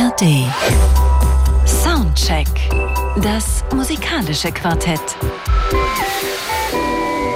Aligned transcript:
ARD. 0.00 0.50
Soundcheck. 1.66 2.46
Das 3.22 3.62
musikalische 3.74 4.50
Quartett. 4.50 5.00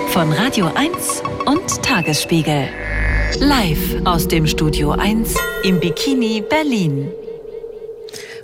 Von 0.09 0.33
Radio 0.33 0.71
1 0.75 1.23
und 1.45 1.83
Tagesspiegel. 1.83 2.69
Live 3.41 4.07
aus 4.07 4.29
dem 4.29 4.47
Studio 4.47 4.93
1 4.93 5.35
im 5.65 5.79
Bikini 5.79 6.43
Berlin. 6.49 7.13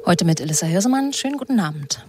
Heute 0.05 0.27
mit 0.27 0.41
Elissa 0.41 0.66
Hirsemann. 0.66 1.14
Schönen 1.14 1.39
guten 1.39 1.59
Abend. 1.59 2.05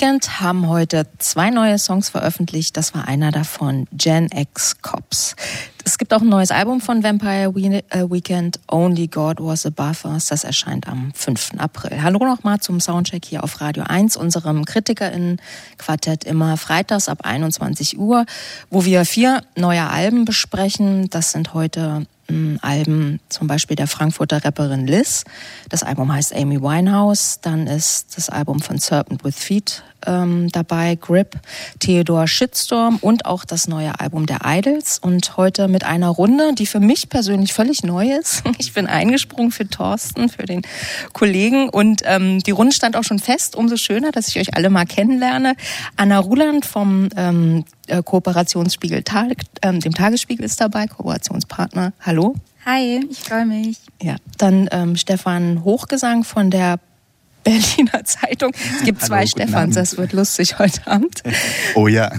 Weekend 0.00 0.40
haben 0.40 0.66
heute 0.66 1.06
zwei 1.18 1.50
neue 1.50 1.78
Songs 1.78 2.08
veröffentlicht. 2.08 2.74
Das 2.78 2.94
war 2.94 3.06
einer 3.06 3.32
davon, 3.32 3.86
Gen 3.92 4.30
X 4.34 4.80
Cops. 4.80 5.36
Es 5.84 5.98
gibt 5.98 6.14
auch 6.14 6.22
ein 6.22 6.28
neues 6.30 6.50
Album 6.50 6.80
von 6.80 7.04
Vampire 7.04 7.52
äh, 7.90 8.10
Weekend, 8.10 8.60
Only 8.66 9.08
God 9.08 9.40
Was 9.40 9.66
Above 9.66 10.08
Us. 10.08 10.24
Das 10.28 10.44
erscheint 10.44 10.88
am 10.88 11.12
5. 11.12 11.50
April. 11.58 12.02
Hallo 12.02 12.18
nochmal 12.24 12.60
zum 12.60 12.80
Soundcheck 12.80 13.26
hier 13.26 13.44
auf 13.44 13.60
Radio 13.60 13.84
1, 13.86 14.16
unserem 14.16 14.64
KritikerInnen-Quartett 14.64 16.24
immer 16.24 16.56
freitags 16.56 17.10
ab 17.10 17.18
21 17.24 17.98
Uhr, 17.98 18.24
wo 18.70 18.86
wir 18.86 19.04
vier 19.04 19.42
neue 19.54 19.86
Alben 19.86 20.24
besprechen. 20.24 21.10
Das 21.10 21.32
sind 21.32 21.52
heute 21.52 22.06
Alben, 22.62 23.20
zum 23.28 23.48
Beispiel 23.48 23.76
der 23.76 23.88
Frankfurter 23.88 24.44
Rapperin 24.44 24.86
Liz. 24.86 25.24
Das 25.68 25.82
Album 25.82 26.12
heißt 26.12 26.34
Amy 26.34 26.60
Winehouse. 26.62 27.40
Dann 27.42 27.66
ist 27.66 28.16
das 28.16 28.30
Album 28.30 28.60
von 28.60 28.78
Serpent 28.78 29.24
with 29.24 29.36
Feet 29.36 29.82
ähm, 30.06 30.48
dabei, 30.50 30.96
Grip, 30.96 31.38
Theodor 31.78 32.26
Shitstorm 32.26 32.98
und 33.00 33.26
auch 33.26 33.44
das 33.44 33.68
neue 33.68 33.98
Album 34.00 34.26
der 34.26 34.40
Idols. 34.44 34.98
Und 34.98 35.36
heute 35.36 35.68
mit 35.68 35.84
einer 35.84 36.08
Runde, 36.08 36.54
die 36.54 36.66
für 36.66 36.80
mich 36.80 37.08
persönlich 37.08 37.52
völlig 37.52 37.82
neu 37.82 38.12
ist. 38.12 38.42
Ich 38.60 38.74
bin 38.74 38.86
eingesprungen 38.86 39.52
für 39.52 39.66
Thorsten, 39.66 40.28
für 40.28 40.44
den 40.44 40.62
Kollegen. 41.12 41.70
Und 41.70 42.02
ähm, 42.04 42.40
die 42.40 42.50
Runde 42.50 42.74
stand 42.74 42.94
auch 42.94 43.04
schon 43.04 43.18
fest. 43.18 43.56
Umso 43.56 43.76
schöner, 43.76 44.12
dass 44.12 44.28
ich 44.28 44.38
euch 44.38 44.54
alle 44.54 44.68
mal 44.68 44.84
kennenlerne. 44.84 45.54
Anna 45.96 46.18
Ruland 46.18 46.66
vom 46.66 47.08
ähm, 47.16 47.64
äh, 47.86 48.02
Kooperationsspiegel, 48.02 49.02
Tag, 49.02 49.38
ähm, 49.62 49.80
dem 49.80 49.94
Tagesspiegel 49.94 50.44
ist 50.44 50.60
dabei, 50.60 50.86
Kooperationspartner. 50.86 51.92
Hallo. 52.00 52.34
Hi, 52.66 53.00
ich 53.10 53.20
freue 53.20 53.46
mich. 53.46 53.78
Ja, 54.02 54.16
dann 54.36 54.68
ähm, 54.70 54.96
Stefan 54.96 55.64
Hochgesang 55.64 56.24
von 56.24 56.50
der 56.50 56.78
Berliner 57.42 58.04
Zeitung. 58.04 58.52
Es 58.76 58.84
gibt 58.84 59.02
zwei 59.02 59.26
Stefans, 59.26 59.74
das 59.74 59.96
wird 59.96 60.12
lustig 60.12 60.58
heute 60.58 60.86
Abend. 60.86 61.22
Oh 61.74 61.88
ja. 61.88 62.10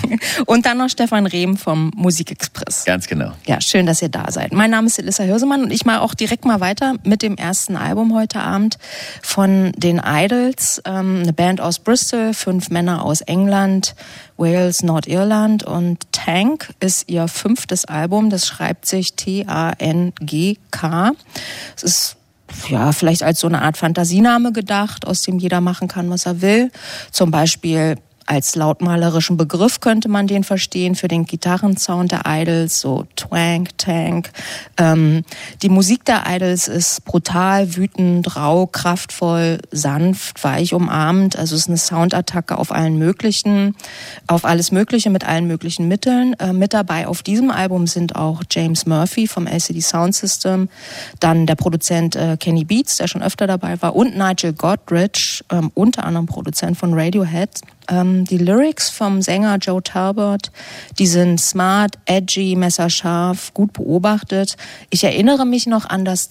Und 0.46 0.66
dann 0.66 0.78
noch 0.78 0.88
Stefan 0.88 1.26
Rehm 1.26 1.56
vom 1.56 1.90
Musikexpress. 1.94 2.84
Ganz 2.84 3.06
genau. 3.06 3.32
Ja, 3.46 3.60
schön, 3.60 3.86
dass 3.86 4.02
ihr 4.02 4.08
da 4.08 4.30
seid. 4.30 4.52
Mein 4.52 4.70
Name 4.70 4.86
ist 4.86 4.98
Elissa 4.98 5.24
Hirsemann 5.24 5.64
und 5.64 5.72
ich 5.72 5.84
mache 5.84 6.00
auch 6.00 6.14
direkt 6.14 6.44
mal 6.44 6.60
weiter 6.60 6.94
mit 7.04 7.22
dem 7.22 7.36
ersten 7.36 7.76
Album 7.76 8.14
heute 8.14 8.40
Abend 8.40 8.78
von 9.22 9.72
den 9.72 10.00
Idols. 10.04 10.82
Ähm, 10.84 11.20
eine 11.22 11.32
Band 11.32 11.60
aus 11.60 11.78
Bristol, 11.78 12.34
fünf 12.34 12.70
Männer 12.70 13.04
aus 13.04 13.20
England, 13.22 13.94
Wales, 14.36 14.82
Nordirland 14.82 15.64
und 15.64 16.12
Tank 16.12 16.72
ist 16.80 17.08
ihr 17.08 17.26
fünftes 17.28 17.84
Album. 17.84 18.30
Das 18.30 18.46
schreibt 18.46 18.86
sich 18.86 19.14
T-A-N-G-K. 19.14 21.12
Es 21.76 21.82
ist 21.82 22.17
ja, 22.68 22.92
vielleicht 22.92 23.22
als 23.22 23.40
so 23.40 23.46
eine 23.46 23.62
Art 23.62 23.76
Fantasiename 23.76 24.52
gedacht, 24.52 25.06
aus 25.06 25.22
dem 25.22 25.38
jeder 25.38 25.60
machen 25.60 25.88
kann, 25.88 26.10
was 26.10 26.26
er 26.26 26.40
will. 26.40 26.70
Zum 27.10 27.30
Beispiel 27.30 27.96
als 28.28 28.56
lautmalerischen 28.56 29.38
Begriff 29.38 29.80
könnte 29.80 30.10
man 30.10 30.26
den 30.26 30.44
verstehen 30.44 30.96
für 30.96 31.08
den 31.08 31.24
Gitarrensound 31.24 32.12
der 32.12 32.22
Idols, 32.26 32.78
so 32.78 33.06
Twank, 33.16 33.78
Tank. 33.78 34.30
Ähm, 34.76 35.24
die 35.62 35.70
Musik 35.70 36.04
der 36.04 36.24
Idols 36.28 36.68
ist 36.68 37.06
brutal, 37.06 37.74
wütend, 37.74 38.36
rau, 38.36 38.66
kraftvoll, 38.66 39.60
sanft, 39.70 40.44
weich, 40.44 40.74
umarmend. 40.74 41.38
Also 41.38 41.54
es 41.54 41.62
ist 41.62 41.68
eine 41.68 41.78
Soundattacke 41.78 42.58
auf 42.58 42.70
allen 42.70 42.98
möglichen, 42.98 43.74
auf 44.26 44.44
alles 44.44 44.72
Mögliche 44.72 45.08
mit 45.08 45.26
allen 45.26 45.46
möglichen 45.46 45.88
Mitteln. 45.88 46.34
Äh, 46.34 46.52
mit 46.52 46.74
dabei 46.74 47.06
auf 47.06 47.22
diesem 47.22 47.50
Album 47.50 47.86
sind 47.86 48.14
auch 48.14 48.42
James 48.50 48.84
Murphy 48.84 49.26
vom 49.26 49.46
LCD 49.46 49.80
Sound 49.80 50.14
System, 50.14 50.68
dann 51.20 51.46
der 51.46 51.54
Produzent 51.54 52.14
äh, 52.14 52.36
Kenny 52.38 52.64
Beats, 52.64 52.98
der 52.98 53.08
schon 53.08 53.22
öfter 53.22 53.46
dabei 53.46 53.80
war, 53.80 53.96
und 53.96 54.18
Nigel 54.18 54.52
Godrich, 54.52 55.42
äh, 55.48 55.62
unter 55.72 56.04
anderem 56.04 56.26
Produzent 56.26 56.76
von 56.76 56.92
Radiohead. 56.92 57.62
Ähm, 57.88 58.24
die 58.24 58.38
Lyrics 58.38 58.90
vom 58.90 59.22
Sänger 59.22 59.56
Joe 59.56 59.82
Talbot, 59.82 60.50
die 60.98 61.06
sind 61.06 61.40
smart, 61.40 61.94
edgy, 62.04 62.54
messerscharf, 62.56 63.54
gut 63.54 63.72
beobachtet. 63.72 64.56
Ich 64.90 65.04
erinnere 65.04 65.46
mich 65.46 65.66
noch 65.66 65.88
an 65.88 66.04
das 66.04 66.30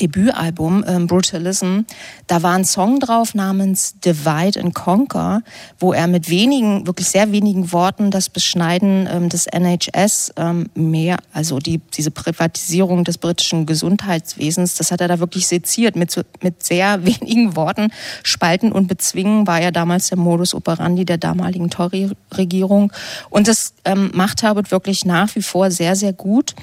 Debütalbum 0.00 0.84
ähm, 0.86 1.06
Brutalism, 1.06 1.80
da 2.26 2.42
war 2.42 2.54
ein 2.54 2.64
Song 2.64 3.00
drauf 3.00 3.34
namens 3.34 3.94
Divide 4.00 4.60
and 4.60 4.74
Conquer, 4.74 5.42
wo 5.78 5.92
er 5.92 6.06
mit 6.06 6.28
wenigen, 6.30 6.86
wirklich 6.86 7.08
sehr 7.08 7.32
wenigen 7.32 7.72
Worten 7.72 8.10
das 8.10 8.28
Beschneiden 8.28 9.08
ähm, 9.10 9.28
des 9.28 9.46
NHS 9.46 10.32
ähm, 10.36 10.68
mehr, 10.74 11.18
also 11.32 11.58
die, 11.58 11.78
diese 11.78 12.10
Privatisierung 12.10 13.04
des 13.04 13.18
britischen 13.18 13.66
Gesundheitswesens, 13.66 14.74
das 14.76 14.90
hat 14.90 15.00
er 15.00 15.08
da 15.08 15.18
wirklich 15.20 15.46
seziert. 15.46 15.96
Mit, 15.96 16.14
mit 16.42 16.62
sehr 16.62 17.04
wenigen 17.04 17.56
Worten 17.56 17.92
spalten 18.22 18.72
und 18.72 18.88
bezwingen 18.88 19.46
war 19.46 19.62
ja 19.62 19.70
damals 19.70 20.08
der 20.08 20.18
Modus 20.18 20.54
operandi 20.54 21.04
der 21.04 21.18
damaligen 21.18 21.70
Tory-Regierung. 21.70 22.92
Und 23.30 23.48
das 23.48 23.74
ähm, 23.84 24.10
macht 24.14 24.42
Herbert 24.42 24.70
wirklich 24.70 25.04
nach 25.04 25.34
wie 25.34 25.42
vor 25.42 25.70
sehr, 25.70 25.96
sehr 25.96 26.12
gut. 26.12 26.54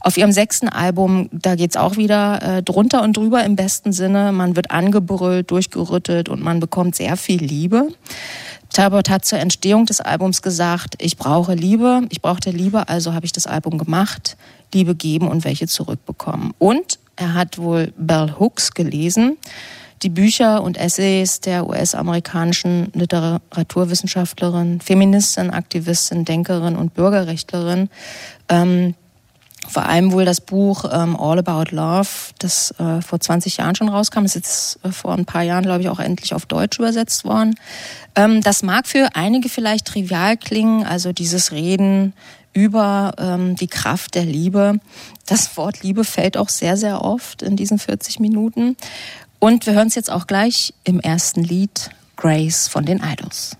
Auf 0.00 0.16
ihrem 0.16 0.32
sechsten 0.32 0.68
Album, 0.68 1.28
da 1.32 1.54
geht's 1.54 1.76
auch 1.76 1.96
wieder 1.96 2.58
äh, 2.58 2.62
drunter 2.78 3.02
und 3.02 3.16
drüber 3.16 3.44
im 3.44 3.56
besten 3.56 3.92
Sinne. 3.92 4.30
Man 4.30 4.54
wird 4.54 4.70
angebrüllt, 4.70 5.50
durchgerüttelt 5.50 6.28
und 6.28 6.40
man 6.40 6.60
bekommt 6.60 6.94
sehr 6.94 7.16
viel 7.16 7.42
Liebe. 7.42 7.88
Talbot 8.72 9.10
hat 9.10 9.24
zur 9.24 9.40
Entstehung 9.40 9.84
des 9.84 10.00
Albums 10.00 10.42
gesagt, 10.42 10.94
ich 10.98 11.16
brauche 11.16 11.54
Liebe, 11.54 12.02
ich 12.10 12.22
brauchte 12.22 12.50
Liebe, 12.50 12.88
also 12.88 13.14
habe 13.14 13.26
ich 13.26 13.32
das 13.32 13.48
Album 13.48 13.78
gemacht, 13.78 14.36
Liebe 14.72 14.94
geben 14.94 15.26
und 15.26 15.44
welche 15.44 15.66
zurückbekommen. 15.66 16.52
Und 16.58 17.00
er 17.16 17.34
hat 17.34 17.58
wohl 17.58 17.92
Bell 17.96 18.34
Hooks 18.38 18.70
gelesen, 18.74 19.38
die 20.04 20.10
Bücher 20.10 20.62
und 20.62 20.76
Essays 20.76 21.40
der 21.40 21.68
US-amerikanischen 21.68 22.92
Literaturwissenschaftlerin, 22.94 24.80
Feministin, 24.80 25.50
Aktivistin, 25.50 26.24
Denkerin 26.24 26.76
und 26.76 26.94
Bürgerrechtlerin. 26.94 27.88
Ähm, 28.48 28.94
vor 29.68 29.86
allem 29.86 30.12
wohl 30.12 30.24
das 30.24 30.40
Buch 30.40 30.84
ähm, 30.90 31.16
All 31.16 31.38
About 31.38 31.74
Love, 31.74 32.08
das 32.38 32.74
äh, 32.78 33.02
vor 33.02 33.20
20 33.20 33.58
Jahren 33.58 33.74
schon 33.74 33.88
rauskam, 33.88 34.24
ist 34.24 34.34
jetzt 34.34 34.78
äh, 34.82 34.90
vor 34.90 35.12
ein 35.12 35.26
paar 35.26 35.42
Jahren, 35.42 35.64
glaube 35.64 35.82
ich, 35.82 35.88
auch 35.88 36.00
endlich 36.00 36.34
auf 36.34 36.46
Deutsch 36.46 36.78
übersetzt 36.78 37.24
worden. 37.24 37.54
Ähm, 38.14 38.40
das 38.40 38.62
mag 38.62 38.86
für 38.86 39.10
einige 39.14 39.48
vielleicht 39.48 39.86
trivial 39.86 40.36
klingen, 40.36 40.84
also 40.84 41.12
dieses 41.12 41.52
Reden 41.52 42.14
über 42.52 43.12
ähm, 43.18 43.56
die 43.56 43.68
Kraft 43.68 44.14
der 44.14 44.24
Liebe. 44.24 44.80
Das 45.26 45.56
Wort 45.56 45.82
Liebe 45.82 46.04
fällt 46.04 46.36
auch 46.36 46.48
sehr, 46.48 46.76
sehr 46.76 47.04
oft 47.04 47.42
in 47.42 47.56
diesen 47.56 47.78
40 47.78 48.20
Minuten. 48.20 48.76
Und 49.38 49.66
wir 49.66 49.74
hören 49.74 49.88
es 49.88 49.94
jetzt 49.94 50.10
auch 50.10 50.26
gleich 50.26 50.74
im 50.84 50.98
ersten 50.98 51.44
Lied 51.44 51.90
Grace 52.16 52.66
von 52.66 52.84
den 52.84 53.00
Idols. 53.00 53.56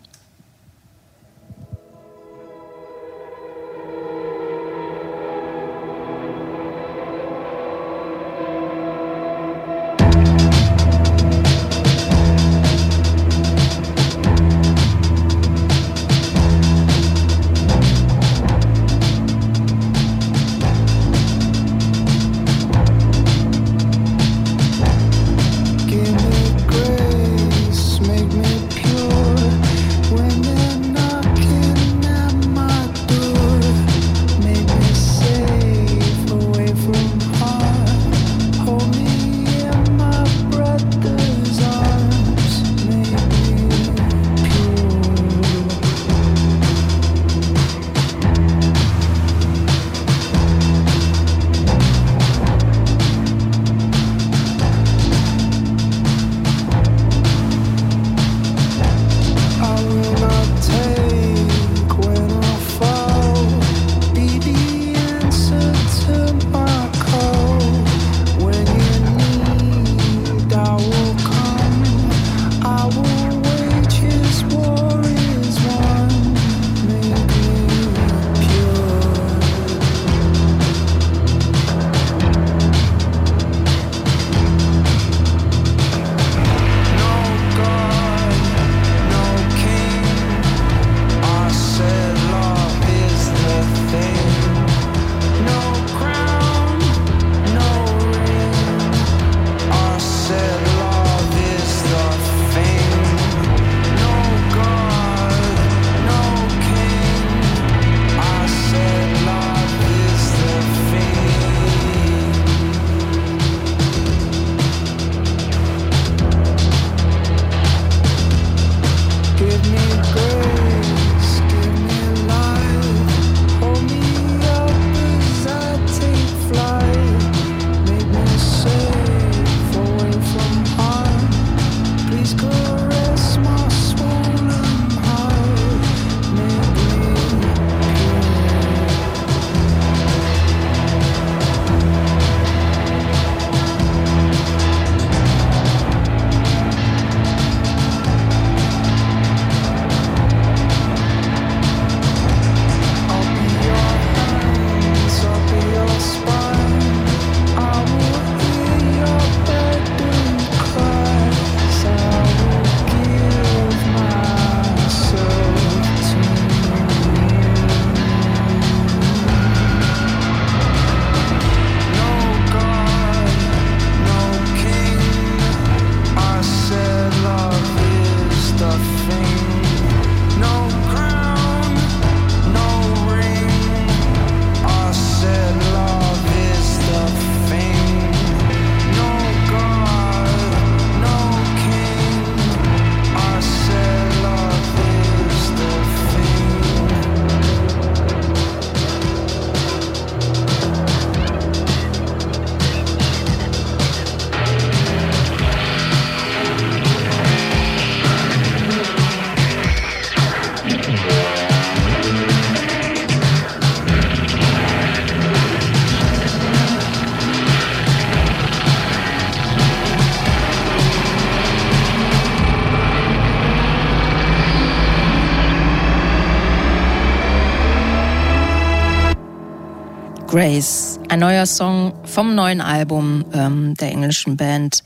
Grace, 230.39 231.01
ein 231.09 231.19
neuer 231.19 231.47
Song 231.47 231.95
vom 232.05 232.37
neuen 232.37 232.61
Album 232.61 233.25
ähm, 233.33 233.75
der 233.75 233.91
englischen 233.91 234.37
Band 234.37 234.85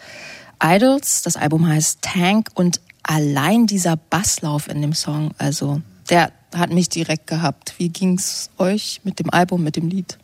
Idols. 0.64 1.20
Das 1.20 1.36
Album 1.36 1.68
heißt 1.68 2.00
Tank 2.00 2.48
und 2.54 2.80
allein 3.02 3.66
dieser 3.66 3.98
Basslauf 3.98 4.66
in 4.68 4.80
dem 4.80 4.94
Song, 4.94 5.32
also 5.36 5.82
der 6.08 6.32
hat 6.54 6.72
mich 6.72 6.88
direkt 6.88 7.26
gehabt. 7.26 7.74
Wie 7.76 7.90
ging's 7.90 8.48
euch 8.56 9.02
mit 9.04 9.18
dem 9.18 9.28
Album, 9.28 9.62
mit 9.62 9.76
dem 9.76 9.88
Lied? 9.90 10.16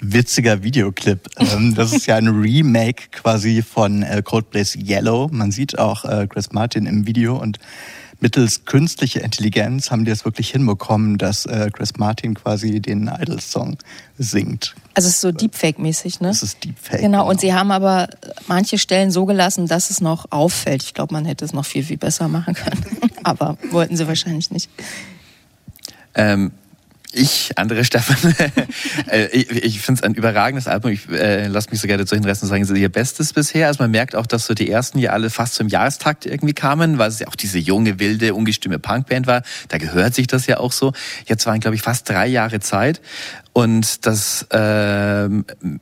Witziger 0.00 0.62
Videoclip. 0.62 1.28
Ähm, 1.38 1.74
das 1.74 1.92
ist 1.92 2.06
ja 2.06 2.16
ein 2.16 2.28
Remake 2.28 3.10
quasi 3.10 3.60
von 3.60 4.02
äh, 4.02 4.22
Coldplay's 4.24 4.74
Yellow. 4.74 5.28
Man 5.30 5.50
sieht 5.50 5.78
auch 5.78 6.06
äh, 6.06 6.26
Chris 6.26 6.50
Martin 6.50 6.86
im 6.86 7.06
Video 7.06 7.36
und 7.36 7.58
mittels 8.20 8.64
künstlicher 8.64 9.22
Intelligenz 9.22 9.90
haben 9.90 10.04
die 10.04 10.10
es 10.10 10.24
wirklich 10.24 10.50
hinbekommen, 10.50 11.18
dass 11.18 11.46
äh, 11.46 11.70
Chris 11.72 11.96
Martin 11.96 12.34
quasi 12.34 12.80
den 12.80 13.08
Idols-Song 13.08 13.78
singt. 14.18 14.74
Also 14.94 15.08
es 15.08 15.16
ist 15.16 15.20
so 15.20 15.32
Deepfake-mäßig, 15.32 16.20
ne? 16.20 16.28
Das 16.28 16.42
ist 16.42 16.64
Deepfake. 16.64 17.00
Genau, 17.00 17.18
genau, 17.18 17.30
und 17.30 17.40
sie 17.40 17.52
haben 17.52 17.70
aber 17.70 18.08
manche 18.46 18.78
Stellen 18.78 19.10
so 19.10 19.26
gelassen, 19.26 19.66
dass 19.66 19.90
es 19.90 20.00
noch 20.00 20.26
auffällt. 20.30 20.82
Ich 20.82 20.94
glaube, 20.94 21.14
man 21.14 21.24
hätte 21.24 21.44
es 21.44 21.52
noch 21.52 21.64
viel, 21.64 21.82
viel 21.82 21.98
besser 21.98 22.28
machen 22.28 22.54
können. 22.54 22.84
aber 23.24 23.58
wollten 23.70 23.96
sie 23.96 24.06
wahrscheinlich 24.06 24.50
nicht. 24.50 24.70
Ähm, 26.14 26.52
ich, 27.14 27.52
andere 27.56 27.84
Stefan, 27.84 28.34
äh, 29.10 29.26
ich, 29.26 29.50
ich 29.50 29.80
finde 29.80 30.00
es 30.00 30.02
ein 30.02 30.14
überragendes 30.14 30.68
Album. 30.68 30.92
Ich 30.92 31.08
äh, 31.08 31.46
lasse 31.46 31.70
mich 31.70 31.80
sogar 31.80 31.96
dazu 31.96 32.14
hinreißen, 32.14 32.48
sagen, 32.48 32.62
es 32.62 32.70
ist 32.70 32.78
ihr 32.78 32.88
Bestes 32.88 33.32
bisher. 33.32 33.68
Also 33.68 33.82
man 33.82 33.90
merkt 33.90 34.14
auch, 34.16 34.26
dass 34.26 34.46
so 34.46 34.54
die 34.54 34.70
ersten 34.70 34.98
ja 34.98 35.10
alle 35.10 35.30
fast 35.30 35.54
zum 35.54 35.68
Jahrestakt 35.68 36.26
irgendwie 36.26 36.54
kamen, 36.54 36.98
weil 36.98 37.08
es 37.08 37.18
ja 37.20 37.28
auch 37.28 37.36
diese 37.36 37.58
junge, 37.58 37.98
wilde, 37.98 38.34
ungestüme 38.34 38.78
Punkband 38.78 39.26
war. 39.26 39.42
Da 39.68 39.78
gehört 39.78 40.14
sich 40.14 40.26
das 40.26 40.46
ja 40.46 40.58
auch 40.58 40.72
so. 40.72 40.92
Jetzt 41.26 41.46
waren, 41.46 41.60
glaube 41.60 41.76
ich, 41.76 41.82
fast 41.82 42.08
drei 42.08 42.26
Jahre 42.26 42.60
Zeit. 42.60 43.00
Und 43.54 44.04
das 44.04 44.48
äh, 44.50 45.28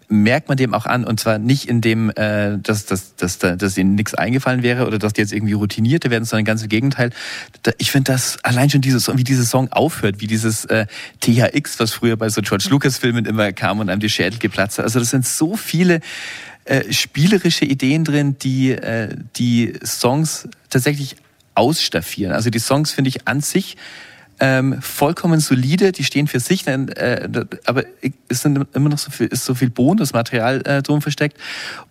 merkt 0.08 0.48
man 0.48 0.58
dem 0.58 0.74
auch 0.74 0.84
an. 0.84 1.04
Und 1.04 1.18
zwar 1.18 1.38
nicht 1.38 1.70
in 1.70 1.80
dem, 1.80 2.10
äh, 2.10 2.58
dass, 2.58 2.84
dass, 2.84 3.16
dass, 3.16 3.38
dass 3.38 3.78
ihnen 3.78 3.94
nichts 3.94 4.12
eingefallen 4.12 4.62
wäre 4.62 4.86
oder 4.86 4.98
dass 4.98 5.14
die 5.14 5.22
jetzt 5.22 5.32
irgendwie 5.32 5.54
routinierte 5.54 6.10
werden, 6.10 6.26
sondern 6.26 6.44
ganz 6.44 6.62
im 6.62 6.68
Gegenteil. 6.68 7.12
Ich 7.78 7.90
finde 7.90 8.12
das 8.12 8.38
allein 8.44 8.68
schon 8.68 8.82
dieses, 8.82 9.08
wie 9.16 9.24
dieser 9.24 9.44
Song 9.44 9.72
aufhört, 9.72 10.20
wie 10.20 10.26
dieses 10.26 10.66
äh, 10.66 10.84
THX, 11.20 11.80
was 11.80 11.92
früher 11.92 12.16
bei 12.18 12.28
so 12.28 12.42
George 12.42 12.66
Lucas-Filmen 12.68 13.24
immer 13.24 13.54
kam 13.54 13.80
und 13.80 13.88
einem 13.88 14.00
die 14.00 14.10
Schädel 14.10 14.38
geplatzt 14.38 14.76
hat. 14.76 14.84
Also 14.84 14.98
das 14.98 15.08
sind 15.08 15.24
so 15.24 15.56
viele 15.56 16.00
äh, 16.66 16.92
spielerische 16.92 17.64
Ideen 17.64 18.04
drin, 18.04 18.36
die 18.38 18.72
äh, 18.72 19.16
die 19.36 19.72
Songs 19.82 20.46
tatsächlich 20.68 21.16
ausstaffieren. 21.54 22.34
Also 22.34 22.50
die 22.50 22.58
Songs 22.58 22.92
finde 22.92 23.08
ich 23.08 23.26
an 23.26 23.40
sich 23.40 23.78
ähm, 24.42 24.82
vollkommen 24.82 25.38
solide, 25.38 25.92
die 25.92 26.02
stehen 26.02 26.26
für 26.26 26.40
sich, 26.40 26.66
äh, 26.66 27.28
aber 27.64 27.84
es 28.26 28.42
sind 28.42 28.66
immer 28.74 28.88
noch 28.88 28.98
so 28.98 29.12
viel, 29.12 29.28
ist 29.28 29.44
so 29.44 29.54
viel 29.54 29.70
Bonusmaterial 29.70 30.62
äh, 30.66 30.82
drum 30.82 31.00
versteckt 31.00 31.38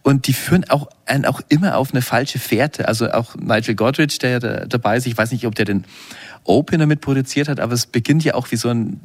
und 0.03 0.27
die 0.27 0.33
führen 0.33 0.69
auch 0.69 0.89
einen 1.05 1.25
auch 1.25 1.39
immer 1.47 1.77
auf 1.77 1.93
eine 1.93 2.01
falsche 2.01 2.39
Fährte. 2.39 2.89
Also 2.89 3.09
auch 3.09 3.35
Nigel 3.35 3.75
Godrich, 3.75 4.19
der 4.19 4.41
da, 4.41 4.65
dabei 4.65 4.97
ist, 4.97 5.07
ich 5.07 5.17
weiß 5.17 5.31
nicht, 5.31 5.47
ob 5.47 5.55
der 5.55 5.63
den 5.63 5.85
Opener 6.43 6.87
mit 6.87 6.99
produziert 6.99 7.47
hat, 7.47 7.61
aber 7.61 7.71
es 7.71 7.85
beginnt 7.85 8.25
ja 8.25 8.33
auch 8.33 8.51
wie 8.51 8.57
so 8.57 8.67
ein 8.67 8.99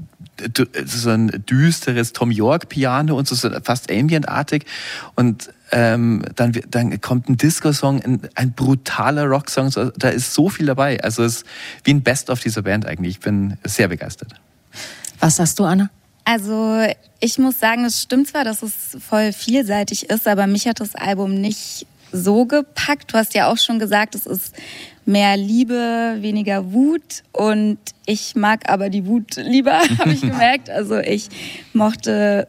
so 0.85 1.11
ein 1.11 1.29
düsteres 1.49 2.13
Tom 2.13 2.33
York 2.33 2.69
Piano 2.69 3.17
und 3.17 3.29
so 3.29 3.49
fast 3.63 3.91
ambientartig 3.91 4.67
und 5.15 5.51
ähm, 5.73 6.25
dann, 6.37 6.53
dann 6.71 7.01
kommt 7.01 7.29
ein 7.29 7.37
Disco-Song, 7.37 8.03
ein, 8.03 8.21
ein, 8.35 8.53
brutaler 8.53 9.25
Rock-Song, 9.25 9.71
so, 9.71 9.91
da 9.91 10.09
ist 10.11 10.33
so 10.33 10.49
viel 10.49 10.67
dabei. 10.67 11.03
Also 11.03 11.25
es 11.25 11.39
ist 11.39 11.47
wie 11.85 11.95
ein 11.95 12.03
Best-of 12.03 12.41
dieser 12.41 12.63
Band 12.63 12.87
eigentlich. 12.87 13.17
Ich 13.17 13.21
bin 13.21 13.59
sehr 13.65 13.89
begeistert. 13.89 14.33
Was 15.19 15.37
sagst 15.37 15.59
du, 15.59 15.65
Anna? 15.65 15.91
Also 16.25 16.85
ich 17.21 17.39
muss 17.39 17.59
sagen, 17.59 17.85
es 17.85 18.03
stimmt 18.03 18.29
zwar, 18.29 18.45
dass 18.45 18.63
es 18.63 18.97
voll 19.01 19.33
vielseitig 19.33 20.11
ist, 20.11 20.27
aber 20.27 20.47
mich 20.47 20.67
hat 20.67 20.81
das 20.81 20.95
Album 20.95 21.41
nicht 21.41 21.87
so 22.13 22.47
gepackt. 22.47 23.13
Du 23.13 23.19
hast 23.19 23.35
ja 23.35 23.51
auch 23.51 23.59
schon 23.59 23.79
gesagt, 23.79 24.15
es 24.15 24.27
ist 24.27 24.55
mehr 25.05 25.37
Liebe, 25.37 26.17
weniger 26.21 26.73
Wut 26.73 27.23
und 27.33 27.79
ich 28.07 28.35
mag 28.35 28.69
aber 28.69 28.91
die 28.91 29.07
Wut 29.07 29.37
lieber, 29.37 29.81
habe 29.99 30.13
ich 30.13 30.21
gemerkt. 30.21 30.71
Also 30.71 30.99
ich 30.99 31.29
mochte 31.73 32.49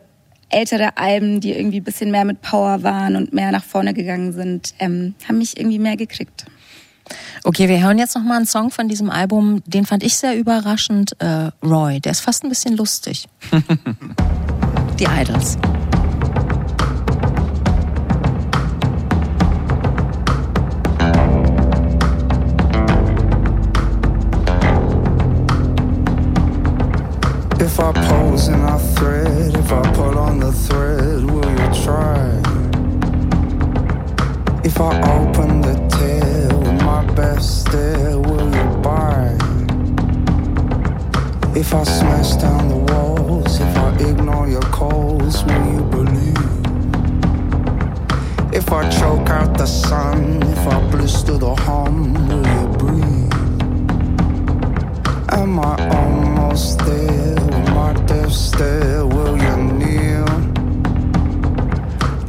ältere 0.50 0.98
Alben, 0.98 1.40
die 1.40 1.52
irgendwie 1.52 1.82
ein 1.82 1.84
bisschen 1.84 2.12
mehr 2.12 2.26
mit 2.26 2.42
Power 2.42 2.84
waren 2.84 3.16
und 3.16 3.34
mehr 3.34 3.52
nach 3.52 3.64
vorne 3.64 3.94
gegangen 3.94 4.34
sind, 4.34 4.74
ähm, 4.80 5.16
haben 5.28 5.38
mich 5.38 5.58
irgendwie 5.58 5.80
mehr 5.80 5.98
gekriegt. 5.98 6.46
Okay, 7.44 7.70
wir 7.70 7.82
hören 7.82 7.98
jetzt 7.98 8.16
noch 8.16 8.24
mal 8.24 8.38
einen 8.38 8.46
Song 8.46 8.70
von 8.70 8.88
diesem 8.88 9.10
Album, 9.10 9.62
den 9.66 9.86
fand 9.86 10.04
ich 10.04 10.18
sehr 10.18 10.38
überraschend. 10.38 11.16
Äh, 11.20 11.52
Roy, 11.64 12.00
der 12.00 12.12
ist 12.12 12.22
fast 12.22 12.44
ein 12.44 12.50
bisschen 12.50 12.76
lustig. 12.76 13.28
Die 15.00 15.06
Idols. 15.06 15.58
If 27.78 27.84
I 27.84 27.92
pose 28.08 28.48
and 28.48 28.64
I 28.64 28.80
thread, 28.96 29.56
if 29.56 29.72
I 29.72 29.94
pull 29.94 30.18
on 30.18 30.40
the 30.40 30.52
thread, 30.52 31.24
will 31.24 31.48
you 31.48 31.84
try? 31.86 32.26
If 34.64 34.82
I 34.82 35.00
open 35.16 35.62
the 35.62 35.76
tail 35.96 36.60
with 36.60 36.82
my 36.82 37.06
best 37.14 37.62
stare, 37.62 38.18
will 38.18 38.50
you 38.50 38.78
buy? 38.82 39.28
If 41.56 41.76
I 41.76 41.84
smash 41.84 42.42
down 42.42 42.68
the 42.68 42.78
walls, 42.92 43.60
if 43.60 43.78
I 43.78 43.96
ignore 44.10 44.48
your 44.48 44.68
calls, 44.80 45.44
will 45.44 45.66
you 45.72 45.84
believe? 45.84 46.36
If 48.56 48.72
I 48.72 48.90
choke 48.90 49.30
out 49.30 49.56
the 49.56 49.68
sun, 49.68 50.42
if 50.42 50.68
I 50.68 50.82
blister 50.90 51.38
the 51.38 51.54
hum, 51.54 52.16
will 52.28 52.48
you 52.58 52.68
breathe? 52.80 53.34
Am 55.32 55.60
I 55.60 55.76
almost 55.90 56.80
there? 56.80 57.47
Will 57.98 58.04
my 58.04 58.08
death 58.08 58.32
stare? 58.32 59.06
Will 59.08 59.38
you 59.38 59.58
kneel? 59.74 60.28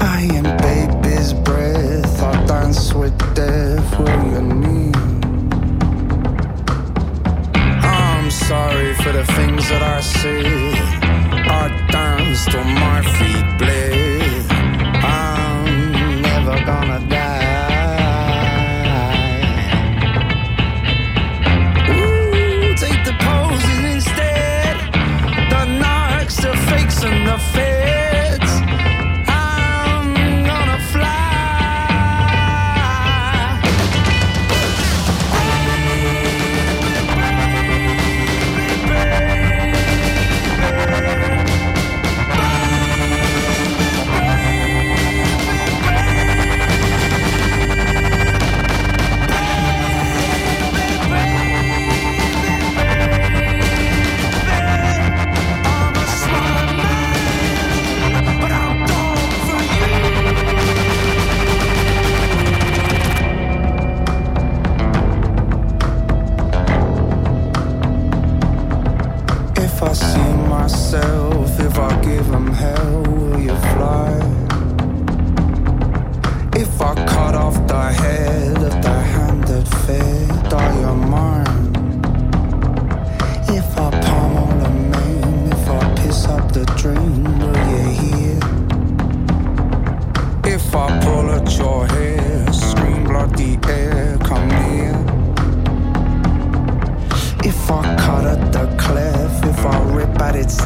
I 0.00 0.20
am 0.38 0.46
baby's 0.66 1.34
breath. 1.34 2.22
I 2.22 2.46
dance 2.46 2.94
with 2.94 3.16
death. 3.34 3.98
Will 3.98 4.24
you 4.32 4.40
kneel? 4.40 4.96
I'm 7.84 8.30
sorry 8.30 8.94
for 8.94 9.12
the 9.12 9.24
things 9.36 9.68
that 9.68 9.82
I 9.82 10.00
say. 10.00 10.72
I 11.60 11.86
dance 11.90 12.46
till 12.46 12.64
my 12.64 13.02
feet 13.16 13.48
bleed. 13.58 14.46
I'm 15.04 16.22
never 16.22 16.64
gonna 16.64 17.08
die. 17.10 17.47
in 27.04 27.24
the 27.24 27.38
face. 27.38 28.37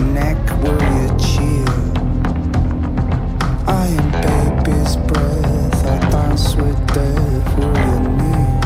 neck 0.02 0.38
will 0.62 0.82
you 0.98 1.08
cheer? 1.18 1.74
I 3.66 3.86
am 4.00 4.08
baby's 4.26 4.96
breath, 5.08 5.86
I 5.86 5.98
dance 6.10 6.54
with 6.56 6.80
death, 6.88 7.58
will 7.58 7.76
you 7.88 7.98
kneel? 8.18 8.60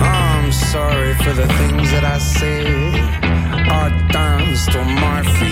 I'm 0.00 0.52
sorry 0.52 1.14
for 1.14 1.32
the 1.32 1.48
things 1.58 1.90
that 1.90 2.04
I 2.04 2.18
said. 2.18 2.94
I 3.82 4.08
danced 4.12 4.74
on 4.76 4.94
my 5.00 5.22
feet. 5.38 5.43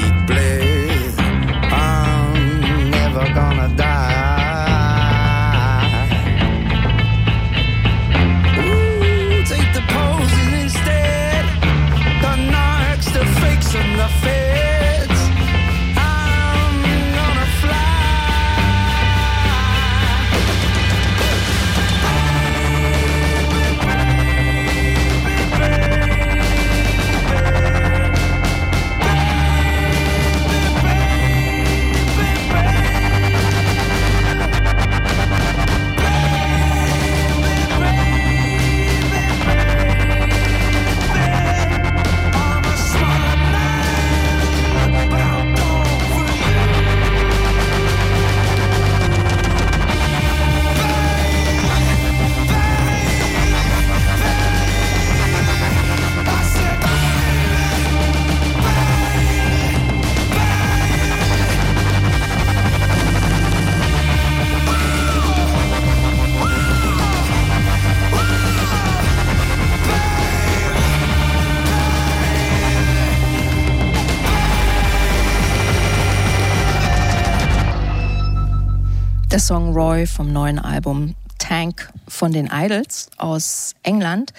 Song 79.43 79.73
Roy 79.73 80.07
vom 80.07 80.33
neuen 80.33 80.61
Album 80.61 81.17
Tank 81.39 81.91
von 82.07 82.33
den 82.33 82.49
Idols 82.53 83.11
aus 83.17 83.75
England. 83.83 84.33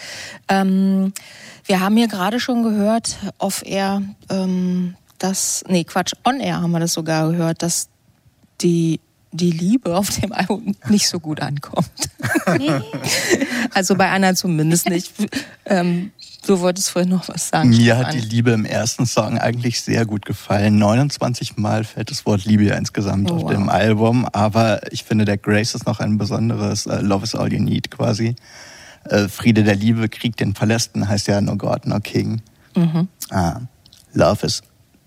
Ähm, 0.47 1.11
wir 1.65 1.81
haben 1.81 1.97
hier 1.97 2.07
gerade 2.07 2.39
schon 2.39 2.63
gehört, 2.63 3.17
off-air, 3.37 4.01
ähm, 4.29 4.95
dass, 5.19 5.65
nee, 5.67 5.83
Quatsch, 5.83 6.13
on-air 6.23 6.61
haben 6.61 6.71
wir 6.71 6.79
das 6.79 6.93
sogar 6.93 7.29
gehört, 7.29 7.63
dass 7.63 7.89
die, 8.61 9.01
die 9.33 9.51
Liebe 9.51 9.97
auf 9.97 10.09
dem 10.19 10.31
Album 10.31 10.75
nicht 10.89 11.09
so 11.09 11.19
gut 11.19 11.41
ankommt. 11.41 11.89
also 13.73 13.95
bei 13.95 14.09
Anna 14.09 14.35
zumindest 14.35 14.89
nicht. 14.89 15.11
ähm, 15.65 16.11
du 16.45 16.59
wolltest 16.59 16.89
vorhin 16.91 17.09
noch 17.09 17.27
was 17.27 17.49
sagen. 17.49 17.69
Mir 17.69 17.97
hat 17.97 18.09
Stefan. 18.11 18.21
die 18.21 18.35
Liebe 18.35 18.51
im 18.51 18.65
ersten 18.65 19.05
Song 19.05 19.37
eigentlich 19.37 19.81
sehr 19.81 20.05
gut 20.05 20.25
gefallen. 20.25 20.77
29 20.77 21.57
Mal 21.57 21.83
fällt 21.83 22.11
das 22.11 22.25
Wort 22.25 22.45
Liebe 22.45 22.63
ja 22.63 22.75
insgesamt 22.75 23.31
Oh, 23.31 23.35
auf 23.35 23.41
wow. 23.43 23.51
dem 23.51 23.69
Album, 23.69 24.27
aber 24.31 24.81
ich 24.91 25.03
finde, 25.03 25.25
der 25.25 25.37
Grace 25.37 25.75
ist 25.75 25.85
noch 25.85 25.99
ein 25.99 26.17
besonderes 26.17 26.85
äh, 26.85 27.01
Love 27.01 27.23
is 27.23 27.35
all 27.35 27.51
you 27.51 27.59
need 27.59 27.89
quasi. 27.91 28.35
Äh, 29.05 29.27
Friede 29.27 29.63
der 29.63 29.75
Liebe, 29.75 30.07
Krieg 30.09 30.37
den 30.37 30.53
Verlässten 30.55 31.07
heißt 31.07 31.27
ja 31.27 31.41
No 31.41 31.55
God, 31.57 31.85
No 31.87 31.99
King. 31.99 32.41
Mhm. 32.75 33.07
Ah, 33.29 33.61
Love 34.13 34.45
is 34.45 34.61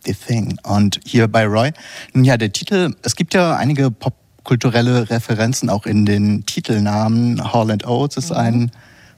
the 0.06 0.14
thing. 0.14 0.58
Und 0.62 1.00
hier 1.04 1.28
bei 1.28 1.46
Roy, 1.46 1.72
nun 2.12 2.24
ja, 2.24 2.36
der 2.36 2.52
Titel, 2.52 2.94
es 3.02 3.16
gibt 3.16 3.34
ja 3.34 3.56
einige 3.56 3.90
popkulturelle 3.90 5.10
Referenzen 5.10 5.70
auch 5.70 5.86
in 5.86 6.06
den 6.06 6.46
Titelnamen. 6.46 7.52
Hall 7.52 7.70
and 7.70 7.86
Oates 7.86 8.16
ist 8.16 8.32
ein 8.32 8.70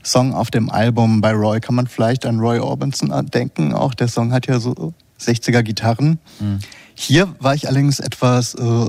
Song 0.03 0.33
auf 0.35 0.51
dem 0.51 0.71
Album. 0.71 1.21
Bei 1.21 1.33
Roy 1.33 1.61
kann 1.61 1.75
man 1.75 1.87
vielleicht 1.87 2.25
an 2.27 2.39
Roy 2.39 2.59
Orbison 2.59 3.13
denken. 3.31 3.73
Auch 3.73 3.95
der 3.95 4.09
Song 4.09 4.33
hat 4.33 4.47
ja 4.47 4.61
so 4.61 4.95
60er 5.21 5.63
Gitarren. 5.63 6.19
Hier 6.95 7.35
war 7.41 7.55
ich 7.55 7.69
allerdings 7.69 8.01
etwas 8.01 8.55
äh, 8.55 8.87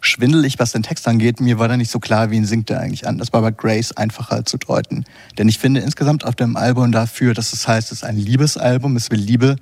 schwindelig, 0.00 0.58
was 0.58 0.72
den 0.72 0.82
Text 0.82 1.06
angeht. 1.08 1.40
Mir 1.40 1.58
war 1.58 1.68
da 1.68 1.76
nicht 1.76 1.90
so 1.90 1.98
klar, 1.98 2.30
wen 2.30 2.44
singt 2.44 2.70
er 2.70 2.80
eigentlich 2.80 3.06
an. 3.06 3.18
Das 3.18 3.32
war 3.32 3.42
bei 3.42 3.50
Grace 3.50 3.92
einfacher 3.92 4.44
zu 4.44 4.56
deuten. 4.56 5.04
Denn 5.36 5.48
ich 5.48 5.58
finde 5.58 5.80
insgesamt 5.80 6.24
auf 6.24 6.36
dem 6.36 6.56
Album 6.56 6.92
dafür, 6.92 7.34
dass 7.34 7.52
es 7.52 7.66
heißt, 7.66 7.92
es 7.92 7.98
ist 7.98 8.04
ein 8.04 8.16
Liebesalbum, 8.16 8.96
es 8.96 9.10
will 9.10 9.18
Liebe 9.18 9.56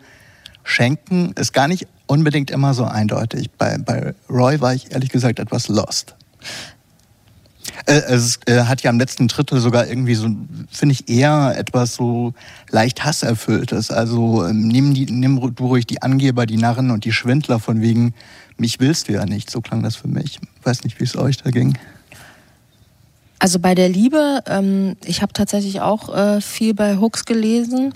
schenken, 0.67 1.33
ist 1.37 1.53
gar 1.53 1.69
nicht 1.69 1.87
unbedingt 2.07 2.51
immer 2.51 2.75
so 2.75 2.85
eindeutig. 2.85 3.51
Bei, 3.53 3.79
bei 3.79 4.15
Roy 4.29 4.61
war 4.61 4.75
ich 4.75 4.91
ehrlich 4.91 5.11
gesagt 5.11 5.39
etwas 5.39 5.69
lost. 5.69 6.17
Äh, 7.87 8.03
Es 8.09 8.41
äh, 8.47 8.65
hat 8.65 8.83
ja 8.83 8.91
am 8.91 8.99
letzten 8.99 9.29
Drittel 9.29 9.61
sogar 9.61 9.87
irgendwie 9.87 10.17
so, 10.17 10.29
finde 10.71 10.95
ich, 10.95 11.09
eher 11.09 11.55
etwas 11.57 11.95
so 11.95 12.35
leicht 12.71 13.05
hasserfülltes. 13.05 13.91
Also 13.91 14.45
ähm, 14.45 14.67
nimm, 14.67 14.93
die, 14.93 15.07
nimm 15.07 15.55
du 15.55 15.67
ruhig 15.67 15.87
die 15.87 16.03
Angeber, 16.03 16.47
die 16.47 16.57
Narren 16.57 16.91
und 16.91 17.05
die 17.05 17.13
Schwindler 17.13 17.61
von 17.61 17.81
wegen, 17.81 18.13
mich 18.57 18.81
willst 18.81 19.09
du 19.09 19.13
ja 19.13 19.25
nicht. 19.25 19.51
So 19.51 19.61
klang 19.61 19.83
das 19.83 19.95
für 19.95 20.09
mich. 20.09 20.41
Weiß 20.65 20.83
nicht, 20.83 20.99
wie 20.99 21.05
es 21.05 21.17
euch 21.17 21.37
da 21.37 21.51
ging. 21.51 21.79
Also 23.39 23.61
bei 23.61 23.75
der 23.75 23.89
Liebe, 23.89 24.43
ähm, 24.47 24.97
ich 25.05 25.23
habe 25.23 25.33
tatsächlich 25.33 25.81
auch 25.81 26.15
äh, 26.15 26.41
viel 26.41 26.75
bei 26.75 26.97
Hooks 26.97 27.25
gelesen 27.25 27.95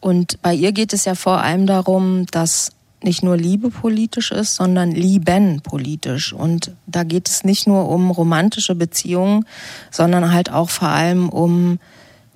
und 0.00 0.40
bei 0.42 0.54
ihr 0.54 0.72
geht 0.72 0.92
es 0.92 1.04
ja 1.04 1.14
vor 1.14 1.42
allem 1.42 1.66
darum, 1.66 2.26
dass 2.26 2.72
nicht 3.02 3.22
nur 3.22 3.36
Liebe 3.36 3.70
politisch 3.70 4.30
ist, 4.30 4.56
sondern 4.56 4.90
Lieben 4.90 5.60
politisch. 5.62 6.32
Und 6.32 6.72
da 6.86 7.02
geht 7.02 7.28
es 7.28 7.44
nicht 7.44 7.66
nur 7.66 7.88
um 7.88 8.10
romantische 8.10 8.74
Beziehungen, 8.74 9.46
sondern 9.90 10.32
halt 10.32 10.50
auch 10.50 10.70
vor 10.70 10.88
allem 10.88 11.28
um 11.28 11.78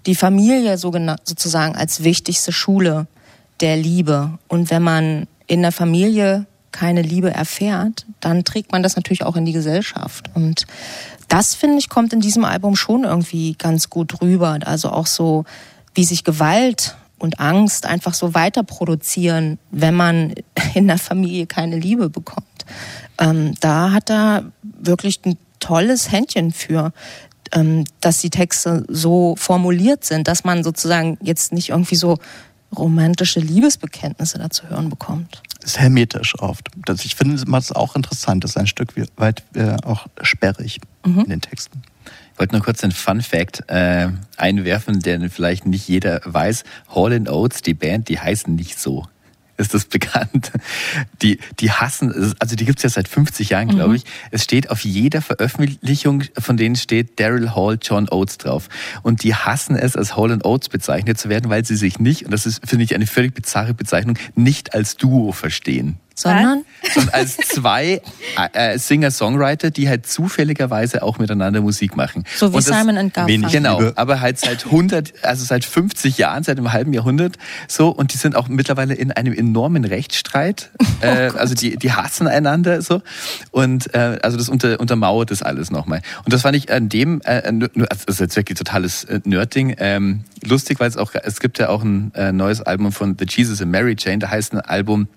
die 0.07 0.15
Familie 0.15 0.79
sozusagen 0.79 1.77
als 1.77 2.05
wichtigste 2.05 2.53
Schule 2.53 3.07
der 3.61 3.77
Liebe. 3.77 4.39
Und 4.49 4.71
wenn 4.71 4.83
man 4.83 5.27
in 5.47 5.63
der 5.63 5.73
Familie 5.73 6.47
keine 6.73 7.03
Liebe 7.03 7.33
erfährt, 7.33 8.05
dann 8.21 8.45
trägt 8.45 8.73
man 8.73 8.83
das 8.83 8.97
natürlich 8.97 9.23
auch 9.23 9.37
in 9.37 9.45
die 9.45 9.53
Gesellschaft. 9.53 10.31
Und 10.35 10.67
das, 11.29 11.55
finde 11.55 11.79
ich, 11.79 11.89
kommt 11.89 12.13
in 12.13 12.21
diesem 12.21 12.45
Album 12.45 12.75
schon 12.75 13.05
irgendwie 13.05 13.55
ganz 13.55 13.91
gut 13.91 14.21
rüber. 14.21 14.59
Also 14.65 14.91
auch 14.91 15.07
so, 15.07 15.45
wie 15.95 16.05
sich 16.05 16.25
Gewalt 16.25 16.97
und 17.25 17.41
Angst 17.41 17.87
einfach 17.87 18.15
so 18.15 18.35
weiter 18.35 18.63
produzieren, 18.63 19.59
wenn 19.71 19.95
man 19.95 20.35
in 20.75 20.87
der 20.87 20.99
Familie 20.99 21.47
keine 21.47 21.79
Liebe 21.79 22.09
bekommt. 22.09 22.47
Ähm, 23.19 23.55
da 23.61 23.91
hat 23.91 24.11
er 24.11 24.45
wirklich 24.63 25.21
ein 25.25 25.37
tolles 25.59 26.13
Händchen 26.13 26.53
für, 26.53 26.93
ähm, 27.53 27.85
dass 28.01 28.21
die 28.21 28.31
Texte 28.31 28.85
so 28.89 29.35
formuliert 29.37 30.05
sind, 30.05 30.29
dass 30.29 30.45
man 30.45 30.63
sozusagen 30.63 31.19
jetzt 31.23 31.53
nicht 31.53 31.71
irgendwie 31.71 31.97
so 31.97 32.19
romantische 32.77 33.41
Liebesbekenntnisse 33.41 34.39
dazu 34.39 34.69
hören 34.69 34.91
bekommt. 34.91 35.43
Ist 35.63 35.79
hermetisch 35.79 36.39
oft. 36.41 36.69
Das, 36.85 37.05
ich 37.05 37.15
finde 37.15 37.37
es 37.37 37.73
auch 37.73 37.97
interessant, 37.97 38.45
ist 38.45 38.59
ein 38.59 38.67
Stück 38.67 38.95
weit 39.17 39.43
äh, 39.55 39.77
auch 39.85 40.07
sperrig 40.23 40.81
in 41.05 41.25
den 41.31 41.41
Texten. 41.41 41.83
Ich 42.35 42.41
wollte 42.41 42.57
nur 42.57 42.65
kurz 42.65 42.83
einen 42.83 42.93
Fun 42.93 43.23
Fact 43.23 43.63
äh, 43.69 44.09
einwerfen, 44.37 44.99
den 44.99 45.31
vielleicht 45.31 45.67
nicht 45.67 45.87
jeder 45.87 46.21
weiß. 46.25 46.65
Hall 46.93 47.29
Oates, 47.29 47.63
die 47.63 47.75
Band, 47.75 48.09
die 48.09 48.19
heißen 48.19 48.53
nicht 48.53 48.81
so. 48.81 49.07
Ist 49.57 49.73
das 49.73 49.85
bekannt? 49.85 50.51
Die, 51.23 51.39
die 51.61 51.71
hassen, 51.71 52.35
also 52.41 52.57
die 52.57 52.65
gibt's 52.65 52.83
ja 52.83 52.89
seit 52.89 53.07
50 53.07 53.51
Jahren, 53.51 53.69
glaube 53.69 53.95
ich. 53.95 54.03
Es 54.33 54.43
steht 54.43 54.69
auf 54.69 54.85
jeder 54.85 55.23
Veröffentlichung, 55.23 56.25
von 56.37 56.57
denen 56.57 56.75
steht 56.75 57.21
Daryl 57.21 57.55
Hall, 57.55 57.79
John 57.81 58.09
Oates 58.09 58.39
drauf. 58.39 58.69
Und 59.05 59.23
die 59.23 59.37
hassen 59.37 59.77
es, 59.77 59.95
als 59.95 60.17
Hall 60.17 60.37
Oates 60.43 60.69
bezeichnet 60.71 61.19
zu 61.19 61.29
werden, 61.29 61.51
weil 61.51 61.65
sie 61.65 61.77
sich 61.77 62.01
nicht, 62.01 62.25
und 62.25 62.33
das 62.33 62.47
ist, 62.47 62.69
finde 62.69 62.85
ich, 62.85 62.97
eine 62.97 63.07
völlig 63.07 63.33
bizarre 63.33 63.75
Bezeichnung, 63.75 64.19
nicht 64.35 64.75
als 64.75 64.97
Duo 64.97 65.31
verstehen 65.31 66.01
Sondern 66.17 66.65
sondern 66.95 67.15
als 67.15 67.37
zwei 67.37 68.01
äh, 68.53 68.79
Singer-Songwriter, 68.79 69.71
die 69.71 69.89
halt 69.89 70.07
zufälligerweise 70.07 71.03
auch 71.03 71.19
miteinander 71.19 71.61
Musik 71.61 71.97
machen. 71.97 72.25
so 72.37 72.53
wie 72.53 72.57
Und 72.57 72.69
das- 72.69 72.79
Simon 72.79 72.97
and 72.97 73.13
Garfunkel. 73.15 73.51
Genau, 73.51 73.83
aber 73.97 74.21
halt 74.21 74.39
seit 74.39 74.65
100, 74.67 75.13
also 75.25 75.45
seit 75.45 75.65
50 75.65 76.17
Jahren, 76.19 76.45
seit 76.45 76.57
einem 76.59 76.73
halben 76.73 76.93
Jahrhundert 76.93 77.37
so 77.69 77.89
und 77.89 78.13
die 78.13 78.17
sind 78.17 78.37
auch 78.37 78.49
mittlerweile 78.49 78.95
in 78.95 79.11
einem 79.13 79.33
enormen 79.35 79.85
Rechtsstreit. 79.85 80.71
Oh 80.81 80.85
äh, 81.07 81.33
also 81.37 81.55
die, 81.55 81.77
die 81.77 81.93
hassen 81.93 82.29
einander 82.29 82.81
so 82.83 83.03
und 83.51 83.93
äh, 83.95 84.19
also 84.23 84.37
das 84.37 84.49
unter, 84.49 84.79
untermauert 84.81 85.31
das 85.31 85.43
alles 85.43 85.71
nochmal. 85.71 86.01
Und 86.25 86.33
das 86.33 86.43
fand 86.43 86.57
ich 86.57 86.73
an 86.73 86.89
dem, 86.89 87.21
äh, 87.25 87.43
also 87.45 88.05
das 88.07 88.17
ist 88.17 88.21
jetzt 88.21 88.37
wirklich 88.37 88.57
totales 88.59 89.05
äh, 89.05 89.21
Nerdding, 89.25 89.75
ähm, 89.79 90.25
lustig, 90.45 90.79
weil 90.81 90.89
es 90.89 90.97
auch, 90.97 91.13
es 91.15 91.41
gibt 91.41 91.59
ja 91.59 91.69
auch 91.69 91.83
ein 91.83 92.13
äh, 92.15 92.33
neues 92.33 92.61
Album 92.61 92.93
von 92.93 93.17
The 93.19 93.27
Jesus 93.29 93.61
and 93.61 93.71
Mary 93.73 93.97
Chain, 93.97 94.21
da 94.21 94.31
heißt 94.31 94.53
ein 94.53 94.61
Album 94.61 95.09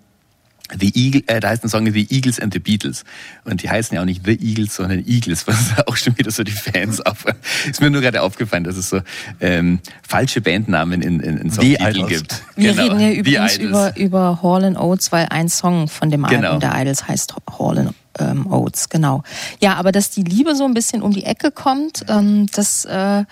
The 0.77 0.91
Eagle, 0.95 1.23
äh, 1.27 1.39
da 1.39 1.49
heißt 1.49 1.63
ein 1.63 1.69
Song 1.69 1.91
The 1.91 2.07
Eagles 2.09 2.39
and 2.39 2.53
the 2.53 2.59
Beatles. 2.59 3.03
Und 3.45 3.63
die 3.63 3.69
heißen 3.69 3.95
ja 3.95 4.01
auch 4.01 4.05
nicht 4.05 4.25
The 4.25 4.37
Eagles, 4.39 4.75
sondern 4.75 5.05
Eagles, 5.07 5.47
was 5.47 5.77
auch 5.85 5.95
schon 5.95 6.17
wieder 6.17 6.31
so 6.31 6.43
die 6.43 6.51
Fans 6.51 7.01
auf. 7.01 7.25
Ist 7.69 7.81
mir 7.81 7.89
nur 7.89 8.01
gerade 8.01 8.21
aufgefallen, 8.21 8.63
dass 8.63 8.77
es 8.77 8.89
so 8.89 9.01
ähm, 9.39 9.79
falsche 10.07 10.41
Bandnamen 10.41 11.01
in, 11.01 11.19
in, 11.19 11.37
in 11.37 11.51
Songtiteln 11.51 12.07
gibt. 12.07 12.43
Wir 12.55 12.71
genau. 12.71 12.83
reden 12.83 12.99
hier 12.99 13.13
übrigens 13.13 13.57
über, 13.57 13.95
über 13.95 14.41
Hall 14.41 14.75
Oates, 14.77 15.11
weil 15.11 15.27
ein 15.29 15.49
Song 15.49 15.87
von 15.87 16.09
dem 16.09 16.23
genau. 16.23 16.47
Album 16.47 16.59
der 16.59 16.81
Idols 16.81 17.07
heißt 17.07 17.35
Hall 17.57 17.93
ähm, 18.19 18.51
Oates, 18.51 18.89
genau. 18.89 19.23
Ja, 19.59 19.75
aber 19.75 19.91
dass 19.91 20.09
die 20.09 20.23
Liebe 20.23 20.55
so 20.55 20.65
ein 20.65 20.73
bisschen 20.73 21.01
um 21.01 21.11
die 21.11 21.23
Ecke 21.23 21.51
kommt, 21.51 22.05
ähm, 22.07 22.47
das, 22.53 22.85
äh, 22.85 23.23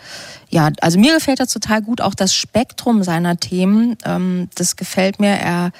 ja, 0.50 0.71
also 0.82 1.00
mir 1.00 1.13
gefällt 1.15 1.39
das 1.39 1.52
total 1.52 1.82
gut, 1.82 2.02
auch 2.02 2.15
das 2.15 2.34
Spektrum 2.36 3.04
seiner 3.04 3.38
Themen, 3.38 3.98
ähm, 4.06 4.50
das 4.56 4.76
gefällt 4.76 5.19
mir. 5.19 5.32
Er 5.32 5.71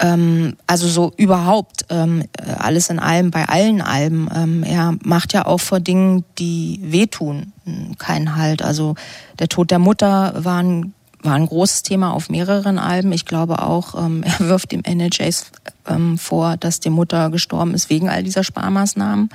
ähm, 0.00 0.56
also 0.66 0.88
so 0.88 1.12
überhaupt 1.16 1.84
ähm, 1.90 2.24
alles 2.58 2.88
in 2.88 2.98
allem, 2.98 3.30
bei 3.30 3.46
allen 3.48 3.82
Alben. 3.82 4.28
Ähm, 4.34 4.62
er 4.62 4.96
macht 5.02 5.34
ja 5.34 5.44
auch 5.44 5.60
vor 5.60 5.78
Dingen, 5.78 6.24
die 6.38 6.80
wehtun, 6.82 7.52
keinen 7.98 8.36
Halt. 8.36 8.62
Also 8.62 8.94
der 9.38 9.48
Tod 9.48 9.70
der 9.70 9.78
Mutter 9.78 10.32
war 10.38 10.62
ein, 10.62 10.94
war 11.22 11.34
ein 11.34 11.46
großes 11.46 11.82
Thema 11.82 12.14
auf 12.14 12.30
mehreren 12.30 12.78
Alben. 12.78 13.12
Ich 13.12 13.26
glaube 13.26 13.62
auch, 13.62 13.94
ähm, 13.94 14.22
er 14.38 14.48
wirft 14.48 14.72
dem 14.72 14.82
NHS 14.82 15.52
ähm, 15.86 16.16
vor, 16.16 16.56
dass 16.56 16.80
die 16.80 16.90
Mutter 16.90 17.28
gestorben 17.28 17.74
ist 17.74 17.90
wegen 17.90 18.08
all 18.08 18.22
dieser 18.22 18.42
Sparmaßnahmen. 18.42 19.28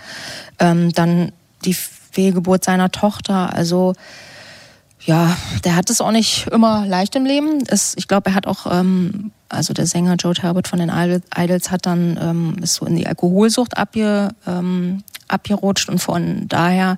Ähm, 0.57 0.91
dann 0.93 1.31
die 1.63 1.75
Fehlgeburt 1.75 2.63
seiner 2.63 2.91
Tochter. 2.91 3.53
Also 3.53 3.93
ja, 5.05 5.37
der 5.63 5.75
hat 5.75 5.89
es 5.89 6.01
auch 6.01 6.11
nicht 6.11 6.47
immer 6.47 6.85
leicht 6.85 7.15
im 7.15 7.25
Leben. 7.25 7.63
Es, 7.67 7.93
ich 7.97 8.07
glaube, 8.07 8.31
er 8.31 8.35
hat 8.35 8.47
auch, 8.47 8.65
ähm, 8.71 9.31
also 9.49 9.73
der 9.73 9.85
Sänger 9.85 10.15
Joe 10.15 10.33
Talbot 10.33 10.67
von 10.67 10.79
den 10.79 10.89
Idols 10.89 11.71
hat 11.71 11.85
dann 11.85 12.19
ähm, 12.21 12.55
ist 12.61 12.75
so 12.75 12.85
in 12.85 12.95
die 12.95 13.05
Alkoholsucht 13.05 13.77
abge, 13.77 14.29
ähm, 14.47 15.03
abgerutscht 15.27 15.89
und 15.89 15.99
von 15.99 16.47
daher, 16.47 16.97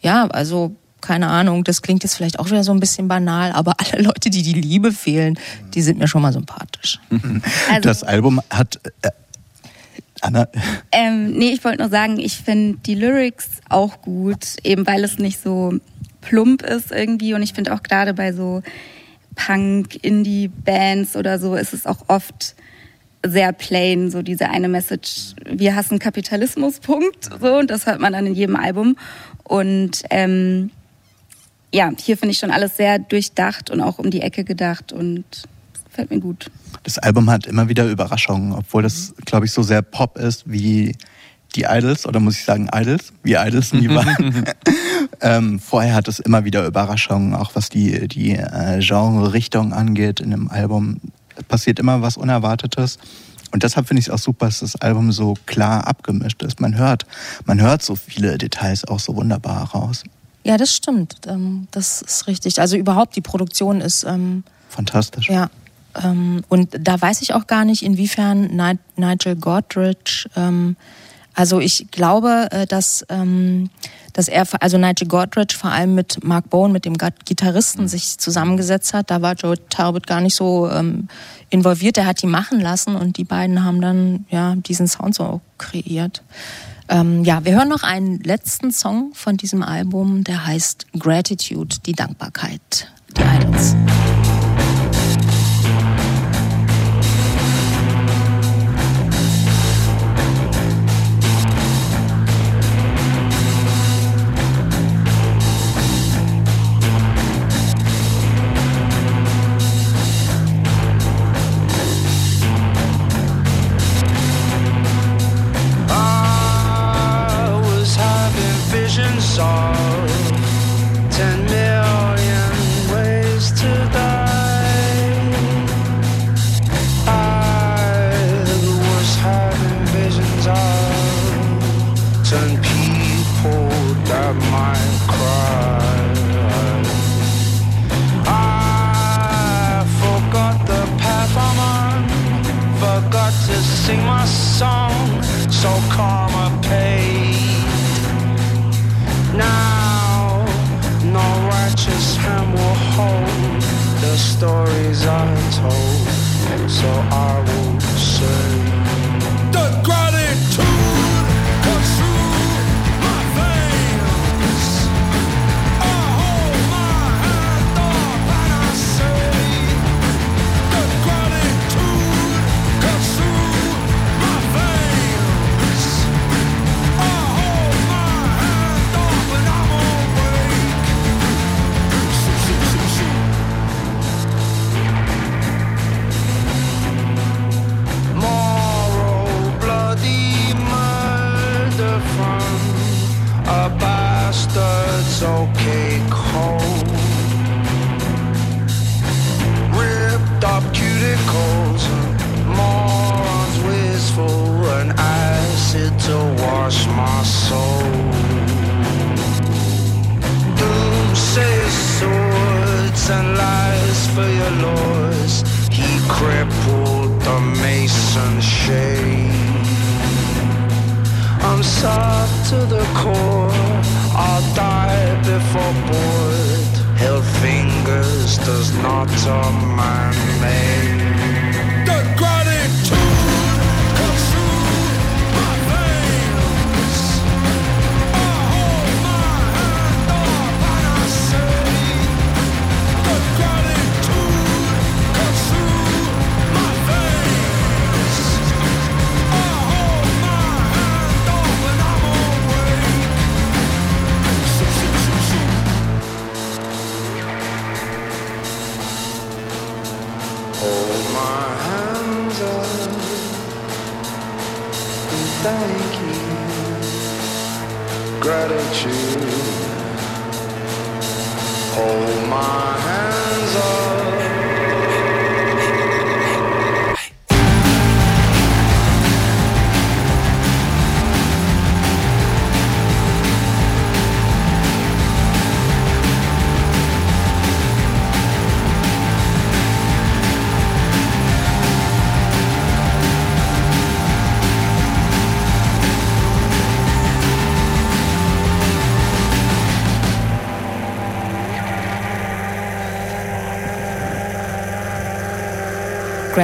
ja, 0.00 0.26
also 0.28 0.76
keine 1.00 1.28
Ahnung, 1.28 1.64
das 1.64 1.82
klingt 1.82 2.02
jetzt 2.02 2.14
vielleicht 2.14 2.38
auch 2.38 2.46
wieder 2.46 2.64
so 2.64 2.72
ein 2.72 2.80
bisschen 2.80 3.08
banal, 3.08 3.52
aber 3.52 3.74
alle 3.92 4.02
Leute, 4.02 4.30
die 4.30 4.42
die 4.42 4.60
Liebe 4.60 4.92
fehlen, 4.92 5.38
die 5.74 5.82
sind 5.82 5.98
mir 5.98 6.08
schon 6.08 6.22
mal 6.22 6.32
sympathisch. 6.32 7.00
Also, 7.70 7.88
das 7.88 8.02
Album 8.02 8.40
hat 8.50 8.80
äh, 9.02 9.10
Anna? 10.20 10.48
Ähm, 10.90 11.32
nee, 11.32 11.50
ich 11.50 11.64
wollte 11.64 11.82
nur 11.82 11.90
sagen, 11.90 12.18
ich 12.18 12.36
finde 12.36 12.78
die 12.84 12.94
Lyrics 12.94 13.48
auch 13.68 14.02
gut, 14.02 14.56
eben 14.64 14.86
weil 14.86 15.04
es 15.04 15.18
nicht 15.18 15.40
so 15.40 15.74
plump 16.28 16.62
ist 16.62 16.92
irgendwie. 16.92 17.34
Und 17.34 17.42
ich 17.42 17.52
finde 17.52 17.72
auch 17.74 17.82
gerade 17.82 18.14
bei 18.14 18.32
so 18.32 18.62
Punk, 19.34 20.02
Indie-Bands 20.02 21.16
oder 21.16 21.38
so 21.38 21.54
ist 21.54 21.72
es 21.72 21.86
auch 21.86 22.04
oft 22.08 22.54
sehr 23.26 23.52
plain, 23.52 24.10
so 24.10 24.22
diese 24.22 24.48
eine 24.48 24.68
Message, 24.68 25.34
wir 25.44 25.74
hassen 25.74 25.98
Kapitalismus, 25.98 26.80
Punkt. 26.80 27.28
So, 27.40 27.58
und 27.58 27.70
das 27.70 27.86
hört 27.86 28.00
man 28.00 28.12
dann 28.12 28.26
in 28.26 28.34
jedem 28.34 28.56
Album. 28.56 28.96
Und 29.44 30.02
ähm, 30.10 30.70
ja, 31.72 31.90
hier 31.98 32.16
finde 32.16 32.32
ich 32.32 32.38
schon 32.38 32.50
alles 32.50 32.76
sehr 32.76 32.98
durchdacht 32.98 33.70
und 33.70 33.80
auch 33.80 33.98
um 33.98 34.10
die 34.10 34.20
Ecke 34.20 34.44
gedacht 34.44 34.92
und 34.92 35.24
gefällt 35.86 36.10
mir 36.10 36.20
gut. 36.20 36.50
Das 36.82 36.98
Album 36.98 37.30
hat 37.30 37.46
immer 37.46 37.68
wieder 37.68 37.86
Überraschungen, 37.86 38.52
obwohl 38.52 38.82
das, 38.82 39.14
glaube 39.24 39.46
ich, 39.46 39.52
so 39.52 39.62
sehr 39.62 39.82
Pop 39.82 40.16
ist 40.18 40.44
wie 40.46 40.94
die 41.54 41.64
Idols, 41.68 42.06
oder 42.06 42.20
muss 42.20 42.36
ich 42.36 42.44
sagen 42.44 42.68
Idols, 42.72 43.12
wie 43.22 43.34
Idols 43.34 43.72
nie 43.72 43.88
waren. 43.88 44.44
ähm, 45.20 45.58
vorher 45.58 45.94
hat 45.94 46.08
es 46.08 46.18
immer 46.18 46.44
wieder 46.44 46.66
Überraschungen, 46.66 47.34
auch 47.34 47.54
was 47.54 47.68
die, 47.68 48.06
die 48.08 48.32
äh, 48.32 48.80
Genre-Richtung 48.80 49.72
angeht 49.72 50.20
in 50.20 50.30
dem 50.30 50.50
Album. 50.50 51.00
Passiert 51.48 51.78
immer 51.78 52.02
was 52.02 52.16
Unerwartetes. 52.16 52.98
Und 53.50 53.62
deshalb 53.62 53.88
finde 53.88 54.00
ich 54.00 54.08
es 54.08 54.12
auch 54.12 54.18
super, 54.18 54.46
dass 54.46 54.60
das 54.60 54.76
Album 54.76 55.10
so 55.10 55.34
klar 55.46 55.86
abgemischt 55.86 56.42
ist. 56.42 56.60
Man 56.60 56.76
hört, 56.76 57.06
man 57.46 57.60
hört 57.60 57.82
so 57.82 57.96
viele 57.96 58.36
Details 58.36 58.84
auch 58.86 59.00
so 59.00 59.16
wunderbar 59.16 59.70
raus. 59.70 60.04
Ja, 60.44 60.56
das 60.56 60.74
stimmt. 60.74 61.16
Ähm, 61.26 61.66
das 61.70 62.02
ist 62.02 62.26
richtig. 62.26 62.60
Also 62.60 62.76
überhaupt 62.76 63.16
die 63.16 63.20
Produktion 63.20 63.80
ist 63.80 64.04
ähm, 64.04 64.44
fantastisch. 64.68 65.30
Ja. 65.30 65.50
Ähm, 66.02 66.44
und 66.48 66.76
da 66.78 67.00
weiß 67.00 67.22
ich 67.22 67.34
auch 67.34 67.46
gar 67.46 67.64
nicht, 67.64 67.82
inwiefern 67.82 68.50
Nigel 68.96 69.36
Godrich 69.36 70.28
ähm, 70.36 70.76
also 71.38 71.60
ich 71.60 71.86
glaube, 71.92 72.48
äh, 72.50 72.66
dass, 72.66 73.06
ähm, 73.08 73.70
dass 74.12 74.26
er, 74.26 74.44
also 74.58 74.76
Nigel 74.76 75.06
Godrich 75.06 75.56
vor 75.56 75.70
allem 75.70 75.94
mit 75.94 76.24
Mark 76.24 76.50
Bowen, 76.50 76.72
mit 76.72 76.84
dem 76.84 76.96
Gitarristen, 76.98 77.82
mhm. 77.82 77.88
sich 77.88 78.18
zusammengesetzt 78.18 78.92
hat. 78.92 79.12
Da 79.12 79.22
war 79.22 79.34
Joe 79.34 79.54
Talbot 79.68 80.08
gar 80.08 80.20
nicht 80.20 80.34
so 80.34 80.68
ähm, 80.68 81.06
involviert. 81.48 81.96
Er 81.96 82.06
hat 82.06 82.22
die 82.22 82.26
machen 82.26 82.58
lassen 82.58 82.96
und 82.96 83.18
die 83.18 83.24
beiden 83.24 83.64
haben 83.64 83.80
dann 83.80 84.26
ja 84.30 84.56
diesen 84.56 84.88
Sound 84.88 85.14
so 85.14 85.40
kreiert. 85.58 86.24
Ähm, 86.88 87.22
ja, 87.22 87.44
wir 87.44 87.54
hören 87.54 87.68
noch 87.68 87.84
einen 87.84 88.18
letzten 88.18 88.72
Song 88.72 89.12
von 89.14 89.36
diesem 89.36 89.62
Album, 89.62 90.24
der 90.24 90.44
heißt 90.44 90.86
Gratitude, 90.98 91.76
die 91.86 91.92
Dankbarkeit. 91.92 92.90
Die 93.16 93.22
Idols. 93.22 93.76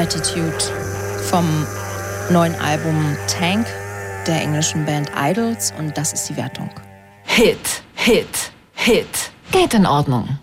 Gratitude 0.04 0.52
vom 1.30 1.66
neuen 2.28 2.54
Album 2.56 3.16
Tank 3.26 3.66
der 4.26 4.42
englischen 4.42 4.84
Band 4.84 5.10
Idols 5.16 5.72
und 5.78 5.96
das 5.96 6.12
ist 6.12 6.28
die 6.28 6.36
Wertung. 6.36 6.68
Hit, 7.22 7.82
Hit, 7.94 8.52
Hit. 8.74 9.06
Geht 9.50 9.72
in 9.72 9.86
Ordnung. 9.86 10.38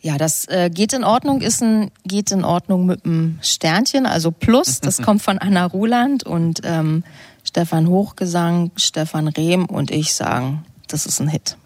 Ja, 0.00 0.18
das 0.18 0.48
äh, 0.48 0.68
geht 0.68 0.94
in 0.94 1.04
Ordnung, 1.04 1.42
ist 1.42 1.62
ein 1.62 1.92
geht 2.04 2.32
in 2.32 2.44
Ordnung 2.44 2.86
mit 2.86 3.04
einem 3.04 3.38
Sternchen, 3.40 4.04
also 4.04 4.32
Plus. 4.32 4.80
Das 4.82 5.00
kommt 5.00 5.22
von 5.22 5.38
Anna 5.38 5.66
Ruland 5.66 6.24
und 6.24 6.60
ähm, 6.64 7.04
Stefan 7.44 7.86
Hochgesang, 7.86 8.72
Stefan 8.74 9.28
Rehm 9.28 9.66
und 9.66 9.92
ich 9.92 10.12
sagen, 10.12 10.64
das 10.88 11.06
ist 11.06 11.20
ein 11.20 11.28
Hit. 11.28 11.56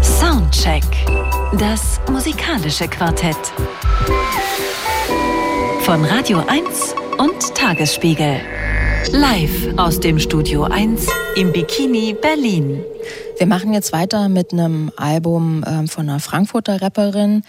Soundcheck. 0.00 0.84
Das 1.58 2.00
musikalische 2.08 2.86
Quartett. 2.86 3.36
Von 5.88 6.04
Radio 6.04 6.44
1 6.46 6.94
und 7.16 7.54
Tagesspiegel. 7.54 8.42
Live 9.10 9.68
aus 9.78 9.98
dem 9.98 10.18
Studio 10.18 10.64
1 10.64 11.06
im 11.34 11.50
Bikini 11.50 12.12
Berlin. 12.12 12.82
Wir 13.38 13.46
machen 13.46 13.72
jetzt 13.72 13.90
weiter 13.94 14.28
mit 14.28 14.52
einem 14.52 14.92
Album 14.98 15.64
ähm, 15.66 15.88
von 15.88 16.06
einer 16.06 16.20
Frankfurter 16.20 16.82
Rapperin, 16.82 17.42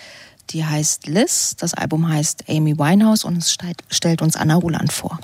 die 0.52 0.64
heißt 0.64 1.08
Liz. 1.08 1.58
Das 1.58 1.74
Album 1.74 2.08
heißt 2.08 2.46
Amy 2.48 2.80
Winehouse 2.80 3.26
und 3.26 3.40
es 3.40 3.58
stellt, 3.90 4.22
uns 4.22 4.38
Anna 4.38 4.56
Ruland 4.56 4.94
vor. 4.94 5.20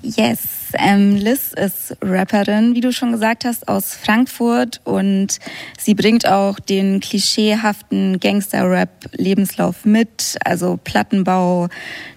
Yes, 0.00 0.38
ähm, 0.74 1.16
Liz 1.16 1.52
ist 1.52 1.96
Rapperin, 2.02 2.74
wie 2.74 2.80
du 2.80 2.92
schon 2.92 3.12
gesagt 3.12 3.44
hast, 3.44 3.68
aus 3.68 3.94
Frankfurt. 3.94 4.80
Und 4.84 5.38
sie 5.78 5.94
bringt 5.94 6.26
auch 6.26 6.58
den 6.58 7.00
klischeehaften 7.00 8.20
Gangster-Rap-Lebenslauf 8.20 9.84
mit, 9.84 10.36
also 10.44 10.78
Plattenbau, 10.82 11.68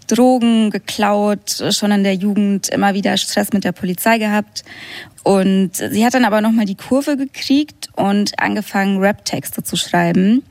Drogen 0.07 0.71
geklaut, 0.71 1.63
schon 1.71 1.91
in 1.91 2.03
der 2.03 2.15
Jugend 2.15 2.69
immer 2.69 2.93
wieder 2.93 3.15
Stress 3.17 3.53
mit 3.53 3.63
der 3.63 3.71
Polizei 3.71 4.17
gehabt. 4.17 4.63
Und 5.23 5.75
sie 5.75 6.05
hat 6.05 6.13
dann 6.13 6.25
aber 6.25 6.41
nochmal 6.41 6.65
die 6.65 6.75
Kurve 6.75 7.15
gekriegt 7.15 7.89
und 7.95 8.39
angefangen, 8.39 8.99
Rap-Texte 8.99 9.63
zu 9.63 9.75
schreiben. 9.77 10.43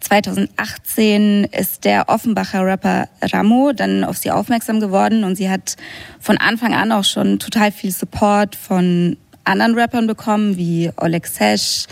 2018 0.00 1.44
ist 1.44 1.84
der 1.84 2.08
Offenbacher 2.08 2.64
Rapper 2.64 3.08
Ramo 3.22 3.72
dann 3.72 4.04
auf 4.04 4.18
sie 4.18 4.30
aufmerksam 4.30 4.80
geworden 4.80 5.24
und 5.24 5.36
sie 5.36 5.50
hat 5.50 5.76
von 6.20 6.38
Anfang 6.38 6.74
an 6.74 6.92
auch 6.92 7.04
schon 7.04 7.38
total 7.38 7.72
viel 7.72 7.90
Support 7.90 8.56
von 8.56 9.16
anderen 9.44 9.78
Rappern 9.78 10.06
bekommen, 10.06 10.56
wie 10.56 10.90
Oleg 10.96 11.26
Sesh, 11.26 11.86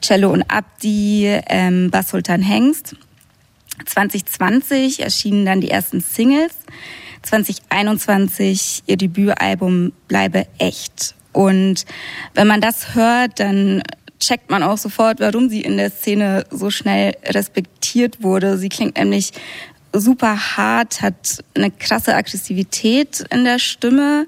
Cello 0.00 0.30
und 0.30 0.42
Abdi, 0.50 1.26
ähm, 1.48 1.90
Bass 1.90 2.10
Sultan 2.10 2.42
Hengst. 2.42 2.96
2020 3.84 5.00
erschienen 5.00 5.44
dann 5.44 5.60
die 5.60 5.70
ersten 5.70 6.00
Singles. 6.00 6.52
2021 7.22 8.84
ihr 8.86 8.96
Debütalbum 8.96 9.92
Bleibe 10.08 10.46
echt. 10.58 11.14
Und 11.32 11.84
wenn 12.34 12.46
man 12.46 12.60
das 12.60 12.94
hört, 12.94 13.40
dann 13.40 13.82
checkt 14.20 14.50
man 14.50 14.62
auch 14.62 14.78
sofort, 14.78 15.20
warum 15.20 15.48
sie 15.48 15.60
in 15.60 15.76
der 15.76 15.90
Szene 15.90 16.44
so 16.50 16.70
schnell 16.70 17.14
respektiert 17.26 18.22
wurde. 18.22 18.58
Sie 18.58 18.68
klingt 18.68 18.96
nämlich 18.96 19.32
super 19.92 20.56
hart, 20.56 21.02
hat 21.02 21.44
eine 21.54 21.70
krasse 21.70 22.14
Aggressivität 22.14 23.24
in 23.30 23.44
der 23.44 23.58
Stimme, 23.58 24.26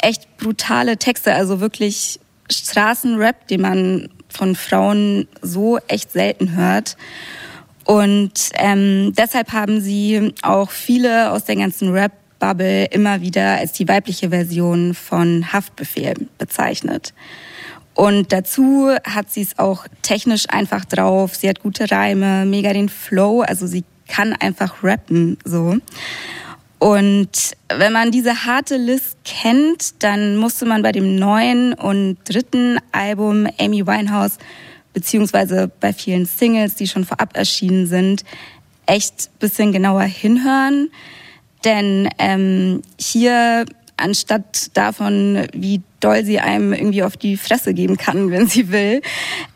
echt 0.00 0.36
brutale 0.36 0.96
Texte, 0.96 1.34
also 1.34 1.60
wirklich 1.60 2.20
Straßenrap, 2.50 3.46
den 3.48 3.60
man 3.60 4.08
von 4.28 4.54
Frauen 4.54 5.26
so 5.42 5.78
echt 5.88 6.12
selten 6.12 6.54
hört. 6.54 6.96
Und 7.84 8.50
ähm, 8.54 9.14
deshalb 9.16 9.52
haben 9.52 9.80
sie 9.80 10.34
auch 10.42 10.70
viele 10.70 11.30
aus 11.30 11.44
der 11.44 11.56
ganzen 11.56 11.90
Rap-Bubble 11.90 12.84
immer 12.86 13.22
wieder 13.22 13.56
als 13.56 13.72
die 13.72 13.88
weibliche 13.88 14.28
Version 14.28 14.92
von 14.92 15.52
Haftbefehl 15.52 16.28
bezeichnet. 16.36 17.14
Und 17.98 18.32
dazu 18.32 18.90
hat 19.02 19.28
sie 19.28 19.42
es 19.42 19.58
auch 19.58 19.84
technisch 20.02 20.44
einfach 20.50 20.84
drauf. 20.84 21.34
Sie 21.34 21.48
hat 21.48 21.64
gute 21.64 21.90
Reime, 21.90 22.46
mega 22.46 22.72
den 22.72 22.88
Flow, 22.88 23.40
also 23.40 23.66
sie 23.66 23.82
kann 24.06 24.34
einfach 24.34 24.84
rappen, 24.84 25.36
so. 25.44 25.78
Und 26.78 27.56
wenn 27.68 27.92
man 27.92 28.12
diese 28.12 28.44
harte 28.44 28.76
List 28.76 29.16
kennt, 29.24 30.00
dann 30.04 30.36
musste 30.36 30.64
man 30.64 30.82
bei 30.82 30.92
dem 30.92 31.16
neuen 31.16 31.74
und 31.74 32.18
dritten 32.22 32.78
Album 32.92 33.48
Amy 33.58 33.84
Winehouse, 33.84 34.38
beziehungsweise 34.92 35.68
bei 35.80 35.92
vielen 35.92 36.26
Singles, 36.26 36.76
die 36.76 36.86
schon 36.86 37.04
vorab 37.04 37.36
erschienen 37.36 37.88
sind, 37.88 38.24
echt 38.86 39.36
bisschen 39.40 39.72
genauer 39.72 40.02
hinhören. 40.02 40.90
Denn 41.64 42.08
ähm, 42.20 42.82
hier 42.96 43.66
anstatt 43.98 44.70
davon, 44.74 45.46
wie 45.52 45.82
doll 46.00 46.24
sie 46.24 46.40
einem 46.40 46.72
irgendwie 46.72 47.02
auf 47.02 47.16
die 47.16 47.36
Fresse 47.36 47.74
geben 47.74 47.96
kann, 47.96 48.30
wenn 48.30 48.46
sie 48.46 48.70
will, 48.70 49.02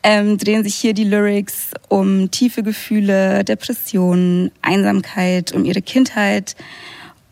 ähm, 0.03 0.39
drehen 0.39 0.65
sich 0.65 0.75
hier 0.75 0.95
die 0.95 1.05
Lyrics 1.05 1.71
um 1.89 2.31
tiefe 2.31 2.63
Gefühle, 2.63 3.45
Depressionen, 3.45 4.51
Einsamkeit, 4.61 5.53
um 5.53 5.65
ihre 5.65 5.83
Kindheit. 5.83 6.57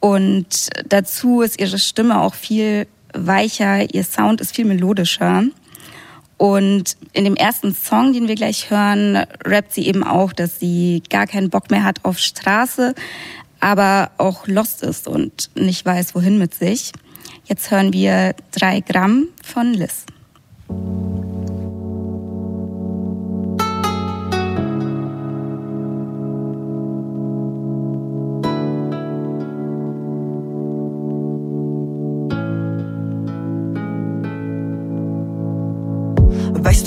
Und 0.01 0.71
dazu 0.89 1.43
ist 1.43 1.61
ihre 1.61 1.79
Stimme 1.79 2.21
auch 2.21 2.35
viel 2.35 2.87
weicher, 3.13 3.93
ihr 3.93 4.05
Sound 4.05 4.41
ist 4.41 4.55
viel 4.55 4.65
melodischer. 4.65 5.45
Und 6.41 6.97
in 7.13 7.25
dem 7.25 7.37
ersten 7.37 7.75
Song, 7.75 8.15
den 8.15 8.27
wir 8.27 8.35
gleich 8.35 8.71
hören, 8.71 9.27
rappt 9.45 9.75
sie 9.75 9.87
eben 9.87 10.03
auch, 10.03 10.33
dass 10.33 10.59
sie 10.59 11.03
gar 11.11 11.27
keinen 11.27 11.51
Bock 11.51 11.71
mehr 11.71 11.85
hat 11.85 12.03
auf 12.03 12.19
Straße, 12.19 12.95
aber 13.61 14.11
auch 14.17 14.47
lost 14.47 14.83
ist 14.83 15.07
und 15.07 15.51
nicht 15.55 15.85
weiß, 15.85 16.15
wohin 16.15 16.39
mit 16.39 16.55
sich. 16.55 16.93
Jetzt 17.51 17.73
hören 17.73 17.93
wir 17.93 18.37
drei 18.53 18.79
Gramm 18.79 19.27
von 19.43 19.75
Liz. 19.75 20.07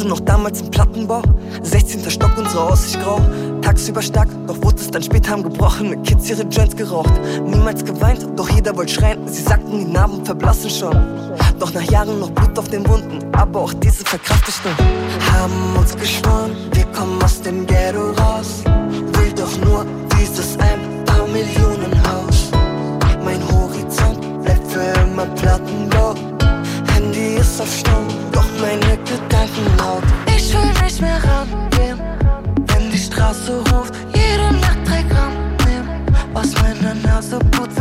Du 0.04 0.10
noch 0.10 0.20
damals 0.20 0.60
im 0.60 0.70
Plattenbau? 0.70 1.22
16. 1.62 2.12
Stock, 2.12 2.32
unsere 2.38 2.62
Aussicht 2.64 3.02
grau. 3.02 3.22
Tagsüber 3.62 4.02
stark, 4.02 4.28
doch 4.48 4.62
wurde 4.62 4.76
es 4.76 4.92
dann 4.92 5.02
später 5.02 5.32
haben 5.32 5.44
gebrochen. 5.44 5.92
Mit 5.92 6.04
Kids 6.04 6.30
ihre 6.30 6.42
Joints 6.44 6.76
geraucht. 6.76 7.14
Niemals 7.46 7.86
geweint, 7.86 8.28
doch 8.36 8.50
jeder 8.50 8.76
wollte 8.76 8.92
schreien. 8.92 9.26
Sie 9.30 9.42
sagten, 9.42 9.80
die 9.80 9.86
Narben 9.86 10.26
verblassen 10.26 10.70
schon. 10.70 10.92
Doch 11.58 11.74
nach 11.74 11.84
Jahren 11.84 12.20
noch 12.20 12.32
Blut 12.32 12.60
auf 12.60 12.68
den 12.68 12.86
Wunden. 12.86 13.20
Aber 13.34 13.62
auch 13.62 13.74
diese 13.76 14.04
verkraftet 14.04 14.56
noch. 14.66 14.78
Haben 15.32 15.78
uns 15.80 15.96
geschworen, 15.96 16.52
wir 16.74 16.86
kommen 16.88 17.24
aus 17.24 17.42
dem 17.42 17.66
Ghetto 17.66 18.12
raus. 18.12 18.62
Will 18.66 19.32
doch 19.38 19.58
nur 19.66 19.86
dieses 20.20 20.58
ein 20.60 21.06
paar 21.06 21.26
Millionen 21.28 21.94
Haus. 22.04 22.52
Mein 23.24 23.40
Horizont 23.50 24.44
bleibt 24.44 24.70
für 24.70 24.82
immer 24.82 25.28
Plattenbau. 25.28 26.14
Handy 26.94 27.36
ist 27.40 27.62
auf 27.62 27.74
Stumm, 27.74 28.08
Ich 30.54 30.60
will 30.60 30.84
nicht 30.84 31.02
mehr 31.02 31.20
rangehen, 31.24 32.00
wenn 32.68 32.92
die 32.92 32.98
Straße 33.00 33.58
ruft. 33.72 33.96
Jede 34.14 34.54
Nacht 34.60 34.78
drei 34.86 35.02
Gramm 35.02 35.34
nehmen. 35.66 35.90
Aus 36.36 36.54
meiner 36.62 36.94
Nase 36.94 37.40
Blut 37.40 37.76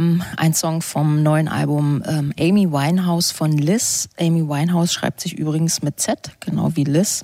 Gramm, 0.00 0.22
ein 0.38 0.54
Song 0.54 0.80
vom 0.80 1.22
neuen 1.22 1.46
Album 1.46 2.02
ähm, 2.08 2.32
Amy 2.40 2.72
Winehouse 2.72 3.32
von 3.32 3.52
Liz. 3.52 4.08
Amy 4.18 4.48
Winehouse 4.48 4.94
schreibt 4.94 5.20
sich 5.20 5.34
übrigens 5.34 5.82
mit 5.82 6.00
Z, 6.00 6.30
genau 6.40 6.74
wie 6.74 6.84
Liz. 6.84 7.22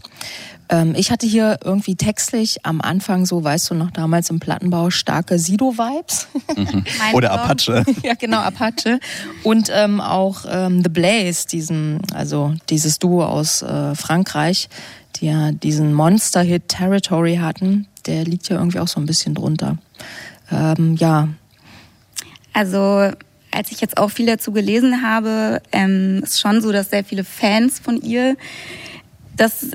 Ähm, 0.69 0.95
ich 0.95 1.11
hatte 1.11 1.27
hier 1.27 1.59
irgendwie 1.65 1.95
textlich 1.95 2.67
am 2.67 2.83
Anfang 2.83 3.25
so, 3.25 3.43
weißt 3.43 3.71
du 3.71 3.75
noch, 3.75 3.91
damals 3.93 4.29
im 4.29 4.41
Plattenbau 4.41 4.91
starke 4.91 5.39
Sido-Vibes. 5.39 6.29
Mhm. 6.55 6.85
Oder 7.15 7.33
Apache. 7.33 7.83
ja, 8.03 8.13
genau, 8.13 8.41
Apache. 8.41 9.01
Und 9.43 9.71
ähm, 9.73 10.03
auch 10.03 10.45
ähm, 10.47 10.83
The 10.83 10.91
Blaze, 10.91 11.47
diesen, 11.49 12.03
also 12.13 12.53
dieses 12.69 12.99
Duo 12.99 13.25
aus 13.25 13.63
äh, 13.63 13.95
Frankreich, 13.95 14.69
die 15.17 15.27
ja 15.29 15.51
diesen 15.51 15.95
Monster-Hit 15.95 16.69
Territory 16.69 17.37
hatten, 17.37 17.87
der 18.05 18.25
liegt 18.25 18.51
ja 18.51 18.59
irgendwie 18.59 18.81
auch 18.81 18.89
so 18.89 19.01
ein 19.01 19.07
bisschen 19.07 19.35
drunter. 19.35 19.79
Ähm, 20.53 20.97
ja. 20.97 21.29
Also 22.57 23.11
als 23.51 23.71
ich 23.71 23.83
jetzt 23.83 23.99
auch 23.99 24.11
viel 24.11 24.25
dazu 24.25 24.51
gelesen 24.51 25.03
habe, 25.03 25.61
ähm, 25.73 26.23
ist 26.23 26.41
schon 26.41 26.63
so, 26.63 26.73
dass 26.73 26.89
sehr 26.89 27.05
viele 27.05 27.23
Fans 27.23 27.79
von 27.79 28.01
ihr 28.01 28.35
das 29.37 29.73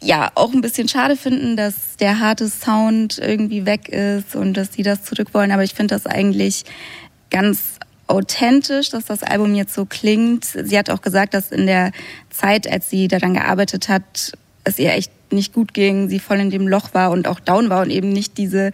ja 0.00 0.30
auch 0.36 0.52
ein 0.52 0.60
bisschen 0.60 0.88
schade 0.88 1.16
finden, 1.16 1.56
dass 1.56 1.96
der 1.96 2.20
harte 2.20 2.48
Sound 2.48 3.18
irgendwie 3.18 3.66
weg 3.66 3.88
ist 3.88 4.36
und 4.36 4.54
dass 4.54 4.72
sie 4.72 4.84
das 4.84 5.02
zurück 5.02 5.34
wollen. 5.34 5.50
Aber 5.50 5.64
ich 5.64 5.74
finde 5.74 5.96
das 5.96 6.06
eigentlich 6.06 6.62
ganz 7.30 7.80
authentisch, 8.06 8.90
dass 8.90 9.06
das 9.06 9.24
Album 9.24 9.56
jetzt 9.56 9.74
so 9.74 9.84
klingt. 9.84 10.44
Sie 10.44 10.78
hat 10.78 10.90
auch 10.90 11.02
gesagt, 11.02 11.34
dass 11.34 11.50
in 11.50 11.66
der 11.66 11.90
Zeit, 12.30 12.70
als 12.70 12.88
sie 12.88 13.08
daran 13.08 13.34
gearbeitet 13.34 13.88
hat, 13.88 14.32
es 14.62 14.78
ihr 14.78 14.92
echt 14.92 15.10
nicht 15.32 15.52
gut 15.52 15.74
ging, 15.74 16.08
sie 16.08 16.18
voll 16.18 16.38
in 16.38 16.50
dem 16.50 16.68
Loch 16.68 16.94
war 16.94 17.10
und 17.10 17.26
auch 17.26 17.40
down 17.40 17.70
war 17.70 17.82
und 17.82 17.90
eben 17.90 18.10
nicht 18.10 18.38
diese 18.38 18.72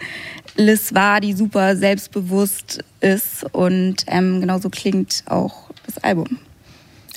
Liz 0.56 0.94
war, 0.94 1.20
die 1.20 1.32
super 1.32 1.76
selbstbewusst 1.76 2.84
ist. 3.00 3.44
Und 3.52 4.04
ähm, 4.06 4.40
genauso 4.40 4.70
klingt 4.70 5.24
auch 5.26 5.70
das 5.86 5.98
Album. 5.98 6.38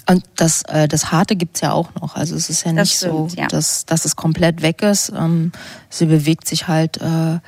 Und 0.08 0.24
das, 0.36 0.64
äh, 0.64 0.88
das 0.88 1.12
Harte 1.12 1.36
gibt's 1.36 1.62
ja 1.62 1.72
auch 1.72 1.94
noch. 1.96 2.16
Also 2.16 2.36
es 2.36 2.50
ist 2.50 2.66
ja 2.66 2.74
nicht 2.74 2.96
stimmt, 2.96 3.32
so, 3.32 3.38
ja. 3.38 3.48
dass, 3.48 3.86
dass 3.86 4.06
es 4.06 4.16
komplett 4.16 4.62
weg 4.62 4.82
ist. 4.82 5.12
Ähm, 5.16 5.52
sie 5.89 6.06
bewegt 6.06 6.48
sich 6.48 6.68
halt 6.68 6.98
äh, 6.98 7.39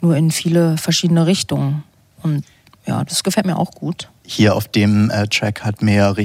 nur 0.00 0.16
in 0.16 0.30
viele 0.30 0.76
verschiedene 0.76 1.26
Richtungen. 1.26 1.82
Und 2.22 2.44
ja, 2.86 3.04
das 3.04 3.22
gefällt 3.22 3.46
mir 3.46 3.58
auch 3.58 3.72
gut. 3.72 4.10
Hier 4.26 4.54
auf 4.54 4.68
dem 4.68 5.10
äh, 5.10 5.26
Track 5.28 5.64
hat 5.64 5.82
mehr 5.82 6.16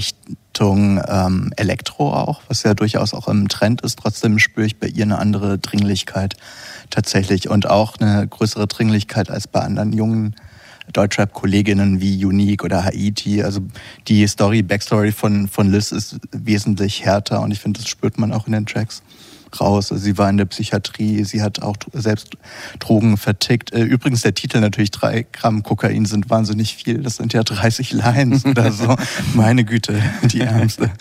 Richtung 0.60 1.02
ähm, 1.08 1.54
Elektro 1.56 2.14
auch, 2.14 2.42
was 2.50 2.64
ja 2.64 2.74
durchaus 2.74 3.14
auch 3.14 3.30
im 3.30 3.48
Trend 3.48 3.80
ist. 3.80 3.98
Trotzdem 3.98 4.40
spüre 4.40 4.66
ich 4.66 4.78
bei 4.78 4.88
ihr 4.88 5.06
eine 5.06 5.18
andere 5.18 5.58
Dringlichkeit 5.58 6.36
tatsächlich 6.90 7.50
und 7.50 7.70
auch 7.70 7.96
eine 7.98 8.28
größere 8.28 8.68
Dringlichkeit 8.68 9.30
als 9.32 9.48
bei 9.48 9.62
anderen 9.62 9.94
jungen 9.94 10.36
Deutschrap-Kolleginnen 10.92 12.02
wie 12.02 12.26
Unique 12.26 12.66
oder 12.66 12.84
Haiti. 12.84 13.42
Also 13.42 13.62
die 14.10 14.28
Story, 14.28 14.62
Backstory 14.62 15.14
von, 15.14 15.48
von 15.48 15.72
Liz 15.72 15.94
ist 15.94 16.18
wesentlich 16.34 17.06
härter 17.06 17.42
und 17.42 17.52
ich 17.52 17.62
finde, 17.62 17.80
das 17.80 17.88
spürt 17.88 18.18
man 18.18 18.34
auch 18.34 18.46
in 18.46 18.52
den 18.52 18.66
Tracks 18.66 19.02
raus. 19.60 19.90
Sie 19.90 20.18
war 20.18 20.30
in 20.30 20.38
der 20.38 20.46
Psychiatrie, 20.46 21.24
sie 21.24 21.42
hat 21.42 21.62
auch 21.62 21.76
selbst 21.94 22.38
Drogen 22.80 23.18
vertickt. 23.18 23.74
Äh, 23.74 23.84
Übrigens 23.84 24.22
der 24.22 24.34
Titel 24.34 24.60
natürlich, 24.60 24.92
drei 24.92 25.26
Gramm 25.32 25.64
Kokain 25.64 26.06
sind 26.06 26.30
wahnsinnig 26.30 26.76
viel. 26.76 27.02
Das 27.02 27.18
sind 27.18 27.34
ja 27.34 27.44
30 27.44 27.94
Lines 27.94 28.46
oder 28.46 28.72
so. 28.72 28.96
Meine 29.34 29.64
Güte, 29.64 30.02
die 30.24 30.42
Ärmste. 30.42 30.92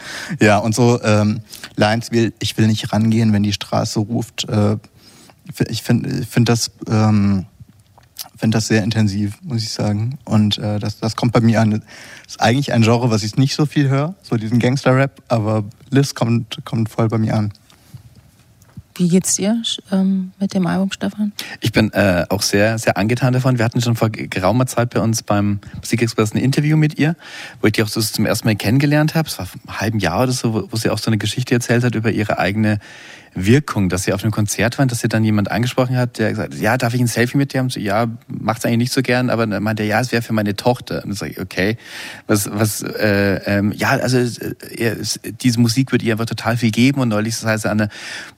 Ja, 0.41 0.59
und 0.59 0.75
so 0.75 1.01
ähm, 1.03 1.41
Lines 1.77 2.11
wie, 2.13 2.33
ich 2.39 2.57
will 2.57 2.67
nicht 2.67 2.93
rangehen, 2.93 3.33
wenn 3.33 3.43
die 3.43 3.53
Straße 3.53 4.01
ruft. 4.01 4.49
Äh, 4.49 4.77
ich 5.69 5.83
finde 5.83 6.21
ich 6.21 6.29
find 6.29 6.49
das... 6.49 6.71
Ähm, 6.89 7.47
finde 8.39 8.57
das 8.57 8.69
sehr 8.69 8.85
intensiv, 8.85 9.39
muss 9.43 9.63
ich 9.63 9.71
sagen. 9.71 10.19
Und 10.25 10.59
äh, 10.59 10.79
das, 10.79 10.99
das 11.01 11.17
kommt 11.17 11.33
bei 11.33 11.41
mir 11.41 11.61
an. 11.61 11.71
Das 11.73 11.81
ist 12.29 12.41
eigentlich 12.41 12.73
ein 12.73 12.83
Genre, 12.83 13.11
was 13.11 13.25
ich 13.25 13.37
nicht 13.37 13.55
so 13.55 13.67
viel 13.67 13.89
höre, 13.89 14.15
so 14.23 14.37
diesen 14.37 14.61
Gangster-Rap, 14.61 15.23
aber 15.29 15.65
Liz 15.91 16.15
kommt, 16.15 16.59
kommt 16.65 16.89
voll 16.89 17.09
bei 17.09 17.19
mir 17.19 17.35
an. 17.35 17.53
Wie 18.99 19.09
geht's 19.09 19.37
dir 19.37 19.63
ähm, 19.93 20.33
mit 20.41 20.55
dem 20.55 20.67
Album, 20.67 20.91
Stefan? 20.91 21.33
Ich 21.61 21.71
bin 21.71 21.93
äh, 21.93 22.27
auch 22.31 22.43
sehr, 22.43 22.79
sehr 22.79 22.97
angetan 22.97 23.33
davon. 23.33 23.57
Wir 23.57 23.65
hatten 23.65 23.81
schon 23.81 23.95
vor 23.95 24.11
geraumer 24.11 24.67
Zeit 24.67 24.91
bei 24.91 25.01
uns 25.01 25.23
beim 25.23 25.61
Musikexpress 25.77 26.35
ein 26.35 26.39
Interview 26.39 26.77
mit 26.77 26.99
ihr, 26.99 27.15
wo 27.61 27.69
ich 27.69 27.75
die 27.75 27.85
auch 27.85 27.89
so 27.89 28.01
zum 28.01 28.27
ersten 28.27 28.49
Mal 28.49 28.57
kennengelernt 28.57 29.15
habe. 29.15 29.29
Es 29.29 29.39
war 29.39 29.47
vor 29.47 29.61
einem 29.65 29.81
halben 29.81 29.99
Jahr 30.01 30.25
oder 30.25 30.33
so, 30.33 30.53
wo, 30.53 30.69
wo 30.73 30.77
sie 30.77 30.91
auch 30.91 30.99
so 30.99 31.11
eine 31.11 31.19
Geschichte 31.19 31.55
erzählt 31.55 31.85
hat 31.85 31.95
über 31.95 32.11
ihre 32.11 32.41
eigene 32.41 32.81
Wirkung, 33.35 33.89
dass 33.89 34.05
sie 34.05 34.13
auf 34.13 34.23
einem 34.23 34.33
Konzert 34.33 34.79
waren, 34.79 34.89
dass 34.89 35.01
sie 35.01 35.09
dann 35.09 35.25
jemand 35.25 35.51
angesprochen 35.51 35.97
hat, 35.97 36.19
der 36.19 36.31
gesagt 36.31 36.55
hat, 36.55 36.61
ja, 36.61 36.77
darf 36.77 36.95
ich 36.95 37.01
ein 37.01 37.07
Selfie 37.07 37.37
mit 37.37 37.53
dir 37.53 37.59
haben? 37.59 37.71
So, 37.71 37.81
ja, 37.81 38.07
macht's 38.27 38.65
eigentlich 38.65 38.79
nicht 38.79 38.93
so 38.93 39.03
gern, 39.03 39.31
aber 39.31 39.47
dann 39.47 39.63
meinte 39.63 39.83
er, 39.83 39.89
ja, 39.89 40.01
es 40.01 40.13
wäre 40.13 40.23
für 40.23 40.33
meine 40.33 40.57
Tochter. 40.57 40.97
Und 40.97 41.11
dann 41.11 41.15
sage 41.15 41.33
ich, 41.33 41.41
okay, 41.41 41.77
was, 42.27 42.51
was, 42.51 42.83
äh, 42.83 43.41
ähm, 43.47 43.73
ja, 43.73 43.91
also 43.91 44.19
äh, 44.19 44.97
diese 45.41 45.61
Musik 45.61 45.93
wird 45.93 46.03
ihr 46.03 46.13
einfach 46.13 46.27
total 46.27 46.57
viel 46.57 46.71
geben 46.71 47.01
und 47.01 47.09
neulich 47.09 47.35
ist 47.35 47.45
er 47.45 47.71
an 47.71 47.79
der 47.79 47.89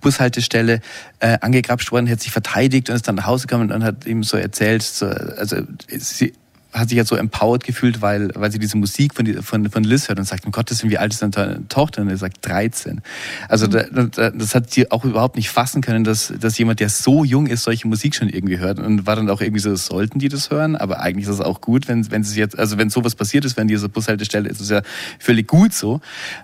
Bushaltestelle 0.01 0.80
äh, 1.20 1.38
angegrapscht 1.41 1.93
worden, 1.93 2.11
hat 2.11 2.20
sich 2.20 2.32
verteidigt 2.32 2.91
und 2.91 2.97
ist 2.97 3.09
dann 3.09 3.16
nach 3.16 3.26
Hause 3.26 3.47
gekommen 3.47 3.72
und 3.72 3.84
hat 3.84 4.07
ihm 4.07 4.22
so 4.22 4.36
erzählt, 4.36 4.82
so, 4.82 5.07
also 5.07 5.57
sie, 5.88 6.32
hat 6.73 6.89
sich 6.89 6.97
jetzt 6.97 7.09
so 7.09 7.16
empowered 7.16 7.64
gefühlt, 7.64 8.01
weil, 8.01 8.31
weil 8.35 8.53
sie 8.53 8.59
diese 8.59 8.77
Musik 8.77 9.14
von, 9.14 9.43
von, 9.43 9.68
von 9.71 9.85
Liz 9.85 10.09
hört 10.09 10.18
und 10.18 10.25
sagt, 10.25 10.47
um 10.47 10.53
Gottes 10.53 10.83
Willen, 10.83 10.93
wie 10.93 10.99
alt 10.99 11.12
ist 11.12 11.23
deine 11.23 11.66
Tochter? 11.68 12.03
Und 12.03 12.09
er 12.09 12.16
sagt 12.16 12.47
13. 12.47 13.01
Also 13.49 13.66
mhm. 13.66 14.11
da, 14.12 14.31
das 14.31 14.55
hat 14.55 14.71
sie 14.71 14.91
auch 14.91 15.05
überhaupt 15.05 15.37
nicht 15.37 15.51
fassen 15.51 15.83
können, 15.83 16.05
dass, 16.05 16.33
dass 16.39 16.57
jemand, 16.59 16.81
der 16.81 16.89
so 16.89 17.25
jung 17.25 17.47
ist, 17.47 17.64
solche 17.64 17.89
Musik 17.89 18.14
schon 18.14 18.29
irgendwie 18.29 18.59
hört. 18.59 18.79
Und 18.79 19.07
war 19.07 19.16
dann 19.16 19.29
auch 19.31 19.41
irgendwie 19.41 19.61
so, 19.61 19.75
sollten 19.75 20.18
die 20.21 20.29
das 20.29 20.51
hören? 20.51 20.77
Aber 20.77 21.01
eigentlich 21.01 21.27
ist 21.27 21.35
es 21.35 21.41
auch 21.41 21.61
gut, 21.61 21.89
wenn, 21.89 22.09
wenn 22.11 22.23
sie 22.23 22.39
jetzt, 22.39 22.59
also 22.59 22.79
wenn 22.79 22.91
sowas 22.91 23.14
passiert 23.14 23.45
ist, 23.45 23.57
wenn 23.57 23.66
diese 23.66 23.89
Bushaltestelle 23.89 24.49
ist, 24.49 24.61
ist 24.61 24.62
es 24.62 24.71
ja 24.71 24.83
völlig 25.18 25.49
gut 25.49 25.73
so. 25.73 26.01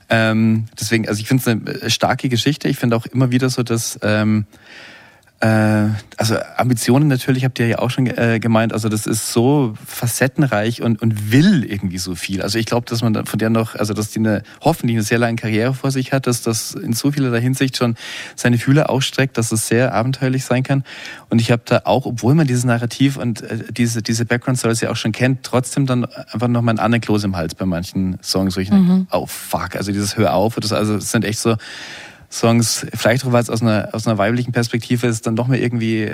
Ähm, 0.09 0.65
deswegen, 0.79 1.09
also 1.09 1.21
ich 1.21 1.29
finde 1.29 1.43
es 1.43 1.81
eine 1.83 1.91
starke 1.91 2.29
Geschichte. 2.29 2.69
Ich 2.69 2.79
finde 2.79 2.97
auch 2.97 3.07
immer 3.07 3.31
wieder 3.31 3.49
so, 3.49 3.63
dass 3.63 3.99
ähm, 4.03 4.47
äh, 4.47 4.57
also 5.39 6.37
Ambitionen 6.57 7.09
natürlich 7.09 7.45
habt 7.45 7.59
ihr 7.59 7.67
ja 7.67 7.79
auch 7.79 7.91
schon 7.91 8.07
äh, 8.07 8.41
gemeint. 8.41 8.73
Also 8.73 8.89
das 8.89 9.07
ist 9.07 9.33
so 9.33 9.75
facettenreich 9.87 10.81
und, 10.81 11.03
und 11.03 11.31
will 11.31 11.63
irgendwie 11.63 11.99
so 11.99 12.15
viel. 12.15 12.41
Also 12.41 12.59
ich 12.59 12.65
glaube, 12.65 12.87
dass 12.89 13.03
man 13.03 13.27
von 13.27 13.39
der 13.39 13.51
noch, 13.51 13.75
also 13.75 13.93
dass 13.93 14.11
die 14.11 14.21
eine 14.21 14.43
hoffentlich 14.63 14.97
eine 14.97 15.03
sehr 15.03 15.19
lange 15.19 15.37
Karriere 15.37 15.75
vor 15.75 15.91
sich 15.91 16.13
hat, 16.13 16.27
dass 16.27 16.41
das 16.41 16.73
in 16.73 16.95
so 16.95 17.13
vieler 17.13 17.39
Hinsicht 17.39 17.77
schon 17.77 17.97
seine 18.35 18.57
Fühler 18.57 18.89
ausstreckt, 18.89 19.37
dass 19.37 19.53
es 19.53 19.69
sehr 19.69 19.93
abenteuerlich 19.93 20.45
sein 20.45 20.63
kann. 20.63 20.85
Und 21.29 21.41
ich 21.41 21.51
habe 21.51 21.63
da 21.67 21.83
auch, 21.85 22.07
obwohl 22.07 22.35
man 22.35 22.47
dieses 22.47 22.65
Narrativ 22.65 23.19
und 23.19 23.43
äh, 23.43 23.65
diese 23.71 24.03
diese 24.03 24.25
Background 24.25 24.59
Stories 24.59 24.81
ja 24.81 24.91
auch 24.91 24.97
schon 24.97 25.13
kennt, 25.13 25.43
trotzdem 25.43 25.85
dann 25.85 26.07
einfach 26.07 26.49
noch 26.49 26.63
mal 26.63 26.71
einen 26.71 26.79
anderen 26.79 27.03
Kloß 27.03 27.25
im 27.25 27.37
Hals 27.37 27.55
bei 27.55 27.67
manchen 27.67 28.19
Songs, 28.23 28.57
wo 28.57 28.61
ich 28.61 28.71
mhm. 28.71 28.89
denke, 28.89 29.07
oh 29.13 29.27
fuck, 29.27 29.77
also 29.77 29.93
dieses 29.93 30.17
Hör 30.17 30.33
auf, 30.33 30.55
das 30.55 30.73
also 30.73 30.95
das 30.95 31.11
sind 31.11 31.27
echt 31.27 31.41
so 31.41 31.57
Songs, 32.31 32.87
vielleicht 32.95 33.25
auch 33.25 33.33
weil 33.33 33.43
es 33.43 33.51
aus 33.51 33.63
einer, 33.63 33.91
aus 33.93 34.07
einer 34.07 34.19
weiblichen 34.19 34.53
Perspektive 34.53 35.07
ist, 35.07 35.27
dann 35.27 35.37
doch 35.37 35.47
mal 35.47 35.59
irgendwie 35.59 36.13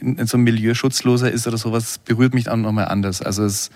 in, 0.00 0.16
in 0.18 0.26
so 0.26 0.36
einem 0.36 0.44
Milieu 0.44 0.74
schutzloser 0.74 1.30
ist 1.30 1.46
oder 1.46 1.58
sowas, 1.58 1.98
berührt 1.98 2.34
mich 2.34 2.44
dann 2.44 2.62
nochmal 2.62 2.86
anders. 2.86 3.22
Also 3.22 3.44
es, 3.44 3.70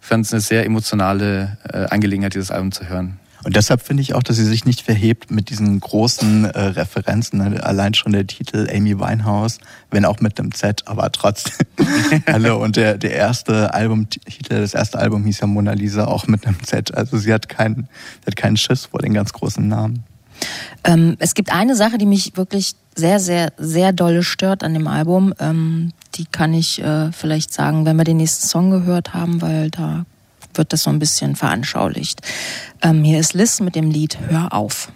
ich 0.00 0.06
fand 0.06 0.26
es 0.26 0.32
eine 0.32 0.40
sehr 0.40 0.64
emotionale 0.64 1.58
äh, 1.70 1.86
Angelegenheit, 1.86 2.34
dieses 2.34 2.50
Album 2.50 2.72
zu 2.72 2.88
hören. 2.88 3.18
Und 3.44 3.54
deshalb 3.54 3.82
finde 3.82 4.02
ich 4.02 4.14
auch, 4.14 4.22
dass 4.22 4.36
sie 4.36 4.44
sich 4.44 4.64
nicht 4.64 4.82
verhebt 4.82 5.30
mit 5.30 5.48
diesen 5.50 5.78
großen 5.78 6.46
äh, 6.46 6.60
Referenzen. 6.60 7.38
Ne? 7.38 7.62
Allein 7.62 7.94
schon 7.94 8.12
der 8.12 8.26
Titel 8.26 8.68
Amy 8.70 8.98
Winehouse, 8.98 9.58
wenn 9.90 10.04
auch 10.04 10.20
mit 10.20 10.38
einem 10.38 10.52
Z, 10.52 10.82
aber 10.86 11.12
trotzdem. 11.12 11.66
Hallo, 12.26 12.62
und 12.62 12.76
der, 12.76 12.98
der 12.98 13.12
erste 13.12 13.72
Albumtitel, 13.72 14.60
das 14.60 14.74
erste 14.74 14.98
Album 14.98 15.24
hieß 15.24 15.40
ja 15.40 15.46
Mona 15.46 15.72
Lisa 15.72 16.06
auch 16.06 16.26
mit 16.26 16.46
einem 16.46 16.62
Z. 16.64 16.94
Also 16.94 17.16
sie 17.16 17.32
hat 17.32 17.48
keinen, 17.48 17.88
sie 18.22 18.26
hat 18.26 18.36
keinen 18.36 18.56
Schiss 18.56 18.86
vor 18.86 19.00
den 19.00 19.14
ganz 19.14 19.32
großen 19.32 19.66
Namen. 19.66 20.04
Ähm, 20.84 21.16
es 21.18 21.34
gibt 21.34 21.52
eine 21.52 21.74
Sache, 21.74 21.98
die 21.98 22.06
mich 22.06 22.36
wirklich 22.36 22.74
sehr, 22.94 23.20
sehr, 23.20 23.52
sehr 23.56 23.92
dolle 23.92 24.22
stört 24.22 24.62
an 24.62 24.74
dem 24.74 24.86
Album. 24.86 25.34
Ähm, 25.38 25.92
die 26.14 26.26
kann 26.26 26.52
ich 26.54 26.82
äh, 26.82 27.12
vielleicht 27.12 27.52
sagen, 27.52 27.86
wenn 27.86 27.96
wir 27.96 28.04
den 28.04 28.16
nächsten 28.16 28.46
Song 28.46 28.70
gehört 28.70 29.14
haben, 29.14 29.40
weil 29.40 29.70
da 29.70 30.04
wird 30.54 30.72
das 30.72 30.82
so 30.82 30.90
ein 30.90 30.98
bisschen 30.98 31.36
veranschaulicht. 31.36 32.20
Ähm, 32.82 33.04
hier 33.04 33.20
ist 33.20 33.34
Liz 33.34 33.60
mit 33.60 33.76
dem 33.76 33.90
Lied 33.90 34.18
Hör 34.28 34.52
auf. 34.52 34.90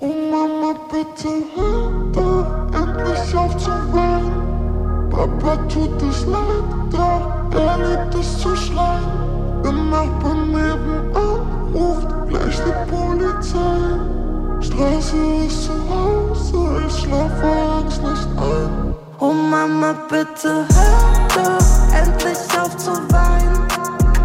Oh 0.00 0.06
Mama, 0.06 0.78
bitte 0.90 1.28
hör 1.54 2.12
da 2.12 2.78
endlich 2.78 3.34
auf 3.34 3.56
zu 3.56 3.70
weinen. 3.92 5.10
Papa 5.10 5.56
tut 5.68 6.02
es 6.02 6.26
leid, 6.26 6.92
da 6.92 7.50
er 7.56 7.78
liebt 7.78 8.14
es 8.14 8.38
zu 8.38 8.54
schreien. 8.54 9.28
Der 9.64 9.72
Nachbar 9.72 10.34
nebenan 10.34 11.72
ruft 11.74 12.08
gleich 12.28 12.56
die 12.56 12.90
Polizei. 12.90 14.27
Straße 14.60 15.16
ist 15.46 15.64
zu 15.64 15.72
Hause, 15.88 16.82
ich 16.86 16.98
schlaf 16.98 17.30
abends 17.42 17.98
nicht 17.98 18.28
ein. 18.36 18.94
Oh 19.20 19.32
Mama, 19.32 19.94
bitte 20.08 20.66
hör 20.68 21.28
doch 21.34 21.94
endlich 21.96 22.38
auf 22.60 22.76
zu 22.76 22.90
weinen. 23.12 23.68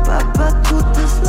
Papa 0.04 0.52
tut 0.64 0.86
es 0.98 1.23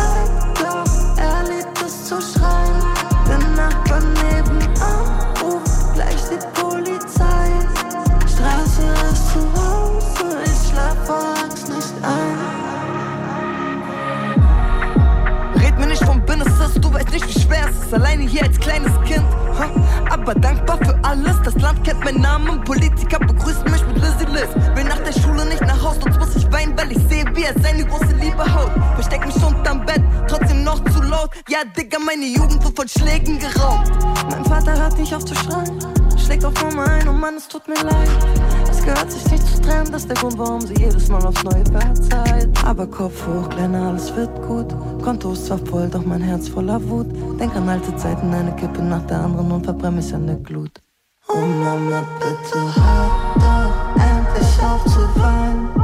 nicht 35.05 35.15
auf 35.15 35.25
zu 35.27 35.35
schreien, 35.35 35.79
schlägt 36.17 36.47
auf 36.47 36.55
Nummer 36.63 36.87
ein, 36.89 37.07
oh 37.07 37.13
Mann, 37.13 37.35
es 37.37 37.47
tut 37.47 37.69
mir 37.69 37.75
leid. 37.75 38.09
Es 38.71 38.83
gehört 38.83 39.13
sich 39.13 39.31
nicht 39.31 39.47
zu 39.47 39.61
trennen, 39.61 39.93
das 39.93 40.03
ist 40.03 40.09
der 40.09 40.17
Grund, 40.17 40.39
warum 40.39 40.63
sie 40.63 40.73
jedes 40.79 41.09
Mal 41.09 41.23
aufs 41.27 41.45
Neue 41.45 41.63
verzeiht. 41.67 42.49
Aber 42.65 42.87
Kopf 42.87 43.27
hoch, 43.27 43.51
Kleiner, 43.51 43.89
alles 43.89 44.17
wird 44.17 44.35
gut. 44.47 44.75
Konto 45.03 45.33
ist 45.33 45.45
zwar 45.45 45.59
voll, 45.59 45.89
doch 45.91 46.07
mein 46.07 46.23
Herz 46.23 46.49
voller 46.49 46.83
Wut. 46.89 47.07
Denk 47.39 47.55
an 47.55 47.69
alte 47.69 47.95
Zeiten, 47.97 48.33
eine 48.33 48.57
Kippe 48.57 48.83
nach 48.83 49.03
der 49.03 49.21
anderen 49.21 49.53
und 49.53 49.65
verbrenn 49.65 49.97
mich 49.97 50.15
an 50.15 50.27
der 50.27 50.37
Glut. 50.37 50.81
Oh 51.29 51.37
Mama, 51.37 52.03
bitte 52.19 52.59
hör 52.59 53.11
doch 53.37 54.03
endlich 54.03 54.63
auf 54.63 54.85
zu 54.87 55.21
weinen. 55.21 55.84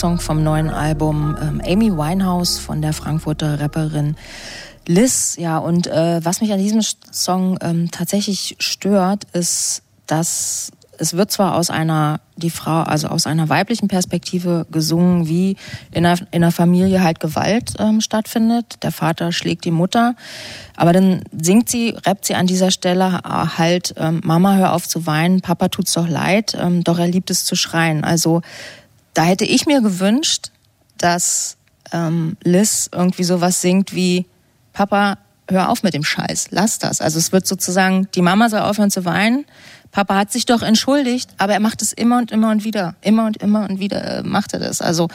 Song 0.00 0.18
vom 0.18 0.42
neuen 0.42 0.70
Album 0.70 1.36
ähm, 1.42 1.60
Amy 1.62 1.92
Winehouse 1.92 2.58
von 2.58 2.80
der 2.80 2.94
Frankfurter 2.94 3.60
Rapperin 3.60 4.16
Liz. 4.86 5.36
Ja, 5.38 5.58
und 5.58 5.88
äh, 5.88 6.24
was 6.24 6.40
mich 6.40 6.54
an 6.54 6.58
diesem 6.58 6.80
Song 7.12 7.58
ähm, 7.60 7.90
tatsächlich 7.90 8.56
stört, 8.60 9.24
ist, 9.34 9.82
dass 10.06 10.72
es 10.96 11.14
wird 11.14 11.30
zwar 11.30 11.56
aus 11.56 11.70
einer, 11.70 12.20
die 12.36 12.50
Frau, 12.50 12.82
also 12.82 13.08
aus 13.08 13.26
einer 13.26 13.48
weiblichen 13.48 13.88
Perspektive 13.88 14.66
gesungen, 14.70 15.28
wie 15.28 15.56
in 15.92 16.04
einer, 16.04 16.18
in 16.30 16.44
einer 16.44 16.52
Familie 16.52 17.02
halt 17.02 17.20
Gewalt 17.20 17.74
ähm, 17.78 18.02
stattfindet. 18.02 18.82
Der 18.82 18.92
Vater 18.92 19.32
schlägt 19.32 19.64
die 19.64 19.70
Mutter. 19.70 20.14
Aber 20.76 20.92
dann 20.92 21.24
singt 21.38 21.70
sie, 21.70 21.96
rappt 22.06 22.26
sie 22.26 22.34
an 22.34 22.46
dieser 22.46 22.70
Stelle 22.70 23.20
äh, 23.24 23.28
halt, 23.28 23.94
ähm, 23.96 24.20
Mama, 24.24 24.56
hör 24.56 24.72
auf 24.74 24.88
zu 24.88 25.06
weinen, 25.06 25.40
Papa 25.40 25.68
tut's 25.68 25.94
doch 25.94 26.08
leid, 26.08 26.56
ähm, 26.58 26.84
doch 26.84 26.98
er 26.98 27.08
liebt 27.08 27.30
es 27.30 27.46
zu 27.46 27.56
schreien. 27.56 28.04
Also 28.04 28.42
da 29.14 29.22
hätte 29.22 29.44
ich 29.44 29.66
mir 29.66 29.80
gewünscht, 29.80 30.50
dass 30.98 31.56
ähm, 31.92 32.36
Liz 32.42 32.88
irgendwie 32.92 33.24
sowas 33.24 33.60
singt 33.60 33.94
wie 33.94 34.26
Papa, 34.72 35.18
hör 35.48 35.68
auf 35.68 35.82
mit 35.82 35.94
dem 35.94 36.04
Scheiß, 36.04 36.48
lass 36.50 36.78
das. 36.78 37.00
Also 37.00 37.18
es 37.18 37.32
wird 37.32 37.46
sozusagen, 37.46 38.08
die 38.14 38.22
Mama 38.22 38.48
soll 38.48 38.60
aufhören 38.60 38.90
zu 38.90 39.04
weinen. 39.04 39.44
Papa 39.90 40.16
hat 40.16 40.30
sich 40.30 40.46
doch 40.46 40.62
entschuldigt, 40.62 41.30
aber 41.38 41.54
er 41.54 41.60
macht 41.60 41.82
es 41.82 41.92
immer 41.92 42.18
und 42.18 42.30
immer 42.30 42.50
und 42.50 42.64
wieder. 42.64 42.94
Immer 43.00 43.26
und 43.26 43.38
immer 43.38 43.68
und 43.68 43.80
wieder 43.80 44.18
äh, 44.18 44.22
macht 44.22 44.52
er 44.52 44.60
das. 44.60 44.80
Also 44.80 45.08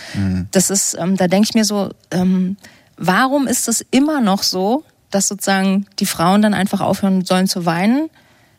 das 0.52 0.70
ist, 0.70 0.98
ähm, 1.00 1.16
da 1.16 1.28
denke 1.28 1.48
ich 1.50 1.56
mir 1.56 1.64
so, 1.64 1.92
ähm, 2.12 2.58
warum 2.98 3.48
ist 3.48 3.70
es 3.70 3.86
immer 3.92 4.20
noch 4.20 4.44
so, 4.44 4.84
dass 5.12 5.30
sozusagen 5.30 5.86
die 6.00 6.06
Frauen 6.06 6.42
dann 6.42 6.54
einfach 6.54 6.82
aufhören 6.82 7.24
sollen 7.24 7.48
zu 7.48 7.66
weinen? 7.66 8.10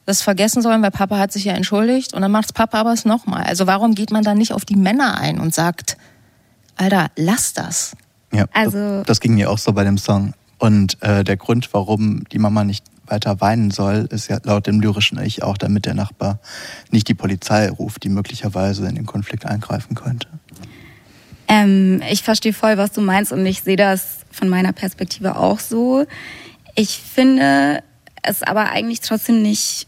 Das 0.06 0.22
vergessen 0.22 0.62
sollen, 0.62 0.82
weil 0.82 0.90
Papa 0.92 1.18
hat 1.18 1.32
sich 1.32 1.44
ja 1.44 1.52
entschuldigt 1.54 2.14
und 2.14 2.22
dann 2.22 2.30
macht's 2.30 2.52
Papa 2.52 2.78
aber 2.80 2.92
es 2.92 3.04
nochmal. 3.04 3.42
Also 3.44 3.66
warum 3.66 3.94
geht 3.94 4.10
man 4.10 4.22
dann 4.24 4.38
nicht 4.38 4.52
auf 4.52 4.64
die 4.64 4.76
Männer 4.76 5.18
ein 5.18 5.40
und 5.40 5.52
sagt, 5.54 5.96
Alter, 6.76 7.08
lass 7.16 7.52
das. 7.52 7.96
Ja, 8.32 8.46
Also- 8.52 8.98
das, 8.98 9.06
das 9.06 9.20
ging 9.20 9.34
mir 9.34 9.50
auch 9.50 9.58
so 9.58 9.72
bei 9.72 9.84
dem 9.84 9.98
Song. 9.98 10.32
Und 10.58 11.02
äh, 11.02 11.22
der 11.24 11.36
Grund, 11.36 11.68
warum 11.74 12.24
die 12.30 12.38
Mama 12.38 12.64
nicht 12.64 12.84
weiter 13.06 13.40
weinen 13.40 13.70
soll, 13.70 14.08
ist 14.10 14.28
ja 14.28 14.38
laut 14.42 14.66
dem 14.66 14.80
lyrischen 14.80 15.18
Ich 15.22 15.42
auch, 15.42 15.58
damit 15.58 15.86
der 15.86 15.94
Nachbar 15.94 16.38
nicht 16.90 17.08
die 17.08 17.14
Polizei 17.14 17.68
ruft, 17.68 18.02
die 18.04 18.08
möglicherweise 18.08 18.86
in 18.88 18.94
den 18.94 19.06
Konflikt 19.06 19.44
eingreifen 19.46 19.94
könnte. 19.94 20.28
Ähm, 21.48 22.02
ich 22.10 22.22
verstehe 22.22 22.52
voll, 22.52 22.76
was 22.78 22.92
du 22.92 23.00
meinst 23.00 23.32
und 23.32 23.44
ich 23.46 23.62
sehe 23.62 23.76
das 23.76 24.20
von 24.32 24.48
meiner 24.48 24.72
Perspektive 24.72 25.36
auch 25.36 25.60
so. 25.60 26.04
Ich 26.74 26.98
finde 26.98 27.82
es 28.22 28.42
aber 28.42 28.70
eigentlich 28.70 29.00
trotzdem 29.00 29.42
nicht 29.42 29.86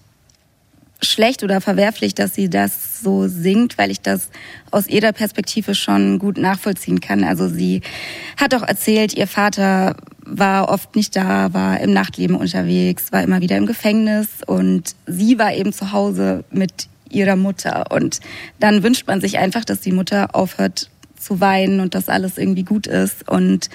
schlecht 1.01 1.45
oder 1.45 1.61
verwerflich, 1.61 2.15
dass 2.15 2.35
sie 2.35 2.51
das 2.51 3.01
so 3.01 3.29
singt, 3.29 3.79
weil 3.79 3.91
ich 3.91 4.01
das 4.01 4.31
aus 4.71 4.89
ihrer 4.89 5.13
Perspektive 5.13 5.75
schon 5.75 6.19
gut 6.19 6.39
nachvollziehen 6.39 7.01
kann. 7.01 7.23
Also 7.23 7.49
sie 7.49 7.83
hat 8.37 8.55
auch 8.55 8.63
erzählt, 8.63 9.15
ihr 9.15 9.29
Vater 9.29 9.97
war 10.25 10.69
oft 10.69 10.97
nicht 10.97 11.15
da, 11.15 11.55
war 11.55 11.81
im 11.81 11.93
Nachtleben 11.93 12.37
unterwegs, 12.37 13.13
war 13.13 13.23
immer 13.23 13.41
wieder 13.41 13.57
im 13.57 13.67
Gefängnis 13.67 14.29
und 14.47 14.95
sie 15.07 15.39
war 15.39 15.55
eben 15.55 15.73
zu 15.73 15.93
Hause 15.93 16.45
mit 16.51 16.89
ihrer 17.09 17.37
Mutter. 17.37 17.91
Und 17.91 18.21
dann 18.59 18.83
wünscht 18.83 19.07
man 19.07 19.21
sich 19.21 19.39
einfach, 19.39 19.65
dass 19.65 19.81
die 19.81 19.93
Mutter 19.93 20.35
aufhört 20.35 20.91
zu 21.19 21.41
weinen 21.41 21.81
und 21.81 21.95
dass 21.95 22.09
alles 22.09 22.39
irgendwie 22.39 22.65
gut 22.65 22.87
ist. 22.87 23.29
Und 23.29 23.71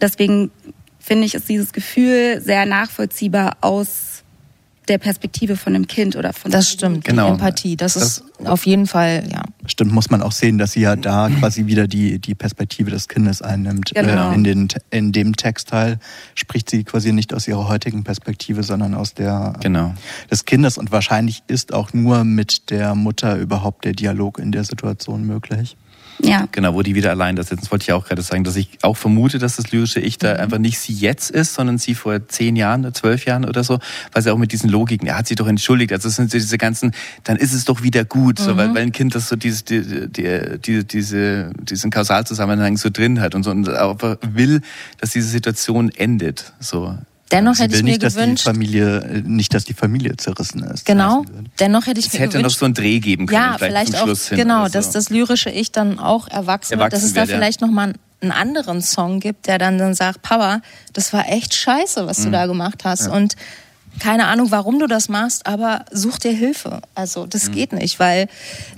deswegen 0.00 0.50
finde 0.98 1.26
ich, 1.26 1.34
ist 1.34 1.48
dieses 1.48 1.72
Gefühl 1.72 2.40
sehr 2.40 2.66
nachvollziehbar 2.66 3.56
aus 3.60 4.21
der 4.88 4.98
Perspektive 4.98 5.56
von 5.56 5.74
einem 5.74 5.86
Kind 5.86 6.16
oder 6.16 6.32
von 6.32 6.50
Das 6.50 6.68
stimmt, 6.68 7.04
Genau. 7.04 7.26
die 7.26 7.32
Empathie. 7.32 7.76
Das, 7.76 7.96
ist 7.96 8.24
auf 8.44 8.66
jeden 8.66 8.86
Fall, 8.86 9.22
ja. 9.32 9.42
Stimmt, 9.66 9.92
muss 9.92 10.10
man 10.10 10.22
auch 10.22 10.32
sehen, 10.32 10.58
dass 10.58 10.72
sie 10.72 10.80
ja 10.80 10.96
da 10.96 11.28
quasi 11.30 11.66
wieder 11.66 11.86
die, 11.86 12.18
die 12.18 12.34
Perspektive 12.34 12.90
des 12.90 13.08
Kindes 13.08 13.42
einnimmt. 13.42 13.92
Genau. 13.94 14.30
Äh, 14.30 14.34
in, 14.34 14.44
den, 14.44 14.68
in 14.90 15.12
dem 15.12 15.36
Textteil 15.36 15.98
spricht 16.34 16.68
sie 16.68 16.82
quasi 16.84 17.12
nicht 17.12 17.32
aus 17.32 17.46
ihrer 17.46 17.68
heutigen 17.68 18.02
Perspektive, 18.04 18.62
sondern 18.62 18.94
aus 18.94 19.14
der 19.14 19.54
Genau. 19.60 19.94
des 20.30 20.44
Kindes. 20.44 20.78
Und 20.78 20.90
wahrscheinlich 20.90 21.42
ist 21.46 21.72
auch 21.72 21.92
nur 21.92 22.24
mit 22.24 22.70
der 22.70 22.94
Mutter 22.94 23.36
überhaupt 23.36 23.84
der 23.84 23.92
Dialog 23.92 24.38
in 24.38 24.50
der 24.52 24.64
Situation 24.64 25.24
möglich. 25.24 25.76
Ja. 26.20 26.46
Genau, 26.52 26.74
wo 26.74 26.82
die 26.82 26.94
wieder 26.94 27.10
allein 27.10 27.36
da 27.36 27.42
sitzen. 27.42 27.62
Das 27.62 27.70
wollte 27.70 27.84
ich 27.84 27.92
auch 27.92 28.06
gerade 28.06 28.22
sagen, 28.22 28.44
dass 28.44 28.56
ich 28.56 28.68
auch 28.82 28.96
vermute, 28.96 29.38
dass 29.38 29.56
das 29.56 29.72
lyrische 29.72 30.00
Ich 30.00 30.18
da 30.18 30.34
einfach 30.34 30.58
nicht 30.58 30.78
sie 30.78 30.92
jetzt 30.92 31.30
ist, 31.30 31.54
sondern 31.54 31.78
sie 31.78 31.94
vor 31.94 32.28
zehn 32.28 32.56
Jahren, 32.56 32.92
zwölf 32.94 33.24
Jahren 33.24 33.44
oder 33.44 33.64
so, 33.64 33.78
weil 34.12 34.22
sie 34.22 34.32
auch 34.32 34.38
mit 34.38 34.52
diesen 34.52 34.70
Logiken, 34.70 35.08
er 35.08 35.18
hat 35.18 35.26
sich 35.26 35.36
doch 35.36 35.46
entschuldigt, 35.46 35.92
also 35.92 36.08
das 36.08 36.16
sind 36.16 36.30
so 36.30 36.38
diese 36.38 36.58
ganzen, 36.58 36.92
dann 37.24 37.36
ist 37.36 37.52
es 37.52 37.64
doch 37.64 37.82
wieder 37.82 38.04
gut, 38.04 38.38
so, 38.38 38.56
weil, 38.56 38.74
weil 38.74 38.82
ein 38.82 38.92
Kind 38.92 39.14
das 39.14 39.28
so 39.28 39.36
dieses, 39.36 39.64
die, 39.64 40.08
die, 40.08 40.58
die, 40.58 40.84
diese, 40.84 41.50
diesen 41.60 41.90
Kausalzusammenhang 41.90 42.76
so 42.76 42.90
drin 42.90 43.20
hat 43.20 43.34
und 43.34 43.42
so 43.42 43.50
und 43.50 43.66
will, 43.66 44.60
dass 44.98 45.10
diese 45.10 45.28
Situation 45.28 45.90
endet. 45.90 46.52
So. 46.60 46.96
Dennoch 47.32 47.54
sie 47.54 47.62
hätte 47.64 47.72
will 47.72 47.78
ich 47.80 47.84
mir 47.84 47.90
nicht, 47.90 48.02
dass 48.02 48.14
die 48.14 48.20
gewünscht, 48.20 48.44
Familie, 48.44 49.22
nicht, 49.26 49.54
dass 49.54 49.64
die 49.64 49.74
Familie 49.74 50.16
zerrissen 50.16 50.62
ist. 50.64 50.84
genau, 50.84 51.24
dennoch 51.58 51.86
hätte 51.86 51.98
ich 52.00 52.06
Es 52.06 52.12
mir 52.12 52.20
hätte 52.20 52.36
noch 52.36 52.42
gewünscht, 52.42 52.58
so 52.58 52.64
einen 52.66 52.74
Dreh 52.74 53.00
geben 53.00 53.26
können, 53.26 53.40
ja, 53.42 53.54
vielleicht, 53.58 53.70
vielleicht 53.72 53.92
zum 53.92 53.96
auch, 54.00 54.04
Schluss 54.04 54.28
hin. 54.28 54.38
genau, 54.38 54.66
so. 54.66 54.72
dass 54.72 54.90
das 54.90 55.10
lyrische 55.10 55.50
Ich 55.50 55.72
dann 55.72 55.98
auch 55.98 56.28
erwachsen, 56.28 56.78
wird, 56.78 56.92
dass 56.92 57.00
Erwachsen 57.02 57.06
es 57.06 57.14
da 57.14 57.20
ja. 57.20 57.26
vielleicht 57.38 57.60
nochmal 57.60 57.94
einen 58.20 58.30
anderen 58.32 58.82
Song 58.82 59.18
gibt, 59.18 59.46
der 59.48 59.58
dann, 59.58 59.78
dann 59.78 59.94
sagt, 59.94 60.22
Papa, 60.22 60.60
das 60.92 61.12
war 61.12 61.28
echt 61.28 61.54
scheiße, 61.54 62.06
was 62.06 62.18
du 62.18 62.28
Mhm. 62.28 62.32
da 62.32 62.46
gemacht 62.46 62.82
hast 62.84 63.08
und 63.08 63.34
keine 63.98 64.26
Ahnung, 64.28 64.50
warum 64.50 64.78
du 64.78 64.86
das 64.86 65.10
machst, 65.10 65.46
aber 65.46 65.84
such 65.90 66.18
dir 66.18 66.32
Hilfe. 66.32 66.80
Also 66.94 67.26
das 67.26 67.48
Mhm. 67.48 67.52
geht 67.52 67.72
nicht, 67.74 67.98
weil 68.00 68.26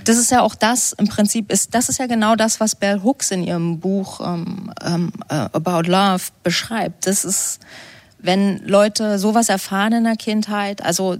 das 0.03 0.17
ist 0.17 0.29
ja 0.29 0.41
auch 0.41 0.55
das 0.55 0.91
im 0.91 1.07
Prinzip 1.07 1.53
ist, 1.53 1.73
das 1.73 1.87
ist 1.87 1.99
ja 1.99 2.07
genau 2.07 2.35
das, 2.35 2.59
was 2.59 2.75
Bell 2.75 3.01
Hooks 3.01 3.31
in 3.31 3.41
ihrem 3.43 3.79
Buch 3.79 4.19
ähm, 4.19 4.73
ähm, 4.85 5.13
äh, 5.29 5.35
About 5.53 5.83
Love 5.89 6.23
beschreibt. 6.43 7.07
Das 7.07 7.23
ist, 7.23 7.59
wenn 8.25 8.65
Leute 8.65 9.19
sowas 9.19 9.49
erfahren 9.49 9.93
in 9.93 10.03
der 10.03 10.15
Kindheit, 10.15 10.83
also 10.83 11.17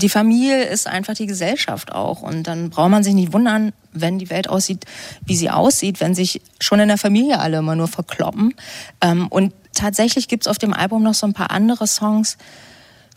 die 0.00 0.08
Familie 0.08 0.64
ist 0.64 0.86
einfach 0.86 1.14
die 1.14 1.26
Gesellschaft 1.26 1.92
auch. 1.92 2.22
Und 2.22 2.44
dann 2.44 2.70
braucht 2.70 2.90
man 2.90 3.04
sich 3.04 3.14
nicht 3.14 3.32
wundern, 3.32 3.72
wenn 3.92 4.18
die 4.18 4.30
Welt 4.30 4.48
aussieht, 4.48 4.84
wie 5.24 5.36
sie 5.36 5.50
aussieht, 5.50 6.00
wenn 6.00 6.14
sich 6.14 6.40
schon 6.60 6.80
in 6.80 6.88
der 6.88 6.98
Familie 6.98 7.38
alle 7.38 7.58
immer 7.58 7.76
nur 7.76 7.88
verkloppen. 7.88 8.54
Ähm, 9.00 9.28
und 9.28 9.52
tatsächlich 9.74 10.28
gibt's 10.28 10.48
auf 10.48 10.58
dem 10.58 10.72
Album 10.72 11.02
noch 11.02 11.14
so 11.14 11.26
ein 11.26 11.34
paar 11.34 11.50
andere 11.50 11.86
Songs, 11.86 12.38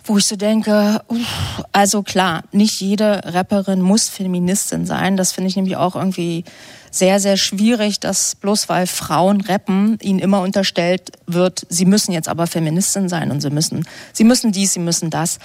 wo 0.06 0.18
ich 0.18 0.26
so 0.26 0.36
denke, 0.36 1.02
uff, 1.08 1.64
also 1.72 2.04
klar, 2.04 2.44
nicht 2.52 2.82
jede 2.82 3.22
Rapperin 3.34 3.82
muss 3.82 4.10
Feministin 4.10 4.86
sein. 4.86 5.16
Das 5.16 5.32
finde 5.32 5.48
ich 5.50 5.56
nämlich 5.56 5.78
auch 5.78 5.96
irgendwie 5.96 6.44
sehr, 6.94 7.20
sehr 7.20 7.38
schwierig, 7.38 8.00
dass 8.00 8.36
bloß 8.36 8.70
weil 8.70 8.86
Frauen 8.86 9.42
rappen, 9.42 9.98
ihnen 10.02 10.20
immer 10.20 10.42
unterstellt 10.42 11.12
wird, 11.26 11.66
sie 11.68 11.86
müssen 11.86 12.12
jetzt 12.12 12.30
aber 12.30 12.46
Feministin 12.46 13.10
sein 13.10 13.32
und 13.32 13.42
sie 13.42 13.50
müssen, 13.50 13.86
sie 14.14 14.24
müssen 14.24 14.52
dies, 14.52 14.74
sie 14.74 14.80
müssen 14.80 15.10
das. 15.10 15.40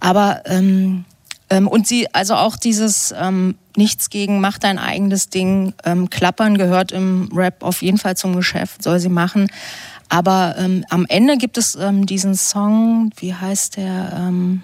Aber 0.00 0.42
ähm, 0.46 1.04
ähm, 1.48 1.68
und 1.68 1.86
sie, 1.86 2.12
also 2.12 2.34
auch 2.34 2.56
dieses 2.56 3.14
ähm, 3.16 3.56
Nichts 3.76 4.10
gegen, 4.10 4.40
mach 4.40 4.58
dein 4.58 4.78
eigenes 4.78 5.28
Ding, 5.28 5.74
ähm, 5.84 6.10
Klappern 6.10 6.58
gehört 6.58 6.90
im 6.90 7.30
Rap 7.32 7.62
auf 7.62 7.82
jeden 7.82 7.98
Fall 7.98 8.16
zum 8.16 8.34
Geschäft, 8.34 8.82
soll 8.82 8.98
sie 8.98 9.08
machen. 9.08 9.46
Aber 10.08 10.56
ähm, 10.58 10.84
am 10.90 11.06
Ende 11.08 11.36
gibt 11.36 11.56
es 11.56 11.76
ähm, 11.76 12.04
diesen 12.04 12.34
Song, 12.34 13.10
wie 13.16 13.32
heißt 13.32 13.76
der? 13.76 14.12
Ähm, 14.16 14.62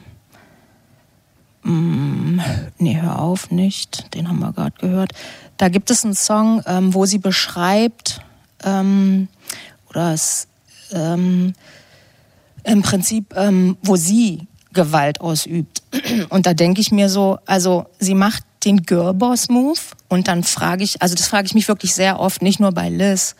mm, 1.70 2.40
nee, 2.78 3.00
hör 3.00 3.18
auf, 3.18 3.50
nicht. 3.50 4.14
Den 4.14 4.28
haben 4.28 4.40
wir 4.40 4.52
gerade 4.52 4.76
gehört. 4.78 5.12
Da 5.56 5.68
gibt 5.68 5.90
es 5.90 6.04
einen 6.04 6.14
Song, 6.14 6.62
ähm, 6.66 6.94
wo 6.94 7.06
sie 7.06 7.18
beschreibt, 7.18 8.20
ähm, 8.64 9.28
oder 9.88 10.12
es, 10.12 10.48
ähm, 10.92 11.54
im 12.64 12.82
Prinzip, 12.82 13.34
ähm, 13.36 13.76
wo 13.82 13.96
sie 13.96 14.46
Gewalt 14.72 15.20
ausübt. 15.20 15.82
Und 16.28 16.46
da 16.46 16.54
denke 16.54 16.80
ich 16.80 16.92
mir 16.92 17.08
so, 17.08 17.38
also 17.46 17.86
sie 17.98 18.14
macht 18.14 18.44
den 18.64 18.82
Girlboss-Move 18.82 19.78
und 20.08 20.26
dann 20.26 20.42
frage 20.42 20.82
ich, 20.82 21.00
also 21.00 21.14
das 21.14 21.28
frage 21.28 21.46
ich 21.46 21.54
mich 21.54 21.68
wirklich 21.68 21.94
sehr 21.94 22.18
oft, 22.18 22.42
nicht 22.42 22.58
nur 22.58 22.72
bei 22.72 22.88
Liz, 22.88 23.36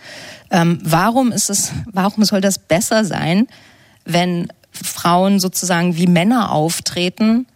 ähm, 0.53 0.79
warum 0.85 1.33
ist 1.33 1.51
es, 1.51 1.73
warum 1.93 2.25
soll 2.25 2.41
das 2.41 2.61
besser 2.61 3.05
sein, 3.05 3.49
wenn 4.05 4.47
Frauen 4.71 5.41
sozusagen 5.41 5.97
wie 5.97 6.07
Männer 6.07 6.53
auftreten 6.53 7.47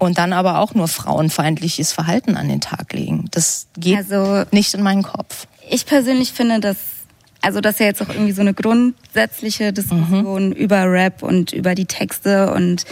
und 0.00 0.18
dann 0.18 0.32
aber 0.32 0.58
auch 0.58 0.74
nur 0.74 0.88
frauenfeindliches 0.88 1.92
Verhalten 1.92 2.36
an 2.36 2.48
den 2.48 2.60
Tag 2.60 2.92
legen? 2.92 3.26
Das 3.30 3.68
geht 3.78 3.98
Also- 3.98 4.44
nicht 4.50 4.74
in 4.74 4.82
meinen 4.82 5.04
Kopf. 5.04 5.46
Ich 5.70 5.86
persönlich 5.86 6.32
finde, 6.32 6.58
dass 6.58 6.76
also 7.42 7.60
das 7.62 7.74
ist 7.76 7.80
ja 7.80 7.86
jetzt 7.86 8.02
auch 8.02 8.08
irgendwie 8.10 8.32
so 8.32 8.42
eine 8.42 8.52
grundsätzliche 8.52 9.72
Diskussion 9.72 10.52
über 10.52 10.90
Rap 10.90 11.22
und 11.22 11.52
über 11.52 11.74
die 11.74 11.86
Texte 11.86 12.52
und 12.52 12.84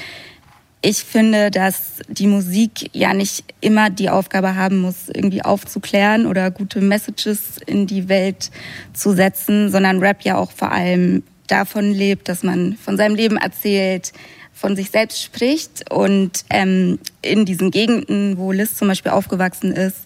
ich 0.80 0.98
finde, 1.04 1.50
dass 1.50 1.96
die 2.08 2.28
Musik 2.28 2.88
ja 2.92 3.12
nicht 3.12 3.44
immer 3.60 3.90
die 3.90 4.08
Aufgabe 4.10 4.54
haben 4.54 4.78
muss, 4.78 5.08
irgendwie 5.12 5.42
aufzuklären 5.42 6.24
oder 6.24 6.50
gute 6.50 6.80
Messages 6.80 7.58
in 7.66 7.86
die 7.86 8.08
Welt 8.08 8.50
zu 8.94 9.12
setzen, 9.12 9.70
sondern 9.70 9.98
Rap 9.98 10.22
ja 10.22 10.36
auch 10.38 10.52
vor 10.52 10.70
allem 10.70 11.24
davon 11.48 11.92
lebt, 11.92 12.28
dass 12.28 12.42
man 12.42 12.76
von 12.76 12.96
seinem 12.96 13.16
Leben 13.16 13.36
erzählt, 13.38 14.12
von 14.58 14.74
sich 14.74 14.90
selbst 14.90 15.22
spricht 15.22 15.90
und 15.90 16.44
ähm, 16.50 16.98
in 17.22 17.44
diesen 17.44 17.70
Gegenden, 17.70 18.38
wo 18.38 18.50
Liz 18.50 18.74
zum 18.74 18.88
Beispiel 18.88 19.12
aufgewachsen 19.12 19.72
ist, 19.72 19.98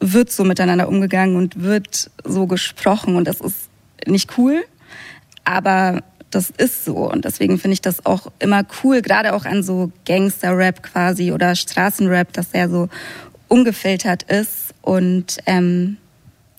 wird 0.00 0.32
so 0.32 0.44
miteinander 0.44 0.88
umgegangen 0.88 1.36
und 1.36 1.62
wird 1.62 2.10
so 2.24 2.46
gesprochen 2.46 3.16
und 3.16 3.28
das 3.28 3.40
ist 3.40 3.68
nicht 4.06 4.36
cool, 4.38 4.64
aber 5.44 6.02
das 6.30 6.50
ist 6.50 6.86
so 6.86 7.10
und 7.10 7.26
deswegen 7.26 7.58
finde 7.58 7.74
ich 7.74 7.82
das 7.82 8.06
auch 8.06 8.32
immer 8.38 8.64
cool, 8.82 9.02
gerade 9.02 9.34
auch 9.34 9.44
an 9.44 9.62
so 9.62 9.92
Gangster-Rap 10.06 10.82
quasi 10.82 11.30
oder 11.30 11.54
Straßenrap, 11.54 12.32
dass 12.32 12.50
der 12.50 12.70
so 12.70 12.88
ungefiltert 13.48 14.22
ist 14.22 14.72
und 14.80 15.36
ähm, 15.44 15.98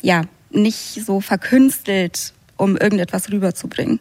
ja, 0.03 0.21
nicht 0.51 1.03
so 1.03 1.19
verkünstelt, 1.19 2.33
um 2.57 2.77
irgendetwas 2.77 3.31
rüberzubringen. 3.31 3.99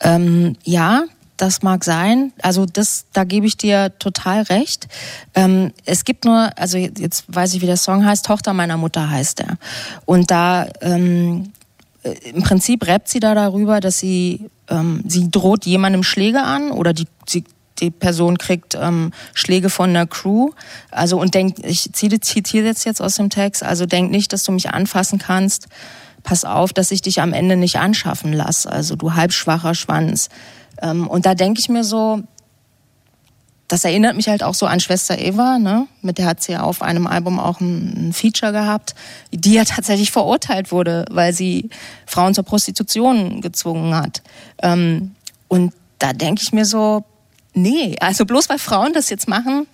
Ähm, 0.00 0.56
ja, 0.64 1.04
das 1.36 1.62
mag 1.62 1.84
sein. 1.84 2.32
Also 2.42 2.66
das, 2.66 3.06
da 3.12 3.24
gebe 3.24 3.46
ich 3.46 3.56
dir 3.56 3.92
total 3.98 4.42
recht. 4.42 4.88
Ähm, 5.34 5.72
es 5.84 6.04
gibt 6.04 6.24
nur, 6.24 6.50
also 6.56 6.78
jetzt 6.78 7.24
weiß 7.28 7.54
ich, 7.54 7.62
wie 7.62 7.66
der 7.66 7.76
Song 7.76 8.04
heißt. 8.04 8.24
Tochter 8.24 8.52
meiner 8.52 8.76
Mutter 8.76 9.10
heißt 9.10 9.40
er. 9.40 9.58
Und 10.04 10.30
da 10.30 10.66
ähm, 10.80 11.52
äh, 12.02 12.30
im 12.30 12.42
Prinzip 12.42 12.86
rappt 12.86 13.08
sie 13.08 13.20
da 13.20 13.34
darüber, 13.34 13.80
dass 13.80 13.98
sie 13.98 14.48
ähm, 14.68 15.02
sie 15.06 15.30
droht 15.30 15.66
jemandem 15.66 16.02
Schläge 16.02 16.42
an 16.42 16.70
oder 16.70 16.92
die 16.92 17.06
sie 17.26 17.44
die 17.80 17.90
Person 17.90 18.38
kriegt 18.38 18.74
ähm, 18.74 19.12
Schläge 19.34 19.68
von 19.68 19.92
der 19.92 20.06
Crew. 20.06 20.50
Also 20.90 21.20
und 21.20 21.34
denkt, 21.34 21.58
ich 21.62 21.92
zitiere 21.92 22.64
jetzt 22.64 22.84
jetzt 22.84 23.02
aus 23.02 23.16
dem 23.16 23.30
Text. 23.30 23.62
Also 23.62 23.84
denk 23.84 24.10
nicht, 24.10 24.32
dass 24.32 24.44
du 24.44 24.52
mich 24.52 24.70
anfassen 24.70 25.18
kannst. 25.18 25.68
Pass 26.22 26.44
auf, 26.44 26.72
dass 26.72 26.90
ich 26.90 27.02
dich 27.02 27.20
am 27.20 27.32
Ende 27.32 27.56
nicht 27.56 27.76
anschaffen 27.76 28.32
lasse. 28.32 28.70
Also 28.70 28.96
du 28.96 29.14
halbschwacher 29.14 29.74
Schwanz. 29.74 30.28
Ähm, 30.82 31.06
und 31.06 31.26
da 31.26 31.34
denke 31.34 31.60
ich 31.60 31.68
mir 31.68 31.84
so, 31.84 32.22
das 33.68 33.84
erinnert 33.84 34.14
mich 34.16 34.28
halt 34.28 34.42
auch 34.42 34.54
so 34.54 34.66
an 34.66 34.78
Schwester 34.78 35.18
Eva, 35.18 35.58
ne? 35.58 35.88
Mit 36.00 36.18
der 36.18 36.26
hat 36.26 36.42
sie 36.42 36.52
ja 36.52 36.60
auf 36.62 36.82
einem 36.82 37.06
Album 37.06 37.40
auch 37.40 37.60
ein, 37.60 38.12
Feature 38.12 38.52
gehabt, 38.52 38.94
die 39.32 39.54
ja 39.54 39.64
tatsächlich 39.64 40.12
verurteilt 40.12 40.70
wurde, 40.70 41.04
weil 41.10 41.32
sie 41.32 41.70
Frauen 42.06 42.34
zur 42.34 42.44
Prostitution 42.44 43.40
gezwungen 43.40 43.94
hat. 43.94 44.22
Ähm, 44.62 45.16
und 45.48 45.72
da 45.98 46.12
denke 46.12 46.42
ich 46.42 46.52
mir 46.52 46.64
so, 46.64 47.04
nee, 47.54 47.96
also 48.00 48.24
bloß 48.24 48.48
weil 48.48 48.58
Frauen 48.58 48.92
das 48.92 49.10
jetzt 49.10 49.28
machen, 49.28 49.66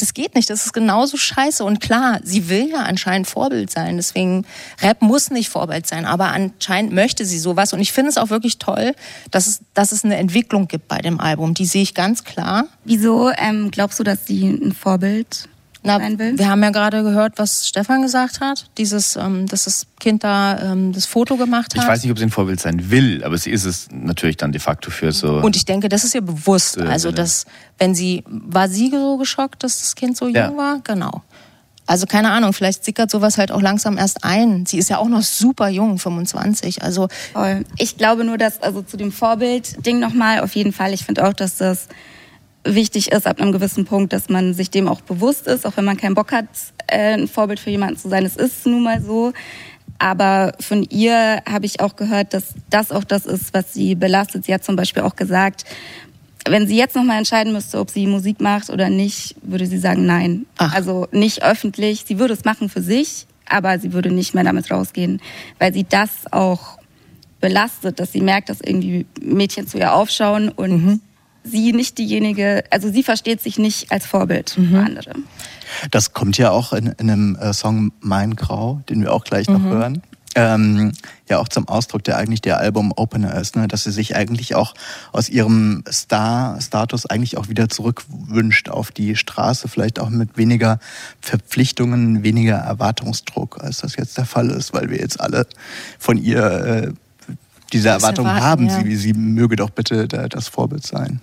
das 0.00 0.14
geht 0.14 0.34
nicht. 0.34 0.48
Das 0.50 0.66
ist 0.66 0.72
genauso 0.72 1.16
scheiße. 1.16 1.64
Und 1.64 1.80
klar, 1.80 2.20
sie 2.22 2.48
will 2.48 2.70
ja 2.70 2.82
anscheinend 2.82 3.28
Vorbild 3.28 3.70
sein. 3.70 3.96
Deswegen, 3.96 4.46
Rap 4.80 5.02
muss 5.02 5.30
nicht 5.30 5.48
Vorbild 5.48 5.86
sein. 5.86 6.06
Aber 6.06 6.28
anscheinend 6.28 6.92
möchte 6.92 7.24
sie 7.24 7.38
sowas. 7.38 7.72
Und 7.72 7.80
ich 7.80 7.92
finde 7.92 8.10
es 8.10 8.18
auch 8.18 8.30
wirklich 8.30 8.58
toll, 8.58 8.94
dass 9.30 9.46
es, 9.46 9.60
dass 9.74 9.92
es 9.92 10.04
eine 10.04 10.16
Entwicklung 10.16 10.68
gibt 10.68 10.88
bei 10.88 10.98
dem 10.98 11.20
Album. 11.20 11.54
Die 11.54 11.66
sehe 11.66 11.82
ich 11.82 11.94
ganz 11.94 12.24
klar. 12.24 12.66
Wieso 12.84 13.30
ähm, 13.30 13.70
glaubst 13.70 13.98
du, 13.98 14.04
dass 14.04 14.26
sie 14.26 14.48
ein 14.48 14.72
Vorbild 14.72 15.48
Na, 15.82 15.98
sein 15.98 16.18
will? 16.18 16.38
wir 16.38 16.48
haben 16.48 16.62
ja 16.62 16.70
gerade 16.70 17.02
gehört, 17.02 17.34
was 17.38 17.66
Stefan 17.66 18.02
gesagt 18.02 18.40
hat. 18.40 18.66
Dieses, 18.76 19.16
ähm, 19.16 19.46
dass 19.46 19.64
das 19.64 19.86
Kind 19.98 20.22
da 20.24 20.72
ähm, 20.72 20.92
das 20.92 21.06
Foto 21.06 21.36
gemacht 21.36 21.74
hat. 21.74 21.82
Ich 21.82 21.88
weiß 21.88 22.02
nicht, 22.02 22.12
ob 22.12 22.18
sie 22.18 22.24
ein 22.24 22.30
Vorbild 22.30 22.60
sein 22.60 22.90
will, 22.90 23.24
aber 23.24 23.38
sie 23.38 23.50
ist 23.50 23.64
es 23.64 23.88
natürlich 23.90 24.36
dann 24.36 24.52
de 24.52 24.60
facto 24.60 24.90
für 24.90 25.12
so. 25.12 25.38
Und 25.38 25.56
ich 25.56 25.64
denke, 25.64 25.88
das 25.88 26.04
ist 26.04 26.14
ihr 26.14 26.20
bewusst. 26.20 26.76
Äh, 26.76 26.82
Also, 26.82 27.08
äh, 27.08 27.12
dass, 27.12 27.46
wenn 27.78 27.94
sie, 27.94 28.24
war 28.28 28.68
sie 28.68 28.90
so 28.90 29.16
geschockt, 29.16 29.62
dass 29.64 29.80
das 29.80 29.94
Kind 29.94 30.16
so 30.16 30.28
Ja. 30.28 30.48
jung 30.48 30.58
war? 30.58 30.80
Genau. 30.84 31.22
Also, 31.86 32.06
keine 32.06 32.30
Ahnung, 32.30 32.52
vielleicht 32.52 32.84
sickert 32.84 33.10
sowas 33.10 33.36
halt 33.36 33.50
auch 33.50 33.62
langsam 33.62 33.98
erst 33.98 34.22
ein. 34.22 34.64
Sie 34.64 34.78
ist 34.78 34.90
ja 34.90 34.98
auch 34.98 35.08
noch 35.08 35.22
super 35.22 35.68
jung, 35.70 35.98
25. 35.98 36.82
Also, 36.82 37.08
Voll. 37.32 37.64
Ich 37.78 37.96
glaube 37.96 38.22
nur, 38.24 38.38
dass, 38.38 38.62
also 38.62 38.82
zu 38.82 38.96
dem 38.96 39.10
Vorbild-Ding 39.10 39.98
nochmal, 39.98 40.40
auf 40.40 40.54
jeden 40.54 40.72
Fall, 40.72 40.92
ich 40.92 41.04
finde 41.04 41.26
auch, 41.26 41.32
dass 41.32 41.56
das 41.56 41.88
wichtig 42.64 43.12
ist 43.12 43.26
ab 43.26 43.40
einem 43.40 43.52
gewissen 43.52 43.84
Punkt, 43.84 44.12
dass 44.12 44.28
man 44.28 44.54
sich 44.54 44.70
dem 44.70 44.88
auch 44.88 45.00
bewusst 45.00 45.46
ist, 45.46 45.66
auch 45.66 45.76
wenn 45.76 45.84
man 45.84 45.96
keinen 45.96 46.14
Bock 46.14 46.32
hat, 46.32 46.46
äh, 46.86 47.14
ein 47.14 47.28
Vorbild 47.28 47.60
für 47.60 47.70
jemanden 47.70 47.96
zu 47.96 48.08
sein. 48.08 48.24
Es 48.24 48.36
ist 48.36 48.66
nun 48.66 48.82
mal 48.82 49.00
so. 49.00 49.32
Aber 49.98 50.54
von 50.60 50.82
ihr 50.84 51.42
habe 51.48 51.66
ich 51.66 51.80
auch 51.80 51.94
gehört, 51.94 52.32
dass 52.32 52.54
das 52.70 52.90
auch 52.90 53.04
das 53.04 53.26
ist, 53.26 53.52
was 53.52 53.74
sie 53.74 53.94
belastet. 53.94 54.46
Sie 54.46 54.54
hat 54.54 54.64
zum 54.64 54.76
Beispiel 54.76 55.02
auch 55.02 55.14
gesagt, 55.14 55.64
wenn 56.48 56.66
sie 56.66 56.76
jetzt 56.76 56.96
nochmal 56.96 57.18
entscheiden 57.18 57.52
müsste, 57.52 57.78
ob 57.78 57.90
sie 57.90 58.06
Musik 58.06 58.40
macht 58.40 58.70
oder 58.70 58.88
nicht, 58.88 59.36
würde 59.42 59.66
sie 59.66 59.78
sagen 59.78 60.06
nein. 60.06 60.46
Ach. 60.56 60.74
Also 60.74 61.06
nicht 61.12 61.42
öffentlich. 61.42 62.04
Sie 62.06 62.18
würde 62.18 62.32
es 62.32 62.44
machen 62.44 62.70
für 62.70 62.80
sich, 62.80 63.26
aber 63.46 63.78
sie 63.78 63.92
würde 63.92 64.10
nicht 64.10 64.34
mehr 64.34 64.44
damit 64.44 64.70
rausgehen, 64.70 65.20
weil 65.58 65.74
sie 65.74 65.84
das 65.84 66.10
auch 66.30 66.78
belastet, 67.40 68.00
dass 68.00 68.12
sie 68.12 68.20
merkt, 68.20 68.48
dass 68.48 68.60
irgendwie 68.60 69.06
Mädchen 69.20 69.66
zu 69.66 69.78
ihr 69.78 69.92
aufschauen 69.92 70.48
und 70.48 71.00
sie 71.44 71.72
nicht 71.72 71.98
diejenige, 71.98 72.64
also 72.70 72.90
sie 72.90 73.02
versteht 73.02 73.40
sich 73.40 73.58
nicht 73.58 73.90
als 73.90 74.06
Vorbild 74.06 74.50
für 74.50 74.78
andere. 74.78 75.14
Das 75.90 76.12
kommt 76.12 76.36
ja 76.38 76.50
auch 76.50 76.72
in, 76.72 76.86
in 76.98 77.10
einem 77.10 77.36
äh, 77.36 77.52
Song 77.52 77.92
Mein 78.00 78.36
Grau, 78.36 78.82
den 78.88 79.02
wir 79.02 79.12
auch 79.12 79.24
gleich 79.24 79.48
noch 79.48 79.62
hören. 79.62 80.02
Ähm, 80.36 80.92
ja, 81.28 81.38
auch 81.38 81.48
zum 81.48 81.66
Ausdruck, 81.66 82.04
der 82.04 82.16
eigentlich 82.16 82.40
der 82.40 82.58
Album-Opener 82.58 83.34
ist, 83.34 83.56
ne? 83.56 83.66
dass 83.66 83.82
sie 83.82 83.90
sich 83.90 84.14
eigentlich 84.14 84.54
auch 84.54 84.74
aus 85.10 85.28
ihrem 85.28 85.82
Star-Status 85.90 87.06
eigentlich 87.06 87.36
auch 87.36 87.48
wieder 87.48 87.68
zurückwünscht 87.68 88.68
auf 88.68 88.92
die 88.92 89.16
Straße, 89.16 89.66
vielleicht 89.66 89.98
auch 89.98 90.08
mit 90.08 90.36
weniger 90.36 90.78
Verpflichtungen, 91.20 92.22
weniger 92.22 92.58
Erwartungsdruck, 92.58 93.60
als 93.60 93.78
das 93.78 93.96
jetzt 93.96 94.18
der 94.18 94.24
Fall 94.24 94.50
ist, 94.50 94.72
weil 94.72 94.88
wir 94.90 94.98
jetzt 94.98 95.20
alle 95.20 95.46
von 95.98 96.16
ihr 96.16 96.44
äh, 96.44 96.92
diese 97.72 97.88
Erwartung 97.88 98.26
erwarten, 98.26 98.44
haben, 98.44 98.66
ja. 98.68 98.82
sie, 98.82 98.96
sie 98.96 99.12
möge 99.12 99.56
doch 99.56 99.70
bitte 99.70 100.08
da, 100.08 100.28
das 100.28 100.48
Vorbild 100.48 100.86
sein. 100.86 101.20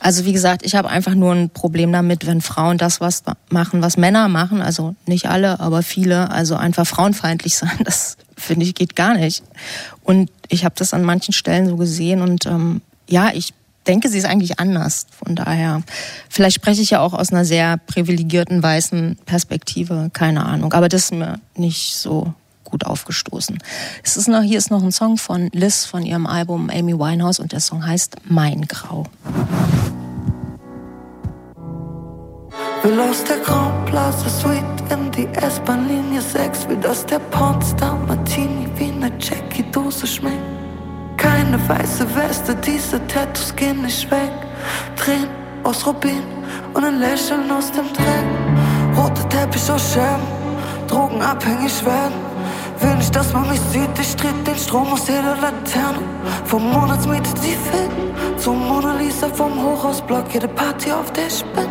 also 0.00 0.24
wie 0.24 0.32
gesagt, 0.32 0.64
ich 0.64 0.74
habe 0.74 0.88
einfach 0.88 1.14
nur 1.14 1.34
ein 1.34 1.50
Problem 1.50 1.92
damit, 1.92 2.26
wenn 2.26 2.40
Frauen 2.40 2.78
das 2.78 3.00
was 3.00 3.22
machen, 3.50 3.82
was 3.82 3.96
Männer 3.96 4.28
machen. 4.28 4.62
Also 4.62 4.94
nicht 5.06 5.26
alle, 5.26 5.60
aber 5.60 5.82
viele. 5.82 6.30
Also 6.30 6.56
einfach 6.56 6.86
frauenfeindlich 6.86 7.56
sein. 7.58 7.78
Das 7.84 8.16
finde 8.36 8.66
ich 8.66 8.74
geht 8.74 8.96
gar 8.96 9.14
nicht. 9.14 9.42
Und 10.04 10.30
ich 10.48 10.64
habe 10.64 10.74
das 10.78 10.94
an 10.94 11.02
manchen 11.02 11.32
Stellen 11.32 11.68
so 11.68 11.76
gesehen 11.76 12.20
und 12.20 12.46
ähm, 12.46 12.82
ja, 13.08 13.30
ich 13.32 13.52
denke, 13.86 14.08
sie 14.08 14.18
ist 14.18 14.26
eigentlich 14.26 14.58
anders. 14.58 15.06
Von 15.10 15.36
daher, 15.36 15.82
vielleicht 16.28 16.56
spreche 16.56 16.82
ich 16.82 16.90
ja 16.90 17.00
auch 17.00 17.12
aus 17.14 17.30
einer 17.30 17.44
sehr 17.44 17.76
privilegierten 17.76 18.62
weißen 18.62 19.18
Perspektive, 19.26 20.10
keine 20.12 20.44
Ahnung. 20.44 20.72
Aber 20.72 20.88
das 20.88 21.04
ist 21.04 21.12
mir 21.12 21.40
nicht 21.56 21.96
so 21.96 22.34
gut 22.66 22.84
aufgestoßen. 22.84 23.58
Es 24.04 24.16
ist 24.16 24.28
noch, 24.28 24.42
hier 24.42 24.58
ist 24.58 24.70
noch 24.70 24.82
ein 24.82 24.92
Song 24.92 25.16
von 25.16 25.48
Liz 25.52 25.86
von 25.86 26.02
ihrem 26.02 26.26
Album 26.26 26.70
Amy 26.70 26.98
Winehouse 26.98 27.40
und 27.40 27.52
der 27.52 27.60
Song 27.60 27.86
heißt 27.86 28.16
Mein 28.28 28.66
Grau. 28.68 29.06
Will 32.82 33.00
aus 33.00 33.24
der 33.24 33.38
Graublase 33.38 34.28
Suite 34.28 34.62
in 34.90 35.10
die 35.10 35.26
S-Bahn-Linie 35.38 36.20
6. 36.20 36.68
Will, 36.68 36.76
dass 36.76 37.04
der 37.06 37.18
Pornstar 37.18 37.96
Martini 38.06 38.68
wie 38.76 38.92
ne 38.92 39.10
Jackie-Dose 39.18 40.06
schmeckt. 40.06 40.36
Keine 41.16 41.58
weiße 41.68 42.06
Weste, 42.14 42.54
diese 42.54 43.04
Tattoos 43.08 43.56
gehen 43.56 43.82
nicht 43.82 44.08
weg. 44.10 44.30
Tränen 44.94 45.28
aus 45.64 45.84
Rubin 45.84 46.22
und 46.74 46.84
ein 46.84 47.00
Lächeln 47.00 47.50
aus 47.50 47.72
dem 47.72 47.86
Dreck. 47.92 48.96
Rote 48.96 49.28
Teppich 49.28 49.68
aus 49.70 49.92
Scherben, 49.92 50.22
drogenabhängig 50.86 51.84
werden. 51.84 52.25
Will 52.80 52.96
nicht, 52.96 53.14
dass 53.14 53.32
man 53.32 53.48
mich 53.48 53.60
sieht, 53.72 53.98
ich 53.98 54.16
tritt 54.16 54.46
den 54.46 54.56
Strom 54.56 54.92
aus 54.92 55.08
jeder 55.08 55.36
Laterne. 55.36 55.98
Vom 56.44 56.70
Monatsmiete 56.70 57.30
die 57.34 57.56
Film, 57.68 57.90
zum 58.36 58.66
Mona 58.68 58.94
Lisa 58.94 59.28
vom 59.28 59.52
Hochhausblock, 59.62 60.32
jede 60.32 60.48
Party, 60.48 60.92
auf 60.92 61.10
der 61.12 61.26
ich 61.26 61.44
bin. 61.54 61.68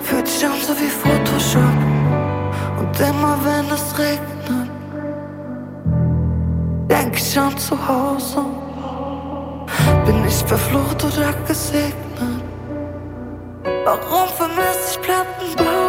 Fühlt 0.00 0.26
sich 0.26 0.44
an 0.44 0.52
so 0.66 0.74
wie 0.74 0.88
Photoshop. 0.88 1.62
Und 2.78 3.00
immer 3.00 3.38
wenn 3.44 3.70
es 3.70 3.98
regnet, 3.98 4.70
denk 6.90 7.16
ich 7.16 7.38
an 7.38 7.56
zu 7.56 7.76
Hause. 7.88 8.44
Bin 10.04 10.24
ich 10.26 10.34
verflucht 10.44 11.04
oder 11.04 11.32
gesegnet? 11.46 11.94
Warum 13.84 14.28
vermisse 14.36 14.92
ich 14.92 15.00
Plattenbau? 15.00 15.83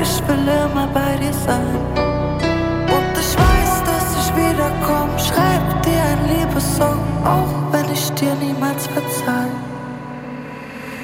Ich 0.00 0.28
will 0.28 0.46
immer 0.48 0.86
bei 0.88 1.16
dir 1.16 1.32
sein. 1.32 1.76
Und 2.96 3.12
ich 3.22 3.32
weiß, 3.36 3.72
dass 3.88 4.06
ich 4.20 4.28
wiederkomm. 4.36 5.10
Schreib 5.18 5.82
dir 5.82 6.02
ein 6.12 6.22
Liebessong, 6.30 7.00
auch 7.24 7.72
wenn 7.72 7.90
ich 7.92 8.10
dir 8.12 8.34
niemals 8.36 8.86
verzeih. 8.86 9.50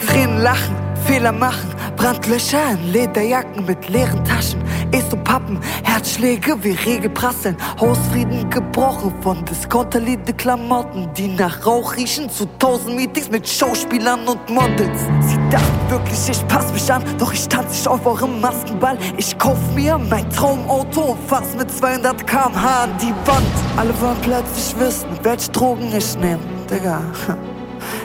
Tränen 0.07 0.43
lachen, 0.43 0.77
Fehler 1.07 1.33
machen, 1.33 1.71
Brandlöcher 1.97 2.73
in 2.73 2.93
Lederjacken 2.93 3.65
mit 3.67 3.89
leeren 3.89 4.25
Taschen. 4.25 4.64
Eso-Pappen, 4.95 5.59
Herzschläge 5.83 6.57
wie 6.63 6.71
Regelprasseln, 6.71 7.57
Hausfrieden 7.81 8.49
gebrochen 8.49 9.13
von 9.23 9.45
Discounterliede 9.45 10.33
Klamotten, 10.35 11.13
die 11.15 11.27
nach 11.27 11.67
Rauch 11.67 11.97
riechen 11.97 12.31
zu 12.31 12.47
tausend 12.61 12.95
Meetings 12.95 13.29
mit 13.29 13.49
Schauspielern 13.49 14.29
und 14.29 14.49
Models. 14.49 15.01
Sie 15.21 15.37
dachten 15.51 15.91
wirklich, 15.91 16.29
ich 16.29 16.47
pass 16.47 16.73
mich 16.73 16.93
an, 16.93 17.03
doch 17.19 17.33
ich 17.33 17.49
tanze 17.49 17.71
nicht 17.71 17.89
auf 17.89 18.07
eurem 18.07 18.41
Maskenball. 18.41 18.97
Ich 19.17 19.37
kauf 19.37 19.59
mir 19.75 19.99
mein 19.99 20.31
Traumauto 20.31 21.01
und 21.01 21.29
fass 21.29 21.57
mit 21.59 21.73
200 21.73 22.25
km/h 22.25 22.85
an 22.85 22.91
die 23.03 23.13
Wand. 23.27 23.47
Alle 23.77 24.01
wollen 24.01 24.19
plötzlich 24.23 24.79
wissen, 24.79 25.09
welche 25.25 25.51
Drogen 25.51 25.93
ich 25.93 26.17
nehm, 26.19 26.39
Digga. 26.71 27.03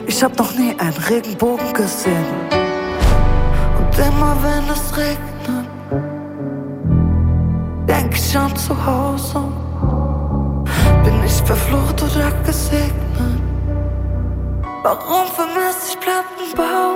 Ich 0.08 0.24
hab 0.24 0.36
noch 0.40 0.52
nie 0.56 0.76
einen 0.80 0.98
Regenbogen 1.08 1.72
gesehen. 1.72 2.26
Und 3.78 3.98
immer 4.00 4.36
wenn 4.42 4.68
es 4.74 4.98
regnet, 4.98 5.29
ich 8.16 8.38
an 8.38 8.56
zu 8.56 8.74
Hause. 8.86 9.42
Bin 11.04 11.24
ich 11.26 11.42
verflucht 11.44 12.02
oder 12.04 12.32
gesegnet? 12.46 13.42
Warum 14.84 15.28
vermisse 15.36 15.90
ich 15.90 16.00
Plattenbau? 16.00 16.88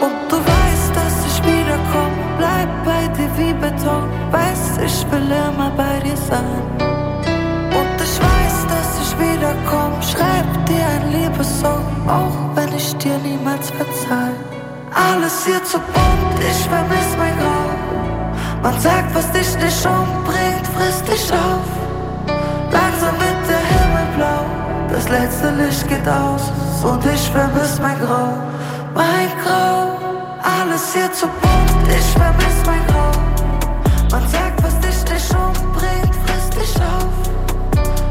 Und 0.00 0.18
du 0.30 0.36
weißt, 0.36 0.92
dass 0.94 1.16
ich 1.26 1.38
wiederkomm. 1.42 2.12
Bleib 2.38 2.68
bei 2.84 3.08
dir 3.16 3.30
wie 3.36 3.52
Beton. 3.52 4.04
Weiß, 4.30 4.78
ich 4.84 5.10
will 5.10 5.30
immer 5.30 5.70
bei 5.76 5.98
dir 6.04 6.16
sein. 6.16 6.62
Und 7.78 7.96
ich 8.06 8.16
weiß, 8.20 8.56
dass 8.72 8.90
ich 9.02 9.18
wiederkomm. 9.18 9.92
Schreib 10.00 10.48
dir 10.66 10.86
ein 10.94 11.12
Liebessong, 11.12 11.84
auch 12.06 12.36
wenn 12.54 12.72
ich 12.76 12.96
dir 12.98 13.18
niemals 13.18 13.70
verzeih. 13.70 14.34
Alles 14.94 15.44
hier 15.44 15.62
zu 15.64 15.78
bunt, 15.78 16.38
ich 16.40 16.68
vermiss 16.68 17.16
mein 17.18 17.36
Grau. 17.38 17.57
Man 18.62 18.80
sagt, 18.80 19.14
was 19.14 19.30
dich 19.32 19.56
nicht 19.62 19.86
umbringt, 19.86 20.66
frisst 20.76 21.06
dich 21.06 21.32
auf. 21.32 21.68
Langsam 22.72 23.14
wird 23.20 23.42
der 23.48 23.62
Himmel 23.72 24.06
blau, 24.16 24.44
das 24.90 25.08
letzte 25.08 25.50
Licht 25.50 25.86
geht 25.88 26.08
aus 26.08 26.50
und 26.82 27.04
ich 27.06 27.30
vermiss 27.30 27.78
mein 27.80 27.98
Grau, 28.00 28.34
mein 28.94 29.30
Grau. 29.44 29.96
Alles 30.42 30.92
hier 30.92 31.12
zu 31.12 31.26
bunt, 31.26 31.88
ich 31.88 32.10
vermiss 32.18 32.58
mein 32.66 32.84
Grau. 32.88 33.12
Man 34.10 34.28
sagt, 34.28 34.62
was 34.62 34.78
dich 34.80 35.12
nicht 35.12 35.34
umbringt, 35.34 36.14
frisst 36.26 36.54
dich 36.54 36.74
auf. 36.82 37.14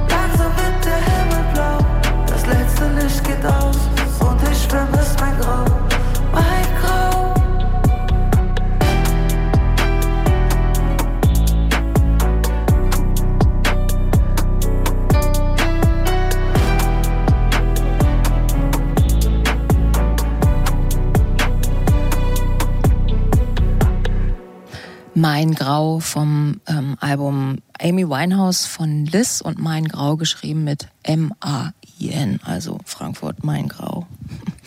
Langsam 0.10 0.52
wird 0.56 0.86
der 0.86 1.02
Himmel 1.10 1.44
blau, 1.54 1.78
das 2.26 2.46
letzte 2.46 2.88
Licht 3.00 3.24
geht 3.24 3.46
aus 3.46 3.78
und 4.20 4.40
ich 4.50 4.68
vermiss 4.68 5.14
mein 5.20 5.38
Grau, 5.40 5.66
Mein 25.18 25.56
Grau 25.56 26.00
vom 26.00 26.62
ähm, 26.68 26.96
Album 27.00 27.58
Amy 27.82 28.08
Winehouse 28.08 28.68
von 28.68 29.08
Liz 29.08 29.42
und 29.42 29.58
Mein 29.58 29.88
Grau 29.88 30.16
geschrieben 30.16 30.64
mit 30.64 30.90
M-A-I-N, 31.02 32.40
also 32.44 32.78
Frankfurt 32.86 33.44
Mein 33.44 33.68
Grau. 33.68 34.06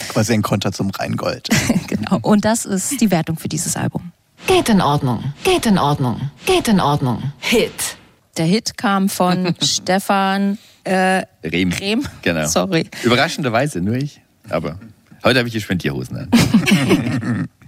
Quasi 0.09 0.33
ein 0.33 0.43
Konter 0.43 0.73
zum 0.73 0.91
Rheingold. 0.91 1.49
genau. 1.87 2.19
Und 2.23 2.45
das 2.45 2.65
ist 2.65 3.01
die 3.01 3.13
Wertung 3.13 3.39
für 3.39 3.49
dieses 3.49 3.77
Album. 3.77 4.11
Geht 4.49 4.69
in 4.69 4.81
Ordnung, 4.81 5.33
geht 5.45 5.67
in 5.67 5.79
Ordnung, 5.79 6.33
geht 6.47 6.67
in 6.67 6.81
Ordnung. 6.81 7.33
Hit. 7.39 7.97
Der 8.37 8.47
Hit 8.47 8.77
kam 8.77 9.09
von 9.09 9.55
Stefan 9.63 10.59
äh, 10.83 11.23
Rehm. 11.45 11.71
Rehm. 11.71 12.05
Genau. 12.23 12.49
Sorry. 12.49 12.91
Überraschenderweise, 13.05 13.81
nur 13.81 13.95
ich. 13.95 14.21
Aber 14.49 14.81
heute 15.25 15.39
habe 15.39 15.49
ich 15.49 15.55
die 15.55 15.61
Spendierhosen 15.61 16.17
an. 16.17 17.49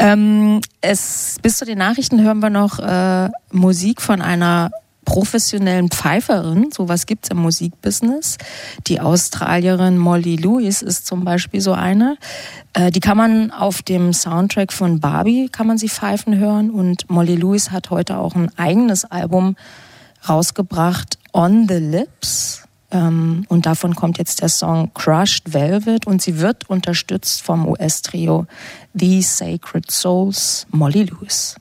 Ähm, 0.00 0.60
es, 0.80 1.36
bis 1.42 1.58
zu 1.58 1.64
den 1.64 1.78
Nachrichten 1.78 2.22
hören 2.22 2.38
wir 2.38 2.50
noch 2.50 2.78
äh, 2.78 3.30
Musik 3.50 4.00
von 4.00 4.22
einer 4.22 4.70
professionellen 5.04 5.88
Pfeiferin. 5.88 6.70
Sowas 6.70 7.06
gibt's 7.06 7.30
im 7.30 7.38
Musikbusiness. 7.38 8.36
Die 8.86 9.00
Australierin 9.00 9.96
Molly 9.98 10.36
Lewis 10.36 10.82
ist 10.82 11.06
zum 11.06 11.24
Beispiel 11.24 11.60
so 11.60 11.72
eine. 11.72 12.16
Äh, 12.74 12.90
die 12.90 13.00
kann 13.00 13.16
man 13.16 13.50
auf 13.50 13.82
dem 13.82 14.12
Soundtrack 14.12 14.72
von 14.72 15.00
Barbie, 15.00 15.48
kann 15.50 15.66
man 15.66 15.78
sie 15.78 15.88
pfeifen 15.88 16.36
hören. 16.36 16.70
Und 16.70 17.08
Molly 17.10 17.36
Lewis 17.36 17.70
hat 17.70 17.90
heute 17.90 18.18
auch 18.18 18.36
ein 18.36 18.50
eigenes 18.56 19.04
Album 19.04 19.56
rausgebracht, 20.28 21.18
On 21.32 21.66
the 21.68 21.76
Lips. 21.76 22.67
Ähm, 22.90 23.44
und 23.48 23.66
davon 23.66 23.94
kommt 23.94 24.18
jetzt 24.18 24.40
der 24.40 24.48
Song 24.48 24.90
Crushed 24.94 25.52
Velvet 25.52 26.06
und 26.06 26.22
sie 26.22 26.38
wird 26.38 26.68
unterstützt 26.70 27.42
vom 27.42 27.68
US-Trio 27.68 28.46
The 28.94 29.22
Sacred 29.22 29.90
Souls, 29.90 30.66
Molly 30.70 31.04
Lewis. 31.04 31.56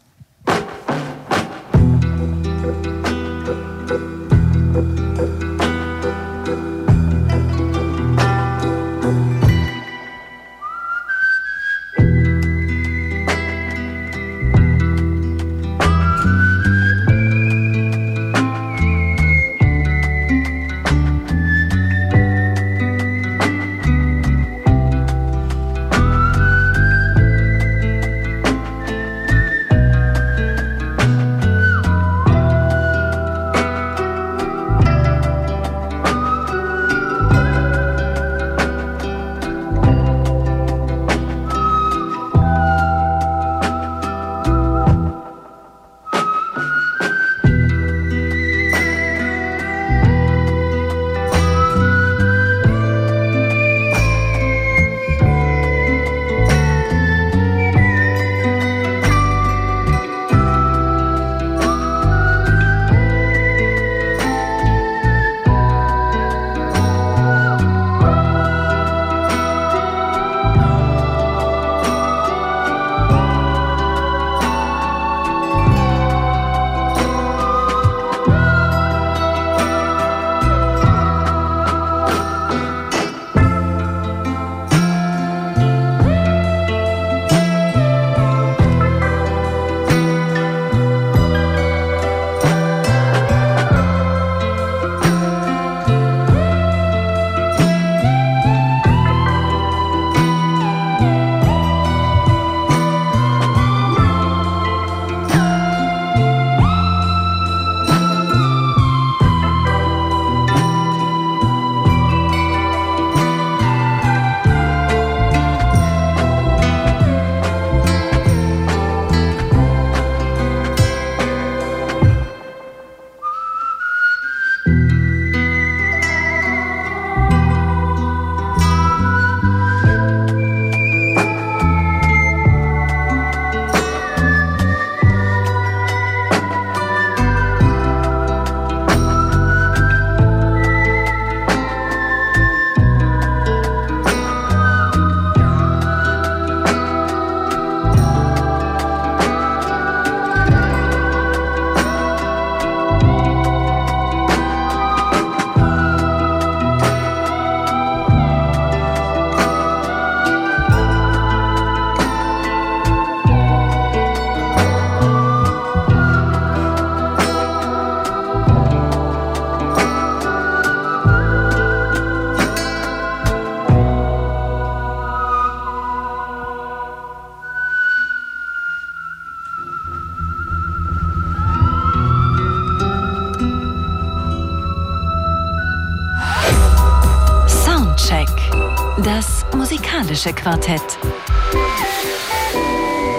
Musikalische 190.27 190.33
Quartett. 190.33 190.81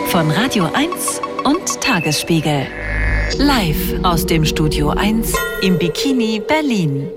Von 0.09 0.31
Radio 0.31 0.69
1 0.73 1.21
und 1.45 1.81
Tagesspiegel. 1.81 2.67
Live 3.39 3.95
aus 4.03 4.27
dem 4.27 4.45
Studio 4.45 4.91
1 4.91 5.33
im 5.63 5.79
Bikini 5.79 6.41
Berlin. 6.47 7.09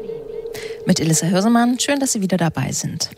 Mit 0.85 0.99
Elissa 0.99 1.27
Hörsemann, 1.27 1.79
schön, 1.79 1.99
dass 1.99 2.13
Sie 2.13 2.21
wieder 2.21 2.37
dabei 2.37 2.71
sind. 2.71 3.09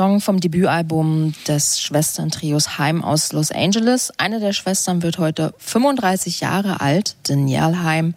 Song 0.00 0.22
vom 0.22 0.40
Debütalbum 0.40 1.34
des 1.46 1.78
Schwestern-Trios 1.78 2.78
Heim 2.78 3.04
aus 3.04 3.34
Los 3.34 3.50
Angeles. 3.50 4.10
Eine 4.16 4.40
der 4.40 4.54
Schwestern 4.54 5.02
wird 5.02 5.18
heute 5.18 5.52
35 5.58 6.40
Jahre 6.40 6.80
alt, 6.80 7.16
Danielle 7.24 7.82
Heim, 7.82 8.14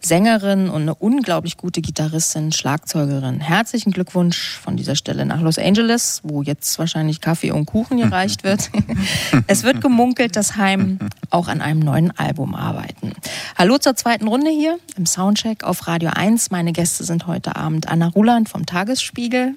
Sängerin 0.00 0.70
und 0.70 0.82
eine 0.82 0.94
unglaublich 0.94 1.56
gute 1.56 1.80
Gitarristin, 1.80 2.52
Schlagzeugerin. 2.52 3.40
Herzlichen 3.40 3.90
Glückwunsch 3.90 4.60
von 4.62 4.76
dieser 4.76 4.94
Stelle 4.94 5.26
nach 5.26 5.40
Los 5.40 5.58
Angeles, 5.58 6.20
wo 6.22 6.42
jetzt 6.42 6.78
wahrscheinlich 6.78 7.20
Kaffee 7.20 7.50
und 7.50 7.66
Kuchen 7.66 7.98
gereicht 7.98 8.44
wird. 8.44 8.70
es 9.48 9.64
wird 9.64 9.80
gemunkelt, 9.80 10.36
dass 10.36 10.54
Heim 10.54 11.00
auch 11.30 11.48
an 11.48 11.60
einem 11.60 11.80
neuen 11.80 12.16
Album 12.16 12.54
arbeiten. 12.54 13.12
Hallo 13.58 13.78
zur 13.78 13.96
zweiten 13.96 14.28
Runde 14.28 14.52
hier 14.52 14.78
im 14.96 15.04
Soundcheck 15.04 15.64
auf 15.64 15.88
Radio 15.88 16.10
1. 16.14 16.52
Meine 16.52 16.72
Gäste 16.72 17.02
sind 17.02 17.26
heute 17.26 17.56
Abend 17.56 17.88
Anna 17.88 18.06
Ruland 18.06 18.48
vom 18.48 18.66
Tagesspiegel. 18.66 19.56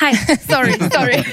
Hi, 0.00 0.14
sorry, 0.48 0.74
sorry. 0.92 1.24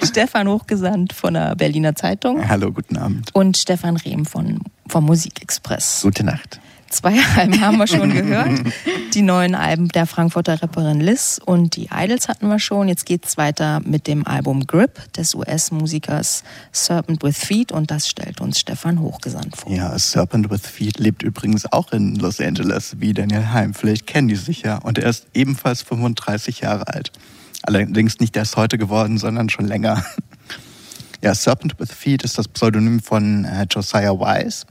Stefan 0.04 0.48
Hochgesandt 0.48 1.12
von 1.12 1.34
der 1.34 1.54
Berliner 1.56 1.94
Zeitung. 1.94 2.48
Hallo, 2.48 2.72
guten 2.72 2.96
Abend. 2.96 3.30
Und 3.34 3.56
Stefan 3.56 3.96
Rehm 3.96 4.24
von, 4.24 4.60
vom 4.88 5.04
Musikexpress. 5.04 6.00
Gute 6.02 6.24
Nacht. 6.24 6.60
Zwei 6.92 7.14
Alben 7.36 7.60
haben 7.60 7.78
wir 7.78 7.86
schon 7.86 8.12
gehört. 8.12 8.60
Die 9.14 9.22
neuen 9.22 9.54
Alben 9.54 9.88
der 9.88 10.06
Frankfurter 10.06 10.62
Rapperin 10.62 11.00
Liz 11.00 11.40
und 11.44 11.76
die 11.76 11.88
Idols 11.92 12.28
hatten 12.28 12.48
wir 12.48 12.58
schon. 12.58 12.88
Jetzt 12.88 13.04
geht's 13.04 13.36
weiter 13.36 13.80
mit 13.84 14.06
dem 14.06 14.26
Album 14.26 14.66
Grip 14.66 15.12
des 15.14 15.34
US-Musikers 15.34 16.44
Serpent 16.70 17.22
with 17.22 17.36
Feet 17.36 17.72
und 17.72 17.90
das 17.90 18.08
stellt 18.08 18.40
uns 18.40 18.58
Stefan 18.58 19.00
Hochgesandt 19.00 19.56
vor. 19.56 19.70
Ja, 19.70 19.98
Serpent 19.98 20.50
with 20.50 20.66
Feet 20.66 20.98
lebt 20.98 21.22
übrigens 21.22 21.70
auch 21.70 21.92
in 21.92 22.16
Los 22.16 22.40
Angeles, 22.40 22.96
wie 23.00 23.12
Daniel 23.12 23.48
Heim. 23.52 23.74
Vielleicht 23.74 24.06
kennen 24.06 24.28
die 24.28 24.36
sich 24.36 24.62
ja. 24.62 24.78
Und 24.78 24.98
er 24.98 25.10
ist 25.10 25.26
ebenfalls 25.34 25.82
35 25.82 26.60
Jahre 26.60 26.88
alt. 26.88 27.12
Allerdings 27.62 28.20
nicht 28.20 28.36
erst 28.36 28.56
heute 28.56 28.78
geworden, 28.78 29.18
sondern 29.18 29.48
schon 29.48 29.66
länger. 29.66 30.04
Ja, 31.24 31.36
Serpent 31.36 31.78
with 31.78 31.92
Feet 31.92 32.24
ist 32.24 32.36
das 32.36 32.48
Pseudonym 32.48 32.98
von 33.00 33.44
äh, 33.44 33.64
Josiah 33.70 34.18
Wise 34.18 34.66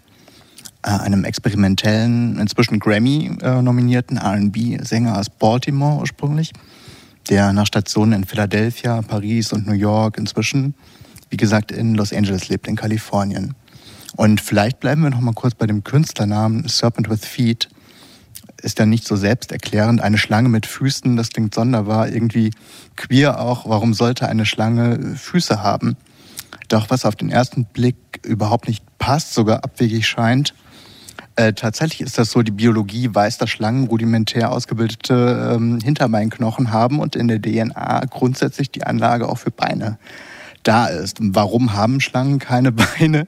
einem 0.84 1.24
experimentellen, 1.24 2.40
inzwischen 2.40 2.80
Grammy-nominierten 2.80 4.18
RB-Sänger 4.18 5.18
aus 5.18 5.30
Baltimore 5.30 6.00
ursprünglich, 6.00 6.52
der 7.30 7.54
nach 7.54 7.68
Stationen 7.68 8.14
in 8.14 8.24
Philadelphia, 8.24 9.02
Paris 9.02 9.54
und 9.54 9.68
New 9.68 9.74
York 9.74 10.18
inzwischen, 10.18 10.74
wie 11.30 11.38
gesagt, 11.38 11.72
in 11.72 11.96
Los 11.96 12.14
Angeles 12.14 12.50
lebt, 12.50 12.68
in 12.68 12.76
Kalifornien. 12.76 13.54
Und 14.16 14.42
vielleicht 14.42 14.80
bleiben 14.80 15.04
wir 15.04 15.10
noch 15.10 15.22
mal 15.22 15.34
kurz 15.34 15.56
bei 15.56 15.68
dem 15.68 15.84
Künstlernamen 15.84 16.68
Serpent 16.68 17.10
with 17.10 17.26
Feet. 17.26 17.70
Ist 18.62 18.80
ja 18.80 18.86
nicht 18.86 19.06
so 19.06 19.16
selbsterklärend. 19.16 20.02
Eine 20.02 20.18
Schlange 20.18 20.50
mit 20.50 20.66
Füßen, 20.66 21.16
das 21.16 21.30
klingt 21.30 21.56
sonderbar, 21.56 22.10
irgendwie 22.10 22.52
queer 22.96 23.40
auch. 23.40 23.68
Warum 23.68 23.94
sollte 23.94 24.28
eine 24.28 24.46
Schlange 24.46 25.16
Füße 25.16 25.64
haben? 25.64 25.96
Doch 26.68 26.90
was 26.90 27.06
auf 27.06 27.16
den 27.16 27.30
ersten 27.30 27.66
Blick 27.66 27.96
überhaupt 28.26 28.68
nicht 28.68 28.84
passt, 28.98 29.34
sogar 29.34 29.64
abwegig 29.64 30.08
scheint, 30.08 30.54
äh, 31.36 31.54
tatsächlich 31.54 32.02
ist 32.02 32.18
das 32.18 32.32
so, 32.32 32.42
die 32.42 32.52
Biologie 32.52 33.10
weiß, 33.14 33.38
dass 33.38 33.50
Schlangen 33.50 33.88
rudimentär 33.88 34.52
ausgebildete 34.52 35.54
ähm, 35.56 35.80
Hinterbeinknochen 35.82 36.72
haben 36.72 37.00
und 37.00 37.16
in 37.16 37.28
der 37.28 37.42
DNA 37.42 38.02
grundsätzlich 38.10 38.72
die 38.72 38.84
Anlage 38.84 39.30
auch 39.30 39.38
für 39.38 39.52
Beine 39.52 39.98
da 40.64 40.88
ist. 40.88 41.18
Warum 41.22 41.74
haben 41.74 42.02
Schlangen 42.02 42.40
keine 42.40 42.72
Beine? 42.72 43.28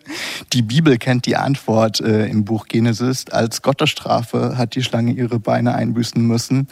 Die 0.54 0.62
Bibel 0.62 0.98
kennt 0.98 1.26
die 1.26 1.38
Antwort 1.38 2.00
äh, 2.02 2.28
im 2.28 2.46
Buch 2.46 2.68
Genesis. 2.68 3.26
Als 3.32 3.62
Gottesstrafe 3.62 4.58
hat 4.58 4.76
die 4.76 4.84
Schlange 4.84 5.14
ihre 5.14 5.40
Beine 5.40 5.76
einbüßen 5.76 6.22
müssen, 6.22 6.68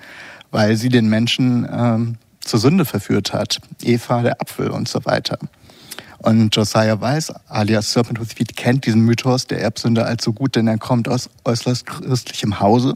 weil 0.52 0.76
sie 0.76 0.90
den 0.90 1.10
Menschen 1.10 1.68
ähm, 1.72 2.18
zur 2.42 2.60
Sünde 2.60 2.86
verführt 2.86 3.34
hat. 3.34 3.60
Eva, 3.82 4.22
der 4.22 4.42
Apfel 4.42 4.70
und 4.70 4.88
so 4.88 5.06
weiter. 5.06 5.38
Und 6.24 6.56
Josiah 6.56 7.02
Weiss, 7.02 7.34
alias 7.48 7.94
Serpent 7.94 8.20
with 8.20 8.34
Feet, 8.34 8.56
kennt 8.56 8.86
diesen 8.86 9.02
Mythos 9.02 9.48
der 9.48 9.60
Erbsünde 9.60 10.06
allzu 10.06 10.34
gut, 10.34 10.56
denn 10.56 10.68
er 10.68 10.78
kommt 10.78 11.10
aus 11.10 11.32
äußerst 11.46 11.88
christlichem 11.88 12.60
Hause. 12.60 12.94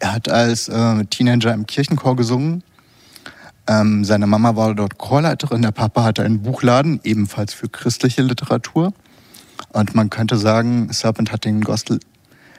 Er 0.00 0.12
hat 0.12 0.28
als 0.28 0.68
äh, 0.68 1.04
Teenager 1.04 1.54
im 1.54 1.66
Kirchenchor 1.66 2.16
gesungen. 2.16 2.64
Ähm, 3.68 4.04
seine 4.04 4.26
Mama 4.26 4.56
war 4.56 4.74
dort 4.74 4.98
Chorleiterin, 4.98 5.62
der 5.62 5.70
Papa 5.70 6.02
hatte 6.02 6.24
einen 6.24 6.42
Buchladen, 6.42 6.98
ebenfalls 7.04 7.54
für 7.54 7.68
christliche 7.68 8.22
Literatur. 8.22 8.92
Und 9.72 9.94
man 9.94 10.10
könnte 10.10 10.36
sagen, 10.36 10.92
Serpent 10.92 11.30
hat 11.30 11.44
den 11.44 11.60
Gospel, 11.60 12.00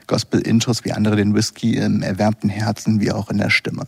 Gospel-Intus 0.08 0.86
wie 0.86 0.94
andere 0.94 1.18
den 1.18 1.36
Whisky 1.36 1.76
im 1.76 2.04
erwärmten 2.04 2.48
Herzen 2.48 3.02
wie 3.02 3.12
auch 3.12 3.30
in 3.30 3.38
der 3.38 3.50
Stimme. 3.50 3.86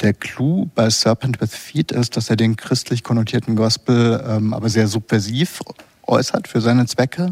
Der 0.00 0.12
Clou 0.12 0.68
bei 0.74 0.90
Serpent 0.90 1.40
with 1.40 1.54
Feet 1.54 1.92
ist, 1.92 2.16
dass 2.16 2.30
er 2.30 2.36
den 2.36 2.56
christlich 2.56 3.02
konnotierten 3.02 3.56
Gospel 3.56 4.22
ähm, 4.26 4.52
aber 4.52 4.68
sehr 4.68 4.88
subversiv 4.88 5.60
äußert 6.06 6.48
für 6.48 6.60
seine 6.60 6.86
Zwecke. 6.86 7.30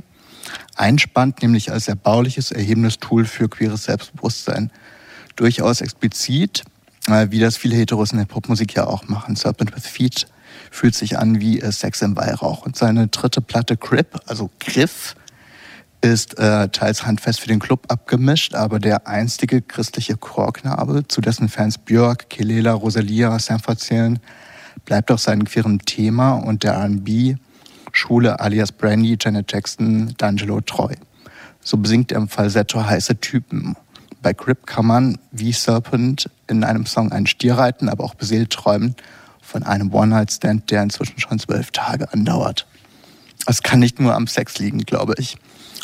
Einspannt, 0.76 1.42
nämlich 1.42 1.72
als 1.72 1.88
erbauliches, 1.88 2.50
erhebendes 2.50 2.98
Tool 2.98 3.24
für 3.24 3.48
queeres 3.48 3.84
Selbstbewusstsein. 3.84 4.70
Durchaus 5.36 5.80
explizit, 5.80 6.64
äh, 7.08 7.28
wie 7.30 7.40
das 7.40 7.56
viele 7.56 7.76
Heteros 7.76 8.12
in 8.12 8.18
der 8.18 8.26
Popmusik 8.26 8.74
ja 8.74 8.86
auch 8.86 9.08
machen. 9.08 9.36
Serpent 9.36 9.74
with 9.74 9.86
Feet 9.86 10.26
fühlt 10.70 10.94
sich 10.94 11.18
an 11.18 11.40
wie 11.40 11.60
äh, 11.60 11.72
Sex 11.72 12.02
im 12.02 12.16
Weihrauch. 12.16 12.64
Und 12.64 12.76
seine 12.76 13.08
dritte 13.08 13.40
Platte 13.40 13.76
Grip, 13.76 14.20
also 14.26 14.50
Griff, 14.60 15.16
ist 16.02 16.38
äh, 16.38 16.68
teils 16.68 17.06
handfest 17.06 17.40
für 17.40 17.48
den 17.48 17.60
Club 17.60 17.86
abgemischt, 17.88 18.54
aber 18.54 18.78
der 18.78 19.06
einstige 19.06 19.62
christliche 19.62 20.16
Chorknabe, 20.16 21.06
zu 21.08 21.20
dessen 21.20 21.48
Fans 21.48 21.78
Björk, 21.78 22.28
Kelela, 22.28 22.72
Rosalia, 22.72 23.38
Sanford 23.38 23.78
zählen, 23.78 24.18
bleibt 24.84 25.10
auch 25.10 25.18
seinem 25.18 25.44
queeren 25.44 25.78
Thema 25.78 26.32
und 26.32 26.64
der 26.64 26.72
R&B 26.72 27.36
Schule 27.92 28.40
alias 28.40 28.72
Brandy, 28.72 29.16
Janet 29.20 29.52
Jackson, 29.52 30.14
D'Angelo 30.14 30.60
treu. 30.64 30.94
So 31.60 31.76
besingt 31.76 32.10
er 32.10 32.18
im 32.18 32.28
Falsetto 32.28 32.84
heiße 32.84 33.20
Typen. 33.20 33.76
Bei 34.22 34.32
Grip 34.32 34.66
kann 34.66 34.86
man, 34.86 35.18
wie 35.30 35.52
Serpent, 35.52 36.28
in 36.48 36.64
einem 36.64 36.86
Song 36.86 37.12
einen 37.12 37.26
Stier 37.26 37.54
reiten, 37.54 37.88
aber 37.88 38.04
auch 38.04 38.14
beseelt 38.14 38.50
träumen 38.50 38.96
von 39.40 39.62
einem 39.62 39.92
One-Night-Stand, 39.92 40.70
der 40.70 40.82
inzwischen 40.82 41.20
schon 41.20 41.38
zwölf 41.38 41.70
Tage 41.70 42.12
andauert. 42.12 42.66
Es 43.46 43.62
kann 43.62 43.80
nicht 43.80 44.00
nur 44.00 44.14
am 44.14 44.26
Sex 44.26 44.58
liegen, 44.58 44.78
glaube 44.80 45.14
ich. 45.18 45.36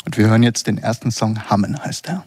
Und 0.05 0.17
wir 0.17 0.27
hören 0.27 0.43
jetzt 0.43 0.67
den 0.67 0.77
ersten 0.77 1.11
Song, 1.11 1.49
Hammen 1.49 1.77
heißt 1.83 2.07
er. 2.07 2.23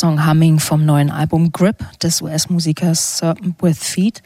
Song 0.00 0.26
Humming 0.26 0.60
vom 0.60 0.86
neuen 0.86 1.10
Album 1.10 1.52
Grip 1.52 1.84
des 2.00 2.22
US-Musikers 2.22 3.18
Serpent 3.18 3.60
with 3.60 3.76
Feet. 3.80 4.22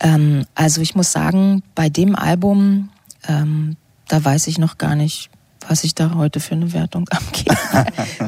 ähm, 0.00 0.44
also 0.54 0.82
ich 0.82 0.94
muss 0.94 1.10
sagen, 1.10 1.62
bei 1.74 1.88
dem 1.88 2.14
Album, 2.14 2.90
ähm, 3.26 3.78
da 4.08 4.22
weiß 4.22 4.46
ich 4.48 4.58
noch 4.58 4.76
gar 4.76 4.94
nicht, 4.94 5.30
was 5.66 5.84
ich 5.84 5.94
da 5.94 6.16
heute 6.16 6.38
für 6.38 6.54
eine 6.54 6.74
Wertung 6.74 7.08
abgebe. 7.10 7.56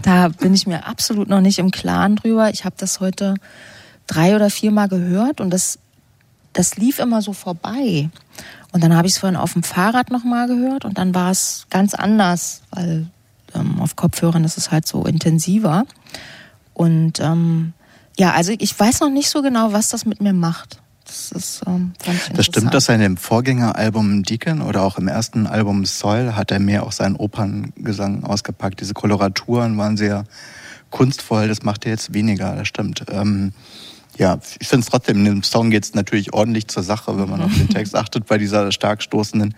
da 0.00 0.28
bin 0.28 0.54
ich 0.54 0.66
mir 0.66 0.86
absolut 0.86 1.28
noch 1.28 1.42
nicht 1.42 1.58
im 1.58 1.70
Klaren 1.70 2.16
drüber. 2.16 2.48
Ich 2.48 2.64
habe 2.64 2.74
das 2.78 3.00
heute 3.00 3.34
drei 4.06 4.34
oder 4.34 4.48
viermal 4.48 4.88
gehört 4.88 5.42
und 5.42 5.50
das, 5.50 5.78
das 6.54 6.78
lief 6.78 7.00
immer 7.00 7.20
so 7.20 7.34
vorbei. 7.34 8.08
Und 8.72 8.82
dann 8.82 8.96
habe 8.96 9.06
ich 9.08 9.12
es 9.12 9.18
vorhin 9.18 9.36
auf 9.36 9.52
dem 9.52 9.62
Fahrrad 9.62 10.10
nochmal 10.10 10.46
gehört 10.46 10.86
und 10.86 10.96
dann 10.96 11.14
war 11.14 11.30
es 11.30 11.66
ganz 11.68 11.92
anders, 11.92 12.62
weil 12.70 13.08
ähm, 13.54 13.80
auf 13.80 13.96
Kopfhörern 13.96 14.44
ist 14.44 14.58
es 14.58 14.70
halt 14.70 14.86
so 14.86 15.04
intensiver. 15.04 15.84
Und 16.74 17.20
ähm, 17.20 17.72
ja, 18.18 18.32
also 18.32 18.52
ich 18.58 18.78
weiß 18.78 19.00
noch 19.00 19.10
nicht 19.10 19.30
so 19.30 19.42
genau, 19.42 19.72
was 19.72 19.88
das 19.88 20.04
mit 20.04 20.20
mir 20.20 20.32
macht. 20.32 20.82
Das 21.04 21.32
ist 21.32 21.62
ähm, 21.66 21.92
Das 22.34 22.46
stimmt, 22.46 22.72
dass 22.72 22.88
er 22.88 22.94
in 22.94 23.00
dem 23.00 23.16
Vorgängeralbum 23.16 24.22
Deacon 24.22 24.62
oder 24.62 24.82
auch 24.82 24.98
im 24.98 25.08
ersten 25.08 25.46
Album 25.46 25.84
Soil 25.84 26.36
hat 26.36 26.50
er 26.50 26.60
mehr 26.60 26.84
auch 26.84 26.92
seinen 26.92 27.16
Operngesang 27.16 28.24
ausgepackt. 28.24 28.80
Diese 28.80 28.94
Koloraturen 28.94 29.76
waren 29.76 29.96
sehr 29.96 30.24
kunstvoll, 30.90 31.48
das 31.48 31.62
macht 31.62 31.84
er 31.86 31.92
jetzt 31.92 32.14
weniger, 32.14 32.54
das 32.54 32.68
stimmt. 32.68 33.04
Ähm, 33.10 33.52
ja, 34.18 34.38
ich 34.60 34.68
finde 34.68 34.84
es 34.84 34.90
trotzdem, 34.90 35.18
in 35.18 35.24
dem 35.24 35.42
Song 35.42 35.70
geht 35.70 35.84
es 35.84 35.94
natürlich 35.94 36.34
ordentlich 36.34 36.68
zur 36.68 36.82
Sache, 36.82 37.18
wenn 37.18 37.30
man 37.30 37.40
auf 37.42 37.52
den 37.54 37.68
Text 37.70 37.96
achtet. 37.96 38.26
Bei 38.26 38.38
dieser 38.38 38.70
stark 38.70 39.02
stoßenden 39.02 39.54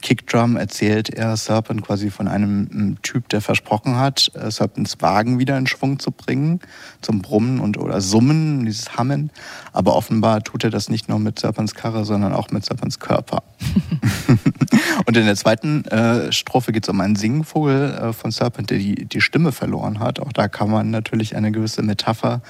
Kickdrum 0.00 0.56
erzählt 0.56 1.10
er 1.10 1.36
Serpent 1.36 1.82
quasi 1.82 2.10
von 2.10 2.28
einem 2.28 2.98
Typ, 3.02 3.28
der 3.28 3.40
versprochen 3.40 3.96
hat, 3.96 4.30
äh, 4.34 4.50
Serpents 4.50 5.00
Wagen 5.00 5.38
wieder 5.38 5.58
in 5.58 5.66
Schwung 5.66 5.98
zu 5.98 6.12
bringen, 6.12 6.60
zum 7.02 7.20
Brummen 7.20 7.60
und 7.60 7.78
oder 7.78 8.00
Summen, 8.00 8.64
dieses 8.64 8.96
Hammen. 8.96 9.30
Aber 9.72 9.96
offenbar 9.96 10.42
tut 10.44 10.62
er 10.64 10.70
das 10.70 10.88
nicht 10.88 11.08
nur 11.08 11.18
mit 11.18 11.38
Serpents 11.38 11.74
Karre, 11.74 12.04
sondern 12.04 12.32
auch 12.32 12.50
mit 12.50 12.64
Serpents 12.64 13.00
Körper. 13.00 13.42
und 15.06 15.16
in 15.16 15.26
der 15.26 15.36
zweiten 15.36 15.84
äh, 15.86 16.32
Strophe 16.32 16.72
geht 16.72 16.84
es 16.84 16.88
um 16.88 17.00
einen 17.00 17.16
Singvogel 17.16 17.92
äh, 17.92 18.12
von 18.12 18.30
Serpent, 18.30 18.70
der 18.70 18.78
die, 18.78 19.06
die 19.06 19.20
Stimme 19.20 19.52
verloren 19.52 20.00
hat. 20.00 20.20
Auch 20.20 20.32
da 20.32 20.48
kann 20.48 20.70
man 20.70 20.90
natürlich 20.90 21.36
eine 21.36 21.52
gewisse 21.52 21.82
Metapher 21.82 22.40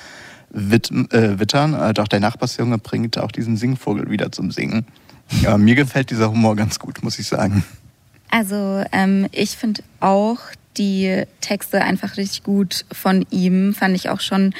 wit 0.50 0.90
äh, 0.90 1.38
wittern. 1.38 1.74
Äh, 1.74 2.00
auch 2.00 2.08
der 2.08 2.20
Nachbarsjunge 2.20 2.78
bringt 2.78 3.18
auch 3.18 3.32
diesen 3.32 3.56
Singvogel 3.56 4.10
wieder 4.10 4.32
zum 4.32 4.50
Singen. 4.50 4.86
Ja, 5.42 5.58
mir 5.58 5.74
gefällt 5.74 6.10
dieser 6.10 6.30
Humor 6.30 6.56
ganz 6.56 6.78
gut, 6.78 7.02
muss 7.02 7.18
ich 7.18 7.26
sagen. 7.26 7.64
Also 8.30 8.84
ähm, 8.92 9.28
ich 9.32 9.50
finde 9.50 9.82
auch 10.00 10.38
die 10.76 11.22
Texte 11.40 11.82
einfach 11.82 12.16
richtig 12.16 12.42
gut 12.42 12.84
von 12.92 13.26
ihm. 13.30 13.74
Fand 13.74 13.96
ich 13.96 14.08
auch 14.08 14.20
schon 14.20 14.54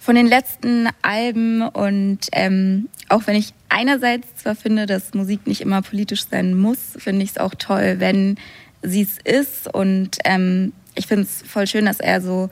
von 0.00 0.14
den 0.14 0.26
letzten 0.26 0.88
Alben. 1.02 1.62
Und 1.62 2.20
ähm, 2.32 2.88
auch 3.08 3.26
wenn 3.26 3.36
ich 3.36 3.52
einerseits 3.68 4.36
zwar 4.36 4.54
finde, 4.54 4.86
dass 4.86 5.14
Musik 5.14 5.46
nicht 5.46 5.60
immer 5.60 5.82
politisch 5.82 6.26
sein 6.28 6.56
muss, 6.56 6.78
finde 6.96 7.22
ich 7.24 7.30
es 7.30 7.38
auch 7.38 7.54
toll, 7.54 7.96
wenn 7.98 8.36
sie 8.82 9.02
es 9.02 9.18
ist. 9.24 9.72
Und 9.72 10.18
ähm, 10.24 10.72
ich 10.94 11.06
finde 11.06 11.24
es 11.24 11.42
voll 11.46 11.66
schön, 11.66 11.86
dass 11.86 12.00
er 12.00 12.20
so 12.20 12.50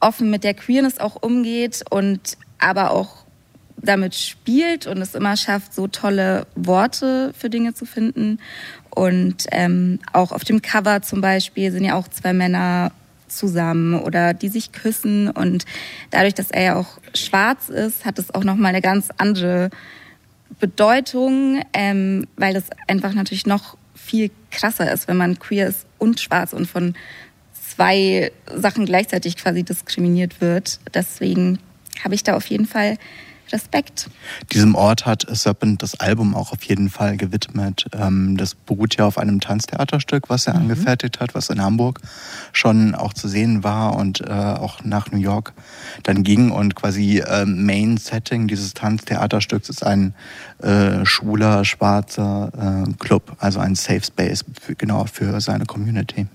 offen 0.00 0.30
mit 0.30 0.44
der 0.44 0.54
Queerness 0.54 0.98
auch 0.98 1.16
umgeht 1.20 1.84
und 1.90 2.36
aber 2.58 2.90
auch 2.90 3.24
damit 3.76 4.14
spielt 4.14 4.86
und 4.86 4.98
es 4.98 5.14
immer 5.14 5.36
schafft, 5.36 5.72
so 5.72 5.86
tolle 5.86 6.46
Worte 6.54 7.32
für 7.38 7.48
Dinge 7.48 7.74
zu 7.74 7.86
finden. 7.86 8.40
Und 8.90 9.46
ähm, 9.52 10.00
auch 10.12 10.32
auf 10.32 10.44
dem 10.44 10.62
Cover 10.62 11.02
zum 11.02 11.20
Beispiel 11.20 11.70
sind 11.70 11.84
ja 11.84 11.94
auch 11.94 12.08
zwei 12.08 12.32
Männer 12.32 12.90
zusammen 13.28 14.00
oder 14.00 14.34
die 14.34 14.48
sich 14.48 14.72
küssen. 14.72 15.30
Und 15.30 15.64
dadurch, 16.10 16.34
dass 16.34 16.50
er 16.50 16.62
ja 16.62 16.76
auch 16.76 16.98
schwarz 17.14 17.68
ist, 17.68 18.04
hat 18.04 18.18
es 18.18 18.34
auch 18.34 18.44
nochmal 18.44 18.70
eine 18.70 18.82
ganz 18.82 19.10
andere 19.18 19.70
Bedeutung, 20.58 21.62
ähm, 21.72 22.26
weil 22.36 22.54
das 22.54 22.64
einfach 22.88 23.12
natürlich 23.14 23.46
noch 23.46 23.76
viel 23.94 24.30
krasser 24.50 24.90
ist, 24.90 25.06
wenn 25.08 25.16
man 25.16 25.38
queer 25.38 25.68
ist 25.68 25.86
und 25.98 26.20
schwarz 26.20 26.52
und 26.52 26.66
von 26.66 26.94
zwei 27.78 28.32
Sachen 28.52 28.86
gleichzeitig 28.86 29.36
quasi 29.36 29.62
diskriminiert 29.62 30.40
wird. 30.40 30.80
Deswegen 30.94 31.60
habe 32.02 32.16
ich 32.16 32.24
da 32.24 32.34
auf 32.36 32.46
jeden 32.46 32.66
Fall 32.66 32.98
Respekt. 33.52 34.10
Diesem 34.52 34.74
Ort 34.74 35.06
hat 35.06 35.24
Serpent 35.30 35.82
das 35.82 35.98
Album 36.00 36.34
auch 36.34 36.52
auf 36.52 36.62
jeden 36.64 36.90
Fall 36.90 37.16
gewidmet. 37.16 37.86
Ähm, 37.98 38.36
das 38.36 38.54
beruht 38.54 38.96
ja 38.96 39.06
auf 39.06 39.16
einem 39.16 39.40
Tanztheaterstück, 39.40 40.28
was 40.28 40.46
er 40.46 40.54
mhm. 40.54 40.62
angefertigt 40.62 41.20
hat, 41.20 41.34
was 41.34 41.48
in 41.48 41.62
Hamburg 41.62 42.00
schon 42.52 42.94
auch 42.94 43.14
zu 43.14 43.26
sehen 43.26 43.64
war 43.64 43.96
und 43.96 44.20
äh, 44.20 44.24
auch 44.26 44.84
nach 44.84 45.12
New 45.12 45.18
York 45.18 45.54
dann 46.02 46.24
ging. 46.24 46.50
Und 46.50 46.74
quasi 46.74 47.20
äh, 47.20 47.46
Main 47.46 47.96
Setting 47.96 48.48
dieses 48.48 48.74
Tanztheaterstücks 48.74 49.70
ist 49.70 49.82
ein 49.82 50.14
äh, 50.60 51.06
schwuler, 51.06 51.64
schwarzer 51.64 52.52
Club, 52.98 53.36
also 53.38 53.60
ein 53.60 53.76
Safe 53.76 54.02
Space 54.02 54.44
genau 54.76 55.06
für 55.06 55.40
seine 55.40 55.64
Community. 55.64 56.26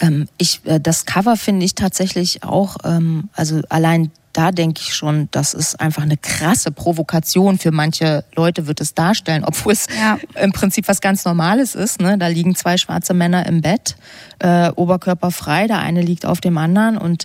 Ähm, 0.00 0.28
ich, 0.38 0.60
äh, 0.64 0.80
das 0.80 1.06
Cover 1.06 1.36
finde 1.36 1.64
ich 1.64 1.74
tatsächlich 1.74 2.42
auch, 2.42 2.76
ähm, 2.84 3.28
also 3.34 3.60
allein 3.68 4.10
da 4.38 4.52
denke 4.52 4.82
ich 4.82 4.94
schon, 4.94 5.28
das 5.32 5.52
ist 5.52 5.80
einfach 5.80 6.02
eine 6.02 6.16
krasse 6.16 6.70
Provokation 6.70 7.58
für 7.58 7.72
manche 7.72 8.24
Leute 8.36 8.68
wird 8.68 8.80
es 8.80 8.94
darstellen, 8.94 9.42
obwohl 9.44 9.72
es 9.72 9.86
ja. 9.98 10.16
im 10.40 10.52
Prinzip 10.52 10.86
was 10.86 11.00
ganz 11.00 11.24
Normales 11.24 11.74
ist. 11.74 12.00
Ne? 12.00 12.18
Da 12.18 12.28
liegen 12.28 12.54
zwei 12.54 12.76
schwarze 12.76 13.14
Männer 13.14 13.46
im 13.46 13.62
Bett, 13.62 13.96
äh, 14.38 14.70
Oberkörper 14.70 15.32
frei, 15.32 15.66
der 15.66 15.80
eine 15.80 16.02
liegt 16.02 16.24
auf 16.24 16.40
dem 16.40 16.56
anderen 16.56 16.98
und 16.98 17.24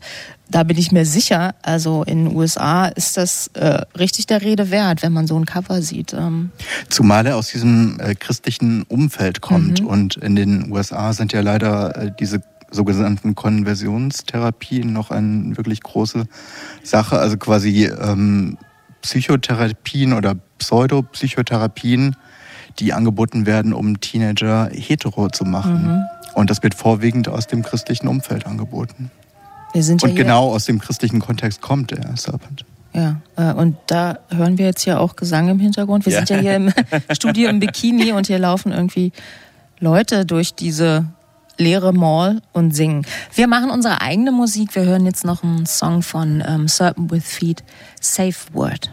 da 0.50 0.64
bin 0.64 0.78
ich 0.78 0.92
mir 0.92 1.06
sicher, 1.06 1.56
also 1.64 2.04
in 2.04 2.26
den 2.26 2.36
USA 2.36 2.86
ist 2.86 3.18
das 3.18 3.48
äh, 3.56 3.82
richtig 3.98 4.28
der 4.28 4.42
Rede 4.42 4.70
wert, 4.70 5.02
wenn 5.02 5.12
man 5.12 5.26
so 5.26 5.36
ein 5.38 5.46
Cover 5.46 5.82
sieht. 5.82 6.14
Ähm. 6.14 6.52
Zumal 6.90 7.26
er 7.26 7.38
aus 7.38 7.48
diesem 7.52 8.00
äh, 8.00 8.14
christlichen 8.14 8.84
Umfeld 8.84 9.42
kommt 9.42 9.82
mhm. 9.82 9.88
und 9.88 10.18
in 10.18 10.36
den 10.36 10.72
USA 10.72 11.14
sind 11.14 11.34
ja 11.34 11.42
leider 11.42 11.98
äh, 11.98 12.12
diese 12.20 12.42
sogenannten 12.74 13.36
Konversionstherapien 13.36 14.92
noch 14.92 15.12
eine 15.12 15.56
wirklich 15.56 15.82
große 15.82 16.26
Sache. 16.84 17.20
Also 17.20 17.38
quasi 17.38 17.86
ähm, 17.86 18.58
Psychotherapien 19.02 20.14
oder 20.14 20.36
Pseudopsychotherapien, 20.58 22.16
die 22.80 22.94
angeboten 22.94 23.46
werden, 23.46 23.74
um 23.74 24.00
Teenager 24.00 24.70
hetero 24.74 25.30
zu 25.30 25.46
machen. 25.46 25.84
Mhm. 25.84 26.04
Und 26.34 26.50
das 26.50 26.64
wird 26.64 26.74
vorwiegend 26.74 27.30
aus 27.30 27.48
dem 27.48 27.62
christlichen 27.62 28.08
Umfeld 28.08 28.48
angeboten. 28.48 29.12
Wir 29.74 29.84
sind 29.84 30.02
ja 30.02 30.10
und 30.10 30.16
genau 30.16 30.52
aus 30.52 30.66
dem 30.66 30.80
christlichen 30.80 31.20
Kontext 31.20 31.62
kommt 31.62 31.92
der 31.92 32.16
Serpent. 32.16 32.66
Ja, 32.94 33.22
äh, 33.36 33.54
und 33.54 33.76
da 33.88 34.20
hören 34.30 34.58
wir 34.58 34.68
jetzt 34.68 34.86
ja 34.86 35.00
auch 35.00 35.16
Gesang 35.16 35.50
im 35.50 35.60
Hintergrund. 35.60 36.06
Wir 36.06 36.14
ja. 36.14 36.20
sind 36.20 36.30
ja 36.30 36.38
hier 36.38 36.56
im 36.56 36.72
Studio 37.12 37.50
im 37.50 37.60
Bikini 37.60 38.12
und 38.12 38.28
hier 38.28 38.40
laufen 38.40 38.72
irgendwie 38.72 39.12
Leute 39.80 40.26
durch 40.26 40.54
diese 40.54 41.06
leere 41.58 41.94
Mall 41.94 42.42
und 42.52 42.76
singen. 42.76 43.06
Wir 43.34 43.48
machen 43.48 43.70
unsere 43.70 44.02
eigene 44.02 44.32
Musik. 44.32 44.76
Wir 44.76 44.84
hören 44.84 45.06
jetzt 45.06 45.26
noch 45.26 45.44
einen 45.44 45.66
Song 45.66 46.02
von 46.02 46.44
ähm, 46.48 46.68
Serpent 46.68 47.12
with 47.12 47.26
Feet, 47.26 47.64
Safe 48.00 48.36
Word. 48.54 48.92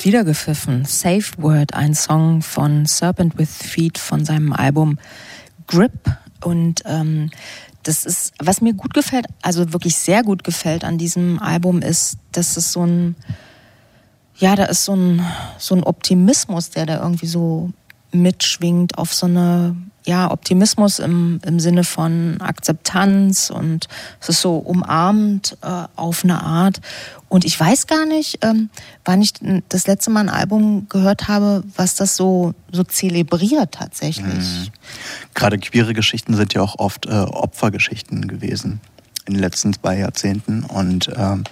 Wird 0.00 0.06
wieder 0.06 0.24
gepfiffen. 0.24 0.86
Safe 0.86 1.30
Word, 1.36 1.74
ein 1.74 1.94
Song 1.94 2.40
von 2.40 2.86
Serpent 2.86 3.36
with 3.36 3.50
Feet 3.50 3.98
von 3.98 4.24
seinem 4.24 4.54
Album 4.54 4.98
Grip. 5.66 6.16
Und 6.42 6.82
ähm, 6.86 7.30
das 7.82 8.06
ist, 8.06 8.32
was 8.38 8.62
mir 8.62 8.72
gut 8.72 8.94
gefällt, 8.94 9.26
also 9.42 9.74
wirklich 9.74 9.96
sehr 9.96 10.22
gut 10.22 10.42
gefällt 10.42 10.84
an 10.84 10.96
diesem 10.96 11.38
Album, 11.38 11.82
ist, 11.82 12.16
dass 12.32 12.56
es 12.56 12.72
so 12.72 12.86
ein, 12.86 13.14
ja, 14.36 14.56
da 14.56 14.64
ist 14.64 14.86
so 14.86 14.94
ein, 14.94 15.22
so 15.58 15.74
ein 15.74 15.82
Optimismus, 15.82 16.70
der 16.70 16.86
da 16.86 17.02
irgendwie 17.02 17.26
so 17.26 17.70
mitschwingt 18.10 18.96
auf 18.96 19.12
so 19.12 19.26
eine 19.26 19.76
ja, 20.06 20.30
Optimismus 20.30 20.98
im, 20.98 21.40
im 21.44 21.60
Sinne 21.60 21.84
von 21.84 22.40
Akzeptanz 22.40 23.50
und 23.50 23.86
es 24.20 24.30
ist 24.30 24.40
so 24.40 24.56
umarmend 24.56 25.58
äh, 25.62 25.84
auf 25.94 26.24
eine 26.24 26.42
Art. 26.42 26.80
Und 27.30 27.44
ich 27.44 27.58
weiß 27.58 27.86
gar 27.86 28.06
nicht, 28.06 28.44
ähm, 28.44 28.70
wann 29.04 29.22
ich 29.22 29.34
das 29.68 29.86
letzte 29.86 30.10
Mal 30.10 30.20
ein 30.20 30.28
Album 30.28 30.88
gehört 30.88 31.28
habe, 31.28 31.62
was 31.76 31.94
das 31.94 32.16
so, 32.16 32.54
so 32.72 32.82
zelebriert 32.82 33.72
tatsächlich. 33.72 34.26
Mhm. 34.26 34.66
Gerade 35.34 35.56
queere 35.58 35.94
Geschichten 35.94 36.34
sind 36.34 36.54
ja 36.54 36.60
auch 36.60 36.80
oft 36.80 37.06
äh, 37.06 37.10
Opfergeschichten 37.10 38.26
gewesen 38.26 38.80
in 39.26 39.34
den 39.34 39.40
letzten 39.40 39.72
zwei 39.72 39.98
Jahrzehnten. 39.98 40.64
Und 40.64 41.08
ähm, 41.16 41.44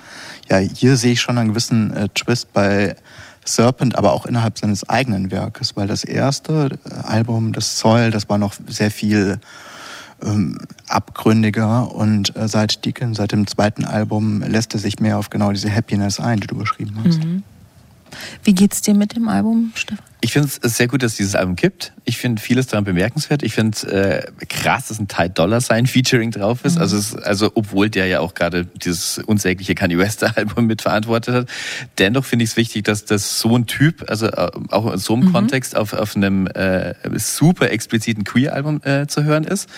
ja, 0.51 0.59
hier 0.59 0.97
sehe 0.97 1.13
ich 1.13 1.21
schon 1.21 1.39
einen 1.39 1.51
gewissen 1.51 1.97
äh, 1.97 2.09
Twist 2.09 2.53
bei 2.53 2.97
Serpent, 3.45 3.95
aber 3.97 4.15
auch 4.15 4.27
innerhalb 4.27 4.59
seines 4.59 4.89
eigenen 4.89 5.31
Werkes, 5.31 5.77
weil 5.77 5.87
das 5.87 6.03
erste 6.03 6.77
Album, 7.05 7.53
das 7.53 7.79
Soil, 7.79 8.11
das 8.11 8.29
war 8.29 8.39
noch 8.39 8.55
sehr 8.67 8.91
viel 8.91 9.39
ähm, 10.23 10.59
abgründiger 10.89 11.95
und 11.95 12.35
äh, 12.37 12.49
seit 12.49 12.85
Deacon, 12.85 13.15
seit 13.15 13.33
dem 13.33 13.47
zweiten 13.47 13.85
Album 13.85 14.43
lässt 14.43 14.75
er 14.75 14.81
sich 14.81 15.01
mehr 15.01 15.19
auf 15.19 15.31
genau 15.31 15.53
diese 15.53 15.75
Happiness 15.75 16.21
ein, 16.21 16.41
die 16.41 16.47
du 16.47 16.57
beschrieben 16.57 16.95
hast. 17.05 17.25
Mhm. 17.25 17.43
Wie 18.43 18.55
geht's 18.55 18.83
dir 18.83 18.95
mit 18.95 19.15
dem 19.15 19.29
Album, 19.29 19.73
Stefan? 19.75 20.08
Ich 20.21 20.33
finde 20.33 20.49
es 20.49 20.77
sehr 20.77 20.89
gut, 20.89 21.05
dass 21.05 21.13
es 21.13 21.17
dieses 21.17 21.37
Album 21.37 21.55
gibt. 21.55 21.93
Ich 22.05 22.19
finde 22.19 22.43
vieles 22.43 22.67
daran 22.67 22.85
bemerkenswert. 22.85 23.45
Ich 23.45 23.55
finde 23.55 23.79
äh, 23.89 24.47
krass, 24.47 24.89
dass 24.89 24.99
ein 24.99 25.07
Ty 25.07 25.31
Dollar 25.31 25.61
Sign 25.61 25.87
Featuring 25.87 26.33
drauf 26.33 26.65
ist. 26.65 26.75
Mhm. 26.75 26.81
Also, 26.81 26.97
es, 26.97 27.15
also 27.15 27.53
obwohl 27.55 27.89
der 27.89 28.07
ja 28.07 28.19
auch 28.19 28.35
gerade 28.35 28.65
dieses 28.65 29.19
unsägliche 29.19 29.77
Kanye 29.77 29.97
West 29.97 30.25
Album 30.37 30.67
mitverantwortet 30.67 31.35
hat. 31.35 31.49
Dennoch 31.99 32.25
finde 32.25 32.45
ich 32.45 32.51
es 32.51 32.57
wichtig, 32.57 32.85
dass 32.85 33.05
das 33.05 33.39
so 33.39 33.57
ein 33.57 33.67
Typ, 33.67 34.11
also 34.11 34.27
äh, 34.27 34.51
auch 34.71 34.93
in 34.93 34.99
so 34.99 35.15
einem 35.15 35.29
mhm. 35.29 35.33
Kontext 35.33 35.77
auf, 35.77 35.93
auf 35.93 36.17
einem 36.17 36.49
äh, 36.49 36.95
super 37.15 37.71
expliziten 37.71 38.25
Queer 38.25 38.55
Album 38.55 38.81
äh, 38.83 39.07
zu 39.07 39.23
hören 39.23 39.45
ist, 39.45 39.69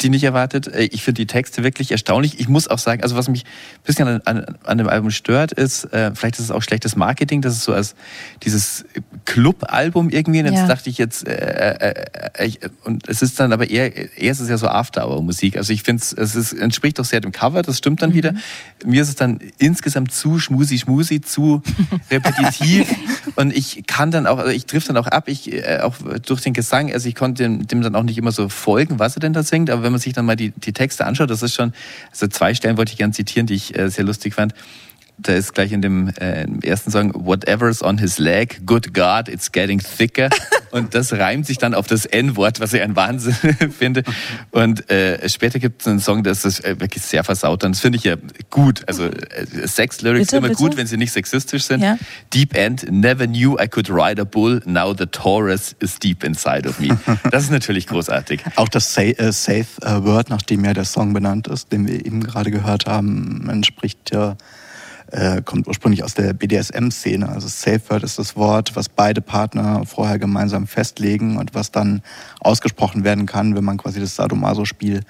die 0.00 0.08
nicht 0.08 0.24
erwartet. 0.24 0.66
Äh, 0.66 0.84
ich 0.84 1.02
finde 1.02 1.20
die 1.20 1.26
Texte 1.26 1.62
wirklich 1.62 1.92
erstaunlich. 1.92 2.40
Ich 2.40 2.48
muss 2.48 2.68
auch 2.68 2.78
sagen, 2.78 3.02
also 3.02 3.16
was 3.16 3.28
mich 3.28 3.44
ein 3.44 3.84
bisschen 3.84 4.08
an, 4.08 4.20
an, 4.24 4.56
an 4.64 4.78
dem 4.78 4.88
Album 4.88 5.10
stört, 5.10 5.52
ist, 5.52 5.84
äh, 5.92 6.14
vielleicht 6.14 6.38
ist 6.38 6.46
es 6.46 6.50
auch 6.50 6.62
schlechtes 6.62 6.96
Marketing, 6.96 7.42
dass 7.42 7.52
es 7.52 7.64
so 7.64 7.74
als 7.74 7.94
dieses 8.42 8.86
Club-Album 9.26 9.89
Album 9.90 10.10
irgendwie. 10.10 10.38
Und 10.40 10.46
jetzt 10.46 10.56
ja. 10.56 10.66
dachte 10.68 10.88
ich 10.88 10.98
jetzt, 10.98 11.26
äh, 11.26 11.34
äh, 11.34 12.46
äh, 12.46 12.68
und 12.84 13.08
es 13.08 13.22
ist 13.22 13.40
dann 13.40 13.52
aber 13.52 13.68
eher, 13.68 14.16
eher 14.16 14.30
ist 14.30 14.38
es 14.38 14.48
ja 14.48 14.56
so 14.56 14.68
After-Hour-Musik. 14.68 15.56
Also 15.56 15.72
ich 15.72 15.82
finde 15.82 16.02
es, 16.02 16.12
es 16.12 16.52
entspricht 16.52 16.98
doch 17.00 17.04
sehr 17.04 17.20
dem 17.20 17.32
Cover, 17.32 17.62
das 17.62 17.78
stimmt 17.78 18.02
dann 18.02 18.10
mhm. 18.10 18.14
wieder. 18.14 18.34
Mir 18.84 19.02
ist 19.02 19.08
es 19.08 19.16
dann 19.16 19.40
insgesamt 19.58 20.12
zu 20.12 20.38
schmusi 20.38 20.78
schmusi, 20.78 21.20
zu 21.20 21.62
repetitiv. 22.10 22.86
und 23.34 23.52
ich 23.56 23.84
kann 23.86 24.12
dann 24.12 24.28
auch, 24.28 24.38
also 24.38 24.50
ich 24.50 24.66
triff 24.66 24.84
dann 24.84 24.96
auch 24.96 25.08
ab, 25.08 25.24
ich 25.26 25.52
äh, 25.52 25.80
auch 25.82 25.96
durch 26.24 26.40
den 26.40 26.52
Gesang, 26.52 26.92
also 26.92 27.08
ich 27.08 27.16
konnte 27.16 27.42
dem, 27.42 27.66
dem 27.66 27.82
dann 27.82 27.96
auch 27.96 28.04
nicht 28.04 28.18
immer 28.18 28.32
so 28.32 28.48
folgen, 28.48 29.00
was 29.00 29.16
er 29.16 29.20
denn 29.20 29.32
da 29.32 29.42
singt. 29.42 29.70
Aber 29.70 29.82
wenn 29.82 29.92
man 29.92 30.00
sich 30.00 30.12
dann 30.12 30.24
mal 30.24 30.36
die, 30.36 30.50
die 30.50 30.72
Texte 30.72 31.04
anschaut, 31.04 31.30
das 31.30 31.42
ist 31.42 31.54
schon, 31.54 31.72
also 32.12 32.28
zwei 32.28 32.54
Stellen 32.54 32.76
wollte 32.76 32.92
ich 32.92 32.98
gerne 32.98 33.12
zitieren, 33.12 33.46
die 33.46 33.54
ich 33.54 33.76
äh, 33.76 33.90
sehr 33.90 34.04
lustig 34.04 34.34
fand 34.34 34.54
da 35.22 35.34
ist 35.34 35.54
gleich 35.54 35.72
in 35.72 35.82
dem 35.82 36.08
äh, 36.20 36.46
ersten 36.62 36.90
Song 36.90 37.12
Whatever's 37.14 37.82
on 37.82 37.98
his 37.98 38.18
leg, 38.18 38.66
good 38.66 38.94
God, 38.94 39.28
it's 39.28 39.52
getting 39.52 39.80
thicker. 39.80 40.28
Und 40.70 40.94
das 40.94 41.12
reimt 41.12 41.46
sich 41.46 41.58
dann 41.58 41.74
auf 41.74 41.88
das 41.88 42.06
N-Wort, 42.06 42.60
was 42.60 42.72
ich 42.72 42.80
ein 42.80 42.94
Wahnsinn 42.94 43.34
finde. 43.76 44.04
Und 44.50 44.88
äh, 44.88 45.28
später 45.28 45.58
gibt 45.58 45.82
es 45.82 45.88
einen 45.88 45.98
Song, 45.98 46.22
der 46.22 46.32
ist 46.32 46.64
äh, 46.64 46.78
wirklich 46.78 47.02
sehr 47.02 47.24
versaut. 47.24 47.64
Und 47.64 47.72
das 47.72 47.80
finde 47.80 47.98
ich 47.98 48.04
ja 48.04 48.16
gut. 48.50 48.84
Also 48.86 49.06
äh, 49.06 49.66
Sex-Lyrics 49.66 50.32
immer 50.32 50.48
bitte? 50.48 50.54
gut, 50.54 50.76
wenn 50.76 50.86
sie 50.86 50.96
nicht 50.96 51.12
sexistisch 51.12 51.64
sind. 51.64 51.82
Ja? 51.82 51.98
Deep 52.32 52.56
End, 52.56 52.86
never 52.90 53.26
knew 53.26 53.58
I 53.60 53.66
could 53.66 53.90
ride 53.90 54.20
a 54.20 54.24
bull, 54.24 54.60
now 54.64 54.94
the 54.96 55.06
Taurus 55.06 55.74
is 55.80 55.98
deep 55.98 56.22
inside 56.22 56.68
of 56.68 56.78
me. 56.78 56.88
Das 57.30 57.44
ist 57.44 57.50
natürlich 57.50 57.86
großartig. 57.86 58.42
Auch 58.56 58.68
das 58.68 58.94
Say, 58.94 59.10
äh, 59.12 59.32
Safe 59.32 59.66
äh, 59.82 60.04
Word, 60.04 60.30
nach 60.30 60.42
dem 60.42 60.64
ja 60.64 60.72
der 60.72 60.84
Song 60.84 61.12
benannt 61.12 61.48
ist, 61.48 61.72
den 61.72 61.86
wir 61.86 62.04
eben 62.06 62.22
gerade 62.22 62.50
gehört 62.50 62.86
haben, 62.86 63.48
entspricht 63.48 64.12
ja 64.12 64.32
äh, 64.32 64.36
kommt 65.44 65.66
ursprünglich 65.66 66.04
aus 66.04 66.14
der 66.14 66.32
BDSM-Szene. 66.32 67.28
Also 67.28 67.48
Safe 67.48 67.80
Word 67.88 68.04
ist 68.04 68.18
das 68.18 68.36
Wort, 68.36 68.76
was 68.76 68.88
beide 68.88 69.20
Partner 69.20 69.82
vorher 69.84 70.18
gemeinsam 70.18 70.66
festlegen 70.66 71.36
und 71.36 71.54
was 71.54 71.72
dann 71.72 72.02
ausgesprochen 72.40 73.02
werden 73.02 73.26
kann, 73.26 73.56
wenn 73.56 73.64
man 73.64 73.76
quasi 73.76 74.00
das 74.00 74.16
Sadomaso-Spiel 74.16 75.00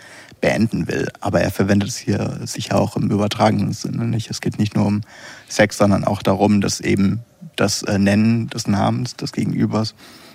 beenden 0.40 0.88
will. 0.88 1.08
Aber 1.20 1.40
er 1.40 1.50
verwendet 1.50 1.88
es 1.90 1.96
hier 1.96 2.40
sicher 2.44 2.80
auch 2.80 2.96
im 2.96 3.10
übertragenen 3.10 3.72
Sinne 3.72 4.04
nicht. 4.04 4.30
Es 4.30 4.40
geht 4.40 4.58
nicht 4.58 4.74
nur 4.74 4.86
um 4.86 5.02
Sex, 5.48 5.76
sondern 5.76 6.04
auch 6.04 6.22
darum, 6.22 6.60
dass 6.60 6.80
eben 6.80 7.20
das 7.56 7.82
äh, 7.82 7.98
Nennen 7.98 8.48
des 8.48 8.66
Namens 8.66 9.16
des 9.16 9.32
Gegenübers, 9.32 9.94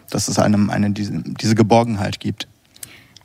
dass 0.10 0.28
es 0.28 0.38
einem 0.38 0.70
eine, 0.70 0.92
diese, 0.92 1.24
diese 1.24 1.56
Geborgenheit 1.56 2.20
gibt. 2.20 2.48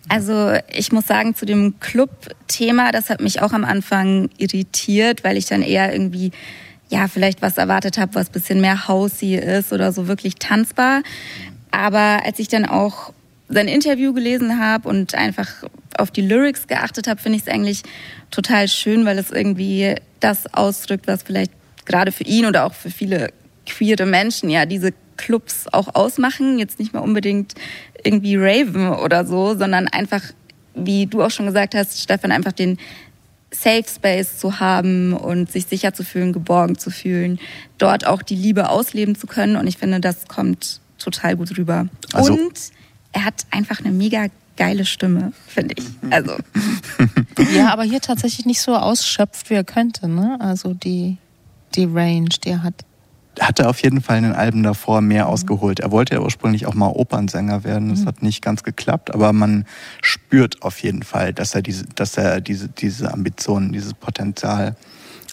Also 0.09 0.53
ich 0.73 0.93
muss 0.93 1.07
sagen, 1.07 1.35
zu 1.35 1.47
dem 1.47 1.79
Club-Thema, 1.79 2.91
das 2.91 3.11
hat 3.11 3.21
mich 3.21 3.43
auch 3.43 3.53
am 3.53 3.65
Anfang 3.65 4.29
irritiert, 4.39 5.23
weil 5.25 5.37
ich 5.37 5.47
dann 5.47 5.63
eher 5.63 5.93
irgendwie, 5.93 6.33
ja, 6.89 7.07
vielleicht 7.07 7.43
was 7.43 7.59
erwartet 7.59 7.99
habe, 7.99 8.15
was 8.15 8.31
bisschen 8.31 8.61
mehr 8.61 8.89
housey 8.89 9.37
ist 9.37 9.73
oder 9.73 9.93
so 9.93 10.09
wirklich 10.09 10.37
tanzbar. 10.37 11.03
Aber 11.71 12.25
als 12.25 12.39
ich 12.39 12.49
dann 12.49 12.67
auch 12.67 13.13
sein 13.49 13.69
Interview 13.69 14.13
gelesen 14.13 14.61
habe 14.61 14.89
und 14.89 15.15
einfach 15.15 15.49
auf 15.97 16.11
die 16.11 16.23
Lyrics 16.23 16.67
geachtet 16.67 17.07
habe, 17.07 17.21
finde 17.21 17.37
ich 17.37 17.47
es 17.47 17.53
eigentlich 17.53 17.83
total 18.31 18.69
schön, 18.69 19.05
weil 19.05 19.19
es 19.19 19.31
irgendwie 19.31 19.97
das 20.21 20.53
ausdrückt, 20.55 21.07
was 21.07 21.23
vielleicht 21.23 21.53
gerade 21.85 22.13
für 22.13 22.25
ihn 22.25 22.47
oder 22.47 22.65
auch 22.65 22.75
für 22.75 22.91
viele 22.91 23.33
queere 23.67 24.07
Menschen 24.07 24.51
ja 24.51 24.67
diese 24.67 24.93
Clubs 25.17 25.67
auch 25.73 25.95
ausmachen. 25.95 26.59
Jetzt 26.59 26.79
nicht 26.79 26.95
mal 26.95 27.01
unbedingt 27.01 27.55
irgendwie 28.05 28.37
Raven 28.37 28.89
oder 28.89 29.25
so, 29.25 29.57
sondern 29.57 29.89
einfach, 29.89 30.23
wie 30.75 31.07
du 31.07 31.23
auch 31.23 31.31
schon 31.31 31.47
gesagt 31.47 31.75
hast, 31.75 32.01
Stefan, 32.01 32.33
einfach 32.33 32.53
den 32.53 32.79
Safe 33.53 33.85
Space 33.87 34.39
zu 34.39 34.61
haben 34.61 35.13
und 35.13 35.51
sich 35.51 35.67
sicher 35.67 35.93
zu 35.93 36.05
fühlen, 36.05 36.33
geborgen 36.33 36.79
zu 36.79 36.91
fühlen, 36.91 37.41
dort 37.79 38.07
auch 38.07 38.23
die 38.23 38.37
Liebe 38.37 38.69
ausleben 38.69 39.17
zu 39.17 39.27
können. 39.27 39.57
Und 39.57 39.67
ich 39.67 39.77
finde, 39.77 40.01
das 40.01 40.29
kommt 40.29 40.81
total 40.99 41.37
gut 41.37 41.57
rüber. 41.59 41.89
Also 42.13 42.35
und 42.35 42.53
er 43.13 43.25
hat 43.25 43.47
einfach 43.51 43.81
eine 43.81 43.91
mega 43.91 44.27
geile 44.57 44.85
Stimme, 44.85 45.33
finde 45.47 45.75
ich. 45.79 45.85
Also. 46.11 46.37
ja, 47.57 47.73
aber 47.73 47.83
hier 47.83 48.01
tatsächlich 48.01 48.47
nicht 48.47 48.61
so 48.61 48.77
ausschöpft, 48.77 49.51
wie 49.51 49.55
er 49.55 49.65
könnte. 49.65 50.07
Ne? 50.07 50.37
Also 50.39 50.75
die, 50.75 51.17
die 51.75 51.87
Range, 51.87 52.29
die 52.45 52.51
er 52.51 52.63
hat 52.63 52.75
hatte 53.41 53.69
auf 53.69 53.83
jeden 53.83 54.01
Fall 54.01 54.19
in 54.19 54.25
den 54.25 54.33
Alben 54.33 54.63
davor 54.63 55.01
mehr 55.01 55.27
ausgeholt. 55.29 55.81
Er 55.81 55.91
wollte 55.91 56.15
ja 56.15 56.21
ursprünglich 56.21 56.67
auch 56.67 56.75
mal 56.75 56.89
Opernsänger 56.89 57.65
werden. 57.65 57.89
Das 57.89 58.01
mhm. 58.01 58.07
hat 58.07 58.23
nicht 58.23 58.43
ganz 58.43 58.63
geklappt, 58.63 59.15
aber 59.15 59.33
man 59.33 59.67
spürt 60.03 60.63
auf 60.63 60.83
jeden 60.83 61.03
Fall, 61.03 61.33
dass 61.33 61.55
er 61.55 61.63
diese, 61.63 61.85
dass 61.95 62.17
er 62.17 62.41
diese, 62.41 62.69
diese 62.69 63.13
Ambitionen, 63.13 63.73
dieses 63.73 63.95
Potenzial 63.95 64.77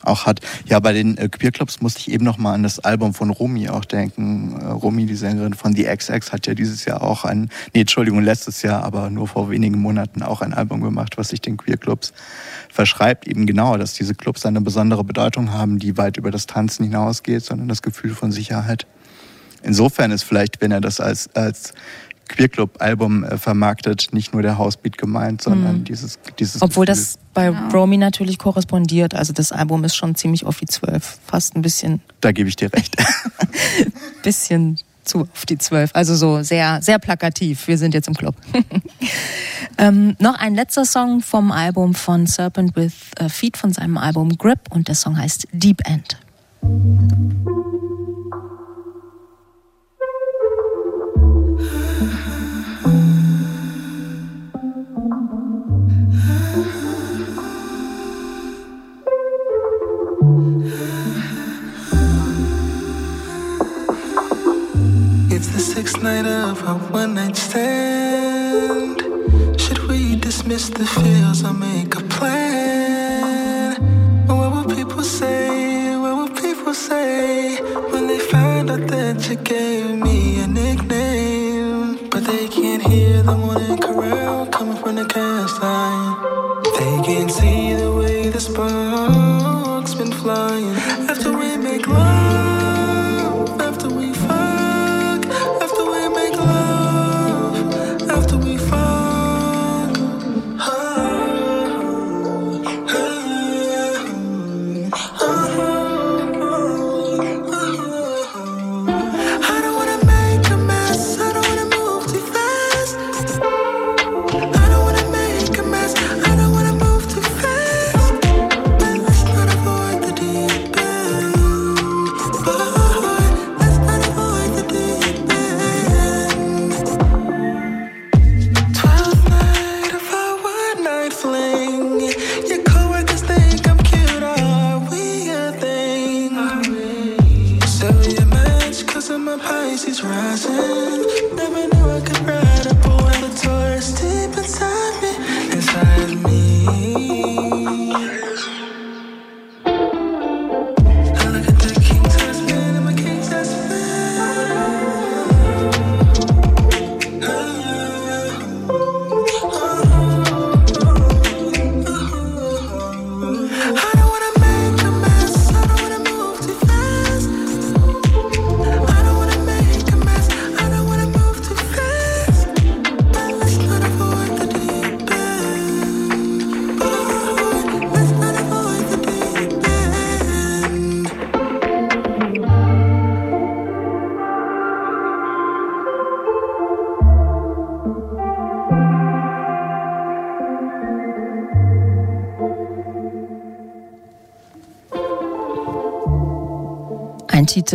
auch 0.08 0.26
hat. 0.26 0.42
Ja, 0.66 0.80
bei 0.80 0.94
den 0.94 1.18
äh, 1.18 1.30
Queerclubs 1.30 1.82
musste 1.82 2.00
ich 2.00 2.12
eben 2.12 2.26
noch 2.26 2.38
mal 2.38 2.54
an 2.54 2.64
das 2.64 2.80
Album 2.80 3.14
von 3.14 3.30
Romy 3.30 3.70
auch 3.70 3.86
denken. 3.86 4.60
Äh, 4.60 4.66
Romy, 4.66 5.06
die 5.06 5.16
Sängerin 5.16 5.54
von 5.54 5.76
The 5.76 5.84
XX, 5.84 6.32
hat 6.32 6.48
ja 6.48 6.54
dieses 6.54 6.86
Jahr 6.86 7.02
auch 7.02 7.26
ein, 7.26 7.50
nee, 7.74 7.82
Entschuldigung, 7.82 8.22
letztes 8.22 8.62
Jahr, 8.62 8.84
aber 8.84 9.10
nur 9.10 9.28
vor 9.28 9.50
wenigen 9.50 9.80
Monaten 9.80 10.24
auch 10.24 10.42
ein 10.42 10.54
Album 10.54 10.82
gemacht, 10.82 11.18
was 11.18 11.30
sich 11.30 11.42
den 11.42 11.58
Queerclubs 11.58 12.14
verschreibt. 12.70 13.28
Eben 13.28 13.46
genau, 13.46 13.78
dass 13.78 13.94
diese 13.94 14.16
Clubs 14.16 14.46
eine 14.46 14.62
besondere 14.62 15.04
Bedeutung 15.04 15.52
haben, 15.52 15.80
die 15.80 15.98
weit 15.98 16.18
über 16.18 16.32
das 16.32 16.48
Tanzen 16.48 16.86
hinausgeht, 16.86 17.44
sondern 17.44 17.68
das 17.68 17.82
Gefühl 17.82 18.14
von 18.14 18.32
Sicherheit. 18.32 18.88
Insofern 19.64 20.12
ist 20.12 20.24
vielleicht, 20.24 20.62
wenn 20.62 20.72
er 20.72 20.82
das 20.82 21.00
als, 21.00 21.30
als 21.36 21.74
Queerclub-Album 22.28 23.24
äh, 23.24 23.38
vermarktet, 23.38 24.10
nicht 24.12 24.34
nur 24.34 24.42
der 24.42 24.58
Housebeat 24.58 24.98
gemeint, 24.98 25.42
sondern 25.42 25.80
mhm. 25.80 25.84
dieses, 25.84 26.20
dieses. 26.40 26.62
Obwohl 26.62 26.86
Gefühl. 26.86 27.04
das 27.04 27.20
bei 27.34 27.48
genau. 27.48 27.70
Romy 27.70 27.98
natürlich 27.98 28.38
korrespondiert. 28.38 29.14
Also 29.14 29.34
das 29.34 29.52
Album 29.52 29.84
ist 29.84 29.96
schon 29.96 30.16
ziemlich 30.16 30.46
auf 30.46 30.60
die 30.60 30.66
Zwölf, 30.66 31.20
fast 31.26 31.56
ein 31.56 31.62
bisschen. 31.62 32.02
Da 32.22 32.32
gebe 32.32 32.50
ich 32.50 32.56
dir 32.56 32.72
recht. 32.74 32.96
bisschen 34.24 34.78
zu 35.04 35.22
auf 35.22 35.46
die 35.46 35.58
Zwölf. 35.58 35.92
Also 35.94 36.16
so 36.16 36.44
sehr, 36.44 36.82
sehr 36.82 37.00
plakativ. 37.00 37.68
Wir 37.68 37.78
sind 37.78 37.94
jetzt 37.94 38.08
im 38.08 38.14
Club. 38.14 38.36
ähm, 39.78 40.16
noch 40.20 40.36
ein 40.36 40.56
letzter 40.56 40.86
Song 40.86 41.22
vom 41.22 41.52
Album 41.52 41.96
von 41.96 42.28
Serpent 42.28 42.76
with 42.76 42.94
Feet 43.30 43.58
von 43.58 43.72
seinem 43.72 43.98
Album 43.98 44.38
Grip 44.38 44.60
und 44.70 44.88
der 44.88 44.96
Song 44.96 45.18
heißt 45.18 45.48
Deep 45.54 45.82
End. 45.88 46.18
Night 66.02 66.26
of 66.26 66.64
a 66.64 66.74
one 66.92 67.14
night 67.14 67.36
stand. 67.36 69.02
Should 69.60 69.84
we 69.88 70.16
dismiss 70.16 70.70
the 70.70 70.86
feels 70.86 71.44
or 71.44 71.54
make 71.54 71.96
a 71.96 72.02
plan? 72.16 73.76
What 74.26 74.52
will 74.52 74.76
people 74.76 75.04
say? 75.04 75.96
What 75.96 76.16
will 76.18 76.36
people 76.42 76.74
say 76.74 77.58
when 77.92 78.08
they 78.08 78.18
find 78.18 78.72
out 78.72 78.88
that 78.88 79.30
you 79.30 79.36
gave 79.36 79.96
me 80.06 80.42
a 80.42 80.48
nickname? 80.48 82.10
But 82.10 82.24
they 82.26 82.48
can't 82.48 82.82
hear 82.82 83.22
the 83.22 83.38
morning 83.38 83.78
chorale 83.78 84.48
coming 84.48 84.78
from 84.78 84.96
the 84.96 85.06
cast 85.06 85.62
line. 85.62 86.16
They 86.78 86.96
can't 87.06 87.32
see 87.32 87.74
the 87.74 87.92
way 87.92 88.30
the 88.30 88.40
sparks 88.40 89.94
been 89.94 90.12
flying 90.12 90.76
after 91.12 91.32
we 91.32 91.58
make 91.58 91.86
love, 91.88 92.47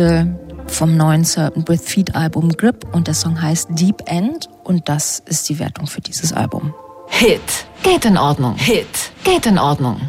Titel 0.03 0.35
vom 0.67 0.97
neuen 0.97 1.23
Certain 1.23 1.65
With 1.67 1.81
Feet 1.85 2.13
Album 2.13 2.49
Grip 2.49 2.85
und 2.93 3.07
der 3.07 3.13
Song 3.13 3.41
heißt 3.41 3.69
Deep 3.71 4.01
End 4.05 4.49
und 4.65 4.89
das 4.89 5.23
ist 5.27 5.47
die 5.47 5.59
Wertung 5.59 5.87
für 5.87 6.01
dieses 6.01 6.33
Album. 6.33 6.73
Hit. 7.07 7.39
Geht 7.83 8.03
in 8.03 8.17
Ordnung. 8.17 8.55
Hit. 8.57 8.87
Geht 9.23 9.45
in 9.45 9.57
Ordnung. 9.57 10.01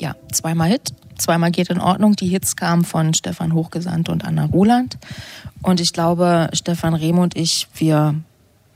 Ja, 0.00 0.14
zweimal 0.30 0.68
Hit, 0.68 0.90
zweimal 1.18 1.50
geht 1.50 1.68
in 1.68 1.80
Ordnung. 1.80 2.14
Die 2.14 2.28
Hits 2.28 2.54
kamen 2.54 2.84
von 2.84 3.12
Stefan 3.12 3.52
Hochgesandt 3.52 4.08
und 4.08 4.24
Anna 4.24 4.44
Roland 4.44 4.98
und 5.62 5.80
ich 5.80 5.92
glaube, 5.92 6.48
Stefan 6.52 6.94
Rehm 6.94 7.18
und 7.18 7.36
ich, 7.36 7.66
wir 7.74 8.14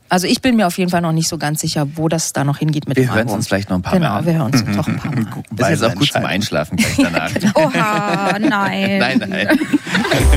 also 0.07 0.27
ich 0.27 0.41
bin 0.41 0.55
mir 0.55 0.67
auf 0.67 0.77
jeden 0.77 0.91
Fall 0.91 1.01
noch 1.01 1.11
nicht 1.13 1.27
so 1.27 1.37
ganz 1.39 1.61
sicher, 1.61 1.87
wo 1.95 2.07
das 2.07 2.31
da 2.31 2.43
noch 2.43 2.59
hingeht 2.59 2.87
mit 2.87 2.95
Wir 2.95 3.05
dem 3.05 3.09
hören 3.09 3.17
es 3.17 3.21
Album. 3.23 3.35
uns 3.37 3.47
vielleicht 3.47 3.69
noch 3.69 3.77
ein 3.77 3.81
paar 3.81 3.93
genau, 3.93 4.09
Mal 4.09 4.17
an. 4.19 4.25
wir 4.25 4.33
hören 4.33 4.51
uns 4.53 4.63
noch 4.75 4.87
ein 4.87 4.97
paar 4.97 5.11
Mal. 5.15 5.25
Das 5.51 5.71
ist 5.71 5.83
auch 5.83 5.95
gut 5.95 6.11
zum 6.11 6.25
Einschlafen 6.25 6.77
gleich 6.77 6.95
danach. 6.97 7.31
Oha, 7.55 8.37
nein. 8.39 8.99
Nein, 8.99 9.25
nein. 9.27 9.47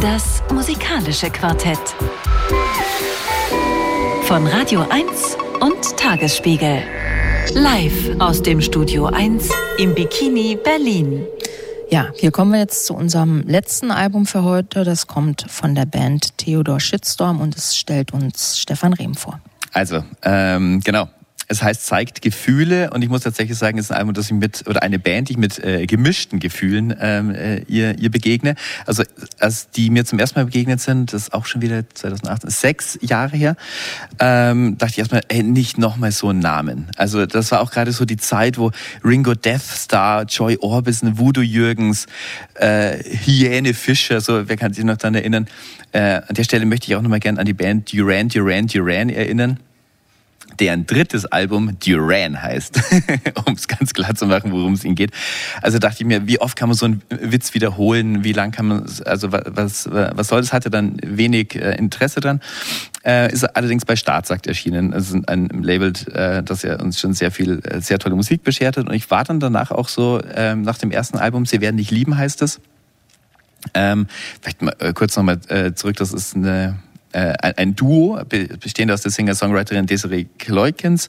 Das 0.00 0.42
musikalische 0.52 1.30
Quartett. 1.30 1.78
Von 4.24 4.44
Radio 4.48 4.84
1 4.90 5.36
und 5.60 5.96
Tagesspiegel. 5.96 6.82
Live 7.54 8.10
aus 8.18 8.42
dem 8.42 8.60
Studio 8.60 9.06
1 9.06 9.48
im 9.78 9.94
Bikini 9.94 10.58
Berlin. 10.62 11.24
Ja, 11.90 12.08
hier 12.16 12.32
kommen 12.32 12.52
wir 12.52 12.58
jetzt 12.58 12.86
zu 12.86 12.94
unserem 12.94 13.42
letzten 13.42 13.92
Album 13.92 14.26
für 14.26 14.42
heute. 14.42 14.82
Das 14.82 15.06
kommt 15.06 15.46
von 15.48 15.76
der 15.76 15.86
Band 15.86 16.38
Theodor 16.38 16.80
Shitstorm 16.80 17.40
und 17.40 17.56
es 17.56 17.76
stellt 17.76 18.12
uns 18.12 18.58
Stefan 18.58 18.94
Rehm 18.94 19.14
vor. 19.14 19.38
Also, 19.72 20.02
ähm, 20.22 20.80
genau. 20.84 21.08
Es 21.54 21.62
heißt 21.62 21.86
zeigt 21.86 22.20
Gefühle 22.20 22.90
und 22.90 23.02
ich 23.02 23.08
muss 23.08 23.22
tatsächlich 23.22 23.56
sagen, 23.56 23.78
es 23.78 23.86
ist 23.86 23.90
ein 23.92 23.98
Album, 23.98 24.12
das 24.12 24.26
ich 24.26 24.32
mit 24.32 24.66
oder 24.66 24.82
eine 24.82 24.98
Band, 24.98 25.28
die 25.28 25.34
ich 25.34 25.38
mit 25.38 25.62
äh, 25.62 25.86
gemischten 25.86 26.40
Gefühlen 26.40 26.92
ähm, 27.00 27.30
äh, 27.32 27.58
ihr, 27.68 27.96
ihr 27.96 28.10
begegne. 28.10 28.56
Also 28.86 29.04
als 29.38 29.70
die 29.70 29.88
mir 29.88 30.04
zum 30.04 30.18
ersten 30.18 30.40
Mal 30.40 30.46
begegnet 30.46 30.80
sind, 30.80 31.12
das 31.12 31.22
ist 31.22 31.32
auch 31.32 31.46
schon 31.46 31.62
wieder 31.62 31.88
2018, 31.94 32.50
sechs 32.50 32.98
Jahre 33.02 33.36
her, 33.36 33.56
ähm, 34.18 34.76
dachte 34.78 34.94
ich 34.94 34.98
erstmal, 34.98 35.20
ey, 35.28 35.44
nicht 35.44 35.78
nochmal 35.78 36.10
so 36.10 36.28
einen 36.28 36.40
Namen. 36.40 36.88
Also 36.96 37.24
das 37.24 37.52
war 37.52 37.60
auch 37.60 37.70
gerade 37.70 37.92
so 37.92 38.04
die 38.04 38.16
Zeit, 38.16 38.58
wo 38.58 38.72
Ringo 39.04 39.34
Death 39.34 39.62
Star, 39.62 40.24
Joy 40.24 40.58
Orbison, 40.60 41.18
Voodoo 41.18 41.42
Jürgens, 41.42 42.06
äh, 42.54 42.98
Hyäne 42.98 43.74
Fischer, 43.74 44.20
so 44.20 44.48
wer 44.48 44.56
kann 44.56 44.72
sich 44.72 44.84
noch 44.84 44.96
daran 44.96 45.14
erinnern. 45.14 45.46
Äh, 45.92 46.20
an 46.26 46.34
der 46.34 46.42
Stelle 46.42 46.66
möchte 46.66 46.88
ich 46.88 46.96
auch 46.96 47.02
nochmal 47.02 47.20
gerne 47.20 47.38
an 47.38 47.46
die 47.46 47.54
Band 47.54 47.92
Duran 47.92 48.28
Duran 48.28 48.66
Duran 48.66 49.08
erinnern 49.08 49.60
deren 50.58 50.86
drittes 50.86 51.26
Album 51.26 51.76
Duran 51.84 52.40
heißt, 52.40 52.80
um 53.46 53.54
es 53.54 53.68
ganz 53.68 53.92
klar 53.92 54.14
zu 54.14 54.26
machen, 54.26 54.52
worum 54.52 54.74
es 54.74 54.84
ihnen 54.84 54.94
geht. 54.94 55.10
Also 55.62 55.78
dachte 55.78 55.98
ich 56.00 56.06
mir, 56.06 56.26
wie 56.26 56.40
oft 56.40 56.56
kann 56.56 56.68
man 56.68 56.76
so 56.76 56.86
einen 56.86 57.02
Witz 57.08 57.54
wiederholen, 57.54 58.24
wie 58.24 58.32
lang 58.32 58.50
kann 58.52 58.66
man, 58.66 58.86
also 59.04 59.32
was, 59.32 59.88
was 59.90 60.28
soll 60.28 60.40
das? 60.40 60.52
Hatte 60.52 60.70
dann 60.70 60.96
wenig 61.02 61.56
äh, 61.56 61.76
Interesse 61.76 62.20
dran. 62.20 62.40
Äh, 63.04 63.32
ist 63.32 63.44
allerdings 63.44 63.84
bei 63.84 63.96
Staatsakt 63.96 64.46
erschienen. 64.46 64.92
Es 64.92 65.10
ist 65.10 65.28
ein 65.28 65.48
Label, 65.48 65.92
äh, 66.12 66.42
das 66.42 66.62
ja 66.62 66.80
uns 66.80 67.00
schon 67.00 67.12
sehr 67.14 67.30
viel, 67.30 67.60
äh, 67.64 67.80
sehr 67.80 67.98
tolle 67.98 68.14
Musik 68.14 68.42
beschert 68.44 68.76
hat. 68.76 68.88
Und 68.88 68.94
ich 68.94 69.10
war 69.10 69.24
dann 69.24 69.40
danach 69.40 69.70
auch 69.70 69.88
so, 69.88 70.20
ähm, 70.34 70.62
nach 70.62 70.78
dem 70.78 70.90
ersten 70.90 71.18
Album, 71.18 71.46
Sie 71.46 71.60
werden 71.60 71.76
dich 71.76 71.90
lieben, 71.90 72.16
heißt 72.16 72.42
es. 72.42 72.60
Ähm, 73.72 74.06
vielleicht 74.40 74.62
mal 74.62 74.74
äh, 74.78 74.92
kurz 74.92 75.16
nochmal 75.16 75.40
äh, 75.48 75.72
zurück, 75.72 75.96
das 75.96 76.12
ist 76.12 76.36
eine 76.36 76.76
ein, 77.14 77.54
ein 77.56 77.76
Duo, 77.76 78.20
be- 78.28 78.48
bestehend 78.58 78.90
aus 78.92 79.02
der 79.02 79.10
Singer-Songwriterin 79.10 79.86
Desiree 79.86 80.26
Kleukens 80.38 81.08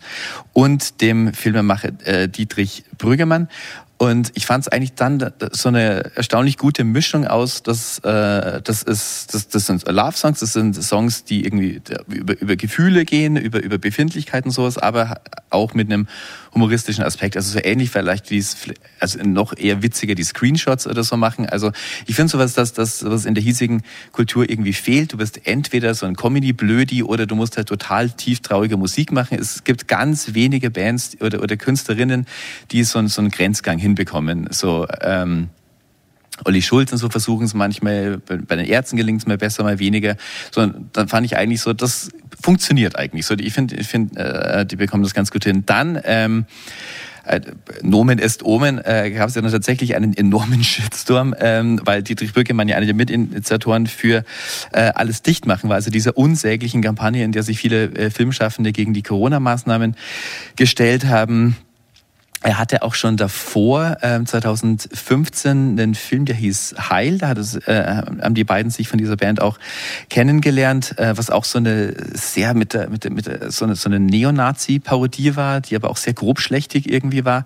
und 0.54 1.02
dem 1.02 1.34
Filmemacher 1.34 1.90
äh, 2.06 2.30
Dietrich 2.30 2.84
Brüggemann. 2.98 3.50
Und 3.98 4.34
ich 4.36 4.46
fand 4.46 4.66
es 4.66 4.68
eigentlich 4.68 4.96
dann 4.96 5.20
da- 5.20 5.30
da- 5.30 5.50
so 5.54 5.70
eine 5.70 6.12
erstaunlich 6.16 6.58
gute 6.58 6.84
Mischung 6.84 7.26
aus. 7.26 7.64
Das, 7.64 8.00
äh, 8.00 8.62
das, 8.62 8.84
ist, 8.84 9.34
das, 9.34 9.48
das 9.48 9.66
sind 9.68 9.88
Love-Songs, 9.90 10.40
das 10.42 10.52
sind 10.52 10.76
Songs, 10.76 11.24
die 11.24 11.46
irgendwie 11.46 11.82
über, 12.10 12.40
über 12.42 12.56
Gefühle 12.58 13.06
gehen, 13.06 13.38
über, 13.38 13.64
über 13.64 13.78
Befindlichkeiten 13.78 14.50
und 14.50 14.54
sowas, 14.54 14.78
aber 14.78 15.22
auch 15.50 15.74
mit 15.74 15.90
einem 15.92 16.08
humoristischen 16.56 17.04
Aspekt. 17.04 17.36
Also 17.36 17.52
so 17.52 17.60
ähnlich 17.62 17.92
vielleicht 17.92 18.32
wie 18.32 18.38
es, 18.38 18.56
also 19.00 19.22
noch 19.22 19.56
eher 19.56 19.84
witziger 19.84 20.16
die 20.16 20.24
Screenshots 20.24 20.88
oder 20.88 21.04
so 21.04 21.18
machen. 21.18 21.48
Also 21.48 21.72
ich 22.08 22.16
finde 22.16 22.32
sowas, 22.32 22.54
dass 22.54 22.74
das 22.74 23.04
was 23.04 23.26
in 23.26 23.36
der 23.36 23.44
hiesigen 23.44 23.84
Kultur 24.14 24.50
irgendwie 24.50 24.74
fehlt. 24.74 25.14
Du 25.14 25.18
bist 25.18 25.46
entweder 25.46 25.94
so 25.94 26.06
ein 26.06 26.16
Comedy-Blödi 26.16 27.04
oder 27.04 27.28
du 27.28 27.36
musst 27.36 27.58
halt 27.58 27.68
total 27.68 28.10
tief 28.10 28.40
traurige 28.40 28.78
Musik 28.78 29.12
machen. 29.12 29.38
Es 29.40 29.66
gibt 29.66 29.88
ganz 29.88 30.34
wenige 30.34 30.72
Bands 30.72 31.18
oder, 31.22 31.44
oder 31.44 31.58
Künstlerinnen, 31.58 32.26
die 32.72 32.84
so, 32.84 33.06
so 33.08 33.22
einen 33.22 33.32
Grenzgang 33.32 33.78
hinbekommen. 33.78 34.48
So, 34.52 34.88
ähm, 35.02 35.50
Olli 36.44 36.62
Schulz 36.62 36.92
und 36.92 36.98
so 36.98 37.10
versuchen 37.10 37.46
es 37.46 37.54
manchmal, 37.54 38.18
bei 38.18 38.56
den 38.56 38.66
Ärzten 38.66 38.98
gelingt 38.98 39.22
es 39.22 39.28
mal 39.28 39.38
besser, 39.38 39.64
mal 39.64 39.80
weniger. 39.80 40.18
So, 40.52 40.66
dann 40.92 41.08
fand 41.08 41.26
ich 41.26 41.38
eigentlich 41.38 41.62
so, 41.62 41.72
das 41.72 42.10
funktioniert 42.42 42.98
eigentlich 42.98 43.26
so. 43.26 43.36
Ich 43.36 43.54
finde, 43.54 43.76
ich 43.76 43.88
find, 43.88 44.18
äh, 44.18 44.66
die 44.66 44.76
bekommen 44.76 45.04
das 45.04 45.14
ganz 45.14 45.32
gut 45.32 45.46
hin. 45.46 45.64
Dann 45.66 46.00
ähm, 46.04 46.46
äh, 47.26 47.42
Nomen 47.82 48.20
est 48.20 48.44
Omen, 48.44 48.80
äh, 48.84 49.12
gab 49.12 49.30
es 49.30 49.36
ja 49.36 49.42
dann 49.42 49.52
tatsächlich 49.52 49.96
einen 49.96 50.16
enormen 50.16 50.64
Shitstorm, 50.64 51.36
ähm, 51.40 51.80
weil 51.84 52.04
Dietrich 52.04 52.34
Bürgemann 52.34 52.68
ja 52.68 52.78
einer 52.78 52.86
der 52.86 52.96
Mitinitiatoren 52.96 53.88
für 53.88 54.24
äh, 54.72 54.92
alles 54.94 55.22
dicht 55.22 55.46
machen 55.46 55.70
war. 55.70 55.76
Also 55.76 55.90
dieser 55.90 56.18
unsäglichen 56.18 56.82
Kampagne, 56.82 57.24
in 57.24 57.32
der 57.32 57.44
sich 57.44 57.58
viele 57.58 57.86
äh, 57.94 58.10
Filmschaffende 58.12 58.72
gegen 58.72 58.94
die 58.94 59.04
Corona-Maßnahmen 59.04 59.96
gestellt 60.56 61.06
haben. 61.06 61.56
Er 62.46 62.60
hatte 62.60 62.84
auch 62.84 62.94
schon 62.94 63.18
davor, 63.18 63.98
äh, 64.02 64.24
2015, 64.24 65.80
einen 65.80 65.96
Film, 65.96 66.26
der 66.26 66.36
hieß 66.36 66.76
Heil. 66.92 67.18
Da 67.18 67.32
es, 67.32 67.56
äh, 67.56 68.04
haben 68.22 68.36
die 68.36 68.44
beiden 68.44 68.70
sich 68.70 68.88
von 68.88 69.00
dieser 69.00 69.18
Band 69.18 69.42
auch 69.42 69.58
kennengelernt, 70.12 70.96
äh, 71.00 71.18
was 71.18 71.32
auch 71.32 71.44
so 71.44 71.58
eine 71.58 71.96
sehr 72.14 72.54
mit, 72.54 72.76
der, 72.76 72.88
mit, 72.92 73.04
der, 73.04 73.12
mit 73.12 73.26
der, 73.26 73.52
so 73.52 73.66
eine, 73.66 73.76
so 73.76 73.90
eine 73.90 74.00
Neonazi-Parodie 74.00 75.36
war, 75.36 75.60
die 75.60 75.76
aber 75.76 75.90
auch 75.90 75.98
sehr 75.98 76.14
grobschlächtig 76.14 76.88
irgendwie 76.88 77.26
war. 77.26 77.46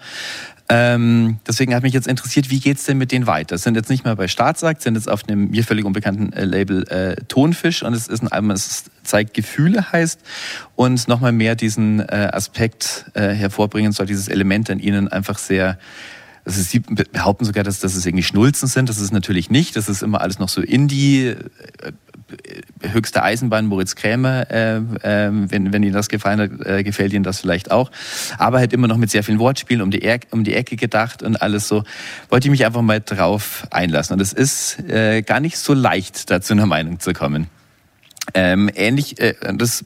Ähm, 0.68 1.40
deswegen 1.48 1.74
hat 1.74 1.82
mich 1.82 1.94
jetzt 1.94 2.08
interessiert, 2.08 2.50
wie 2.50 2.60
geht's 2.60 2.84
denn 2.84 2.98
mit 2.98 3.14
denen 3.14 3.26
weiter? 3.26 3.58
Sind 3.58 3.76
jetzt 3.76 3.90
nicht 3.90 4.04
mehr 4.04 4.18
bei 4.18 4.28
Staatsakt, 4.28 4.82
sind 4.82 4.96
jetzt 4.96 5.10
auf 5.10 5.24
einem 5.30 5.50
mir 5.50 5.64
völlig 5.64 5.86
unbekannten 5.86 6.34
äh, 6.34 6.44
Label 6.44 6.84
äh, 6.90 7.16
Tonfisch 7.30 7.84
und 7.84 7.94
es 7.94 8.08
ist 8.08 8.22
ein 8.22 8.28
Album, 8.28 8.50
das 8.50 8.84
zeigt 9.10 9.34
Gefühle 9.34 9.92
heißt 9.92 10.22
und 10.76 11.08
nochmal 11.08 11.32
mehr 11.32 11.56
diesen 11.56 12.00
äh, 12.00 12.30
Aspekt 12.32 13.06
äh, 13.14 13.30
hervorbringen 13.30 13.92
soll, 13.92 14.06
dieses 14.06 14.28
Element 14.28 14.70
in 14.70 14.80
ihnen 14.80 15.08
einfach 15.08 15.38
sehr 15.38 15.78
also 16.46 16.62
sie 16.64 16.80
behaupten 16.80 17.46
sogar, 17.46 17.64
dass, 17.64 17.80
dass 17.80 17.96
es 17.96 18.06
irgendwie 18.06 18.24
Schnulzen 18.24 18.68
sind. 18.68 18.90
Das 18.90 18.98
ist 18.98 19.12
natürlich 19.12 19.52
nicht. 19.52 19.76
Das 19.76 19.88
ist 19.88 20.02
immer 20.02 20.22
alles 20.22 20.40
noch 20.40 20.50
so 20.50 20.62
Indie, 20.62 21.28
äh, 21.28 21.36
höchste 22.82 23.22
Eisenbahn 23.22 23.68
Moritz 23.68 23.96
Krämer, 23.96 24.50
äh, 24.50 24.78
äh, 24.78 25.30
wenn, 25.32 25.74
wenn 25.74 25.84
Ihnen 25.84 25.94
das 25.94 26.10
gefallen 26.10 26.40
hat, 26.40 26.66
äh, 26.66 26.84
gefällt 26.84 27.14
Ihnen 27.14 27.24
das 27.24 27.40
vielleicht 27.40 27.72
auch. 27.72 27.92
Aber 28.38 28.60
halt 28.60 28.74
immer 28.74 28.88
noch 28.88 28.98
mit 28.98 29.12
sehr 29.12 29.24
vielen 29.24 29.38
Wortspielen 29.38 29.82
um 29.82 29.92
die, 29.92 30.02
er 30.02 30.20
um 30.32 30.44
die 30.44 30.54
Ecke 30.54 30.76
gedacht 30.76 31.22
und 31.22 31.42
alles 31.42 31.68
so. 31.68 31.84
Wollte 32.30 32.48
ich 32.48 32.52
mich 32.52 32.66
einfach 32.66 32.82
mal 32.82 33.02
drauf 33.02 33.68
einlassen. 33.70 34.14
Und 34.14 34.22
es 34.22 34.34
ist 34.34 34.80
äh, 34.90 35.22
gar 35.22 35.40
nicht 35.40 35.58
so 35.58 35.74
leicht, 35.74 36.32
da 36.32 36.42
zu 36.42 36.54
einer 36.54 36.66
Meinung 36.66 37.00
zu 37.00 37.14
kommen. 37.14 37.48
Ähm, 38.34 38.70
ähnlich, 38.76 39.20
äh, 39.20 39.36
das 39.56 39.84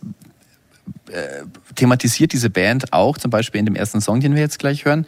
äh, 1.10 1.44
thematisiert 1.76 2.34
diese 2.34 2.50
Band 2.50 2.94
auch, 2.94 3.18
zum 3.18 3.32
Beispiel 3.32 3.60
in 3.60 3.66
dem 3.66 3.76
ersten 3.76 4.02
Song, 4.02 4.20
den 4.20 4.36
wir 4.36 4.42
jetzt 4.42 4.60
gleich 4.60 4.86
hören. 4.86 5.06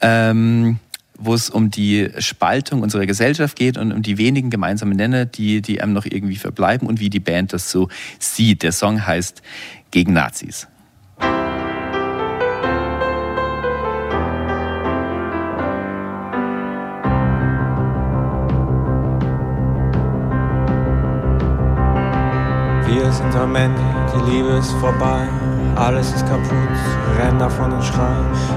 Ähm, 0.00 0.78
wo 1.18 1.34
es 1.34 1.48
um 1.48 1.70
die 1.70 2.10
Spaltung 2.18 2.82
unserer 2.82 3.06
Gesellschaft 3.06 3.56
geht 3.56 3.78
und 3.78 3.92
um 3.92 4.02
die 4.02 4.18
wenigen 4.18 4.50
gemeinsamen 4.50 4.96
Nenner, 4.96 5.24
die, 5.24 5.62
die 5.62 5.80
einem 5.80 5.94
noch 5.94 6.04
irgendwie 6.04 6.36
verbleiben 6.36 6.86
und 6.86 7.00
wie 7.00 7.08
die 7.10 7.20
Band 7.20 7.52
das 7.52 7.70
so 7.70 7.88
sieht. 8.18 8.62
Der 8.62 8.72
Song 8.72 9.06
heißt 9.06 9.42
Gegen 9.90 10.12
Nazis. 10.12 10.68
Ende, 23.34 23.80
die 24.14 24.30
Liebe 24.30 24.48
ist 24.50 24.72
vorbei. 24.72 25.28
Alles 25.74 26.12
ist 26.12 26.26
kaputt, 26.26 26.76
renn 27.18 27.38
davon 27.38 27.72
und 27.72 27.84
schrei. 27.84 28.16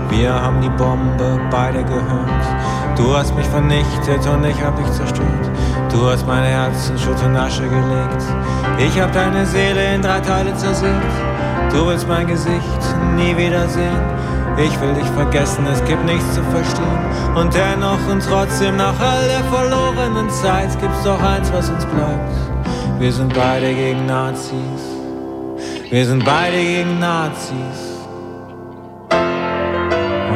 Wir 0.10 0.34
haben 0.34 0.62
die 0.62 0.70
Bombe 0.70 1.40
beide 1.50 1.84
gehört. 1.84 2.46
Du 2.96 3.16
hast 3.16 3.36
mich 3.36 3.48
vernichtet 3.48 4.26
und 4.28 4.46
ich 4.46 4.62
hab 4.64 4.76
dich 4.78 4.92
zerstört. 4.92 5.50
Du 5.92 6.10
hast 6.10 6.26
mein 6.28 6.44
Herz 6.44 6.90
in 6.90 6.98
Schutt 6.98 7.22
und 7.26 7.36
Asche 7.36 7.64
gelegt. 7.64 8.24
Ich 8.78 9.02
hab 9.02 9.12
deine 9.12 9.46
Seele 9.46 9.96
in 9.96 10.02
drei 10.02 10.20
Teile 10.20 10.54
zersägt. 10.56 11.14
Du 11.72 11.88
willst 11.88 12.08
mein 12.08 12.28
Gesicht 12.28 12.84
nie 13.16 13.36
wiedersehen. 13.36 14.02
Ich 14.58 14.80
will 14.82 14.94
dich 14.94 15.08
vergessen, 15.16 15.66
es 15.72 15.84
gibt 15.86 16.04
nichts 16.06 16.34
zu 16.34 16.44
verstehen. 16.44 17.36
Und 17.36 17.54
dennoch 17.54 18.00
und 18.12 18.22
trotzdem 18.22 18.76
nach 18.78 19.00
all 19.00 19.28
der 19.28 19.44
verlorenen 19.46 20.30
Zeit 20.30 20.70
gibt's 20.80 21.04
doch 21.04 21.22
eins, 21.22 21.52
was 21.54 21.70
uns 21.70 21.86
bleibt. 21.86 22.49
Wir 23.00 23.14
sind 23.14 23.34
beide 23.34 23.74
gegen 23.74 24.06
Nazis. 24.08 24.82
Wir 25.90 26.06
sind 26.06 26.26
beide 26.26 26.58
gegen 26.58 27.00
Nazis. 27.00 27.80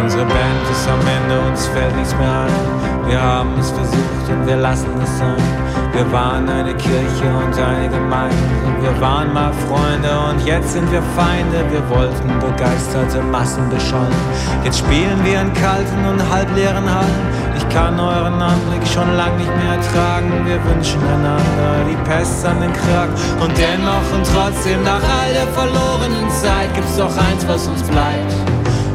Unsere 0.02 0.24
Band 0.24 0.64
ist 0.72 0.88
am 0.88 1.02
Ende, 1.02 1.42
uns 1.50 1.68
fällt 1.68 1.94
nichts 1.98 2.16
mehr 2.16 2.48
ein. 2.48 3.10
Wir 3.10 3.22
haben 3.22 3.60
es 3.60 3.70
versucht 3.70 4.30
und 4.30 4.48
wir 4.48 4.56
lassen 4.56 4.90
es 5.04 5.18
sein. 5.18 5.44
Wir 5.92 6.10
waren 6.14 6.48
eine 6.48 6.74
Kirche 6.76 7.28
und 7.46 7.54
eine 7.60 7.90
Gemeinde. 7.90 8.38
Wir 8.80 9.02
waren 9.02 9.34
mal 9.34 9.52
Freunde 9.68 10.10
und 10.30 10.46
jetzt 10.46 10.72
sind 10.72 10.90
wir 10.90 11.02
Feinde. 11.18 11.66
Wir 11.70 11.84
wollten 11.90 12.30
begeisterte 12.40 13.22
Massen 13.24 13.70
beschallen. 13.70 14.16
Jetzt 14.64 14.80
spielen 14.80 15.20
wir 15.26 15.42
in 15.42 15.54
kalten 15.54 16.06
und 16.10 16.30
halbleeren 16.30 16.90
Hallen. 16.90 17.43
Ich 17.56 17.70
kann 17.70 18.00
euren 18.00 18.42
Anblick 18.42 18.86
schon 18.88 19.16
lang 19.16 19.38
nicht 19.38 19.56
mehr 19.56 19.76
ertragen. 19.76 20.46
Wir 20.46 20.64
wünschen 20.66 21.02
einander 21.02 21.86
die 21.90 21.98
Pest 22.10 22.46
an 22.46 22.60
den 22.62 22.74
Kragen. 22.74 23.14
Und 23.42 23.54
dennoch 23.58 24.08
und 24.14 24.26
trotzdem, 24.34 24.84
nach 24.84 25.02
all 25.02 25.34
der 25.34 25.48
verlorenen 25.48 26.30
Zeit, 26.30 26.74
gibt's 26.74 26.98
doch 26.98 27.16
eins, 27.18 27.48
was 27.48 27.68
uns 27.68 27.84
bleibt. 27.84 28.34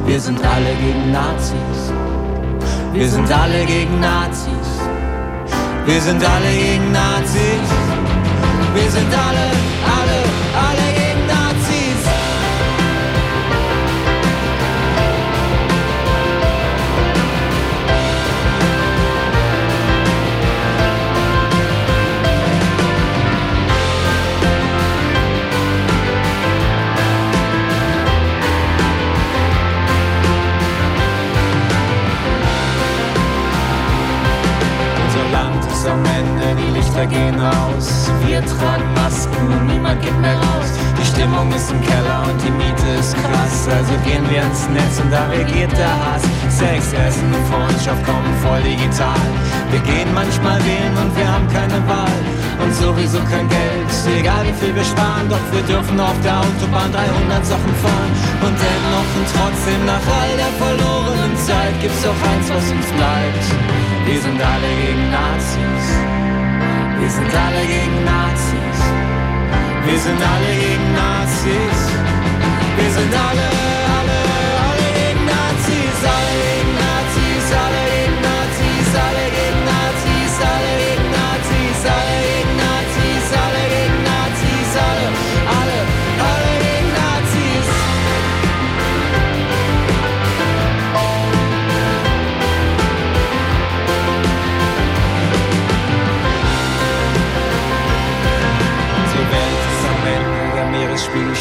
Wir 0.06 0.20
sind 0.20 0.40
alle 0.44 0.74
gegen 0.80 1.12
Nazis. 1.12 1.92
Wir 2.92 3.08
sind 3.08 3.30
alle 3.30 3.64
gegen 3.66 4.00
Nazis. 4.00 4.68
Wir 5.84 6.00
sind 6.00 6.24
alle 6.24 6.50
gegen 6.50 6.92
Nazis. 6.92 7.68
Wir 8.74 8.90
sind 8.90 9.12
alle, 9.12 9.46
alle 9.98 10.27
am 35.90 36.04
Ende, 36.04 36.60
die 36.60 36.70
Lichter 36.76 37.06
gehen 37.06 37.40
aus. 37.40 38.10
Wir 38.26 38.44
tragen 38.44 38.88
Masken 38.94 39.46
und 39.48 39.66
niemand 39.66 40.00
geht 40.02 40.18
mehr 40.20 40.36
raus. 40.36 40.68
Die 40.98 41.06
Stimmung 41.06 41.50
ist 41.52 41.70
im 41.70 41.80
Keller 41.80 42.22
und 42.28 42.38
die 42.44 42.50
Miete 42.50 42.88
ist 43.00 43.14
krass. 43.16 43.68
Also 43.68 43.94
gehen 44.04 44.24
wir 44.28 44.42
ins 44.42 44.68
Netz 44.68 45.00
und 45.00 45.10
da 45.10 45.26
regiert 45.28 45.72
der 45.72 45.90
Hass. 45.90 46.22
Sex, 46.48 46.92
Essen 46.92 47.32
und 47.32 47.44
Freundschaft 47.48 48.02
kommen 48.04 48.32
voll 48.42 48.62
digital. 48.62 49.22
Wir 49.70 49.80
gehen 49.80 50.10
manchmal 50.12 50.58
wählen 50.64 50.94
und 50.98 51.10
wir 51.16 51.28
haben 51.28 51.48
keine 51.48 51.80
Wahl. 51.88 52.20
Und 52.58 52.74
sowieso 52.74 53.18
kein 53.30 53.48
Geld, 53.48 53.90
egal 54.18 54.44
wie 54.44 54.56
viel 54.58 54.74
wir 54.74 54.84
sparen. 54.84 55.28
Doch 55.30 55.44
wir 55.52 55.62
dürfen 55.62 55.98
auf 56.00 56.18
der 56.22 56.42
Autobahn 56.42 56.90
300 56.92 57.46
Sachen 57.46 57.74
fahren. 57.80 58.12
Und 58.44 58.56
dennoch 58.58 59.10
und 59.16 59.26
trotzdem 59.30 59.80
nach 59.86 60.04
all 60.04 60.32
der 60.36 60.52
verlorenen 60.58 61.34
Zeit 61.38 61.74
gibt's 61.80 62.02
doch 62.02 62.20
eins, 62.28 62.46
was 62.50 62.66
uns 62.74 62.88
bleibt. 62.98 63.97
Wir 64.08 64.22
sind 64.22 64.40
alle 64.40 64.68
gegen 64.82 65.10
Nazis. 65.10 65.84
Wir 66.98 67.10
sind 67.10 67.34
alle 67.44 67.62
gegen 67.66 68.04
Nazis. 68.04 68.78
Wir 69.84 69.98
sind 69.98 70.20
alle 70.32 70.52
gegen 70.64 70.94
Nazis. 70.94 71.78
Wir 72.78 72.90
sind 72.90 73.12
alle, 73.28 73.48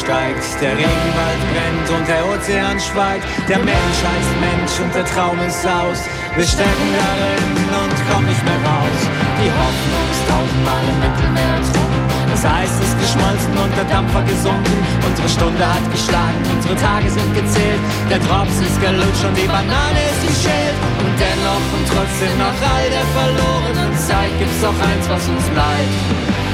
steigt, 0.07 0.47
der 0.63 0.71
Regenwald 0.71 1.41
brennt 1.51 1.87
und 1.91 2.07
der 2.07 2.23
Ozean 2.31 2.79
schweigt. 2.79 3.27
Der 3.51 3.59
Mensch 3.59 3.99
heißt 4.07 4.33
Mensch 4.39 4.73
und 4.79 4.91
der 4.95 5.03
Traum 5.03 5.35
ist 5.43 5.67
aus. 5.67 5.99
Wir 6.31 6.47
stecken 6.47 6.89
darin 6.95 7.51
und 7.75 7.97
kommen 8.07 8.27
nicht 8.31 8.43
mehr 8.47 8.61
raus. 8.63 8.99
Die 9.43 9.51
Hoffnung 9.51 10.05
ist 10.07 10.23
tausendmal 10.31 10.83
im 10.87 10.97
Mittelmeer 11.03 11.51
ertrunken. 11.59 12.03
Das 12.31 12.43
Eis 12.47 12.71
ist 12.79 12.95
geschmolzen 13.03 13.51
und 13.59 13.73
der 13.75 13.87
Dampfer 13.91 14.23
gesunken. 14.23 14.79
Unsere 15.03 15.27
Stunde 15.27 15.63
hat 15.67 15.83
geschlagen, 15.91 16.39
unsere 16.55 16.75
Tage 16.79 17.11
sind 17.11 17.31
gezählt. 17.35 17.83
Der 18.07 18.23
Drops 18.23 18.63
ist 18.63 18.79
gelutscht 18.79 19.27
und 19.27 19.35
die 19.35 19.49
Banane 19.51 20.01
ist 20.07 20.23
geschält. 20.23 20.77
Und 21.03 21.15
dennoch 21.19 21.67
und 21.75 21.83
trotzdem 21.91 22.31
nach 22.39 22.55
all 22.63 22.87
der 22.95 23.07
verlorenen 23.11 23.91
Zeit 23.99 24.31
gibt's 24.39 24.63
doch 24.63 24.79
eins, 24.87 25.03
was 25.11 25.27
uns 25.27 25.45
bleibt. 25.51 25.95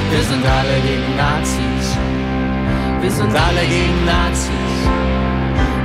Wir 0.10 0.24
sind 0.26 0.42
alle 0.42 0.78
gegen 0.82 1.14
Nazis. 1.14 1.73
Wir 3.04 3.12
sind 3.12 3.36
alle 3.36 3.66
gegen 3.68 4.06
Nazis. 4.06 4.50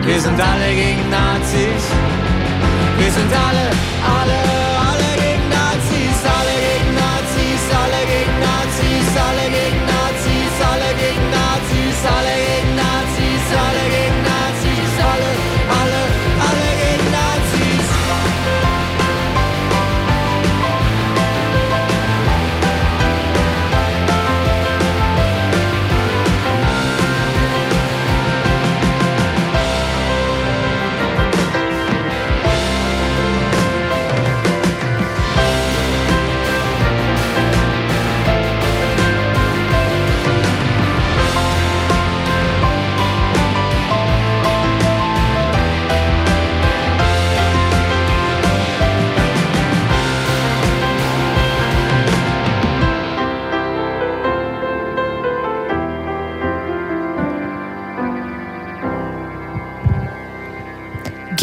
Wir 0.04 0.20
sind 0.20 0.40
alle 0.40 0.72
gegen 0.72 1.10
Nazis. 1.10 1.84
Wir 2.96 3.10
sind 3.10 3.32
alle, 3.32 3.66
alle, 4.20 4.57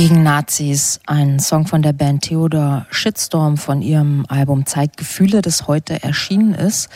Gegen 0.08 0.22
Nazis, 0.22 1.00
ein 1.08 1.40
Song 1.40 1.66
von 1.66 1.82
der 1.82 1.92
Band 1.92 2.26
Theodor 2.26 2.86
Shitstorm 2.92 3.58
von 3.58 3.82
ihrem 3.82 4.24
Album 4.28 4.68
Zeitgefühle, 4.68 5.42
das 5.42 5.66
heute 5.66 6.04
erschienen 6.04 6.54
ist. 6.54 6.90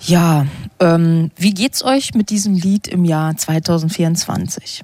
Ja, 0.00 0.46
ähm, 0.80 1.30
wie 1.36 1.52
geht's 1.52 1.84
euch 1.84 2.14
mit 2.14 2.30
diesem 2.30 2.54
Lied 2.54 2.88
im 2.88 3.04
Jahr 3.04 3.36
2024? 3.36 4.82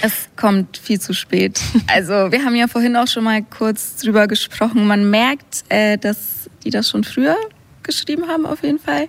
Es 0.00 0.28
kommt 0.36 0.76
viel 0.76 1.00
zu 1.00 1.12
spät. 1.12 1.60
Also 1.88 2.30
wir 2.30 2.44
haben 2.44 2.54
ja 2.54 2.68
vorhin 2.68 2.94
auch 2.94 3.08
schon 3.08 3.24
mal 3.24 3.42
kurz 3.42 3.96
drüber 3.96 4.28
gesprochen. 4.28 4.86
Man 4.86 5.10
merkt, 5.10 5.64
äh, 5.70 5.98
dass 5.98 6.48
die 6.62 6.70
das 6.70 6.88
schon 6.88 7.02
früher 7.02 7.36
geschrieben 7.82 8.28
haben 8.28 8.46
auf 8.46 8.62
jeden 8.62 8.78
Fall. 8.78 9.08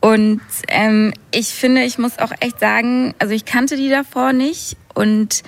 Und 0.00 0.40
ähm, 0.68 1.12
ich 1.32 1.48
finde, 1.48 1.82
ich 1.82 1.98
muss 1.98 2.18
auch 2.18 2.32
echt 2.40 2.60
sagen, 2.60 3.14
also 3.18 3.34
ich 3.34 3.44
kannte 3.44 3.76
die 3.76 3.90
davor 3.90 4.32
nicht 4.32 4.78
und 4.94 5.42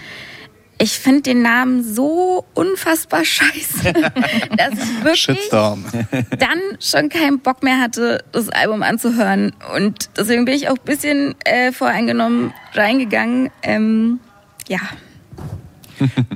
ich 0.79 0.99
finde 0.99 1.23
den 1.23 1.43
Namen 1.43 1.83
so 1.83 2.45
unfassbar 2.55 3.25
scheiße, 3.25 3.93
dass 4.57 4.73
ich 4.75 5.05
wirklich 5.05 5.21
Shitstorm. 5.21 5.85
dann 6.39 6.61
schon 6.81 7.09
keinen 7.09 7.41
Bock 7.41 7.63
mehr 7.63 7.81
hatte, 7.81 8.25
das 8.33 8.49
Album 8.49 8.83
anzuhören. 8.83 9.53
Und 9.75 10.11
deswegen 10.17 10.45
bin 10.45 10.55
ich 10.55 10.69
auch 10.69 10.77
ein 10.77 10.85
bisschen 10.85 11.35
äh, 11.45 11.73
voreingenommen 11.73 12.53
reingegangen. 12.75 13.51
Ähm, 13.63 14.21
ja, 14.69 14.81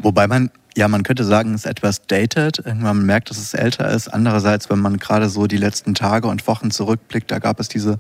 Wobei 0.03 0.27
man, 0.27 0.51
ja, 0.75 0.89
man 0.89 1.03
könnte 1.03 1.25
sagen, 1.25 1.53
es 1.55 1.65
ist 1.65 1.71
etwas 1.71 2.07
dated. 2.07 2.59
Irgendwann 2.59 2.97
man 2.97 3.07
merkt, 3.07 3.31
dass 3.31 3.39
es 3.39 3.53
älter 3.53 3.91
ist. 3.91 4.09
Andererseits, 4.09 4.71
wenn 4.71 4.79
man 4.79 4.97
gerade 4.99 5.29
so 5.29 5.47
die 5.47 5.59
letzten 5.59 5.95
Tage 5.95 6.29
und 6.29 6.47
Wochen 6.47 6.71
zurückblickt, 6.71 7.31
da 7.31 7.41
gab 7.41 7.61
es 7.61 7.69
diese 7.69 7.99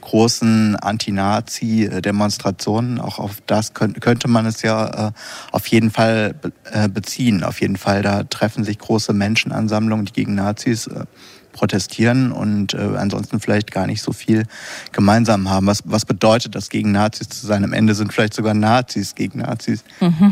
großen 0.00 0.76
Anti-Nazi-Demonstrationen. 0.76 2.98
Auch 2.98 3.18
auf 3.18 3.42
das 3.46 3.74
könnte, 3.74 4.28
man 4.28 4.46
es 4.46 4.62
ja 4.62 5.08
äh, 5.08 5.12
auf 5.52 5.66
jeden 5.66 5.90
Fall 5.90 6.34
äh, 6.72 6.88
beziehen. 6.88 7.44
Auf 7.44 7.60
jeden 7.60 7.76
Fall, 7.76 8.00
da 8.00 8.24
treffen 8.24 8.64
sich 8.64 8.78
große 8.78 9.12
Menschenansammlungen, 9.12 10.06
die 10.06 10.12
gegen 10.12 10.34
Nazis 10.34 10.86
äh, 10.86 11.04
protestieren 11.54 12.32
und 12.32 12.74
äh, 12.74 12.78
ansonsten 12.98 13.40
vielleicht 13.40 13.70
gar 13.70 13.86
nicht 13.86 14.02
so 14.02 14.12
viel 14.12 14.44
gemeinsam 14.92 15.48
haben. 15.48 15.66
Was, 15.66 15.80
was 15.86 16.04
bedeutet 16.04 16.54
das, 16.54 16.68
gegen 16.68 16.92
Nazis 16.92 17.30
zu 17.30 17.46
sein? 17.46 17.64
Am 17.64 17.72
Ende 17.72 17.94
sind 17.94 18.12
vielleicht 18.12 18.34
sogar 18.34 18.52
Nazis 18.52 19.14
gegen 19.14 19.38
Nazis. 19.38 19.84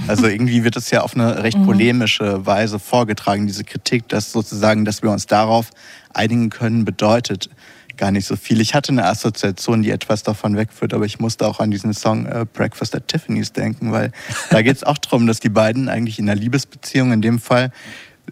Also 0.08 0.26
irgendwie 0.26 0.64
wird 0.64 0.76
es 0.76 0.90
ja 0.90 1.00
auf 1.00 1.14
eine 1.14 1.42
recht 1.42 1.62
polemische 1.64 2.44
Weise 2.44 2.78
vorgetragen, 2.78 3.46
diese 3.46 3.64
Kritik, 3.64 4.08
dass 4.08 4.32
sozusagen, 4.32 4.84
dass 4.84 5.02
wir 5.02 5.10
uns 5.10 5.26
darauf 5.26 5.70
einigen 6.12 6.50
können, 6.50 6.84
bedeutet 6.84 7.48
gar 7.96 8.10
nicht 8.10 8.26
so 8.26 8.36
viel. 8.36 8.60
Ich 8.60 8.74
hatte 8.74 8.90
eine 8.90 9.06
Assoziation, 9.06 9.82
die 9.82 9.90
etwas 9.90 10.22
davon 10.22 10.56
wegführt, 10.56 10.92
aber 10.92 11.04
ich 11.04 11.20
musste 11.20 11.46
auch 11.46 11.60
an 11.60 11.70
diesen 11.70 11.94
Song 11.94 12.26
äh, 12.26 12.44
Breakfast 12.52 12.96
at 12.96 13.06
Tiffany's 13.06 13.52
denken, 13.52 13.92
weil 13.92 14.10
da 14.50 14.62
geht 14.62 14.76
es 14.76 14.82
auch 14.82 14.98
darum, 14.98 15.26
dass 15.26 15.40
die 15.40 15.50
beiden 15.50 15.88
eigentlich 15.88 16.18
in 16.18 16.28
einer 16.28 16.40
Liebesbeziehung 16.40 17.12
in 17.12 17.22
dem 17.22 17.38
Fall, 17.38 17.70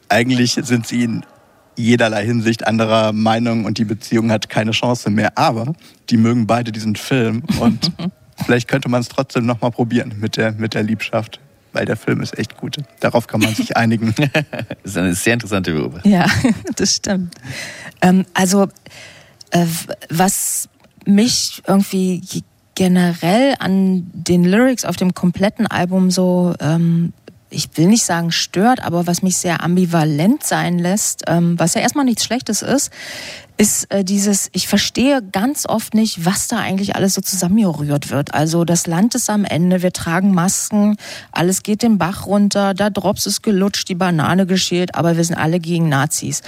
eigentlich 0.08 0.54
sind 0.54 0.86
sie 0.86 1.04
in 1.04 1.24
jederlei 1.81 2.24
Hinsicht 2.24 2.66
anderer 2.66 3.12
Meinung 3.12 3.65
und 3.65 3.78
die 3.78 3.85
Beziehung 3.85 4.31
hat 4.31 4.48
keine 4.48 4.73
Chance 4.73 5.11
mehr. 5.11 5.36
Aber 5.36 5.74
die 6.09 6.16
mögen 6.16 6.47
beide 6.47 6.73
diesen 6.73 6.97
Film 6.97 7.43
und 7.59 7.93
vielleicht 8.44 8.69
könnte 8.69 8.89
man 8.89 9.01
es 9.01 9.09
trotzdem 9.09 9.47
nochmal 9.47 9.70
probieren 9.70 10.15
mit 10.19 10.36
der, 10.36 10.52
mit 10.52 10.74
der 10.74 10.82
Liebschaft. 10.82 11.40
Weil 11.73 11.85
der 11.85 11.97
Film 11.97 12.20
ist 12.20 12.36
echt 12.36 12.57
gut. 12.57 12.78
Darauf 12.98 13.28
kann 13.28 13.40
man 13.40 13.55
sich 13.55 13.77
einigen. 13.77 14.12
Das 14.82 14.93
ist 14.93 14.97
eine 14.97 15.15
sehr 15.15 15.35
interessante 15.35 15.73
Beobachtung. 15.73 16.11
Ja, 16.11 16.27
das 16.77 16.97
stimmt. 16.97 17.35
Ähm, 18.01 18.24
also, 18.35 18.69
äh, 19.51 19.66
was 20.09 20.69
mich 21.05 21.62
irgendwie 21.66 22.23
generell 22.74 23.55
an 23.59 24.11
den 24.12 24.44
Lyrics 24.44 24.85
auf 24.85 24.97
dem 24.97 25.15
kompletten 25.15 25.66
Album 25.66 26.11
so, 26.11 26.55
ähm, 26.61 27.12
ich 27.51 27.68
will 27.74 27.89
nicht 27.89 28.05
sagen 28.05 28.31
stört, 28.32 28.82
aber 28.82 29.06
was 29.06 29.22
mich 29.22 29.36
sehr 29.36 29.62
ambivalent 29.62 30.44
sein 30.44 30.78
lässt, 30.78 31.24
ähm, 31.27 31.59
was 31.59 31.74
ja 31.74 31.81
erstmal 31.81 32.05
nichts 32.05 32.24
Schlechtes 32.24 32.62
ist, 32.62 32.90
ist 33.56 33.93
äh, 33.93 34.05
dieses, 34.05 34.48
ich 34.52 34.68
verstehe 34.68 35.20
ganz 35.20 35.66
oft 35.66 35.93
nicht, 35.93 36.24
was 36.24 36.48
da 36.48 36.59
eigentlich 36.59 36.97
alles 36.97 37.14
so 37.14 37.20
zusammengerührt 37.20 38.10
wird. 38.10 38.32
Also 38.32 38.64
das 38.64 38.86
Land 38.86 39.14
ist 39.14 39.28
am 39.28 39.44
Ende, 39.44 39.82
wir 39.82 39.93
tragen 39.93 40.32
Masken, 40.32 40.97
alles 41.32 41.62
geht 41.62 41.82
den 41.82 41.98
Bach 41.98 42.27
runter, 42.27 42.72
da 42.72 42.89
Drops 42.89 43.27
ist 43.27 43.43
gelutscht, 43.43 43.89
die 43.89 43.94
Banane 43.94 44.47
geschält, 44.47 44.94
aber 44.94 45.16
wir 45.16 45.24
sind 45.24 45.36
alle 45.36 45.60
gegen 45.60 45.90
Nazis. 45.90 46.43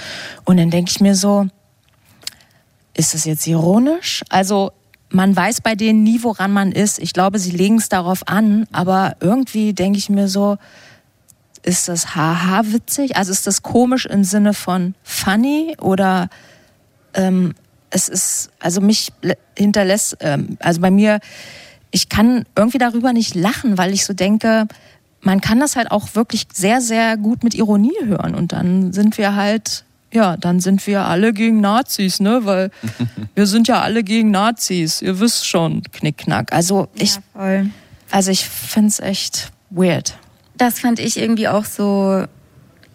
Und 0.45 0.57
dann 0.57 0.71
denke 0.71 0.89
ich 0.89 1.01
mir 1.01 1.15
so, 1.15 1.45
ist 2.95 3.13
das 3.13 3.25
jetzt 3.25 3.45
ironisch? 3.45 4.23
Also 4.29 4.71
man 5.09 5.35
weiß 5.35 5.61
bei 5.61 5.75
denen 5.75 6.01
nie, 6.01 6.23
woran 6.23 6.51
man 6.51 6.71
ist. 6.71 6.97
Ich 6.97 7.13
glaube, 7.13 7.37
sie 7.37 7.51
legen 7.51 7.77
es 7.77 7.89
darauf 7.89 8.27
an, 8.27 8.65
aber 8.71 9.17
irgendwie 9.19 9.73
denke 9.73 9.99
ich 9.99 10.09
mir 10.09 10.27
so, 10.27 10.57
ist 11.63 11.87
das 11.87 12.15
haha 12.15 12.61
witzig? 12.65 13.15
Also 13.15 13.31
ist 13.31 13.47
das 13.47 13.63
komisch 13.63 14.05
im 14.05 14.23
Sinne 14.23 14.53
von 14.53 14.95
funny 15.03 15.75
oder 15.79 16.29
ähm, 17.13 17.55
es 17.89 18.09
ist, 18.09 18.49
also 18.59 18.81
mich 18.81 19.13
hinterlässt, 19.57 20.17
ähm, 20.19 20.57
also 20.59 20.81
bei 20.81 20.91
mir, 20.91 21.19
ich 21.91 22.09
kann 22.09 22.45
irgendwie 22.55 22.79
darüber 22.79 23.13
nicht 23.13 23.35
lachen, 23.35 23.77
weil 23.77 23.93
ich 23.93 24.05
so 24.05 24.13
denke, 24.13 24.67
man 25.21 25.41
kann 25.41 25.59
das 25.59 25.75
halt 25.75 25.91
auch 25.91 26.15
wirklich 26.15 26.47
sehr, 26.51 26.81
sehr 26.81 27.17
gut 27.17 27.43
mit 27.43 27.53
Ironie 27.53 27.95
hören 28.03 28.35
und 28.35 28.51
dann 28.51 28.91
sind 28.91 29.17
wir 29.17 29.35
halt, 29.35 29.85
ja, 30.11 30.37
dann 30.37 30.59
sind 30.59 30.85
wir 30.85 31.05
alle 31.05 31.33
gegen 31.33 31.61
Nazis, 31.61 32.19
ne, 32.19 32.41
weil 32.43 32.71
wir 33.35 33.47
sind 33.47 33.67
ja 33.67 33.81
alle 33.81 34.03
gegen 34.03 34.31
Nazis, 34.31 35.01
ihr 35.01 35.19
wisst 35.19 35.47
schon, 35.47 35.83
knickknack. 35.93 36.51
Also 36.51 36.87
ich, 36.95 37.15
ja, 37.15 37.21
voll. 37.33 37.69
also 38.11 38.31
ich 38.31 38.45
find's 38.49 38.99
echt 38.99 39.51
weird. 39.69 40.17
Das 40.57 40.79
fand 40.79 40.99
ich 40.99 41.17
irgendwie 41.17 41.47
auch 41.47 41.65
so, 41.65 42.25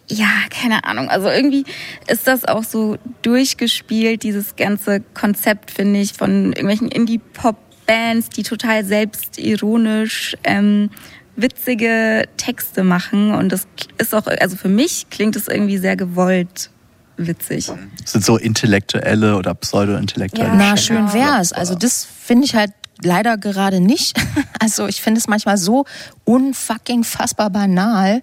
ja, 0.07 0.29
keine 0.49 0.83
Ahnung. 0.85 1.09
Also 1.09 1.29
irgendwie 1.29 1.65
ist 2.07 2.27
das 2.27 2.45
auch 2.45 2.63
so 2.63 2.97
durchgespielt, 3.21 4.23
dieses 4.23 4.55
ganze 4.55 5.01
Konzept, 5.13 5.71
finde 5.71 5.99
ich, 5.99 6.13
von 6.13 6.47
irgendwelchen 6.47 6.89
Indie-Pop-Bands, 6.89 8.29
die 8.29 8.43
total 8.43 8.85
selbstironisch 8.85 10.35
ähm, 10.43 10.89
witzige 11.35 12.23
Texte 12.37 12.83
machen. 12.83 13.33
Und 13.33 13.51
das 13.51 13.67
ist 13.97 14.15
auch, 14.15 14.27
also 14.27 14.55
für 14.57 14.69
mich 14.69 15.07
klingt 15.09 15.35
es 15.35 15.47
irgendwie 15.47 15.77
sehr 15.77 15.95
gewollt 15.95 16.69
witzig. 17.17 17.71
Das 18.01 18.13
sind 18.13 18.25
so 18.25 18.37
intellektuelle 18.37 19.35
oder 19.35 19.53
pseudo-intellektuelle 19.53 20.49
Ja, 20.49 20.55
Na, 20.55 20.77
schön 20.77 21.11
wär's. 21.13 21.51
Also 21.53 21.75
das 21.75 22.05
finde 22.05 22.45
ich 22.45 22.55
halt 22.55 22.71
leider 23.03 23.37
gerade 23.37 23.79
nicht. 23.79 24.19
Also 24.61 24.87
ich 24.87 25.01
finde 25.01 25.19
es 25.19 25.29
manchmal 25.29 25.57
so 25.57 25.85
unfucking 26.25 27.05
fassbar 27.05 27.49
banal, 27.49 28.21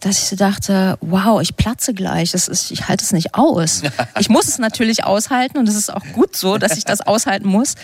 dass 0.00 0.18
ich 0.18 0.24
so 0.24 0.34
dachte, 0.34 0.98
wow, 1.00 1.40
ich 1.40 1.56
platze 1.56 1.94
gleich. 1.94 2.32
Das 2.32 2.48
ist, 2.48 2.72
ich 2.72 2.88
halte 2.88 3.04
es 3.04 3.12
nicht 3.12 3.36
aus. 3.36 3.82
Ich 4.18 4.28
muss 4.28 4.48
es 4.48 4.58
natürlich 4.58 5.04
aushalten 5.04 5.56
und 5.56 5.68
es 5.68 5.76
ist 5.76 5.94
auch 5.94 6.04
gut 6.14 6.36
so, 6.36 6.58
dass 6.58 6.76
ich 6.76 6.84
das 6.84 7.00
aushalten 7.00 7.46
muss. 7.46 7.76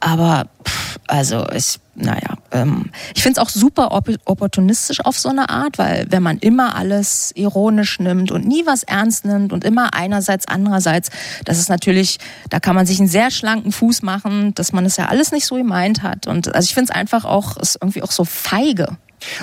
Aber 0.00 0.46
pff, 0.64 0.98
also 1.08 1.46
ich, 1.54 1.80
naja, 1.94 2.36
ähm, 2.52 2.90
ich 3.14 3.22
finde 3.22 3.40
es 3.40 3.46
auch 3.46 3.50
super 3.50 3.92
op 3.92 4.08
opportunistisch 4.24 5.04
auf 5.04 5.18
so 5.18 5.28
eine 5.28 5.48
Art, 5.48 5.78
weil 5.78 6.06
wenn 6.10 6.22
man 6.22 6.38
immer 6.38 6.76
alles 6.76 7.32
ironisch 7.34 7.98
nimmt 7.98 8.30
und 8.30 8.46
nie 8.46 8.64
was 8.66 8.84
ernst 8.84 9.24
nimmt 9.24 9.52
und 9.52 9.64
immer 9.64 9.94
einerseits, 9.94 10.46
andererseits, 10.46 11.10
das 11.44 11.58
ist 11.58 11.68
natürlich, 11.68 12.18
da 12.50 12.60
kann 12.60 12.76
man 12.76 12.86
sich 12.86 13.00
einen 13.00 13.08
sehr 13.08 13.30
schlanken 13.30 13.72
Fuß 13.72 14.02
machen, 14.02 14.54
dass 14.54 14.72
man 14.72 14.84
es 14.84 14.96
ja 14.96 15.06
alles 15.06 15.32
nicht 15.32 15.46
so 15.46 15.56
gemeint 15.56 16.02
hat. 16.02 16.26
Und 16.26 16.54
also 16.54 16.66
ich 16.66 16.74
finde 16.74 16.92
es 16.92 16.96
einfach 16.96 17.24
auch, 17.24 17.56
ist 17.56 17.78
irgendwie 17.80 18.02
auch 18.02 18.12
so 18.12 18.24
feige. 18.24 18.96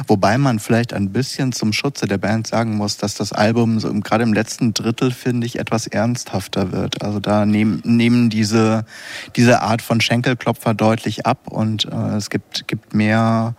Wobei 0.08 0.38
man 0.38 0.60
vielleicht 0.60 0.94
ein 0.94 1.12
bisschen 1.12 1.52
zum 1.52 1.74
Schutze 1.74 2.08
der 2.08 2.18
Band 2.18 2.48
sagen 2.48 2.76
muss, 2.76 2.98
dass 2.98 3.16
das 3.16 3.34
Album 3.34 3.80
so 3.80 3.94
gerade 3.94 4.24
im 4.24 4.34
letzten 4.34 4.74
Drittel, 4.74 5.12
finde 5.12 5.48
ich, 5.48 5.60
etwas 5.60 5.88
ernsthafter 5.88 6.72
wird. 6.72 7.04
Also 7.04 7.20
da 7.20 7.46
nehmen, 7.46 7.82
nehmen 7.84 8.30
diese, 8.30 8.86
diese 9.36 9.62
Art 9.62 9.82
von 9.82 10.02
Schenkelklopfer 10.02 10.74
deutlich 10.74 11.26
ab 11.26 11.48
und 11.50 11.86
äh, 11.86 12.16
es 12.16 12.30
gibt, 12.30 12.68
gibt 12.68 12.94
mehr 12.94 13.56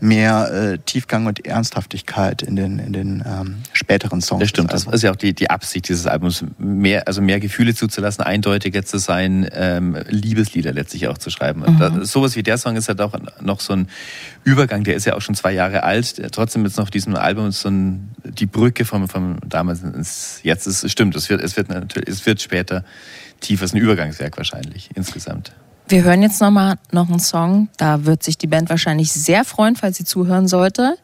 mehr 0.00 0.50
äh, 0.52 0.78
Tiefgang 0.78 1.26
und 1.26 1.44
Ernsthaftigkeit 1.46 2.42
in 2.42 2.56
den, 2.56 2.78
in 2.78 2.92
den 2.92 3.24
ähm, 3.26 3.56
späteren 3.72 4.20
Songs. 4.20 4.40
Das 4.40 4.48
stimmt, 4.48 4.72
das 4.72 4.86
ist 4.86 5.02
ja 5.02 5.10
auch 5.10 5.16
die, 5.16 5.34
die 5.34 5.50
Absicht 5.50 5.88
dieses 5.88 6.06
Albums, 6.06 6.44
mehr, 6.58 7.06
also 7.06 7.20
mehr 7.20 7.40
Gefühle 7.40 7.74
zuzulassen, 7.74 8.24
eindeutiger 8.24 8.84
zu 8.84 8.98
sein, 8.98 9.48
ähm, 9.52 9.96
Liebeslieder 10.08 10.72
letztlich 10.72 11.08
auch 11.08 11.18
zu 11.18 11.30
schreiben. 11.30 11.60
Mhm. 11.60 11.78
Da, 11.78 12.04
sowas 12.04 12.36
wie 12.36 12.42
der 12.42 12.58
Song 12.58 12.76
ist 12.76 12.88
halt 12.88 13.00
auch 13.00 13.12
noch 13.40 13.60
so 13.60 13.72
ein 13.72 13.88
Übergang, 14.44 14.84
der 14.84 14.94
ist 14.94 15.04
ja 15.04 15.14
auch 15.14 15.22
schon 15.22 15.34
zwei 15.34 15.52
Jahre 15.52 15.82
alt, 15.82 16.20
trotzdem 16.32 16.64
jetzt 16.64 16.78
noch 16.78 16.90
diesem 16.90 17.16
Album 17.16 17.50
so 17.50 17.68
ein, 17.68 18.10
die 18.24 18.46
Brücke 18.46 18.84
vom, 18.84 19.08
vom 19.08 19.38
damals 19.46 19.82
ins 19.82 20.40
jetzt 20.42 20.66
ist, 20.66 20.90
stimmt, 20.90 21.16
es 21.16 21.28
wird, 21.28 21.42
es 21.42 21.56
wird 21.56 21.68
natürlich, 21.68 22.08
es 22.08 22.24
wird 22.26 22.40
später 22.40 22.84
tiefer, 23.40 23.64
es 23.64 23.70
ist 23.70 23.74
ein 23.74 23.82
Übergangswerk 23.82 24.36
wahrscheinlich 24.36 24.90
insgesamt. 24.94 25.52
Wir 25.90 26.04
hören 26.04 26.20
jetzt 26.20 26.42
nochmal 26.42 26.74
noch 26.92 27.08
einen 27.08 27.18
Song. 27.18 27.68
Da 27.78 28.04
wird 28.04 28.22
sich 28.22 28.36
die 28.36 28.46
Band 28.46 28.68
wahrscheinlich 28.68 29.10
sehr 29.10 29.42
freuen, 29.42 29.74
falls 29.74 29.96
sie 29.96 30.04
zuhören 30.04 30.46
sollte. 30.46 30.98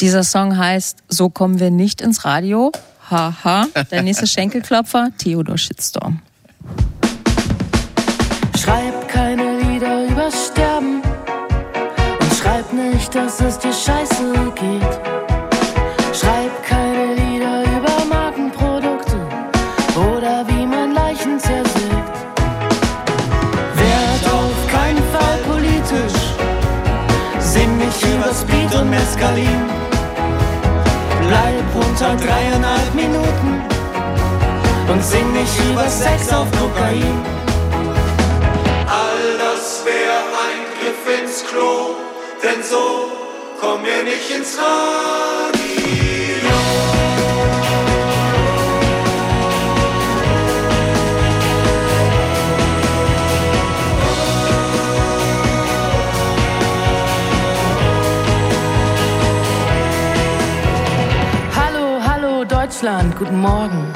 Dieser 0.00 0.24
Song 0.24 0.58
heißt 0.58 0.98
So 1.08 1.30
kommen 1.30 1.60
wir 1.60 1.70
nicht 1.70 2.00
ins 2.00 2.24
Radio. 2.24 2.72
Haha. 3.08 3.66
Der 3.92 4.02
nächste 4.02 4.26
Schenkelklopfer, 4.26 5.10
Theodor 5.16 5.56
Shitstorm. 5.56 6.22
Schreib 8.58 9.08
keine 9.08 9.60
Lieder 9.60 10.08
über 10.08 10.28
Sterben 10.32 11.02
und 12.20 12.32
schreib 12.34 12.72
nicht, 12.72 13.14
dass 13.14 13.40
es 13.40 13.60
dir 13.60 13.72
scheiße 13.72 14.52
geht. 14.56 15.25
Und 28.78 28.90
Mescalin. 28.90 29.62
Bleib 31.28 31.74
unter 31.74 32.14
dreieinhalb 32.16 32.94
Minuten 32.94 33.62
und 34.88 35.02
sing 35.02 35.32
nicht 35.32 35.58
über 35.70 35.88
Sex 35.88 36.32
auf 36.32 36.46
Kokain. 36.52 37.24
All 38.86 39.38
das 39.38 39.84
wär 39.84 40.16
ein 40.46 40.60
Griff 40.78 41.20
ins 41.20 41.44
Klo, 41.44 41.96
denn 42.42 42.62
so 42.62 43.10
kommen 43.60 43.84
wir 43.84 44.02
nicht 44.04 44.30
ins 44.30 44.56
Radio. 44.58 45.55
Deutschland, 62.76 63.16
guten 63.16 63.40
Morgen. 63.40 63.90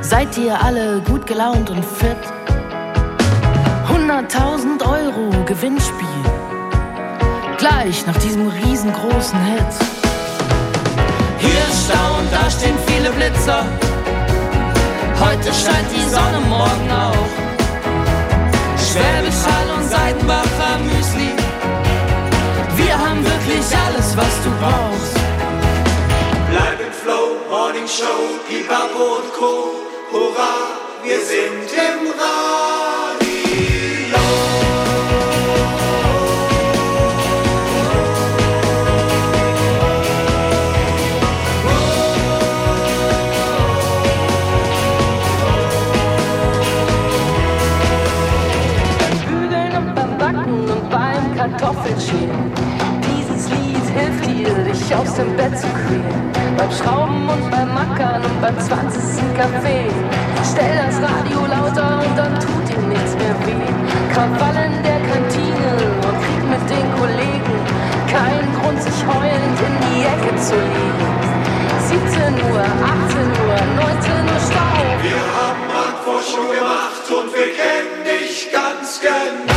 Seid 0.00 0.38
ihr 0.38 0.58
alle 0.58 1.02
gut 1.02 1.26
gelaunt 1.26 1.68
und 1.68 1.84
fit? 1.84 2.16
100.000 3.88 4.80
Euro 4.80 5.44
Gewinnspiel. 5.44 6.08
Gleich 7.58 8.06
nach 8.06 8.16
diesem 8.16 8.48
riesengroßen 8.48 9.38
Hit. 9.44 9.72
Hier 11.40 11.60
ist 11.68 11.84
Stau 11.84 12.20
und 12.20 12.32
da 12.32 12.50
stehen 12.50 12.78
viele 12.86 13.10
Blitzer. 13.10 13.66
Heute 15.20 15.52
scheint 15.52 15.90
die 15.94 16.08
Sonne, 16.08 16.40
morgen 16.48 16.90
auch. 16.90 17.32
Schwäbisch 18.78 19.42
Hall 19.44 19.76
und 19.76 19.90
Seidenbacher 19.90 20.78
Müsli. 20.78 21.32
Wir 22.76 22.98
haben 22.98 23.22
wirklich 23.22 23.76
alles, 23.86 24.16
was 24.16 24.42
du 24.42 24.50
brauchst. 24.58 25.21
Im 26.92 26.98
Flow, 26.98 27.36
Morning 27.48 27.86
Show, 27.86 28.04
Pipapo 28.46 29.16
und 29.16 29.32
Co. 29.32 29.72
Hurra, 30.10 30.54
wir 31.02 31.20
sind 31.20 31.72
im 31.72 32.10
Radio. 32.20 33.28
Beim 48.98 49.18
Bügeln 49.26 49.76
und 49.78 49.94
beim 49.94 50.18
Backen 50.18 50.70
und 50.70 50.90
beim 50.90 51.36
Kartoffelschälen. 51.36 52.52
Dieses 53.00 53.48
Lied 53.50 53.86
hilft 53.94 54.26
dir, 54.26 54.54
dich 54.64 54.94
aus 54.94 55.14
dem 55.14 55.34
Bett 55.36 55.58
zu 55.58 55.66
quälen. 55.68 56.41
Beim 56.62 56.70
Schrauben 56.70 57.28
und 57.28 57.50
beim 57.50 57.74
Mackern 57.74 58.22
und 58.22 58.40
beim 58.40 58.56
20. 58.56 59.02
Kaffee. 59.36 59.90
Stell 60.48 60.76
das 60.78 60.94
Radio 61.02 61.40
lauter 61.40 62.06
und 62.06 62.16
dann 62.16 62.38
tut 62.38 62.68
dir 62.68 62.78
nichts 62.86 63.16
mehr 63.18 63.34
weh. 63.42 63.66
Krawall 64.14 64.70
in 64.70 64.78
der 64.84 65.00
Kantine 65.10 65.70
und 66.06 66.16
Krieg 66.22 66.44
mit 66.54 66.62
den 66.70 66.86
Kollegen. 66.94 67.58
Kein 68.06 68.46
Grund, 68.54 68.80
sich 68.80 68.94
heulend 69.10 69.58
in 69.58 69.74
die 69.90 70.02
Ecke 70.06 70.36
zu 70.38 70.54
legen. 70.54 71.10
17 71.82 72.32
Uhr, 72.52 72.62
18 72.62 73.26
Uhr, 73.42 73.58
19 73.82 74.22
Uhr 74.22 74.40
Stau. 74.46 74.78
Wir 75.02 75.22
haben 75.34 75.66
Marktforschung 75.66 76.46
gemacht 76.46 77.10
und 77.10 77.34
wir 77.34 77.50
kennen 77.58 78.04
dich 78.06 78.52
ganz 78.52 79.00
genau. 79.00 79.51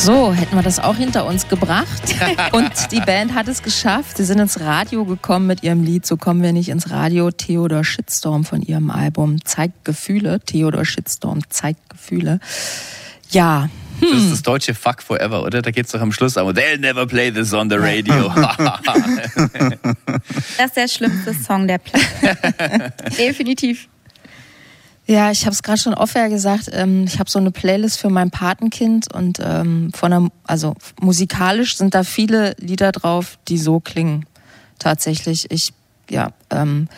So, 0.00 0.32
hätten 0.32 0.54
wir 0.54 0.62
das 0.62 0.78
auch 0.78 0.96
hinter 0.96 1.26
uns 1.26 1.48
gebracht. 1.48 2.14
Und 2.52 2.92
die 2.92 3.00
Band 3.00 3.34
hat 3.34 3.48
es 3.48 3.64
geschafft. 3.64 4.16
Sie 4.16 4.24
sind 4.24 4.38
ins 4.38 4.60
Radio 4.60 5.04
gekommen 5.04 5.48
mit 5.48 5.64
ihrem 5.64 5.82
Lied 5.82 6.06
So 6.06 6.16
kommen 6.16 6.40
wir 6.40 6.52
nicht 6.52 6.68
ins 6.68 6.90
Radio. 6.90 7.32
Theodor 7.32 7.82
Shitstorm 7.82 8.44
von 8.44 8.62
ihrem 8.62 8.90
Album 8.90 9.44
Zeigt 9.44 9.84
Gefühle. 9.84 10.38
Theodor 10.40 10.84
Shitstorm 10.84 11.40
zeigt 11.50 11.90
Gefühle. 11.90 12.38
Ja. 13.30 13.68
Das 14.00 14.10
ist 14.22 14.32
das 14.32 14.42
deutsche 14.42 14.72
Fuck 14.72 15.02
Forever, 15.02 15.42
oder? 15.42 15.62
Da 15.62 15.72
geht's 15.72 15.90
doch 15.90 16.00
am 16.00 16.12
Schluss 16.12 16.36
an. 16.36 16.46
They'll 16.46 16.78
never 16.78 17.04
play 17.04 17.32
this 17.32 17.52
on 17.52 17.68
the 17.68 17.76
radio. 17.76 18.32
Das 20.56 20.66
ist 20.66 20.76
der 20.76 20.88
schlimmste 20.88 21.34
Song 21.34 21.66
der 21.66 21.78
Platte. 21.78 22.92
Definitiv. 23.18 23.88
Ja, 25.08 25.30
ich 25.30 25.46
habe 25.46 25.54
es 25.54 25.62
gerade 25.62 25.78
schon 25.78 25.94
off-air 25.94 26.28
gesagt. 26.28 26.68
Ähm, 26.70 27.04
ich 27.04 27.18
habe 27.18 27.30
so 27.30 27.38
eine 27.38 27.50
Playlist 27.50 27.98
für 27.98 28.10
mein 28.10 28.30
Patenkind 28.30 29.12
und 29.14 29.38
ähm, 29.42 29.90
von 29.94 30.10
der, 30.10 30.28
also 30.44 30.74
musikalisch 31.00 31.78
sind 31.78 31.94
da 31.94 32.04
viele 32.04 32.54
Lieder 32.58 32.92
drauf, 32.92 33.38
die 33.48 33.56
so 33.56 33.80
klingen. 33.80 34.26
Tatsächlich. 34.78 35.50
Ich, 35.50 35.72
ja, 36.10 36.32
ähm, 36.50 36.88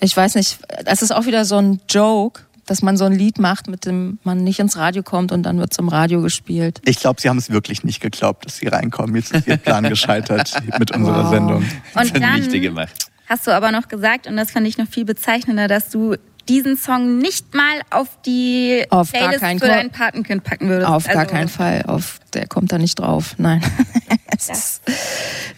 ich 0.00 0.16
weiß 0.16 0.36
nicht. 0.36 0.58
Es 0.86 1.02
ist 1.02 1.12
auch 1.12 1.26
wieder 1.26 1.44
so 1.44 1.58
ein 1.58 1.80
Joke, 1.90 2.42
dass 2.64 2.80
man 2.80 2.96
so 2.96 3.04
ein 3.04 3.12
Lied 3.12 3.38
macht, 3.38 3.68
mit 3.68 3.84
dem 3.84 4.18
man 4.24 4.42
nicht 4.42 4.58
ins 4.58 4.78
Radio 4.78 5.02
kommt 5.02 5.32
und 5.32 5.42
dann 5.42 5.58
wird 5.58 5.78
im 5.78 5.88
Radio 5.88 6.22
gespielt. 6.22 6.80
Ich 6.86 6.98
glaube, 6.98 7.20
sie 7.20 7.28
haben 7.28 7.38
es 7.38 7.50
wirklich 7.50 7.84
nicht 7.84 8.00
geglaubt, 8.00 8.46
dass 8.46 8.56
sie 8.56 8.68
reinkommen. 8.68 9.14
Jetzt 9.16 9.34
ist 9.34 9.46
ihr 9.46 9.58
Plan 9.58 9.84
gescheitert 9.84 10.50
mit 10.78 10.92
unserer 10.92 11.24
Wow. 11.24 11.30
Sendung. 11.30 11.64
Und 11.94 12.22
dann 12.22 12.50
gemacht. 12.50 13.10
hast 13.28 13.46
du 13.46 13.54
aber 13.54 13.70
noch 13.70 13.88
gesagt, 13.88 14.26
und 14.26 14.38
das 14.38 14.50
fand 14.50 14.66
ich 14.66 14.78
noch 14.78 14.88
viel 14.88 15.04
bezeichnender, 15.04 15.68
dass 15.68 15.90
du 15.90 16.16
diesen 16.48 16.76
Song 16.76 17.18
nicht 17.18 17.54
mal 17.54 17.80
auf 17.90 18.08
die 18.24 18.84
Auf 18.90 19.12
gar 19.12 19.22
Playlist 19.22 19.40
keinen 19.40 19.58
für 19.58 19.66
dein 19.66 19.90
Patenkind 19.90 20.44
packen 20.44 20.68
würdest. 20.68 20.90
Auf 20.90 21.04
gar 21.04 21.18
Also, 21.18 21.30
keinen 21.30 21.48
Fall. 21.48 21.82
Auf, 21.86 22.20
der 22.32 22.46
kommt 22.46 22.72
da 22.72 22.78
nicht 22.78 22.98
drauf. 22.98 23.34
Nein. 23.38 23.62
ist, 24.36 24.82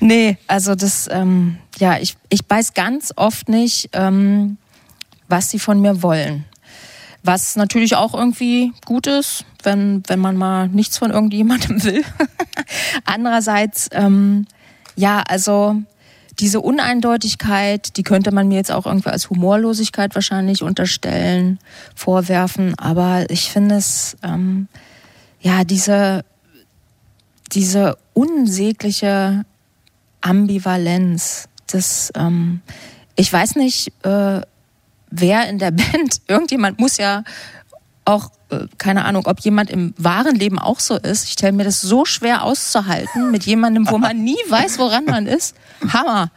nee, 0.01 0.37
also 0.47 0.75
das, 0.75 1.09
ähm, 1.11 1.59
ja, 1.79 1.99
ich, 1.99 2.17
ich 2.29 2.41
weiß 2.49 2.75
ganz 2.75 3.13
oft 3.17 3.49
nicht, 3.49 3.91
ähm, 3.93 4.57
was 5.29 5.51
sie 5.51 5.59
von 5.59 5.81
mir 5.81 6.03
wollen. 6.03 6.45
Was 7.23 7.57
natürlich 7.57 7.97
auch 7.97 8.15
irgendwie 8.15 8.73
gut 8.85 9.07
ist, 9.07 9.45
wenn, 9.63 10.03
wenn 10.07 10.19
man 10.19 10.37
mal 10.37 10.69
nichts 10.69 10.99
von 10.99 11.11
irgendjemandem 11.11 11.83
will. 11.85 12.05
andererseits, 13.05 13.89
ähm, 13.93 14.47
ja, 14.97 15.23
also 15.29 15.83
diese 16.41 16.61
Uneindeutigkeit, 16.61 17.97
die 17.97 18.03
könnte 18.03 18.33
man 18.33 18.49
mir 18.49 18.57
jetzt 18.57 18.71
auch 18.71 18.87
irgendwie 18.87 19.09
als 19.11 19.31
Humorlosigkeit 19.31 20.15
wahrscheinlich 20.15 20.63
unterstellen, 20.63 21.59
vorwerfen. 21.95 22.79
Aber 22.79 23.29
ich 23.31 23.51
finde 23.51 23.77
es, 23.77 24.17
ähm, 24.23 24.69
ja, 25.41 25.65
diese, 25.65 26.25
diese 27.53 27.97
unsägliche 28.15 29.45
Ambivalenz, 30.21 31.49
das, 31.67 32.13
ähm, 32.17 32.61
ich 33.17 33.33
weiß 33.33 33.57
nicht, 33.57 33.93
äh, 34.05 34.41
wer 35.11 35.49
in 35.49 35.59
der 35.59 35.71
Band, 35.73 36.21
irgendjemand 36.29 36.79
muss 36.79 36.99
ja 36.99 37.25
auch, 38.05 38.31
keine 38.79 39.05
Ahnung, 39.05 39.27
ob 39.27 39.41
jemand 39.41 39.71
im 39.71 39.95
wahren 39.97 40.35
Leben 40.35 40.59
auch 40.59 40.81
so 40.81 40.97
ist. 40.97 41.25
Ich 41.25 41.33
stelle 41.33 41.53
mir 41.53 41.65
das 41.65 41.81
so 41.81 42.05
schwer 42.05 42.45
auszuhalten 42.45 43.31
mit 43.31 43.45
jemandem, 43.45 43.89
wo 43.91 43.99
man 43.99 44.23
nie 44.23 44.39
weiß, 44.49 44.79
woran 44.79 45.05
man 45.05 45.27
ist. 45.27 45.55
Hammer. 45.93 46.31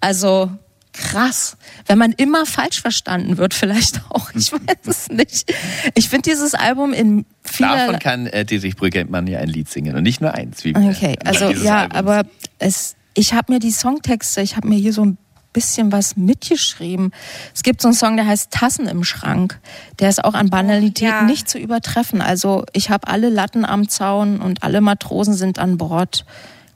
Also 0.00 0.50
krass. 0.92 1.56
Wenn 1.86 1.98
man 1.98 2.12
immer 2.12 2.46
falsch 2.46 2.80
verstanden 2.80 3.36
wird, 3.36 3.54
vielleicht 3.54 4.00
auch. 4.10 4.30
Ich 4.34 4.52
weiß 4.52 4.86
es 4.86 5.08
nicht. 5.08 5.52
Ich 5.94 6.08
finde 6.08 6.30
dieses 6.30 6.54
Album 6.54 6.92
in 6.92 7.26
vieler... 7.42 7.76
Davon 7.76 7.98
kann 7.98 8.26
äh, 8.26 8.44
Dietrich 8.44 8.76
Brüggemann 8.76 9.26
ja 9.26 9.38
ein 9.38 9.48
Lied 9.48 9.68
singen 9.68 9.96
und 9.96 10.02
nicht 10.02 10.20
nur 10.20 10.34
eins. 10.34 10.64
Wie 10.64 10.74
okay, 10.74 11.16
also 11.24 11.50
ja, 11.50 11.82
Albums. 11.82 11.94
aber 11.94 12.22
es, 12.58 12.96
ich 13.14 13.34
habe 13.34 13.52
mir 13.52 13.58
die 13.58 13.70
Songtexte, 13.70 14.40
ich 14.40 14.56
habe 14.56 14.68
mir 14.68 14.78
hier 14.78 14.92
so 14.92 15.04
ein 15.04 15.18
bisschen 15.56 15.90
was 15.90 16.16
mitgeschrieben. 16.18 17.12
Es 17.54 17.62
gibt 17.62 17.80
so 17.80 17.88
einen 17.88 17.94
Song, 17.94 18.16
der 18.16 18.26
heißt 18.26 18.50
Tassen 18.50 18.86
im 18.88 19.04
Schrank. 19.04 19.58
Der 20.00 20.10
ist 20.10 20.22
auch 20.22 20.34
an 20.34 20.50
Banalität 20.50 21.08
ja. 21.08 21.22
nicht 21.22 21.48
zu 21.48 21.58
übertreffen. 21.58 22.20
Also 22.20 22.66
ich 22.74 22.90
habe 22.90 23.08
alle 23.08 23.30
Latten 23.30 23.64
am 23.64 23.88
Zaun 23.88 24.42
und 24.42 24.62
alle 24.62 24.82
Matrosen 24.82 25.32
sind 25.32 25.58
an 25.58 25.78
Bord. 25.78 26.26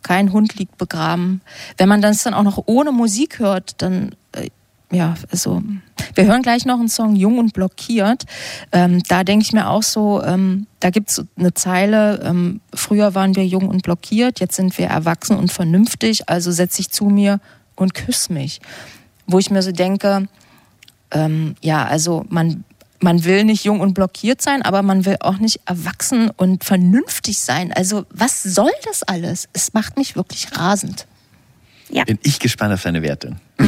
Kein 0.03 0.33
Hund 0.33 0.55
liegt 0.55 0.79
begraben. 0.79 1.43
Wenn 1.77 1.91
man 1.91 2.01
das 2.01 2.23
dann 2.23 2.33
auch 2.33 2.43
noch 2.43 2.63
ohne 2.65 2.91
Musik 2.91 3.39
hört, 3.39 3.83
dann 3.83 4.15
äh, 4.33 4.49
ja, 4.91 5.15
also 5.31 5.63
wir 6.15 6.25
hören 6.25 6.41
gleich 6.41 6.65
noch 6.65 6.79
einen 6.79 6.89
Song 6.89 7.15
Jung 7.17 7.39
und 7.39 7.53
blockiert. 7.53 8.25
Ähm, 8.73 9.03
da 9.09 9.25
denke 9.25 9.45
ich 9.45 9.53
mir 9.53 9.69
auch 9.69 9.83
so, 9.83 10.23
ähm, 10.23 10.67
da 10.81 10.89
gibt 10.89 11.11
es 11.11 11.23
eine 11.37 11.53
Zeile, 11.53 12.23
ähm, 12.25 12.61
früher 12.75 13.15
waren 13.15 13.37
wir 13.37 13.47
jung 13.47 13.69
und 13.69 13.83
blockiert, 13.83 14.41
jetzt 14.41 14.57
sind 14.57 14.77
wir 14.79 14.87
erwachsen 14.87 15.37
und 15.37 15.53
vernünftig, 15.53 16.31
also 16.31 16.51
setze 16.51 16.81
ich 16.81 16.91
zu 16.91 17.05
mir 17.05 17.41
und 17.81 17.95
küss 17.95 18.31
mich. 18.31 18.61
Wo 19.27 19.39
ich 19.39 19.51
mir 19.51 19.63
so 19.63 19.73
denke, 19.73 20.29
ähm, 21.11 21.55
ja, 21.63 21.85
also 21.85 22.25
man, 22.29 22.65
man 23.01 23.25
will 23.25 23.45
nicht 23.45 23.65
jung 23.65 23.81
und 23.81 23.95
blockiert 23.95 24.43
sein, 24.43 24.63
aber 24.63 24.83
man 24.83 25.05
will 25.07 25.17
auch 25.21 25.39
nicht 25.39 25.61
erwachsen 25.67 26.31
und 26.37 26.65
vernünftig 26.65 27.41
sein. 27.41 27.73
Also 27.73 28.05
was 28.11 28.43
soll 28.43 28.73
das 28.85 29.03
alles? 29.03 29.49
Es 29.53 29.73
macht 29.73 29.97
mich 29.97 30.17
wirklich 30.17 30.57
rasend. 30.57 31.07
Ja. 31.93 32.05
Bin 32.05 32.19
ich 32.23 32.39
gespannt 32.39 32.73
auf 32.73 32.83
deine 32.83 33.03
Werte. 33.03 33.35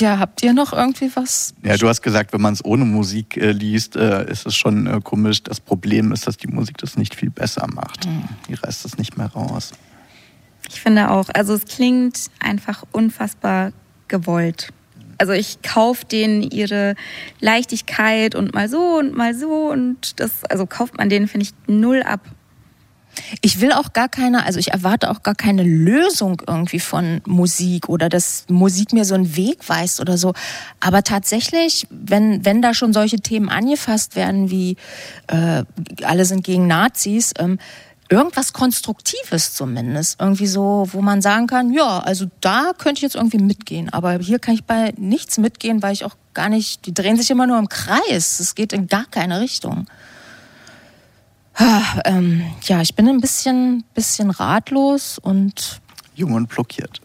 ja, 0.00 0.18
habt 0.18 0.42
ihr 0.42 0.52
noch 0.52 0.72
irgendwie 0.72 1.12
was? 1.14 1.54
Ja, 1.62 1.76
du 1.76 1.88
hast 1.88 2.02
gesagt, 2.02 2.32
wenn 2.32 2.40
man 2.40 2.54
es 2.54 2.64
ohne 2.64 2.84
Musik 2.84 3.36
äh, 3.36 3.52
liest, 3.52 3.94
äh, 3.94 4.28
ist 4.28 4.46
es 4.46 4.56
schon 4.56 4.88
äh, 4.88 5.00
komisch. 5.02 5.44
Das 5.44 5.60
Problem 5.60 6.10
ist, 6.10 6.26
dass 6.26 6.38
die 6.38 6.48
Musik 6.48 6.78
das 6.78 6.96
nicht 6.96 7.14
viel 7.14 7.30
besser 7.30 7.68
macht. 7.72 8.06
Mhm. 8.06 8.24
Die 8.48 8.54
reißt 8.54 8.84
es 8.84 8.98
nicht 8.98 9.16
mehr 9.16 9.28
raus. 9.28 9.70
Ich 10.68 10.80
finde 10.80 11.10
auch, 11.10 11.28
also 11.34 11.54
es 11.54 11.64
klingt 11.64 12.30
einfach 12.40 12.84
unfassbar 12.92 13.72
gewollt. 14.06 14.68
Also 15.18 15.32
ich 15.32 15.62
kaufe 15.62 16.04
denen 16.04 16.42
ihre 16.42 16.94
Leichtigkeit 17.40 18.34
und 18.34 18.54
mal 18.54 18.68
so 18.68 18.98
und 18.98 19.16
mal 19.16 19.34
so 19.34 19.70
und 19.70 20.20
das, 20.20 20.44
also 20.44 20.66
kauft 20.66 20.96
man 20.96 21.08
denen, 21.08 21.26
finde 21.26 21.46
ich, 21.46 21.52
null 21.66 22.02
ab. 22.02 22.20
Ich 23.40 23.60
will 23.60 23.72
auch 23.72 23.92
gar 23.92 24.08
keine, 24.08 24.46
also 24.46 24.60
ich 24.60 24.70
erwarte 24.70 25.10
auch 25.10 25.24
gar 25.24 25.34
keine 25.34 25.64
Lösung 25.64 26.40
irgendwie 26.46 26.78
von 26.78 27.20
Musik 27.26 27.88
oder 27.88 28.08
dass 28.08 28.44
Musik 28.48 28.92
mir 28.92 29.04
so 29.04 29.16
einen 29.16 29.34
Weg 29.34 29.68
weist 29.68 30.00
oder 30.00 30.16
so. 30.16 30.34
Aber 30.78 31.02
tatsächlich, 31.02 31.88
wenn, 31.90 32.44
wenn 32.44 32.62
da 32.62 32.74
schon 32.74 32.92
solche 32.92 33.18
Themen 33.18 33.48
angefasst 33.48 34.14
werden 34.14 34.50
wie 34.50 34.76
äh, 35.26 35.64
alle 36.04 36.24
sind 36.26 36.44
gegen 36.44 36.68
Nazis, 36.68 37.32
ähm, 37.40 37.58
irgendwas 38.10 38.52
Konstruktives 38.52 39.54
zumindest. 39.54 40.20
Irgendwie 40.20 40.46
so, 40.46 40.88
wo 40.92 41.02
man 41.02 41.20
sagen 41.20 41.46
kann, 41.46 41.72
ja, 41.72 41.98
also 41.98 42.26
da 42.40 42.72
könnte 42.76 42.98
ich 42.98 43.02
jetzt 43.02 43.16
irgendwie 43.16 43.38
mitgehen. 43.38 43.90
Aber 43.90 44.18
hier 44.18 44.38
kann 44.38 44.54
ich 44.54 44.64
bei 44.64 44.92
nichts 44.96 45.38
mitgehen, 45.38 45.82
weil 45.82 45.92
ich 45.92 46.04
auch 46.04 46.16
gar 46.34 46.48
nicht, 46.48 46.86
die 46.86 46.94
drehen 46.94 47.16
sich 47.16 47.30
immer 47.30 47.46
nur 47.46 47.58
im 47.58 47.68
Kreis. 47.68 48.40
Es 48.40 48.54
geht 48.54 48.72
in 48.72 48.86
gar 48.86 49.04
keine 49.06 49.40
Richtung. 49.40 49.86
Ah, 51.54 51.82
ähm, 52.04 52.44
ja, 52.62 52.80
ich 52.80 52.94
bin 52.94 53.08
ein 53.08 53.20
bisschen, 53.20 53.84
bisschen 53.94 54.30
ratlos 54.30 55.18
und. 55.18 55.80
Jung 56.14 56.32
und 56.32 56.48
blockiert. 56.48 57.00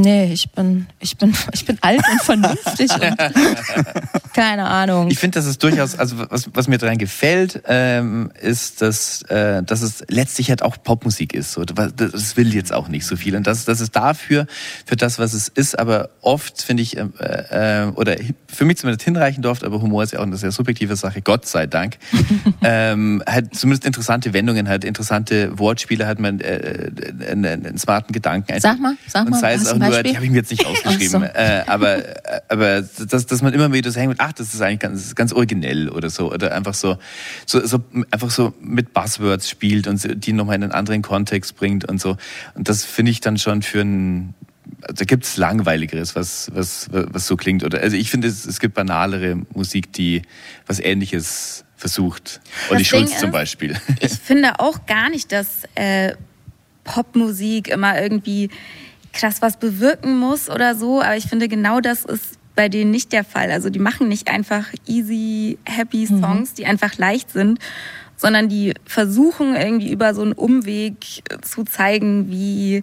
Nee, 0.00 0.32
ich 0.32 0.50
bin, 0.52 0.86
ich 0.98 1.18
bin, 1.18 1.34
ich 1.52 1.66
bin 1.66 1.76
alt 1.82 2.00
und 2.10 2.22
vernünftig 2.22 2.90
und 2.90 3.02
keine 4.32 4.64
Ahnung. 4.64 5.10
Ich 5.10 5.18
finde, 5.18 5.38
dass 5.38 5.44
es 5.44 5.58
durchaus, 5.58 5.98
also 5.98 6.16
was, 6.30 6.48
was 6.54 6.68
mir 6.68 6.78
daran 6.78 6.96
gefällt, 6.96 7.62
ähm, 7.66 8.30
ist, 8.40 8.80
dass, 8.80 9.20
äh, 9.22 9.62
dass 9.62 9.82
es 9.82 10.02
letztlich 10.08 10.48
halt 10.48 10.62
auch 10.62 10.82
Popmusik 10.82 11.34
ist. 11.34 11.52
So, 11.52 11.64
das 11.64 12.36
will 12.38 12.54
jetzt 12.54 12.72
auch 12.72 12.88
nicht 12.88 13.04
so 13.04 13.16
viel. 13.16 13.36
Und 13.36 13.46
das, 13.46 13.66
das 13.66 13.82
ist 13.82 13.94
dafür, 13.94 14.46
für 14.86 14.96
das, 14.96 15.18
was 15.18 15.34
es 15.34 15.48
ist, 15.48 15.78
aber 15.78 16.08
oft 16.22 16.62
finde 16.62 16.82
ich, 16.82 16.96
äh, 16.96 17.02
äh, 17.02 17.90
oder 17.94 18.16
für 18.46 18.64
mich 18.64 18.78
zumindest 18.78 19.04
hinreichend 19.04 19.44
oft, 19.44 19.64
aber 19.64 19.82
Humor 19.82 20.02
ist 20.02 20.14
ja 20.14 20.20
auch 20.20 20.24
eine 20.24 20.38
sehr 20.38 20.52
subjektive 20.52 20.96
Sache, 20.96 21.20
Gott 21.20 21.44
sei 21.46 21.66
Dank. 21.66 21.98
ähm, 22.62 23.22
halt 23.26 23.54
zumindest 23.54 23.84
interessante 23.84 24.32
Wendungen, 24.32 24.66
halt 24.66 24.84
interessante 24.84 25.58
Wortspiele, 25.58 26.06
hat 26.06 26.18
man 26.18 26.40
äh, 26.40 26.90
einen, 27.30 27.66
einen 27.66 27.78
smarten 27.78 28.14
Gedanken. 28.14 28.58
Sag 28.60 28.80
mal, 28.80 28.94
sag 29.06 29.28
mal. 29.28 29.38
sei 29.38 29.52
es 29.52 29.66
auch 29.68 29.76
nur, 29.76 29.89
die 30.02 30.16
habe 30.16 30.24
ich 30.24 30.30
mir 30.30 30.38
jetzt 30.38 30.50
nicht 30.50 30.66
ausgeschrieben. 30.66 31.08
So. 31.08 31.22
Äh, 31.22 31.64
aber 31.66 32.02
aber 32.48 32.82
dass, 32.82 33.26
dass 33.26 33.42
man 33.42 33.52
immer 33.52 33.72
wieder 33.72 33.90
so 33.90 34.00
hängt, 34.00 34.16
ach, 34.18 34.32
das 34.32 34.54
ist 34.54 34.60
eigentlich 34.60 34.80
ganz, 34.80 35.14
ganz 35.14 35.32
originell 35.32 35.88
oder 35.88 36.10
so. 36.10 36.32
Oder 36.32 36.54
einfach 36.54 36.74
so, 36.74 36.98
so, 37.46 37.64
so 37.66 37.84
einfach 38.10 38.30
so 38.30 38.52
mit 38.60 38.92
Buzzwords 38.92 39.48
spielt 39.48 39.86
und 39.86 40.24
die 40.24 40.32
nochmal 40.32 40.56
in 40.56 40.64
einen 40.64 40.72
anderen 40.72 41.02
Kontext 41.02 41.56
bringt 41.56 41.88
und 41.88 42.00
so. 42.00 42.16
Und 42.54 42.68
das 42.68 42.84
finde 42.84 43.10
ich 43.10 43.20
dann 43.20 43.38
schon 43.38 43.62
für 43.62 43.80
ein 43.80 44.34
also 44.82 45.04
gibt 45.04 45.24
es 45.24 45.36
langweiligeres, 45.36 46.14
was, 46.14 46.50
was, 46.54 46.88
was 46.90 47.26
so 47.26 47.36
klingt. 47.36 47.64
Oder, 47.64 47.80
also 47.80 47.96
ich 47.96 48.10
finde, 48.10 48.28
es, 48.28 48.46
es 48.46 48.60
gibt 48.60 48.74
banalere 48.74 49.36
Musik, 49.52 49.92
die 49.92 50.22
was 50.66 50.78
Ähnliches 50.78 51.64
versucht. 51.76 52.40
Olli 52.70 52.84
Schulz 52.84 53.18
zum 53.18 53.30
Beispiel. 53.30 53.76
Ich 54.00 54.12
finde 54.12 54.60
auch 54.60 54.86
gar 54.86 55.10
nicht, 55.10 55.32
dass 55.32 55.62
äh, 55.74 56.14
Popmusik 56.84 57.68
immer 57.68 58.00
irgendwie 58.00 58.50
krass 59.12 59.42
was 59.42 59.56
bewirken 59.56 60.18
muss 60.18 60.48
oder 60.48 60.74
so. 60.74 61.00
Aber 61.00 61.16
ich 61.16 61.26
finde, 61.26 61.48
genau 61.48 61.80
das 61.80 62.04
ist 62.04 62.38
bei 62.54 62.68
denen 62.68 62.90
nicht 62.90 63.12
der 63.12 63.24
Fall. 63.24 63.50
Also 63.50 63.70
die 63.70 63.78
machen 63.78 64.08
nicht 64.08 64.28
einfach 64.28 64.66
easy, 64.86 65.58
happy 65.64 66.06
mhm. 66.10 66.20
Songs, 66.20 66.50
mhm. 66.50 66.54
die 66.56 66.66
einfach 66.66 66.98
leicht 66.98 67.30
sind, 67.30 67.58
sondern 68.16 68.48
die 68.48 68.74
versuchen 68.84 69.56
irgendwie 69.56 69.90
über 69.90 70.14
so 70.14 70.22
einen 70.22 70.32
Umweg 70.32 71.22
zu 71.42 71.64
zeigen, 71.64 72.30
wie 72.30 72.82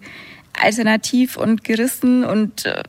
alternativ 0.60 1.36
und 1.36 1.62
gerissen 1.62 2.24
und 2.24 2.66
äh, 2.66 2.82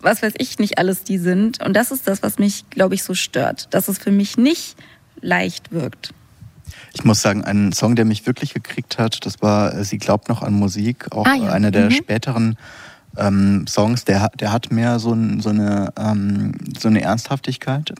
was 0.00 0.22
weiß 0.22 0.34
ich 0.38 0.58
nicht 0.58 0.78
alles 0.78 1.04
die 1.04 1.18
sind. 1.18 1.62
Und 1.64 1.74
das 1.74 1.90
ist 1.90 2.08
das, 2.08 2.22
was 2.22 2.38
mich, 2.38 2.68
glaube 2.70 2.94
ich, 2.94 3.02
so 3.02 3.14
stört, 3.14 3.72
dass 3.72 3.88
es 3.88 3.98
für 3.98 4.10
mich 4.10 4.36
nicht 4.36 4.76
leicht 5.20 5.72
wirkt. 5.72 6.12
Ich 6.94 7.04
muss 7.04 7.20
sagen, 7.20 7.44
ein 7.44 7.72
Song, 7.72 7.96
der 7.96 8.04
mich 8.04 8.24
wirklich 8.24 8.54
gekriegt 8.54 8.98
hat, 8.98 9.26
das 9.26 9.42
war 9.42 9.74
äh, 9.74 9.84
Sie 9.84 9.98
glaubt 9.98 10.28
noch 10.28 10.42
an 10.42 10.54
Musik, 10.54 11.12
auch 11.12 11.26
ah, 11.26 11.34
ja. 11.34 11.52
einer 11.52 11.72
der 11.72 11.86
mhm. 11.86 11.90
späteren 11.90 12.56
ähm, 13.16 13.66
Songs, 13.66 14.04
der, 14.04 14.30
der 14.38 14.52
hat 14.52 14.70
mehr 14.70 14.98
so, 14.98 15.12
ein, 15.12 15.40
so, 15.40 15.50
eine, 15.50 15.92
ähm, 15.98 16.52
so 16.78 16.88
eine 16.88 17.02
Ernsthaftigkeit. 17.02 17.92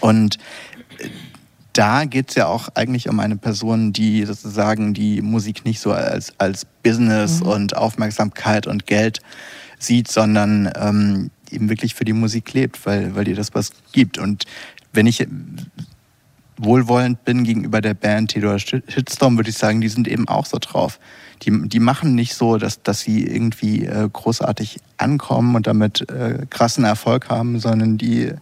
Und 0.00 0.36
äh, 0.98 1.08
da 1.72 2.04
geht 2.04 2.30
es 2.30 2.34
ja 2.36 2.46
auch 2.46 2.68
eigentlich 2.74 3.08
um 3.08 3.18
eine 3.18 3.36
Person, 3.36 3.92
die 3.92 4.24
sozusagen 4.24 4.94
die 4.94 5.22
Musik 5.22 5.64
nicht 5.64 5.80
so 5.80 5.92
als, 5.92 6.32
als 6.38 6.66
Business 6.82 7.40
mhm. 7.40 7.48
und 7.48 7.76
Aufmerksamkeit 7.76 8.66
und 8.66 8.86
Geld 8.86 9.20
sieht, 9.78 10.08
sondern 10.10 10.70
ähm, 10.76 11.30
eben 11.50 11.68
wirklich 11.70 11.94
für 11.94 12.04
die 12.04 12.12
Musik 12.12 12.52
lebt, 12.52 12.84
weil, 12.86 13.14
weil 13.16 13.24
dir 13.24 13.36
das 13.36 13.54
was 13.54 13.70
gibt. 13.92 14.18
Und 14.18 14.44
wenn 14.92 15.06
ich 15.06 15.26
wohlwollend 16.56 17.24
bin 17.24 17.44
gegenüber 17.44 17.80
der 17.80 17.94
Band 17.94 18.30
Theodor 18.30 18.58
Shitstorm, 18.58 19.36
würde 19.36 19.50
ich 19.50 19.58
sagen, 19.58 19.80
die 19.80 19.88
sind 19.88 20.08
eben 20.08 20.28
auch 20.28 20.46
so 20.46 20.58
drauf. 20.60 20.98
Die, 21.42 21.68
die 21.68 21.80
machen 21.80 22.14
nicht 22.14 22.34
so, 22.34 22.58
dass, 22.58 22.82
dass 22.82 23.00
sie 23.00 23.26
irgendwie 23.26 23.84
äh, 23.84 24.08
großartig 24.10 24.78
ankommen 24.96 25.56
und 25.56 25.66
damit 25.66 26.08
äh, 26.08 26.46
krassen 26.48 26.84
Erfolg 26.84 27.28
haben, 27.28 27.58
sondern 27.58 27.98
die, 27.98 28.32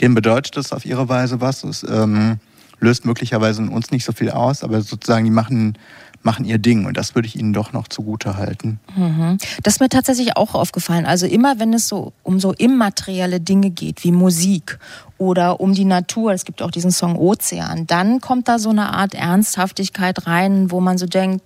denen 0.00 0.14
bedeutet 0.14 0.56
das 0.56 0.72
auf 0.72 0.86
ihre 0.86 1.08
Weise 1.08 1.40
was. 1.40 1.62
Es 1.62 1.84
ähm, 1.88 2.38
löst 2.80 3.04
möglicherweise 3.04 3.62
in 3.62 3.68
uns 3.68 3.90
nicht 3.90 4.04
so 4.04 4.12
viel 4.12 4.30
aus, 4.30 4.64
aber 4.64 4.80
sozusagen 4.80 5.24
die 5.24 5.30
machen 5.30 5.76
machen 6.22 6.44
ihr 6.44 6.58
Ding 6.58 6.86
und 6.86 6.96
das 6.96 7.14
würde 7.14 7.26
ich 7.26 7.36
ihnen 7.36 7.52
doch 7.52 7.72
noch 7.72 7.88
zugute 7.88 8.36
halten. 8.36 8.80
Mhm. 8.96 9.38
Das 9.62 9.74
ist 9.74 9.80
mir 9.80 9.88
tatsächlich 9.88 10.36
auch 10.36 10.54
aufgefallen. 10.54 11.06
Also 11.06 11.26
immer, 11.26 11.58
wenn 11.58 11.72
es 11.72 11.88
so 11.88 12.12
um 12.22 12.40
so 12.40 12.52
immaterielle 12.52 13.40
Dinge 13.40 13.70
geht, 13.70 14.04
wie 14.04 14.12
Musik 14.12 14.78
oder 15.16 15.60
um 15.60 15.74
die 15.74 15.84
Natur, 15.84 16.32
es 16.32 16.44
gibt 16.44 16.62
auch 16.62 16.70
diesen 16.70 16.90
Song 16.90 17.16
Ozean, 17.16 17.86
dann 17.86 18.20
kommt 18.20 18.48
da 18.48 18.58
so 18.58 18.70
eine 18.70 18.92
Art 18.94 19.14
Ernsthaftigkeit 19.14 20.26
rein, 20.26 20.70
wo 20.70 20.80
man 20.80 20.98
so 20.98 21.06
denkt, 21.06 21.42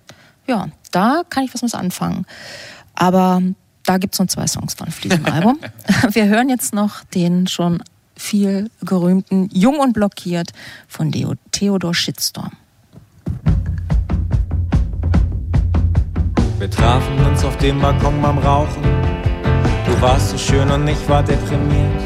ja, 0.47 0.67
da 0.91 1.23
kann 1.29 1.43
ich 1.43 1.53
was 1.53 1.61
mit 1.61 1.73
anfangen. 1.75 2.25
Aber 2.95 3.41
da 3.85 3.97
gibt 3.97 4.13
es 4.13 4.19
noch 4.19 4.27
zwei 4.27 4.47
Songs 4.47 4.73
von 4.73 4.87
diesem 5.03 5.25
Album. 5.31 5.59
Wir 6.11 6.27
hören 6.27 6.49
jetzt 6.49 6.73
noch 6.73 7.03
den 7.03 7.47
schon 7.47 7.83
viel 8.15 8.69
gerühmten 8.81 9.49
Jung 9.51 9.79
und 9.79 9.93
Blockiert 9.93 10.51
von 10.87 11.11
Theodor 11.51 11.93
Shitstorm. 11.93 12.51
Wir 16.63 16.71
trafen 16.71 17.25
uns 17.25 17.43
auf 17.43 17.57
dem 17.57 17.81
Balkon 17.81 18.21
beim 18.21 18.37
Rauchen. 18.37 18.83
Du 19.85 20.01
warst 20.01 20.29
so 20.29 20.37
schön 20.37 20.71
und 20.71 20.87
ich 20.87 21.09
war 21.09 21.21
deprimiert. 21.21 22.01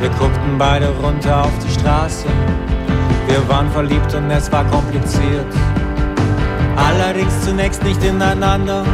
Wir 0.00 0.08
guckten 0.10 0.56
beide 0.56 0.88
runter 1.02 1.42
auf 1.42 1.52
die 1.58 1.72
Straße. 1.72 2.26
Wir 3.26 3.48
waren 3.48 3.68
verliebt 3.72 4.14
und 4.14 4.30
es 4.30 4.52
war 4.52 4.64
kompliziert. 4.66 5.52
Allerdings 6.76 7.44
zunächst 7.44 7.82
nicht 7.82 8.00
ineinander, 8.04 8.84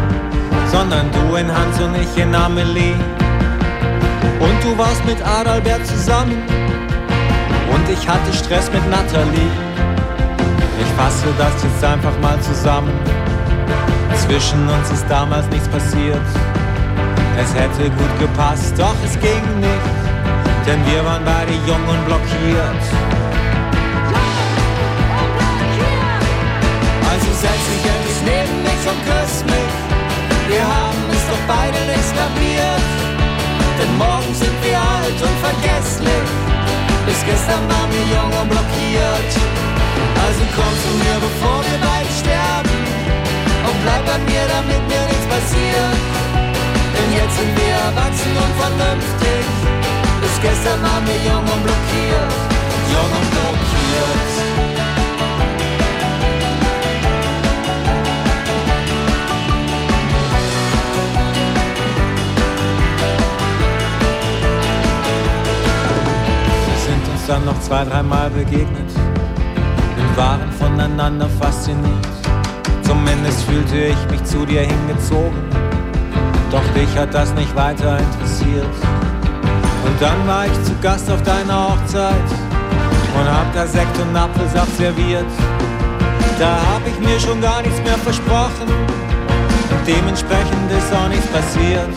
sondern 0.72 1.10
du 1.12 1.36
in 1.36 1.54
Hans 1.54 1.78
und 1.78 1.94
ich 1.94 2.16
in 2.16 2.34
Amelie. 2.34 2.94
Und 4.40 4.64
du 4.64 4.78
warst 4.78 5.04
mit 5.04 5.20
Adalbert 5.22 5.86
zusammen 5.86 6.42
und 7.74 7.90
ich 7.90 8.08
hatte 8.08 8.32
Stress 8.32 8.72
mit 8.72 8.88
Natalie. 8.88 9.50
Ich 10.80 10.88
fasse 10.96 11.26
das 11.36 11.62
jetzt 11.62 11.84
einfach 11.84 12.18
mal 12.22 12.40
zusammen. 12.40 12.98
Zwischen 14.24 14.68
uns 14.68 14.90
ist 14.90 15.04
damals 15.08 15.46
nichts 15.48 15.68
passiert. 15.68 16.26
Es 17.38 17.54
hätte 17.54 17.90
gut 17.90 18.18
gepasst, 18.18 18.74
doch 18.76 18.96
es 19.04 19.12
ging 19.20 19.46
nicht, 19.60 19.92
denn 20.66 20.80
wir 20.86 21.04
waren 21.04 21.22
beide 21.24 21.52
jung 21.52 21.84
und 21.86 22.04
blockiert. 22.06 22.82
Also 27.10 27.30
setz 27.42 27.62
dich 27.70 27.84
endlich 27.84 28.20
neben 28.24 28.56
mich 28.62 28.82
und 28.88 29.00
küss 29.04 29.44
mich. 29.44 29.74
Wir 30.48 30.64
haben 30.64 31.02
es 31.12 31.24
doch 31.28 31.44
beide 31.46 31.78
nicht 31.92 32.10
kapiert. 32.16 32.86
Denn 33.78 33.92
morgen 33.98 34.32
sind 34.34 34.56
wir 34.64 34.78
alt 34.78 35.18
und 35.20 35.36
vergesslich. 35.44 36.28
Bis 37.04 37.20
gestern 37.24 37.62
waren 37.68 37.90
wir 37.92 38.06
jung 38.16 38.32
und 38.40 38.48
blockiert. 38.48 39.32
Also 40.24 40.42
komm 40.56 40.74
zu 40.82 40.90
mir, 41.04 41.16
bevor 41.20 41.60
wir 41.68 41.78
und 41.86 42.15
bleib 43.86 44.04
bei 44.04 44.18
mir, 44.28 44.42
damit 44.54 44.82
mir 44.90 45.04
nichts 45.10 45.26
passiert. 45.34 45.96
Denn 46.94 47.10
jetzt 47.18 47.36
sind 47.38 47.52
wir 47.60 47.74
erwachsen 47.88 48.34
und 48.44 48.52
vernünftig. 48.62 49.42
Bis 50.20 50.34
gestern 50.42 50.82
waren 50.82 51.04
wir 51.06 51.18
jung 51.28 51.46
und 51.54 51.62
blockiert, 51.66 52.32
jung 52.92 53.10
und 53.18 53.28
blockiert. 53.34 54.24
Wir 66.66 66.78
sind 66.86 67.04
uns 67.12 67.26
dann 67.26 67.44
noch 67.44 67.60
zwei, 67.60 67.84
dreimal 67.84 68.30
begegnet 68.30 68.90
und 69.98 70.16
waren 70.16 70.50
voneinander 70.58 71.28
fasziniert. 71.40 72.25
Zumindest 72.86 73.42
fühlte 73.42 73.76
ich 73.76 74.10
mich 74.10 74.22
zu 74.22 74.46
dir 74.46 74.60
hingezogen. 74.60 75.42
Doch 76.52 76.62
dich 76.74 76.96
hat 76.96 77.12
das 77.12 77.34
nicht 77.34 77.54
weiter 77.56 77.98
interessiert. 77.98 78.76
Und 79.84 80.00
dann 80.00 80.26
war 80.26 80.46
ich 80.46 80.62
zu 80.62 80.72
Gast 80.80 81.10
auf 81.10 81.20
deiner 81.22 81.68
Hochzeit 81.68 82.28
und 83.18 83.28
hab 83.28 83.52
da 83.54 83.66
Sekt 83.66 83.98
und 83.98 84.16
Apfelsaft 84.16 84.76
serviert. 84.76 85.26
Da 86.38 86.58
hab 86.72 86.86
ich 86.86 86.98
mir 87.00 87.18
schon 87.18 87.40
gar 87.40 87.60
nichts 87.62 87.80
mehr 87.82 87.98
versprochen 87.98 88.68
und 88.68 89.86
dementsprechend 89.86 90.70
ist 90.70 90.92
auch 90.94 91.08
nichts 91.08 91.26
passiert. 91.26 91.90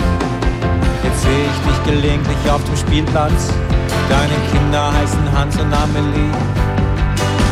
Jetzt 1.04 1.22
sehe 1.22 1.46
ich 1.46 1.60
dich 1.70 1.94
gelegentlich 1.94 2.52
auf 2.52 2.64
dem 2.64 2.76
Spielplatz. 2.76 3.54
Deine 4.10 4.34
Kinder 4.52 4.92
heißen 4.92 5.38
Hans 5.38 5.56
und 5.58 5.72
Amelie. 5.72 6.32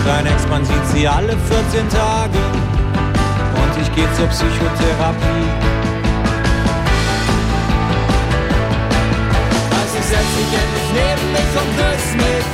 Dein 0.05 0.25
Ex-Mann 0.25 0.65
sieht 0.65 0.87
sie 0.93 1.07
alle 1.07 1.37
14 1.37 1.89
Tage 1.89 2.66
ich 3.87 3.95
gehe 3.95 4.13
zur 4.13 4.27
Psychotherapie. 4.27 5.47
Also 9.79 9.99
setz 10.11 10.29
dich 10.37 10.51
endlich 10.61 10.89
neben 10.97 11.25
mich 11.35 11.51
und 11.61 11.69
küss 11.77 12.07
mich. 12.23 12.49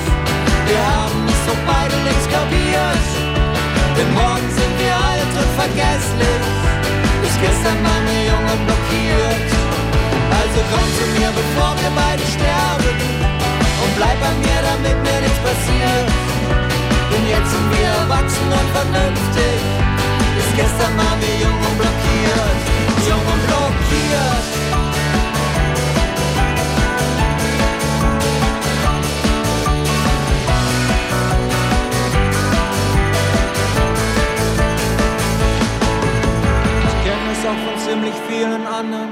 Wir 0.69 0.81
haben 0.93 1.21
es 1.27 1.41
doch 1.47 1.61
beide 1.65 1.95
nichts 2.07 2.25
kapiert. 2.29 3.05
Denn 3.97 4.09
morgen 4.13 4.49
sind 4.57 4.73
wir 4.81 4.93
alt 4.93 5.33
und 5.41 5.51
vergesslich. 5.61 6.43
Bis 7.21 7.35
gestern 7.41 7.79
waren 7.85 8.05
wir 8.09 8.57
blockiert. 8.65 9.49
Also 10.39 10.59
komm 10.71 10.87
zu 10.97 11.05
mir, 11.17 11.31
bevor 11.33 11.71
wir 11.81 11.91
beide 11.95 12.23
sterben. 12.35 12.93
Und 13.83 13.91
bleib 13.97 14.17
bei 14.21 14.33
mir, 14.43 14.59
damit 14.69 14.97
mir 15.05 15.19
nichts 15.21 15.41
passiert. 15.41 16.07
Denn 17.11 17.25
jetzt 17.29 17.49
sind 17.53 17.67
wir 17.73 17.89
erwachsen 18.01 18.49
und 18.49 18.67
vernünftig. 18.77 19.52
Gestern 20.55 20.95
waren 20.97 21.19
wir 21.19 21.35
jung 21.41 21.57
und 21.57 21.77
blockiert, 21.79 22.59
jung 23.09 23.25
und 23.33 23.47
blockiert. 23.47 24.45
Ich 36.87 37.03
kenne 37.03 37.31
es 37.31 37.45
auch 37.47 37.61
von 37.65 37.79
ziemlich 37.79 38.13
vielen 38.29 38.67
anderen. 38.67 39.09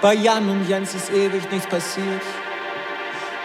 Bei 0.00 0.14
Jan 0.14 0.48
und 0.48 0.66
Jens 0.66 0.94
ist 0.94 1.10
ewig 1.10 1.50
nichts 1.50 1.68
passiert. 1.68 2.22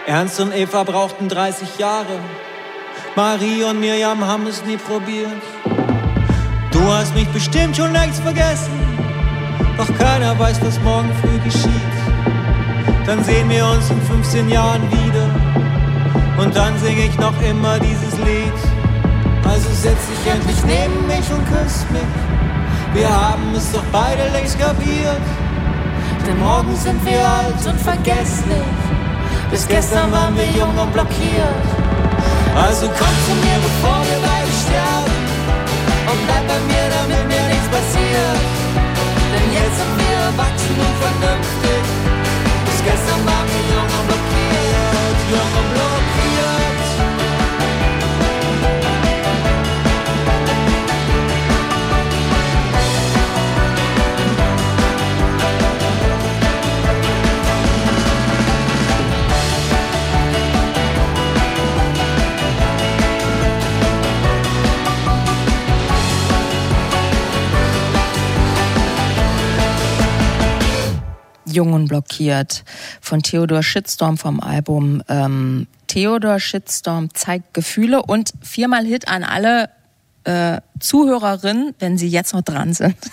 Ernst 0.06 0.40
und 0.40 0.54
Eva 0.54 0.84
brauchten 0.84 1.28
30 1.28 1.78
Jahre. 1.78 2.18
Marie 3.14 3.62
und 3.64 3.80
Miriam 3.80 4.26
haben 4.26 4.46
es 4.46 4.64
nie 4.64 4.78
probiert. 4.78 5.42
Du 6.74 6.82
hast 6.92 7.14
mich 7.14 7.28
bestimmt 7.28 7.76
schon 7.76 7.92
längst 7.92 8.20
vergessen, 8.20 8.72
doch 9.76 9.86
keiner 9.96 10.36
weiß, 10.36 10.60
was 10.60 10.80
morgen 10.80 11.08
früh 11.22 11.38
geschieht. 11.38 11.94
Dann 13.06 13.22
sehen 13.22 13.48
wir 13.48 13.64
uns 13.64 13.88
in 13.90 14.02
15 14.02 14.48
Jahren 14.48 14.82
wieder 14.90 15.30
und 16.36 16.56
dann 16.56 16.76
singe 16.80 17.04
ich 17.04 17.16
noch 17.16 17.40
immer 17.48 17.78
dieses 17.78 18.18
Lied. 18.18 18.58
Also 19.48 19.68
setz 19.70 20.02
dich 20.08 20.32
endlich 20.32 20.64
neben 20.64 21.06
mich 21.06 21.30
und 21.30 21.46
küss 21.46 21.86
mich. 21.92 22.12
Wir 22.92 23.08
haben 23.08 23.54
es 23.56 23.70
doch 23.70 23.84
beide 23.92 24.28
längst 24.32 24.58
kapiert. 24.58 25.22
Denn 26.26 26.40
morgen 26.40 26.74
sind 26.74 27.04
wir 27.06 27.20
alt 27.20 27.64
und 27.66 27.80
vergesslich. 27.80 28.74
Bis 29.48 29.68
gestern 29.68 30.10
waren 30.10 30.36
wir 30.36 30.46
jung 30.46 30.76
und 30.76 30.92
blockiert. 30.92 31.66
Also 32.56 32.86
komm 32.88 33.14
zu 33.26 33.34
mir, 33.46 33.58
bevor 33.62 34.00
wir 34.10 34.33
erwachsen 41.04 41.54
und 45.58 46.03
Jung 71.54 71.72
und 71.72 71.88
blockiert 71.88 72.64
von 73.00 73.22
Theodor 73.22 73.62
Shitstorm 73.62 74.18
vom 74.18 74.40
Album 74.40 75.02
ähm, 75.08 75.66
Theodor 75.86 76.40
Shitstorm 76.40 77.14
zeigt 77.14 77.54
Gefühle 77.54 78.02
und 78.02 78.32
viermal 78.42 78.84
Hit 78.84 79.06
an 79.08 79.22
alle 79.22 79.70
äh, 80.24 80.60
Zuhörerinnen, 80.80 81.74
wenn 81.78 81.98
sie 81.98 82.08
jetzt 82.08 82.34
noch 82.34 82.42
dran 82.42 82.72
sind. 82.72 82.96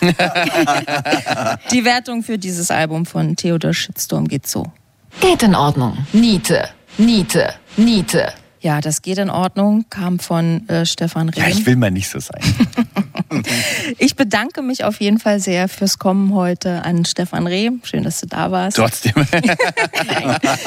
Die 1.70 1.84
Wertung 1.84 2.22
für 2.22 2.38
dieses 2.38 2.70
Album 2.70 3.06
von 3.06 3.36
Theodor 3.36 3.74
Shitstorm 3.74 4.26
geht 4.26 4.46
so. 4.46 4.72
Geht 5.20 5.42
in 5.42 5.54
Ordnung. 5.54 6.06
Niete, 6.12 6.68
Niete, 6.98 7.54
Niete. 7.76 8.32
Ja, 8.60 8.80
das 8.80 9.02
geht 9.02 9.18
in 9.18 9.28
Ordnung, 9.28 9.84
kam 9.90 10.18
von 10.18 10.68
äh, 10.68 10.86
Stefan 10.86 11.28
Rehm. 11.28 11.42
Ja, 11.42 11.48
ich 11.48 11.66
will 11.66 11.76
mal 11.76 11.90
nicht 11.90 12.08
so 12.08 12.20
sein. 12.20 12.40
ich 13.98 14.16
bedanke 14.16 14.62
mich 14.62 14.84
auf 14.84 15.00
jeden 15.00 15.18
Fall 15.18 15.40
sehr 15.40 15.68
fürs 15.68 15.98
Kommen 15.98 16.34
heute 16.34 16.84
an 16.84 17.04
Stefan 17.04 17.46
Reh. 17.46 17.70
Schön, 17.82 18.04
dass 18.04 18.20
du 18.20 18.26
da 18.26 18.50
warst. 18.50 18.76
Trotzdem. 18.76 19.12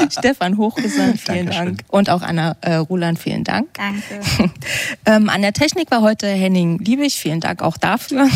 Stefan 0.10 0.58
Hochgesandt, 0.58 1.20
vielen 1.20 1.48
Dankeschön. 1.48 1.66
Dank. 1.66 1.84
Und 1.90 2.10
auch 2.10 2.22
Anna 2.22 2.56
äh, 2.62 2.76
Ruland, 2.76 3.20
vielen 3.20 3.44
Dank. 3.44 3.74
Danke. 3.74 4.52
ähm, 5.06 5.30
an 5.30 5.42
der 5.42 5.54
Technik 5.54 5.92
war 5.92 6.02
heute 6.02 6.28
Henning 6.28 6.80
Liebig. 6.80 7.16
Vielen 7.16 7.40
Dank 7.40 7.62
auch 7.62 7.78
dafür. 7.78 8.28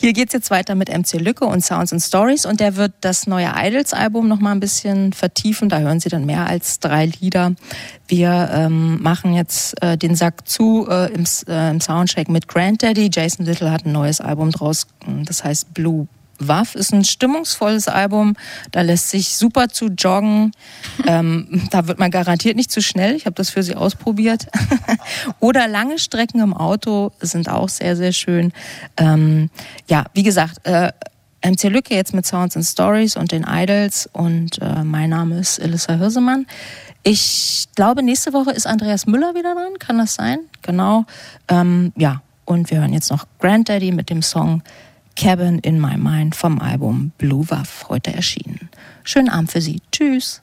Hier 0.00 0.12
geht's 0.12 0.32
jetzt 0.32 0.50
weiter 0.50 0.74
mit 0.74 0.88
MC 0.88 1.14
Lücke 1.14 1.44
und 1.44 1.64
Sounds 1.64 1.92
and 1.92 2.02
Stories 2.02 2.46
und 2.46 2.60
der 2.60 2.76
wird 2.76 2.92
das 3.00 3.26
neue 3.26 3.52
Idols-Album 3.56 4.28
noch 4.28 4.40
mal 4.40 4.52
ein 4.52 4.60
bisschen 4.60 5.12
vertiefen. 5.12 5.68
Da 5.68 5.80
hören 5.80 6.00
Sie 6.00 6.08
dann 6.08 6.26
mehr 6.26 6.46
als 6.46 6.80
drei 6.80 7.06
Lieder. 7.06 7.54
Wir 8.12 8.50
ähm, 8.52 9.02
machen 9.02 9.32
jetzt 9.32 9.82
äh, 9.82 9.96
den 9.96 10.14
Sack 10.14 10.46
zu 10.46 10.86
äh, 10.86 11.10
im, 11.14 11.24
äh, 11.48 11.70
im 11.70 11.80
Soundcheck 11.80 12.28
mit 12.28 12.46
Granddaddy. 12.46 13.08
Jason 13.10 13.46
Little 13.46 13.70
hat 13.70 13.86
ein 13.86 13.92
neues 13.92 14.20
Album 14.20 14.50
draus, 14.50 14.86
das 15.24 15.42
heißt 15.42 15.72
Blue 15.72 16.08
Waff 16.38 16.74
ist 16.74 16.92
ein 16.92 17.04
stimmungsvolles 17.04 17.88
Album. 17.88 18.34
Da 18.70 18.82
lässt 18.82 19.08
sich 19.08 19.34
super 19.34 19.70
zu 19.70 19.86
joggen. 19.86 20.52
ähm, 21.06 21.62
da 21.70 21.88
wird 21.88 21.98
man 21.98 22.10
garantiert 22.10 22.54
nicht 22.54 22.70
zu 22.70 22.82
schnell. 22.82 23.14
Ich 23.16 23.24
habe 23.24 23.34
das 23.34 23.48
für 23.48 23.62
Sie 23.62 23.76
ausprobiert. 23.76 24.46
Oder 25.40 25.66
lange 25.66 25.98
Strecken 25.98 26.42
im 26.42 26.52
Auto 26.52 27.12
sind 27.20 27.48
auch 27.48 27.70
sehr, 27.70 27.96
sehr 27.96 28.12
schön. 28.12 28.52
Ähm, 28.98 29.48
ja, 29.88 30.04
wie 30.12 30.22
gesagt, 30.22 30.66
äh, 30.66 30.92
MC 31.44 31.64
Lücke 31.70 31.94
jetzt 31.94 32.12
mit 32.12 32.26
Sounds 32.26 32.56
and 32.56 32.66
Stories 32.66 33.16
und 33.16 33.32
den 33.32 33.46
Idols. 33.48 34.06
Und 34.12 34.60
äh, 34.60 34.84
mein 34.84 35.08
Name 35.08 35.38
ist 35.38 35.58
Elissa 35.58 35.94
Hirsemann. 35.94 36.46
Ich 37.04 37.66
glaube, 37.74 38.02
nächste 38.02 38.32
Woche 38.32 38.52
ist 38.52 38.66
Andreas 38.66 39.06
Müller 39.06 39.34
wieder 39.34 39.54
dran. 39.54 39.78
Kann 39.78 39.98
das 39.98 40.14
sein? 40.14 40.38
Genau. 40.62 41.04
Ähm, 41.48 41.92
ja, 41.96 42.22
und 42.44 42.70
wir 42.70 42.80
hören 42.80 42.92
jetzt 42.92 43.10
noch 43.10 43.26
Granddaddy 43.40 43.92
mit 43.92 44.08
dem 44.08 44.22
Song 44.22 44.62
Cabin 45.16 45.58
in 45.58 45.80
My 45.80 45.96
Mind 45.96 46.34
vom 46.36 46.60
Album 46.60 47.12
Blue 47.18 47.48
Waff, 47.50 47.86
heute 47.88 48.14
erschienen. 48.14 48.70
Schönen 49.04 49.28
Abend 49.28 49.50
für 49.50 49.60
Sie. 49.60 49.80
Tschüss. 49.90 50.42